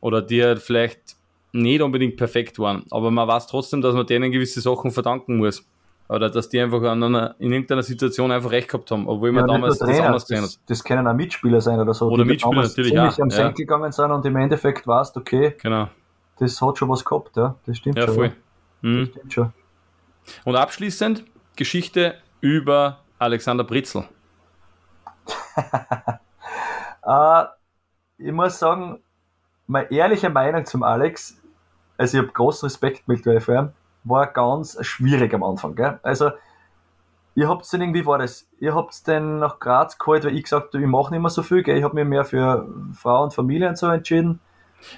oder 0.00 0.22
die 0.22 0.42
halt 0.42 0.60
vielleicht 0.60 1.16
nicht 1.52 1.80
unbedingt 1.80 2.16
perfekt 2.16 2.58
waren, 2.58 2.84
aber 2.90 3.10
man 3.10 3.26
weiß 3.26 3.46
trotzdem, 3.46 3.80
dass 3.80 3.94
man 3.94 4.06
denen 4.06 4.30
gewisse 4.30 4.60
Sachen 4.60 4.90
verdanken 4.90 5.38
muss. 5.38 5.66
Oder 6.08 6.30
dass 6.30 6.48
die 6.48 6.60
einfach 6.60 6.82
einer, 6.82 7.34
in 7.40 7.50
irgendeiner 7.50 7.82
Situation 7.82 8.30
einfach 8.30 8.52
recht 8.52 8.68
gehabt 8.68 8.88
haben, 8.92 9.08
obwohl 9.08 9.32
man 9.32 9.48
ja, 9.48 9.54
damals 9.54 9.78
das 9.78 9.98
anders 9.98 10.28
gesehen 10.28 10.44
hat. 10.44 10.56
Das, 10.66 10.84
können 10.84 11.04
auch 11.04 11.14
Mitspieler 11.14 11.60
sein 11.60 11.80
oder 11.80 11.94
so. 11.94 12.08
Oder 12.08 12.24
Mitspieler 12.24 12.62
natürlich 12.62 12.92
ziemlich 12.92 13.14
auch. 13.14 13.18
am 13.18 13.30
Senkel 13.30 13.48
ja. 13.48 13.50
gegangen 13.50 13.90
sind 13.90 14.12
und 14.12 14.24
im 14.24 14.36
Endeffekt 14.36 14.86
warst, 14.86 15.16
okay, 15.16 15.56
genau. 15.60 15.88
das 16.38 16.62
hat 16.62 16.78
schon 16.78 16.88
was 16.90 17.04
gehabt, 17.04 17.36
ja. 17.36 17.56
Das 17.66 17.78
stimmt 17.78 17.98
ja, 17.98 18.06
schon. 18.06 18.14
Voll. 18.14 18.26
Ja. 18.26 18.32
Mhm. 18.82 19.06
Das 19.06 19.08
stimmt 19.10 19.32
schon. 19.32 19.52
Und 20.44 20.56
abschließend 20.56 21.24
Geschichte 21.56 22.16
über 22.40 23.00
Alexander 23.18 23.64
Britzel. 23.64 24.04
uh, 27.06 27.44
ich 28.18 28.32
muss 28.32 28.58
sagen, 28.58 29.00
meine 29.66 29.90
ehrliche 29.90 30.30
Meinung 30.30 30.64
zum 30.64 30.82
Alex, 30.82 31.40
also 31.96 32.18
ich 32.18 32.22
habe 32.22 32.32
großen 32.32 32.66
Respekt 32.66 33.08
mit 33.08 33.24
ihn, 33.26 33.72
war 34.04 34.26
ganz 34.26 34.78
schwierig 34.84 35.34
am 35.34 35.42
Anfang. 35.42 35.74
Gell? 35.74 35.98
Also, 36.02 36.30
ihr 37.34 37.48
habt 37.48 37.72
dann 37.72 37.80
irgendwie, 37.80 38.06
war 38.06 38.18
das, 38.18 38.46
ihr 38.60 38.74
habt 38.74 39.06
dann 39.08 39.38
nach 39.38 39.58
Graz 39.58 39.98
geholt, 39.98 40.24
weil 40.24 40.36
ich 40.36 40.44
gesagt 40.44 40.74
habe, 40.74 40.82
ich 40.82 40.88
mache 40.88 41.12
nicht 41.12 41.20
mehr 41.20 41.30
so 41.30 41.42
viel, 41.42 41.62
gell? 41.62 41.76
ich 41.76 41.84
habe 41.84 41.94
mich 41.94 42.04
mehr 42.04 42.24
für 42.24 42.68
Frau 42.92 43.24
und 43.24 43.34
Familie 43.34 43.68
und 43.68 43.78
so 43.78 43.88
entschieden. 43.88 44.40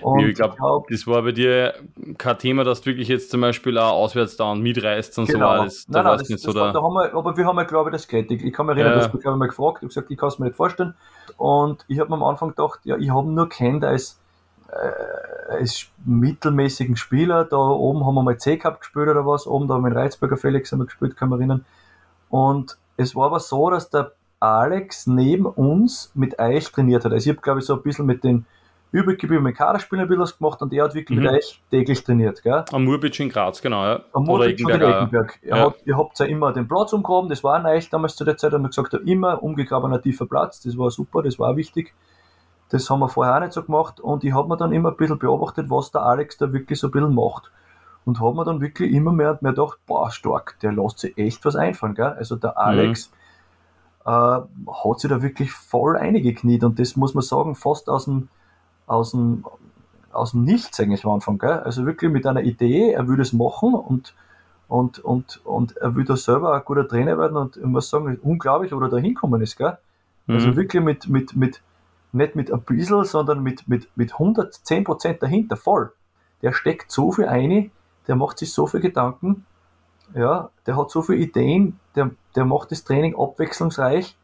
Und 0.03 0.20
ich 0.20 0.36
glaube, 0.36 0.57
das 0.91 1.07
war 1.07 1.22
bei 1.22 1.32
dir 1.32 1.74
kein 2.16 2.39
Thema, 2.39 2.64
dass 2.64 2.80
du 2.80 2.86
wirklich 2.86 3.09
jetzt 3.09 3.30
zum 3.30 3.41
Beispiel 3.41 3.78
auch 3.78 3.93
auswärts 3.93 4.36
da 4.36 4.53
und 4.53 4.62
mitreist 4.62 5.18
und 5.18 5.26
genau. 5.26 5.39
so 5.39 5.61
alles. 5.61 5.86
Da 5.86 6.03
nein, 6.03 6.05
nein, 6.05 6.18
das, 6.18 6.28
nicht 6.28 6.41
so 6.41 6.53
da. 6.53 6.72
da 6.72 6.82
haben 6.82 6.95
wir, 6.95 7.14
aber 7.14 7.36
wir 7.36 7.47
haben 7.47 7.57
ja, 7.57 7.64
glaube 7.64 7.91
ich, 7.91 7.93
das 7.93 8.09
geredet. 8.09 8.30
Ich, 8.30 8.45
ich 8.45 8.53
kann 8.53 8.66
mich 8.66 8.76
erinnern, 8.76 8.93
ja. 8.93 8.99
du 8.99 9.05
hast 9.05 9.14
mich, 9.14 9.24
mal 9.24 9.49
gefragt, 9.49 9.78
ich 9.78 9.82
habe 9.82 9.89
gesagt, 9.89 10.11
ich 10.11 10.18
kann 10.18 10.28
es 10.28 10.39
mir 10.39 10.47
nicht 10.47 10.57
vorstellen. 10.57 10.95
Und 11.36 11.84
ich 11.89 11.99
habe 11.99 12.11
mir 12.11 12.16
am 12.16 12.24
Anfang 12.24 12.51
gedacht, 12.51 12.80
ja, 12.84 12.97
ich 12.97 13.11
habe 13.11 13.28
nur 13.28 13.49
kennt 13.49 13.84
als 13.84 14.20
äh, 14.70 15.53
als 15.53 15.86
mittelmäßigen 16.05 16.97
Spieler. 16.97 17.45
Da 17.45 17.57
oben 17.57 18.05
haben 18.07 18.14
wir 18.14 18.22
mal 18.22 18.39
C-Cup 18.39 18.80
gespielt 18.80 19.09
oder 19.09 19.26
was. 19.26 19.47
Oben 19.47 19.66
da 19.66 19.74
haben 19.74 19.82
wir 19.82 19.89
in 19.89 19.97
Reizberger 19.97 20.36
Felix 20.36 20.72
haben 20.72 20.80
wir 20.80 20.86
gespielt, 20.86 21.16
kann 21.16 21.30
man 21.30 21.41
erinnern. 21.41 21.64
Und 22.28 22.76
es 22.97 23.16
war 23.16 23.26
aber 23.26 23.41
so, 23.41 23.70
dass 23.70 23.91
der 23.91 24.12
Alex 24.41 25.07
neben 25.07 25.47
uns 25.47 26.12
mit 26.14 26.39
euch 26.39 26.70
trainiert 26.70 27.05
hat. 27.05 27.12
Also 27.12 27.30
ich 27.30 27.36
habe, 27.36 27.43
glaube 27.43 27.61
ich, 27.61 27.66
so 27.66 27.74
ein 27.74 27.82
bisschen 27.82 28.07
mit 28.07 28.24
den 28.24 28.47
übrig 28.91 29.20
gebliebenen 29.20 29.55
Kaderspielern 29.55 30.05
ein 30.05 30.09
bisschen 30.09 30.22
was 30.22 30.39
gemacht 30.39 30.62
und 30.62 30.72
er 30.72 30.84
hat 30.84 30.95
wirklich 30.95 31.18
mhm. 31.18 31.24
mit 31.24 31.34
euch 31.34 31.61
täglich 31.70 32.03
trainiert. 32.03 32.43
Gell? 32.43 32.64
Am 32.72 32.84
Murbic 32.84 33.18
in 33.20 33.28
Graz, 33.28 33.61
genau. 33.61 33.84
Ja. 33.84 34.01
Am 34.12 34.24
Murbic 34.24 34.64
oder 34.64 34.99
Eggenberg. 34.99 35.39
Ja. 35.43 35.66
Hat, 35.66 35.76
ihr 35.84 35.97
habt 35.97 36.18
ja 36.18 36.26
immer 36.26 36.53
den 36.53 36.66
Platz 36.66 36.93
umgraben, 36.93 37.28
das 37.28 37.45
war 37.45 37.64
euch 37.64 37.91
damals 37.91 38.16
zu 38.16 38.24
der 38.24 38.36
Zeit, 38.36 38.53
haben 38.53 38.62
wir 38.62 38.68
gesagt, 38.68 38.95
immer 38.95 39.43
umgegrabener 39.43 40.01
tiefer 40.01 40.26
Platz, 40.26 40.62
das 40.62 40.78
war 40.78 40.91
super, 40.91 41.22
das 41.22 41.39
war 41.39 41.57
wichtig. 41.57 41.95
Das 42.70 42.89
haben 42.91 43.01
wir 43.01 43.09
vorher 43.09 43.36
auch 43.36 43.41
nicht 43.41 43.53
so 43.53 43.62
gemacht 43.62 43.99
und 44.01 44.24
ich 44.24 44.32
habe 44.34 44.49
mir 44.49 44.57
dann 44.57 44.72
immer 44.72 44.91
ein 44.91 44.97
bisschen 44.97 45.18
beobachtet, 45.18 45.70
was 45.70 45.91
der 45.91 46.03
Alex 46.03 46.36
da 46.36 46.53
wirklich 46.53 46.78
so 46.78 46.89
ein 46.89 46.91
bisschen 46.91 47.14
macht. 47.14 47.51
Und 48.05 48.20
habe 48.20 48.34
mir 48.36 48.45
dann 48.45 48.61
wirklich 48.62 48.93
immer 48.93 49.12
mehr 49.12 49.32
und 49.32 49.43
mehr 49.43 49.53
gedacht, 49.53 49.78
boah, 49.86 50.11
stark, 50.11 50.57
der 50.62 50.72
lässt 50.72 50.99
sich 50.99 51.16
echt 51.18 51.45
was 51.45 51.57
einfallen. 51.57 51.95
Gell? 51.95 52.14
Also 52.16 52.36
der 52.36 52.53
mhm. 52.53 52.57
Alex 52.57 53.11
mhm. 54.05 54.11
hat 54.11 55.01
sich 55.01 55.11
da 55.11 55.22
wirklich 55.22 55.53
voll 55.53 55.97
eingekniet 55.97 56.64
und 56.64 56.78
das 56.78 56.97
muss 56.97 57.14
man 57.14 57.22
sagen, 57.22 57.55
fast 57.55 57.89
aus 57.91 58.07
dem, 58.07 58.28
aus 58.89 59.12
dem, 59.12 59.45
aus 60.12 60.32
dem 60.32 60.45
Nichts 60.45 60.80
eigentlich 60.80 61.05
am 61.05 61.12
Anfang. 61.12 61.39
Gell? 61.39 61.61
Also 61.61 61.86
wirklich 61.86 62.11
mit 62.11 62.26
einer 62.26 62.43
Idee, 62.43 62.93
er 62.93 63.07
würde 63.07 63.22
es 63.22 63.32
machen 63.32 63.74
und, 63.74 64.14
und, 64.66 64.99
und, 64.99 65.41
und 65.47 65.76
er 65.76 65.95
will 65.95 66.05
da 66.05 66.16
selber 66.16 66.55
ein 66.55 66.62
guter 66.64 66.89
Trainer 66.89 67.18
werden 67.18 67.36
und 67.36 67.57
ich 67.57 67.64
muss 67.64 67.91
sagen, 67.91 68.18
unglaublich, 68.22 68.72
wo 68.72 68.80
er 68.80 68.89
da 68.89 68.97
hinkommen 68.97 69.41
ist. 69.41 69.57
Gell? 69.57 69.66
Also 69.68 69.78
mhm. 70.26 70.34
Also 70.34 70.57
wirklich 70.57 70.82
mit, 70.82 71.09
mit, 71.09 71.36
mit 71.36 71.62
nicht 72.12 72.36
mit 72.36 72.53
ein 72.53 72.62
bisschen, 72.62 73.05
sondern 73.05 73.43
mit, 73.43 73.68
mit, 73.68 73.89
mit 73.97 74.14
110% 74.14 75.18
dahinter, 75.18 75.57
voll. 75.57 75.93
Der 76.43 76.53
steckt 76.53 76.91
so 76.91 77.12
viel 77.12 77.26
ein, 77.26 77.70
der 78.07 78.16
macht 78.16 78.39
sich 78.39 78.53
so 78.53 78.66
viel 78.66 78.80
Gedanken, 78.80 79.45
ja, 80.14 80.51
der 80.66 80.76
hat 80.76 80.91
so 80.91 81.03
viele 81.03 81.18
Ideen, 81.18 81.78
der, 81.95 82.11
der 82.34 82.45
macht 82.45 82.70
das 82.70 82.84
Training 82.84 83.14
abwechslungsreich, 83.18 84.16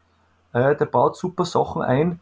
äh, 0.53 0.75
der 0.75 0.85
baut 0.85 1.15
super 1.15 1.45
Sachen 1.45 1.83
ein, 1.83 2.19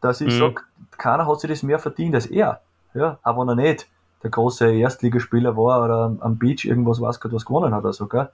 dass 0.00 0.20
ich 0.20 0.34
mhm. 0.34 0.38
sage, 0.38 0.62
keiner 0.98 1.26
hat 1.26 1.40
sich 1.40 1.50
das 1.50 1.62
mehr 1.62 1.78
verdient 1.78 2.14
als 2.14 2.26
er. 2.26 2.60
Ja, 2.94 3.18
aber 3.22 3.44
noch 3.44 3.54
nicht 3.54 3.86
der 4.22 4.30
große 4.30 4.72
Erstligaspieler 4.74 5.56
war 5.56 5.84
oder 5.84 6.16
am 6.20 6.38
Beach 6.38 6.64
irgendwas 6.64 7.00
weiß 7.00 7.20
Gott 7.20 7.32
was 7.32 7.44
gewonnen 7.44 7.74
hat 7.74 7.84
oder 7.84 7.92
so, 7.92 8.06
gell? 8.06 8.28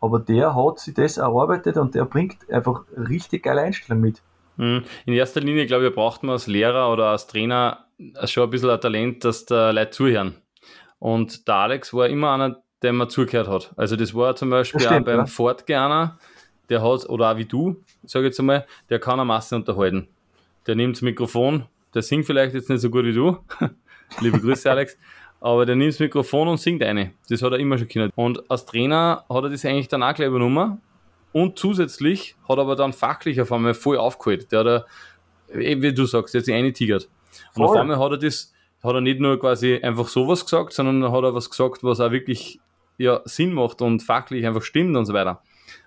Aber 0.00 0.18
der 0.20 0.54
hat 0.54 0.78
sich 0.80 0.94
das 0.94 1.16
erarbeitet 1.16 1.76
und 1.76 1.94
der 1.94 2.04
bringt 2.04 2.48
einfach 2.50 2.82
richtig 2.96 3.44
geile 3.44 3.62
Einstellung 3.62 4.02
mit. 4.02 4.20
Mhm. 4.56 4.84
In 5.06 5.14
erster 5.14 5.40
Linie, 5.40 5.66
glaube 5.66 5.88
ich, 5.88 5.94
braucht 5.94 6.22
man 6.22 6.34
als 6.34 6.46
Lehrer 6.46 6.92
oder 6.92 7.06
als 7.06 7.26
Trainer 7.26 7.86
schon 8.24 8.44
ein 8.44 8.50
bisschen 8.50 8.70
ein 8.70 8.80
Talent, 8.80 9.24
dass 9.24 9.46
der 9.46 9.72
Leute 9.72 9.90
zuhören. 9.90 10.36
Und 10.98 11.48
der 11.48 11.54
Alex 11.54 11.94
war 11.94 12.08
immer 12.08 12.32
einer, 12.32 12.62
der 12.82 12.92
mir 12.92 13.08
zugehört 13.08 13.48
hat. 13.48 13.72
Also 13.76 13.96
das 13.96 14.14
war 14.14 14.36
zum 14.36 14.50
Beispiel 14.50 14.80
stimmt, 14.80 15.00
auch 15.00 15.04
beim 15.04 15.18
ja. 15.20 15.26
Fortgeh 15.26 16.08
der 16.70 16.82
hat, 16.82 17.08
oder 17.08 17.32
auch 17.32 17.36
wie 17.36 17.44
du, 17.44 17.82
sage 18.04 18.26
ich 18.26 18.30
jetzt 18.30 18.40
einmal, 18.40 18.66
der 18.88 18.98
kann 18.98 19.14
eine 19.20 19.26
Masse 19.26 19.56
unterhalten. 19.56 20.08
Der 20.66 20.74
nimmt 20.74 20.96
das 20.96 21.02
Mikrofon, 21.02 21.64
der 21.94 22.02
singt 22.02 22.26
vielleicht 22.26 22.54
jetzt 22.54 22.68
nicht 22.68 22.80
so 22.80 22.90
gut 22.90 23.04
wie 23.04 23.12
du. 23.12 23.38
Liebe 24.20 24.40
Grüße, 24.40 24.70
Alex. 24.70 24.96
Aber 25.40 25.66
der 25.66 25.76
nimmt 25.76 25.92
das 25.92 26.00
Mikrofon 26.00 26.48
und 26.48 26.58
singt 26.58 26.82
eine. 26.82 27.12
Das 27.28 27.42
hat 27.42 27.52
er 27.52 27.58
immer 27.58 27.78
schon 27.78 27.88
können. 27.88 28.10
Und 28.16 28.50
als 28.50 28.64
Trainer 28.64 29.24
hat 29.28 29.44
er 29.44 29.50
das 29.50 29.64
eigentlich 29.64 29.88
dann 29.88 30.02
auch 30.02 30.14
gleich 30.14 30.28
übernommen. 30.28 30.80
Und 31.32 31.58
zusätzlich 31.58 32.36
hat 32.48 32.58
er 32.58 32.62
aber 32.62 32.76
dann 32.76 32.92
fachlich 32.92 33.40
auf 33.40 33.52
einmal 33.52 33.74
voll 33.74 33.98
aufgeholt. 33.98 34.50
Der 34.52 34.60
hat 34.60 34.66
er, 34.66 34.86
wie 35.48 35.92
du 35.92 36.06
sagst, 36.06 36.32
sich 36.32 36.54
eine 36.54 36.72
tigert. 36.72 37.08
Und 37.54 37.64
auf 37.64 37.76
einmal 37.76 37.98
hat 37.98 38.12
er 38.12 38.18
das, 38.18 38.54
hat 38.82 38.94
er 38.94 39.00
nicht 39.00 39.20
nur 39.20 39.38
quasi 39.38 39.80
einfach 39.82 40.08
sowas 40.08 40.44
gesagt, 40.44 40.72
sondern 40.72 41.12
hat 41.12 41.24
er 41.24 41.34
was 41.34 41.50
gesagt, 41.50 41.82
was 41.82 42.00
auch 42.00 42.10
wirklich 42.10 42.60
ja, 42.96 43.20
Sinn 43.24 43.52
macht 43.52 43.82
und 43.82 44.02
fachlich 44.02 44.46
einfach 44.46 44.62
stimmt 44.62 44.96
und 44.96 45.06
so 45.06 45.12
weiter. 45.12 45.42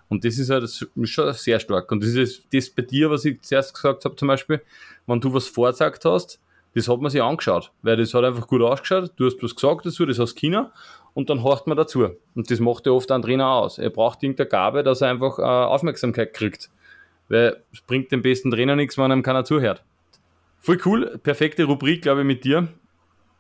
Und 0.10 0.24
das 0.24 0.38
ist 0.38 0.50
halt 0.50 0.70
schon 1.04 1.34
sehr 1.34 1.60
stark. 1.60 1.92
Und 1.92 2.04
das 2.04 2.12
ist 2.12 2.46
das 2.54 2.70
bei 2.70 2.82
dir, 2.82 3.10
was 3.10 3.26
ich 3.26 3.42
zuerst 3.42 3.74
gesagt 3.74 4.06
habe, 4.06 4.16
zum 4.16 4.28
Beispiel, 4.28 4.62
wenn 5.06 5.20
du 5.20 5.34
was 5.34 5.48
vorgesagt 5.48 6.06
hast, 6.06 6.40
das 6.74 6.88
hat 6.88 7.02
man 7.02 7.10
sich 7.10 7.22
angeschaut, 7.22 7.72
weil 7.82 7.98
das 7.98 8.14
hat 8.14 8.24
einfach 8.24 8.48
gut 8.48 8.62
ausgeschaut, 8.62 9.12
du 9.16 9.26
hast 9.26 9.42
was 9.42 9.56
gesagt 9.56 9.86
dazu, 9.86 10.06
das 10.06 10.20
hast 10.20 10.36
China 10.36 10.72
und 11.14 11.30
dann 11.30 11.42
horcht 11.42 11.66
man 11.66 11.76
dazu. 11.76 12.10
Und 12.36 12.52
das 12.52 12.60
macht 12.60 12.86
ja 12.86 12.92
oft 12.92 13.12
ein 13.12 13.24
Trainer 13.24 13.48
aus. 13.48 13.80
Er 13.80 13.90
braucht 13.90 14.22
irgendeine 14.22 14.50
Gabe, 14.50 14.84
dass 14.84 15.02
er 15.02 15.10
einfach 15.10 15.40
äh, 15.40 15.42
Aufmerksamkeit 15.42 16.34
kriegt. 16.34 16.70
Weil 17.30 17.64
es 17.74 17.82
bringt 17.82 18.12
dem 18.12 18.22
besten 18.22 18.52
Trainer 18.52 18.76
nichts, 18.76 18.98
wenn 18.98 19.12
einem 19.12 19.24
keiner 19.24 19.44
zuhört. 19.44 19.84
Voll 20.60 20.78
cool, 20.86 21.20
perfekte 21.24 21.64
Rubrik, 21.64 22.04
glaube 22.04 22.22
ich, 22.22 22.28
mit 22.28 22.44
dir. 22.44 22.68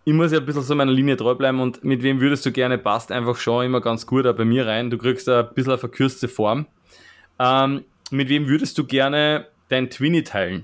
Ich 0.07 0.13
muss 0.13 0.31
ja 0.31 0.39
ein 0.39 0.45
bisschen 0.45 0.61
so 0.61 0.73
meiner 0.73 0.93
Linie 0.93 1.17
treu 1.17 1.35
bleiben 1.35 1.59
und 1.59 1.83
mit 1.83 2.01
wem 2.01 2.21
würdest 2.21 2.45
du 2.45 2.53
gerne 2.53 2.77
passt 2.77 3.11
einfach 3.11 3.35
schon 3.35 3.65
immer 3.65 3.81
ganz 3.81 4.07
gut 4.07 4.25
auch 4.25 4.37
bei 4.37 4.45
mir 4.45 4.65
rein. 4.65 4.89
Du 4.89 4.97
kriegst 4.97 5.27
ein 5.27 5.49
bisschen 5.53 5.73
eine 5.73 5.79
verkürzte 5.79 6.29
Form. 6.29 6.65
Ähm, 7.39 7.83
mit 8.09 8.29
wem 8.29 8.47
würdest 8.47 8.77
du 8.77 8.85
gerne 8.85 9.47
dein 9.67 9.89
Twinny 9.89 10.23
teilen? 10.23 10.63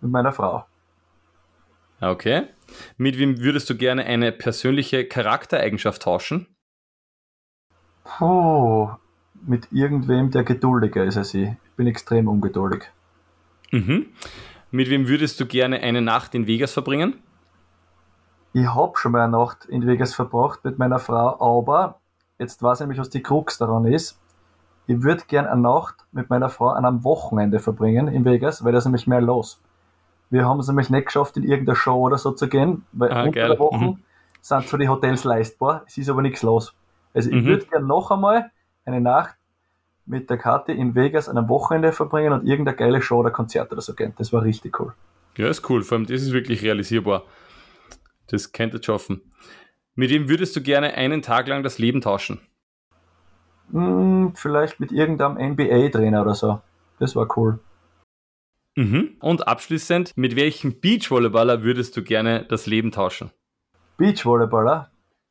Mit 0.00 0.12
meiner 0.12 0.30
Frau. 0.30 0.66
Okay. 2.00 2.44
Mit 2.96 3.18
wem 3.18 3.40
würdest 3.40 3.68
du 3.68 3.76
gerne 3.76 4.04
eine 4.04 4.30
persönliche 4.30 5.04
Charaktereigenschaft 5.04 6.02
tauschen? 6.02 6.46
Oh, 8.20 8.88
mit 9.44 9.66
irgendwem, 9.72 10.30
der 10.30 10.44
geduldiger 10.44 11.04
ist 11.04 11.16
als 11.16 11.34
ich. 11.34 11.48
Ich 11.48 11.76
bin 11.76 11.88
extrem 11.88 12.28
ungeduldig. 12.28 12.84
Mhm. 13.72 14.06
Mit 14.70 14.88
wem 14.90 15.08
würdest 15.08 15.40
du 15.40 15.46
gerne 15.46 15.80
eine 15.80 16.02
Nacht 16.02 16.36
in 16.36 16.46
Vegas 16.46 16.72
verbringen? 16.72 17.16
Ich 18.54 18.66
habe 18.66 18.92
schon 18.96 19.12
mal 19.12 19.22
eine 19.22 19.32
Nacht 19.32 19.64
in 19.64 19.86
Vegas 19.86 20.14
verbracht 20.14 20.64
mit 20.64 20.78
meiner 20.78 20.98
Frau, 20.98 21.40
aber 21.40 22.00
jetzt 22.38 22.62
weiß 22.62 22.80
ich 22.80 22.82
nämlich, 22.82 22.98
was 22.98 23.10
die 23.10 23.22
Krux 23.22 23.56
daran 23.58 23.86
ist. 23.86 24.20
Ich 24.86 25.02
würde 25.02 25.22
gerne 25.26 25.50
eine 25.50 25.62
Nacht 25.62 25.94
mit 26.12 26.28
meiner 26.28 26.48
Frau 26.48 26.68
an 26.68 26.84
einem 26.84 27.04
Wochenende 27.04 27.60
verbringen 27.60 28.08
in 28.08 28.24
Vegas, 28.24 28.64
weil 28.64 28.72
da 28.72 28.78
ist 28.78 28.84
nämlich 28.84 29.06
mehr 29.06 29.20
los. 29.20 29.62
Wir 30.28 30.44
haben 30.46 30.60
es 30.60 30.68
nämlich 30.68 30.90
nicht 30.90 31.06
geschafft, 31.06 31.36
in 31.36 31.44
irgendeine 31.44 31.76
Show 31.76 31.96
oder 31.96 32.18
so 32.18 32.32
zu 32.32 32.48
gehen, 32.48 32.84
weil 32.92 33.12
ah, 33.12 33.22
unter 33.22 33.40
geil. 33.40 33.48
der 33.48 33.58
Woche 33.58 33.78
mhm. 33.78 33.98
sind 34.40 34.68
zwar 34.68 34.78
die 34.78 34.88
Hotels 34.88 35.24
leistbar, 35.24 35.84
es 35.86 35.96
ist 35.96 36.10
aber 36.10 36.20
nichts 36.20 36.42
los. 36.42 36.74
Also 37.14 37.30
ich 37.30 37.42
mhm. 37.42 37.46
würde 37.46 37.66
gerne 37.66 37.86
noch 37.86 38.10
einmal 38.10 38.50
eine 38.84 39.00
Nacht 39.00 39.36
mit 40.04 40.28
der 40.28 40.38
Karte 40.38 40.72
in 40.72 40.94
Vegas 40.94 41.28
an 41.28 41.38
einem 41.38 41.48
Wochenende 41.48 41.92
verbringen 41.92 42.32
und 42.32 42.46
irgendeine 42.46 42.76
geile 42.76 43.02
Show 43.02 43.18
oder 43.18 43.30
Konzert 43.30 43.72
oder 43.72 43.80
so 43.80 43.94
gehen. 43.94 44.12
Das 44.18 44.32
war 44.32 44.42
richtig 44.42 44.78
cool. 44.80 44.92
Ja, 45.36 45.48
ist 45.48 45.68
cool. 45.70 45.82
Vor 45.82 45.96
allem, 45.96 46.06
das 46.06 46.22
ist 46.22 46.32
wirklich 46.32 46.62
realisierbar. 46.62 47.22
Das 48.32 48.52
könnte 48.52 48.78
ihr 48.78 48.82
schaffen. 48.82 49.20
Mit 49.94 50.10
wem 50.10 50.28
würdest 50.28 50.56
du 50.56 50.62
gerne 50.62 50.94
einen 50.94 51.20
Tag 51.20 51.46
lang 51.48 51.62
das 51.62 51.78
Leben 51.78 52.00
tauschen? 52.00 52.40
Hm, 53.70 54.32
vielleicht 54.34 54.80
mit 54.80 54.90
irgendeinem 54.90 55.36
NBA-Trainer 55.52 56.22
oder 56.22 56.34
so. 56.34 56.60
Das 56.98 57.14
war 57.14 57.28
cool. 57.36 57.60
Mhm. 58.74 59.16
Und 59.20 59.46
abschließend, 59.46 60.12
mit 60.16 60.34
welchem 60.34 60.80
Beachvolleyballer 60.80 61.62
würdest 61.62 61.94
du 61.96 62.02
gerne 62.02 62.46
das 62.48 62.66
Leben 62.66 62.90
tauschen? 62.90 63.30
Beachvolleyballer? 63.98 64.90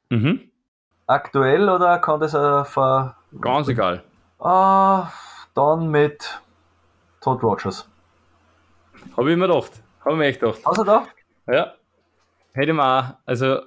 Mhm. 0.10 0.52
Aktuell 1.08 1.68
oder 1.68 1.98
kann 1.98 2.20
das 2.20 2.36
äh, 2.36 2.64
ver... 2.64 3.18
Ganz 3.40 3.68
egal. 3.68 4.04
Uh, 4.40 5.06
dann 5.56 5.90
mit 5.90 6.40
Todd 7.20 7.42
Rogers. 7.42 7.90
Habe 9.18 9.32
ich 9.32 9.38
mir 9.38 9.48
gedacht. 9.48 9.72
Habe 10.02 10.12
ich 10.12 10.18
mir 10.18 10.26
echt 10.26 10.40
gedacht. 10.40 10.60
Hast 10.64 10.78
du 10.78 10.84
gedacht? 10.84 11.10
Ja. 11.48 11.74
Hätte 12.54 12.72
ich 12.72 12.76
mir 12.76 12.84
auch. 12.84 13.14
Also, 13.26 13.60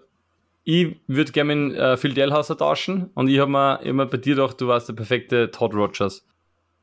ich 0.64 1.00
würde 1.06 1.32
gerne 1.32 1.54
mit 1.54 1.76
äh, 1.76 1.96
Phil 1.96 2.14
Delhauser 2.14 2.56
tauschen 2.56 3.10
und 3.14 3.28
ich 3.28 3.38
habe 3.38 3.50
mir 3.50 3.80
immer 3.82 4.06
bei 4.06 4.16
dir 4.16 4.34
gedacht, 4.34 4.60
du 4.60 4.68
warst 4.68 4.88
der 4.88 4.94
perfekte 4.94 5.50
Todd 5.50 5.74
Rogers. 5.74 6.26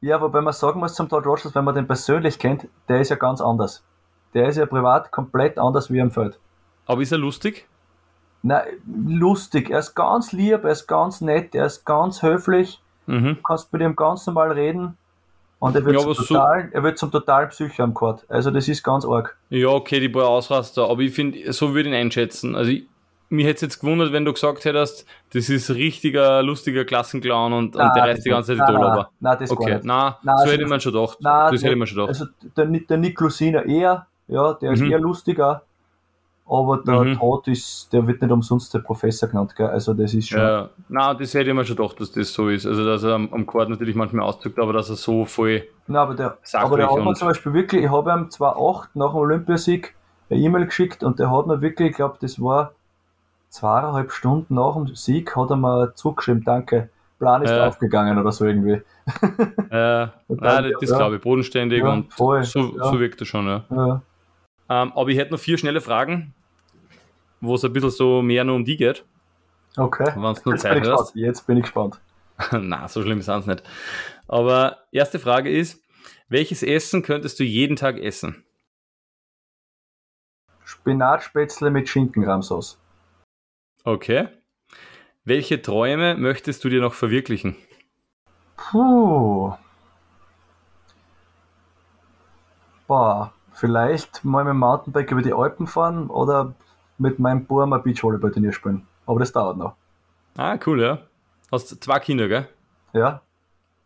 Ja, 0.01 0.21
wobei 0.21 0.41
man 0.41 0.53
sagen 0.53 0.79
muss 0.79 0.95
zum 0.95 1.09
Todd 1.09 1.25
Rogers, 1.25 1.53
wenn 1.55 1.63
man 1.63 1.75
den 1.75 1.87
persönlich 1.87 2.39
kennt, 2.39 2.67
der 2.89 3.01
ist 3.01 3.09
ja 3.09 3.15
ganz 3.15 3.41
anders. 3.41 3.83
Der 4.33 4.47
ist 4.47 4.57
ja 4.57 4.65
privat 4.65 5.11
komplett 5.11 5.57
anders 5.57 5.91
wie 5.91 6.01
am 6.01 6.11
Feld. 6.11 6.39
Aber 6.85 7.01
ist 7.01 7.11
er 7.11 7.17
lustig? 7.17 7.67
Nein, 8.43 8.63
lustig. 9.07 9.69
Er 9.69 9.79
ist 9.79 9.93
ganz 9.93 10.31
lieb, 10.31 10.63
er 10.63 10.71
ist 10.71 10.87
ganz 10.87 11.21
nett, 11.21 11.53
er 11.53 11.65
ist 11.65 11.85
ganz 11.85 12.23
höflich. 12.23 12.81
Mhm. 13.05 13.35
Du 13.35 13.41
kannst 13.43 13.71
mit 13.73 13.81
ihm 13.81 13.95
ganz 13.95 14.25
normal 14.25 14.51
reden. 14.51 14.97
Und 15.61 15.75
er 15.75 15.85
wird, 15.85 15.95
ja, 15.95 16.01
zum, 16.01 16.13
total, 16.15 16.63
so 16.63 16.75
er 16.75 16.83
wird 16.83 16.97
zum 16.97 17.11
totalen 17.11 17.49
Psycho 17.49 17.83
am 17.83 17.93
Court. 17.93 18.25
Also 18.27 18.49
das 18.49 18.67
ist 18.67 18.81
ganz 18.81 19.05
arg. 19.05 19.37
Ja, 19.51 19.67
okay, 19.67 19.99
die 19.99 20.09
paar 20.09 20.27
Ausraster. 20.27 20.89
Aber 20.89 21.01
ich 21.01 21.13
finde, 21.13 21.53
so 21.53 21.75
würde 21.75 21.89
ich 21.89 21.95
ihn 21.95 22.01
einschätzen. 22.01 22.55
Also 22.55 22.71
ich, 22.71 22.87
mich 23.29 23.45
hätte 23.45 23.57
es 23.57 23.61
jetzt 23.61 23.79
gewundert, 23.79 24.11
wenn 24.11 24.25
du 24.25 24.33
gesagt 24.33 24.65
hättest, 24.65 25.05
das 25.33 25.49
ist 25.49 25.69
ein 25.69 25.75
richtiger, 25.75 26.41
lustiger 26.41 26.83
Klassenclown 26.83 27.53
und, 27.53 27.75
nein, 27.75 27.87
und 27.87 27.95
der 27.95 28.03
reißt 28.05 28.25
die 28.25 28.31
ganze 28.31 28.57
Zeit 28.57 28.67
die 28.67 28.73
Nein, 28.73 29.05
nein, 29.19 29.37
das 29.39 29.51
okay. 29.51 29.75
nicht. 29.75 29.85
Nein, 29.85 30.13
nein, 30.23 30.35
so 30.37 30.41
also 30.41 30.51
hätte 30.51 30.65
man 30.65 30.81
schon 30.81 30.93
gedacht. 30.93 31.17
Nein, 31.21 31.51
das 31.51 31.63
hätte 31.63 31.75
man 31.75 31.87
schon 31.87 31.95
gedacht. 31.95 32.09
Also 32.09 32.25
der, 32.57 32.65
der 32.65 32.97
Nick 32.97 33.19
Lucina 33.21 33.61
eher, 33.61 34.07
ja, 34.27 34.53
der 34.53 34.71
ist 34.71 34.81
mhm. 34.81 34.91
eher 34.91 34.99
lustiger, 34.99 35.61
aber 36.51 36.83
der 36.85 36.99
mhm. 36.99 37.17
Todd 37.17 37.47
ist, 37.47 37.93
der 37.93 38.05
wird 38.05 38.21
nicht 38.21 38.29
umsonst 38.29 38.73
der 38.73 38.79
Professor 38.79 39.29
genannt, 39.29 39.55
gell? 39.55 39.67
Also 39.67 39.93
das 39.93 40.13
ist 40.13 40.27
schon. 40.27 40.41
Ja, 40.41 40.69
nein, 40.89 41.15
das 41.17 41.33
hätte 41.33 41.49
ich 41.49 41.55
mir 41.55 41.63
schon 41.63 41.77
gedacht, 41.77 41.97
dass 42.01 42.11
das 42.11 42.33
so 42.33 42.49
ist. 42.49 42.65
Also 42.65 42.85
dass 42.85 43.03
er 43.03 43.13
am, 43.15 43.33
am 43.33 43.45
Quad 43.45 43.69
natürlich 43.69 43.95
manchmal 43.95 44.25
ausdrückt, 44.25 44.59
aber 44.59 44.73
dass 44.73 44.89
er 44.89 44.97
so 44.97 45.23
voll. 45.23 45.63
Nein, 45.87 46.01
aber 46.01 46.13
der, 46.13 46.37
aber 46.53 46.75
der 46.75 46.91
hat 46.91 47.03
mir 47.03 47.13
zum 47.13 47.29
Beispiel 47.29 47.53
wirklich, 47.53 47.85
ich 47.85 47.89
habe 47.89 48.11
ihm 48.11 48.29
2008 48.29 48.95
nach 48.97 49.11
dem 49.11 49.15
Olympiasieg 49.15 49.95
eine 50.29 50.39
E-Mail 50.41 50.65
geschickt 50.65 51.03
und 51.03 51.19
der 51.19 51.31
hat 51.31 51.47
mir 51.47 51.61
wirklich, 51.61 51.91
ich 51.91 51.95
glaube, 51.95 52.17
das 52.19 52.41
war 52.41 52.73
zweieinhalb 53.47 54.11
Stunden 54.11 54.55
nach 54.55 54.73
dem 54.73 54.93
Sieg 54.95 55.35
hat 55.35 55.49
er 55.51 55.57
mir 55.57 55.93
zurückgeschrieben, 55.95 56.43
danke, 56.43 56.89
Plan 57.17 57.43
ist 57.43 57.51
ja. 57.51 57.67
aufgegangen 57.67 58.17
oder 58.17 58.31
so 58.31 58.45
irgendwie. 58.45 58.81
Ja, 59.71 60.11
nein, 60.27 60.73
das 60.81 60.89
ja, 60.89 60.97
glaube 60.97 61.15
ich, 61.15 61.21
bodenständig 61.21 61.81
ja, 61.81 61.93
und 61.93 62.13
voll, 62.13 62.43
so, 62.43 62.77
so 62.77 62.99
wirkt 62.99 63.21
er 63.21 63.25
schon, 63.25 63.47
ja. 63.47 63.63
ja. 63.69 64.01
Ähm, 64.69 64.91
aber 64.95 65.09
ich 65.09 65.17
hätte 65.17 65.31
noch 65.31 65.39
vier 65.39 65.57
schnelle 65.57 65.79
Fragen, 65.79 66.33
wo 67.41 67.55
es 67.55 67.65
ein 67.65 67.73
bisschen 67.73 67.89
so 67.89 68.21
mehr 68.21 68.43
nur 68.43 68.55
um 68.55 68.63
die 68.63 68.77
geht. 68.77 69.03
Okay. 69.77 70.11
Wenn 70.15 70.21
nur 70.45 70.57
Zeit 70.57 70.87
hast. 70.87 71.15
Jetzt 71.15 71.47
bin 71.47 71.57
ich 71.57 71.63
gespannt. 71.63 71.99
Na, 72.51 72.87
so 72.87 73.01
schlimm 73.01 73.19
ist 73.19 73.27
es 73.27 73.45
nicht. 73.45 73.63
Aber 74.27 74.77
erste 74.91 75.19
Frage 75.19 75.49
ist, 75.49 75.83
welches 76.29 76.63
Essen 76.63 77.03
könntest 77.03 77.39
du 77.39 77.43
jeden 77.43 77.75
Tag 77.75 77.97
essen? 77.97 78.43
Spinatspätzle 80.63 81.69
mit 81.69 81.89
Schinkenrahmsauce. 81.89 82.79
Okay. 83.83 84.29
Welche 85.23 85.61
Träume 85.61 86.15
möchtest 86.15 86.63
du 86.63 86.69
dir 86.69 86.81
noch 86.81 86.93
verwirklichen? 86.93 87.55
Puh. 88.55 89.53
Boah, 92.87 93.33
vielleicht 93.51 94.23
mal 94.23 94.43
mit 94.43 94.51
dem 94.51 94.59
Mountainbike 94.59 95.11
über 95.11 95.21
die 95.21 95.33
Alpen 95.33 95.67
fahren 95.67 96.09
oder 96.09 96.55
mit 96.97 97.19
meinem 97.19 97.45
Bub 97.45 97.67
mal 97.67 97.79
Beachvolleyball-Turnier 97.79 98.51
spielen. 98.53 98.87
Aber 99.05 99.19
das 99.19 99.31
dauert 99.31 99.57
noch. 99.57 99.75
Ah, 100.37 100.57
cool, 100.65 100.81
ja. 100.81 100.99
Hast 101.51 101.83
zwei 101.83 101.99
Kinder, 101.99 102.27
gell? 102.27 102.47
Ja. 102.93 103.21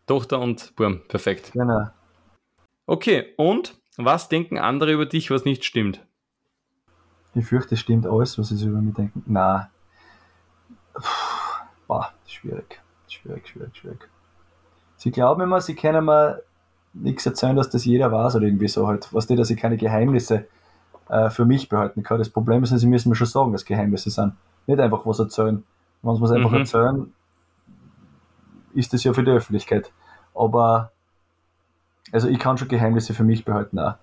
Tochter 0.06 0.40
und 0.40 0.74
Burm, 0.76 1.00
perfekt. 1.08 1.52
Genau. 1.52 1.88
Okay, 2.86 3.34
und 3.36 3.76
Was 3.98 4.28
denken 4.28 4.58
andere 4.58 4.92
über 4.92 5.06
dich, 5.06 5.30
was 5.30 5.44
nicht 5.44 5.64
stimmt? 5.64 6.04
Ich 7.34 7.46
fürchte, 7.46 7.74
es 7.74 7.80
stimmt 7.80 8.06
alles, 8.06 8.38
was 8.38 8.48
sie 8.48 8.66
über 8.66 8.80
mich 8.80 8.94
denken. 8.94 9.22
Na, 9.26 9.70
boah, 11.86 12.12
schwierig, 12.26 12.80
schwierig, 13.08 13.48
schwierig, 13.48 13.76
schwierig. 13.76 14.08
Sie 14.96 15.10
glauben 15.10 15.42
immer, 15.42 15.60
sie 15.60 15.74
können 15.74 16.04
mir 16.04 16.42
nichts 16.92 17.26
erzählen, 17.26 17.56
dass 17.56 17.70
das 17.70 17.84
jeder 17.84 18.12
weiß 18.12 18.36
oder 18.36 18.46
irgendwie 18.46 18.68
so 18.68 18.86
halt. 18.86 19.12
Was 19.12 19.26
die, 19.26 19.36
dass 19.36 19.50
ich 19.50 19.58
keine 19.58 19.76
Geheimnisse 19.76 20.46
äh, 21.08 21.30
für 21.30 21.44
mich 21.44 21.68
behalten 21.68 22.02
kann. 22.02 22.18
Das 22.18 22.30
Problem 22.30 22.62
ist, 22.62 22.70
sie 22.70 22.86
müssen 22.86 23.08
mir 23.08 23.16
schon 23.16 23.26
sagen, 23.26 23.52
dass 23.52 23.64
Geheimnisse 23.64 24.10
sind. 24.10 24.32
Nicht 24.66 24.80
einfach 24.80 25.06
was 25.06 25.18
erzählen. 25.18 25.62
Wenn 26.02 26.16
sie 26.16 26.24
es 26.24 26.30
einfach 26.30 26.50
mhm. 26.50 26.56
erzählen, 26.56 27.12
ist 28.74 28.92
das 28.92 29.04
ja 29.04 29.12
für 29.12 29.24
die 29.24 29.30
Öffentlichkeit. 29.30 29.90
Aber 30.34 30.92
also 32.12 32.28
ich 32.28 32.38
kann 32.38 32.58
schon 32.58 32.68
Geheimnisse 32.68 33.14
für 33.14 33.24
mich 33.24 33.44
behalten 33.44 33.78
auch. 33.78 33.94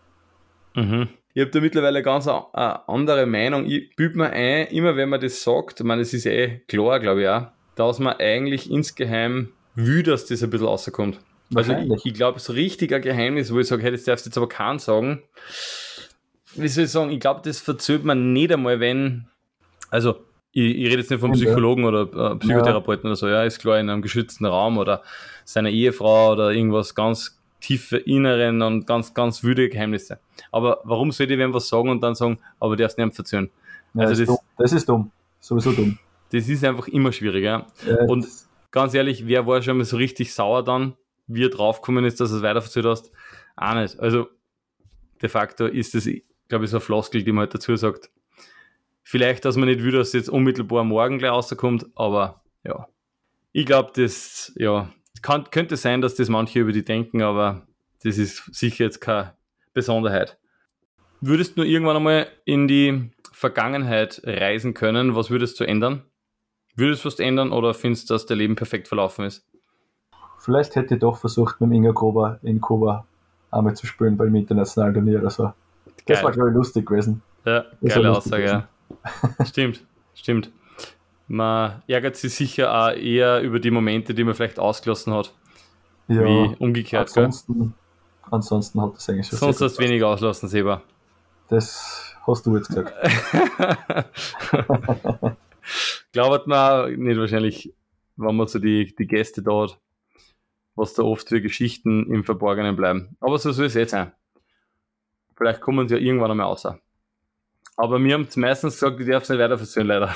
Mhm. 0.76 1.10
Ich 1.36 1.42
habe 1.42 1.52
da 1.52 1.62
mittlerweile 1.62 1.98
eine 1.98 2.04
ganz 2.04 2.28
eine 2.28 2.88
andere 2.88 3.26
Meinung. 3.26 3.66
Ich 3.66 3.96
büte 3.96 4.18
mir 4.18 4.30
ein, 4.30 4.68
immer 4.68 4.96
wenn 4.96 5.10
man 5.10 5.20
das 5.20 5.42
sagt, 5.42 5.80
ich 5.80 5.86
meine, 5.86 6.02
das 6.02 6.14
ist 6.14 6.26
eh 6.26 6.60
klar, 6.68 7.00
glaube 7.00 7.22
ich 7.24 7.28
auch, 7.28 7.48
dass 7.76 8.00
man 8.00 8.18
eigentlich 8.20 8.70
insgeheim 8.70 9.50
will, 9.76 10.04
dass 10.04 10.26
das 10.26 10.44
ein 10.44 10.52
bisschen 10.52 10.68
rauskommt. 10.68 11.20
Also 11.56 11.74
ich, 11.74 12.06
ich 12.06 12.14
glaube, 12.14 12.40
so 12.40 12.54
richtig 12.54 12.94
ein 12.94 13.02
Geheimnis, 13.02 13.54
wo 13.54 13.60
ich 13.60 13.68
sage, 13.68 13.84
hey, 13.84 13.92
das 13.92 14.04
darfst 14.04 14.26
du 14.26 14.30
jetzt 14.30 14.38
aber 14.38 14.50
keinen 14.50 14.80
sagen. 14.80 15.24
Wie 16.56 16.68
soll 16.68 16.86
ich 16.86 16.92
sagen, 16.92 17.12
ich 17.12 17.20
glaube, 17.20 17.42
das 17.44 17.60
verzögert 17.60 18.06
man 18.06 18.34
nicht 18.34 18.52
einmal, 18.52 18.80
wenn, 18.80 19.28
also 19.90 20.16
ich, 20.52 20.76
ich 20.76 20.86
rede 20.86 20.98
jetzt 20.98 21.10
nicht 21.10 21.20
von 21.20 21.32
Psychologen 21.32 21.84
oder 21.86 22.02
äh, 22.34 22.36
Psychotherapeuten 22.38 23.06
ja. 23.06 23.10
oder 23.10 23.16
so, 23.16 23.28
ja, 23.28 23.44
ist 23.44 23.60
klar, 23.60 23.80
in 23.80 23.90
einem 23.90 24.02
geschützten 24.02 24.46
Raum 24.46 24.78
oder 24.78 25.02
seiner 25.46 25.70
Ehefrau 25.70 26.32
oder 26.32 26.52
irgendwas 26.52 26.94
ganz 26.94 27.40
tiefe 27.60 27.98
inneren 27.98 28.62
und 28.62 28.86
ganz, 28.86 29.14
ganz 29.14 29.44
wüde 29.44 29.70
Geheimnisse. 29.70 30.20
Aber 30.52 30.82
warum 30.84 31.12
soll 31.12 31.32
ich 31.32 31.38
wem 31.38 31.54
was 31.54 31.70
sagen 31.70 31.90
und 31.90 32.02
dann 32.02 32.14
sagen, 32.14 32.40
aber 32.60 32.76
darfst 32.76 32.98
nicht 32.98 33.16
verzögern? 33.16 33.50
Ja, 33.94 34.02
also 34.04 34.26
das, 34.26 34.36
das, 34.36 34.46
das, 34.58 34.74
ist 34.74 34.90
dumm. 34.90 35.12
Sowieso 35.40 35.72
dumm. 35.72 35.98
Das 36.32 36.50
ist 36.50 36.64
einfach 36.64 36.88
immer 36.88 37.12
schwieriger. 37.12 37.68
Ja. 37.88 38.04
Und 38.06 38.28
ganz 38.72 38.94
ehrlich, 38.94 39.28
wer 39.28 39.48
war 39.48 39.62
schon 39.62 39.78
mal 39.78 39.86
so 39.86 39.98
richtig 39.98 40.34
sauer 40.34 40.64
dann, 40.64 40.94
wie 41.28 41.46
er 41.46 41.50
draufgekommen 41.50 42.06
ist, 42.06 42.20
dass 42.20 42.32
du 42.32 42.38
es 42.38 42.44
weiter 42.44 42.62
verzögert 42.62 42.92
hast? 42.92 43.12
Auch 43.56 43.76
nicht. 43.76 44.00
Also 44.00 44.28
de 45.22 45.30
facto 45.30 45.68
ist 45.68 45.96
das, 45.96 46.08
glaube 46.48 46.66
ich, 46.66 46.72
so 46.72 46.78
eine 46.78 46.82
Floskel, 46.82 47.24
die 47.24 47.32
man 47.32 47.42
halt 47.42 47.54
dazu 47.54 47.76
sagt. 47.76 48.10
Vielleicht, 49.04 49.46
dass 49.46 49.58
man 49.58 49.68
nicht 49.68 49.84
will, 49.84 49.92
dass 49.92 50.10
es 50.10 50.14
jetzt 50.14 50.30
unmittelbar 50.30 50.84
morgen 50.84 51.18
gleich 51.18 51.32
rauskommt, 51.32 51.88
aber 51.96 52.42
ja. 52.64 52.88
Ich 53.52 53.66
glaube, 53.66 53.92
das, 53.96 54.54
ja, 54.56 54.90
kann, 55.22 55.50
könnte 55.52 55.78
sein, 55.78 56.02
dass 56.02 56.16
das 56.16 56.30
manche 56.30 56.60
über 56.60 56.72
die 56.72 56.86
denken, 56.86 57.22
aber 57.22 57.68
das 58.04 58.18
ist 58.18 58.54
sicher 58.54 58.86
jetzt 58.86 59.00
keine 59.00 59.34
Besonderheit. 59.74 60.38
Würdest 61.22 61.58
du 61.58 61.64
irgendwann 61.64 61.98
einmal 61.98 62.28
in 62.46 62.68
die 62.68 63.12
Vergangenheit 63.32 64.22
reisen 64.26 64.74
können? 64.74 65.16
Was 65.16 65.30
würdest 65.30 65.60
du 65.60 65.64
ändern? 65.64 66.04
Würdest 66.76 67.04
du 67.04 67.08
was 67.08 67.20
ändern 67.20 67.52
oder 67.52 67.74
findest 67.74 68.10
du, 68.10 68.16
dass 68.16 68.26
dein 68.26 68.40
Leben 68.40 68.56
perfekt 68.56 68.88
verlaufen 68.88 69.26
ist? 69.26 69.46
Vielleicht 70.40 70.76
hätte 70.76 70.96
ich 70.96 71.00
doch 71.00 71.18
versucht, 71.18 71.62
mit 71.62 71.72
Inga 71.72 71.92
Gruber 71.92 72.40
in 72.42 72.60
Kuba 72.60 73.06
einmal 73.52 73.76
zu 73.76 73.86
spielen 73.86 74.18
beim 74.18 74.36
internationalen 74.36 74.94
Turnier 74.94 75.20
oder 75.20 75.30
so. 75.30 75.54
Geil. 76.06 76.16
Das 76.16 76.24
war, 76.24 76.32
glaube 76.32 76.50
ich, 76.50 76.56
lustig 76.56 76.86
gewesen. 76.86 77.22
Ja, 77.46 77.66
das 77.82 77.94
geile 77.94 78.12
Aussage, 78.12 78.46
ja. 78.46 78.68
stimmt, 79.46 79.84
stimmt. 80.16 80.52
Man 81.28 81.82
ärgert 81.88 82.16
sich 82.16 82.34
sicher 82.34 82.74
auch 82.74 82.92
eher 82.92 83.42
über 83.42 83.60
die 83.60 83.72
Momente, 83.72 84.14
die 84.14 84.24
man 84.24 84.34
vielleicht 84.34 84.60
ausgelassen 84.60 85.14
hat. 85.14 85.34
Ja, 86.08 86.24
wie 86.24 86.56
umgekehrt. 86.60 87.08
Ansonsten, 87.08 87.74
ansonsten 88.30 88.82
hat 88.82 88.96
das 88.96 89.10
eigentlich 89.10 89.28
schon. 89.28 89.40
Sonst 89.40 89.62
hast 89.62 89.80
du 89.80 89.84
wenig 89.84 90.04
auslassen, 90.04 90.50
Seba. 90.50 90.82
Das 91.48 92.16
hast 92.26 92.46
du 92.46 92.58
jetzt 92.58 92.68
gesagt. 92.68 92.94
Glaubt 96.12 96.48
man 96.48 96.94
nicht 96.96 97.18
wahrscheinlich, 97.18 97.74
wenn 98.18 98.36
man 98.36 98.48
so 98.48 98.60
die, 98.60 98.94
die 98.96 99.08
Gäste 99.08 99.42
da 99.42 99.64
hat, 99.64 99.80
was 100.76 100.94
da 100.94 101.04
oft 101.04 101.30
für 101.30 101.42
Geschichten 101.42 102.12
im 102.12 102.24
Verborgenen 102.24 102.76
bleiben. 102.76 103.16
Aber 103.20 103.38
so 103.38 103.52
soll 103.52 103.66
es 103.66 103.74
jetzt 103.74 103.92
sein. 103.92 104.12
Vielleicht 105.44 105.60
kommen 105.60 105.90
sie 105.90 105.96
ja 105.96 106.02
irgendwann 106.02 106.32
einmal 106.32 106.46
raus. 106.46 106.66
Aber 107.76 108.00
mir 108.00 108.14
haben 108.14 108.26
meistens 108.38 108.76
gesagt, 108.76 108.98
ich 109.02 109.08
darf 109.08 109.24
es 109.24 109.30
nicht 109.30 109.40
weiter 109.40 109.58
versöhnen, 109.58 109.88
leider. 109.88 110.16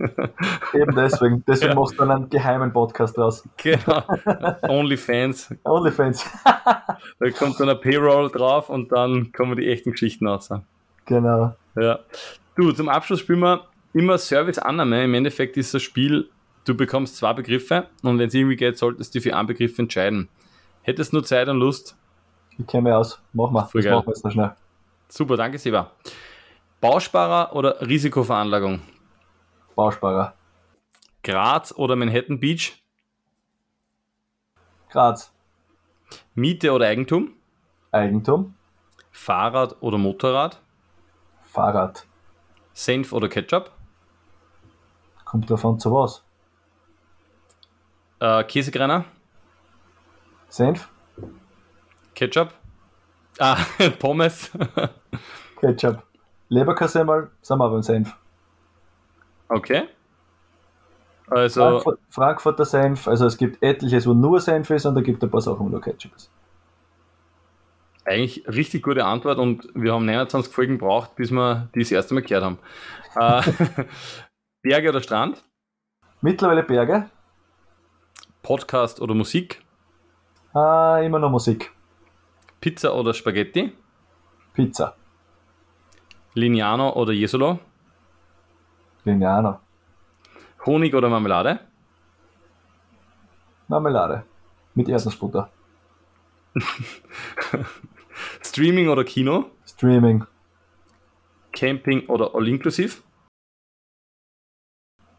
Eben 0.72 0.96
deswegen. 0.96 1.44
Deswegen 1.46 1.70
ja. 1.70 1.78
machst 1.78 1.94
du 1.94 1.98
dann 1.98 2.10
einen 2.10 2.28
geheimen 2.28 2.72
Podcast 2.72 3.16
raus. 3.16 3.48
Genau. 3.56 4.02
Onlyfans. 4.62 5.54
Onlyfans. 5.62 6.28
da 6.44 7.30
kommt 7.38 7.60
dann 7.60 7.68
ein 7.68 7.80
Payroll 7.80 8.32
drauf 8.32 8.68
und 8.68 8.90
dann 8.90 9.30
kommen 9.30 9.56
die 9.56 9.68
echten 9.68 9.92
Geschichten 9.92 10.26
raus. 10.26 10.50
Genau. 11.04 11.54
Ja. 11.76 12.00
Du, 12.56 12.72
zum 12.72 12.88
Abschluss 12.88 13.20
spielen 13.20 13.40
wir 13.40 13.68
immer 13.92 14.18
Service-Annahme. 14.18 15.04
Im 15.04 15.14
Endeffekt 15.14 15.56
ist 15.56 15.72
das 15.72 15.82
Spiel, 15.82 16.30
du 16.64 16.74
bekommst 16.74 17.16
zwei 17.16 17.32
Begriffe 17.32 17.86
und 18.02 18.18
wenn 18.18 18.26
es 18.26 18.34
irgendwie 18.34 18.56
geht, 18.56 18.76
solltest 18.76 19.14
du 19.14 19.20
für 19.20 19.36
einen 19.36 19.46
Begriff 19.46 19.78
entscheiden. 19.78 20.28
Hättest 20.82 21.12
du 21.12 21.18
nur 21.18 21.24
Zeit 21.24 21.48
und 21.48 21.58
Lust? 21.58 21.96
Ich 22.58 22.66
kenne 22.66 22.84
mich 22.84 22.92
aus. 22.92 23.20
Mach 23.32 23.52
mal. 23.52 23.68
das 23.72 23.74
machen 23.74 23.84
wir 23.84 24.02
jetzt 24.06 24.24
noch 24.24 24.32
schnell. 24.32 24.52
Super, 25.16 25.36
danke, 25.36 25.58
Seba. 25.58 25.92
Bausparer 26.80 27.54
oder 27.54 27.80
Risikoveranlagung? 27.80 28.80
Bausparer. 29.76 30.34
Graz 31.22 31.72
oder 31.72 31.94
Manhattan 31.94 32.40
Beach? 32.40 32.82
Graz. 34.90 35.32
Miete 36.34 36.72
oder 36.72 36.88
Eigentum? 36.88 37.32
Eigentum. 37.92 38.56
Fahrrad 39.12 39.80
oder 39.82 39.98
Motorrad? 39.98 40.60
Fahrrad. 41.42 42.08
Senf 42.72 43.12
oder 43.12 43.28
Ketchup? 43.28 43.70
Kommt 45.24 45.48
davon 45.48 45.78
zu 45.78 45.92
was? 45.92 46.24
Äh, 48.18 48.42
Käsegrenner? 48.42 49.04
Senf. 50.48 50.88
Ketchup? 52.16 52.52
Ah, 53.38 53.56
Pommes. 53.98 54.50
Ketchup. 55.60 56.02
Leberkassemmel 56.48 57.30
sind 57.42 57.58
wir 57.58 57.70
beim 57.70 57.82
Senf. 57.82 58.14
Okay. 59.48 59.84
Also. 61.28 61.60
Frankfurt, 61.62 62.00
Frankfurter 62.08 62.64
Senf, 62.64 63.08
also 63.08 63.26
es 63.26 63.36
gibt 63.36 63.62
etliches, 63.62 64.06
wo 64.06 64.12
nur 64.12 64.40
Senf 64.40 64.70
ist 64.70 64.84
und 64.86 64.94
da 64.94 65.00
gibt 65.00 65.22
es 65.22 65.26
ein 65.26 65.30
paar 65.30 65.40
Sachen, 65.40 65.60
wo 65.60 65.68
nur 65.68 65.80
Ketchup 65.80 66.14
ist. 66.14 66.30
Eigentlich 68.04 68.46
richtig 68.46 68.82
gute 68.82 69.04
Antwort 69.04 69.38
und 69.38 69.68
wir 69.74 69.94
haben 69.94 70.04
29 70.04 70.52
Folgen 70.52 70.78
gebraucht, 70.78 71.16
bis 71.16 71.30
wir 71.30 71.70
die 71.74 71.80
das 71.80 71.90
erste 71.90 72.12
Mal 72.12 72.22
gehört 72.22 72.44
haben. 72.44 72.58
Äh, 73.16 73.42
Berge 74.62 74.90
oder 74.90 75.00
Strand? 75.00 75.42
Mittlerweile 76.20 76.62
Berge. 76.62 77.08
Podcast 78.42 79.00
oder 79.00 79.14
Musik? 79.14 79.62
Äh, 80.54 81.06
immer 81.06 81.18
noch 81.18 81.30
Musik. 81.30 81.73
Pizza 82.64 82.94
oder 82.94 83.12
Spaghetti? 83.12 83.76
Pizza. 84.54 84.96
Lignano 86.32 86.94
oder 86.94 87.12
Jesolo? 87.12 87.58
Lignano. 89.04 89.60
Honig 90.64 90.94
oder 90.94 91.10
Marmelade? 91.10 91.60
Marmelade. 93.68 94.24
Mit 94.74 94.88
Erdnussbutter. 94.88 95.50
Streaming 98.42 98.88
oder 98.88 99.04
Kino? 99.04 99.50
Streaming. 99.66 100.24
Camping 101.52 102.06
oder 102.06 102.34
All-Inclusive? 102.34 103.02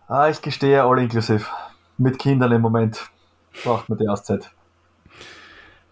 Ah, 0.08 0.30
ich 0.30 0.42
gestehe 0.42 0.82
All-Inclusive. 0.82 1.46
Mit 2.00 2.18
Kindern 2.18 2.54
im 2.54 2.62
Moment. 2.62 3.08
Braucht 3.64 3.88
man 3.88 4.00
die 4.00 4.10
Auszeit. 4.10 4.50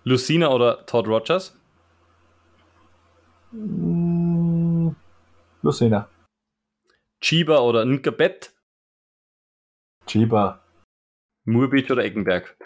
Lucina 0.05 0.49
oder 0.49 0.85
Todd 0.85 1.07
Rogers? 1.07 1.57
Mm, 3.51 4.89
Lucina. 5.61 6.07
Chiba 7.21 7.59
oder 7.59 7.85
Nkabet? 7.85 8.51
Chiba. 10.05 10.59
Murbic 11.45 11.89
oder 11.89 12.03
Eckenberg? 12.03 12.57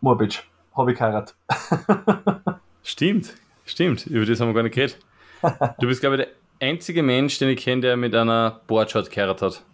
Murbic. 0.00 0.44
Habe 0.76 0.92
ich 0.92 0.98
geheiratet. 0.98 1.36
stimmt, 2.82 3.34
stimmt. 3.64 4.06
Über 4.06 4.24
das 4.24 4.40
haben 4.40 4.48
wir 4.48 4.54
gar 4.54 4.62
nicht 4.62 4.74
geredet. 4.74 4.98
Du 5.80 5.88
bist, 5.88 6.00
glaube 6.00 6.16
ich, 6.16 6.22
der 6.22 6.32
einzige 6.60 7.02
Mensch, 7.02 7.38
den 7.38 7.48
ich 7.48 7.60
kenne, 7.60 7.82
der 7.82 7.96
mit 7.96 8.14
einer 8.14 8.60
Boardshot 8.68 9.10
geheiratet 9.10 9.42
hat. 9.42 9.64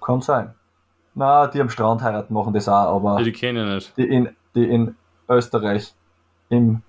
Kann 0.00 0.20
sein. 0.20 0.54
Na, 1.14 1.46
die 1.46 1.60
am 1.60 1.70
Strand 1.70 2.02
heiraten 2.02 2.34
machen 2.34 2.52
das 2.52 2.68
auch, 2.68 2.96
aber. 2.96 3.18
Ja, 3.18 3.24
die 3.24 3.32
kenne 3.32 3.62
ich 3.62 3.74
nicht. 3.74 3.96
Die 3.96 4.08
in, 4.08 4.36
die 4.54 4.64
in 4.64 4.96
Österreich 5.28 5.94
im 6.48 6.82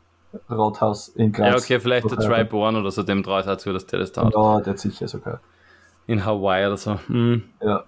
Rathaus 0.50 1.08
in 1.08 1.32
Graz. 1.32 1.48
Ja, 1.48 1.56
okay, 1.56 1.80
vielleicht 1.80 2.10
der 2.12 2.18
Tri-Born 2.18 2.76
oder 2.76 2.92
so, 2.92 3.04
dem 3.04 3.24
traue 3.24 3.40
ich 3.42 3.46
dazu, 3.46 3.72
dass 3.72 3.86
der 3.88 4.00
das 4.00 4.12
tat. 4.12 4.34
Ja, 4.34 4.60
der 4.62 4.74
hat 4.74 4.80
sicher 4.80 5.08
sogar. 5.08 5.40
In 6.08 6.26
Hawaii 6.26 6.68
oder 6.68 6.78
so. 6.78 7.00
Mhm. 7.08 7.44
Ja. 7.62 7.86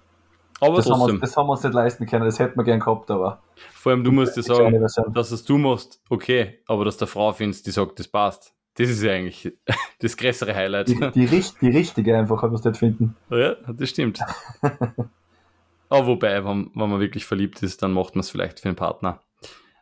Aber 0.59 0.77
das, 0.77 0.89
haben 0.89 0.99
wir, 1.01 1.19
das 1.19 1.37
haben 1.37 1.45
wir 1.47 1.51
uns 1.51 1.63
nicht 1.63 1.73
leisten 1.73 2.07
können, 2.07 2.25
das 2.25 2.39
hätten 2.39 2.57
wir 2.57 2.63
gern 2.63 2.79
gehabt, 2.79 3.11
aber 3.11 3.43
vor 3.73 3.91
allem 3.91 4.03
du 4.03 4.11
musst 4.11 4.35
dir 4.37 4.41
sagen, 4.41 4.81
dass 5.13 5.31
es 5.31 5.43
du 5.43 5.59
machst, 5.59 6.01
okay, 6.09 6.61
aber 6.65 6.83
dass 6.83 6.97
der 6.97 7.07
Frau 7.07 7.31
findest, 7.31 7.67
die 7.67 7.71
sagt, 7.71 7.99
das 7.99 8.07
passt. 8.07 8.53
Das 8.73 8.89
ist 8.89 9.03
ja 9.03 9.11
eigentlich 9.11 9.53
das 9.99 10.17
größere 10.17 10.55
Highlight. 10.55 10.87
Die, 10.87 11.11
die, 11.11 11.25
richt- 11.25 11.61
die 11.61 11.69
richtige 11.69 12.17
einfach, 12.17 12.41
aber 12.41 12.55
es 12.55 12.63
nicht 12.63 12.77
finden. 12.77 13.15
Ja, 13.29 13.55
das 13.71 13.89
stimmt. 13.89 14.19
aber 15.89 16.07
wobei, 16.07 16.43
wenn, 16.43 16.71
wenn 16.73 16.89
man 16.89 16.99
wirklich 16.99 17.25
verliebt 17.25 17.61
ist, 17.63 17.81
dann 17.83 17.91
macht 17.93 18.15
man 18.15 18.21
es 18.21 18.29
vielleicht 18.29 18.59
für 18.59 18.69
den 18.69 18.75
Partner. 18.75 19.19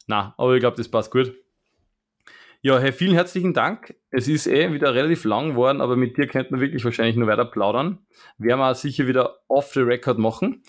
Na, 0.08 0.34
aber 0.38 0.54
ich 0.54 0.60
glaube, 0.60 0.78
das 0.78 0.90
passt 0.90 1.12
gut. 1.12 1.34
Ja, 2.62 2.80
hey, 2.80 2.92
vielen 2.92 3.14
herzlichen 3.14 3.54
Dank. 3.54 3.94
Es 4.10 4.28
ist 4.28 4.48
eh 4.48 4.74
wieder 4.74 4.96
relativ 4.96 5.24
lang 5.24 5.52
geworden, 5.52 5.82
aber 5.82 5.96
mit 5.96 6.18
dir 6.18 6.28
könnten 6.28 6.56
wir 6.56 6.62
wirklich 6.62 6.84
wahrscheinlich 6.84 7.16
nur 7.16 7.28
weiter 7.28 7.46
plaudern. 7.46 8.00
Werden 8.40 8.60
wir 8.60 8.74
sicher 8.74 9.06
wieder 9.08 9.38
off 9.48 9.74
the 9.74 9.82
record 9.82 10.18
machen. 10.18 10.64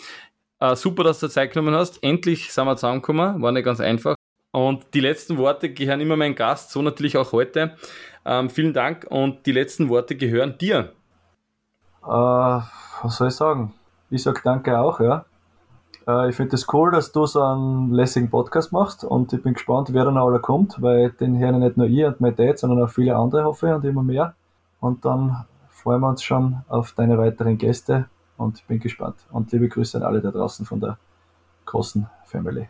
Äh, 0.61 0.77
super, 0.77 1.05
dass 1.05 1.21
du 1.21 1.29
Zeit 1.29 1.53
genommen 1.53 1.75
hast. 1.75 2.03
Endlich 2.03 2.53
sind 2.53 2.67
wir 2.67 2.77
zusammengekommen. 2.77 3.41
War 3.41 3.53
nicht 3.53 3.65
ganz 3.65 3.81
einfach. 3.81 4.15
Und 4.53 4.95
die 4.95 5.01
letzten 5.01 5.39
Worte 5.39 5.73
gehören 5.73 6.01
immer 6.01 6.17
meinem 6.17 6.35
Gast, 6.35 6.71
so 6.71 6.81
natürlich 6.83 7.17
auch 7.17 7.33
heute. 7.33 7.77
Ähm, 8.25 8.51
vielen 8.51 8.73
Dank 8.73 9.07
und 9.09 9.47
die 9.47 9.53
letzten 9.53 9.89
Worte 9.89 10.17
gehören 10.17 10.59
dir. 10.59 10.93
Äh, 12.03 12.09
was 12.09 13.17
soll 13.17 13.29
ich 13.29 13.35
sagen? 13.35 13.75
Ich 14.11 14.23
sag 14.23 14.43
danke 14.43 14.79
auch, 14.79 15.01
ja. 15.01 15.27
Äh, 16.07 16.31
ich 16.31 16.37
finde 16.37 16.55
es 16.55 16.63
das 16.63 16.75
cool, 16.75 16.91
dass 16.91 17.13
du 17.13 17.27
so 17.27 17.43
einen 17.43 17.93
lässigen 17.93 18.31
Podcast 18.31 18.73
machst 18.73 19.05
und 19.05 19.33
ich 19.33 19.43
bin 19.43 19.55
gespannt, 19.55 19.93
wer 19.93 20.05
dann 20.05 20.17
alle 20.17 20.41
kommt, 20.41 20.81
weil 20.81 21.11
den 21.11 21.39
hören 21.39 21.61
nicht 21.61 21.77
nur 21.77 21.87
ich 21.87 22.05
und 22.05 22.21
mein 22.21 22.37
Dad, 22.37 22.59
sondern 22.59 22.83
auch 22.83 22.91
viele 22.91 23.17
andere 23.17 23.45
hoffe 23.45 23.69
ich 23.69 23.75
und 23.75 23.85
immer 23.85 24.03
mehr. 24.03 24.35
Und 24.81 25.05
dann 25.05 25.47
freuen 25.71 26.01
wir 26.01 26.09
uns 26.09 26.23
schon 26.23 26.63
auf 26.69 26.93
deine 26.93 27.19
weiteren 27.19 27.59
Gäste 27.59 28.07
und 28.37 28.59
ich 28.59 28.65
bin 28.67 28.81
gespannt. 28.81 29.17
Und 29.31 29.53
liebe 29.53 29.69
Grüße 29.69 29.99
an 29.99 30.05
alle 30.05 30.21
da 30.21 30.31
draußen 30.31 30.67
von 30.67 30.81
der 30.81 30.99
großen 31.65 32.09
Family. 32.25 32.69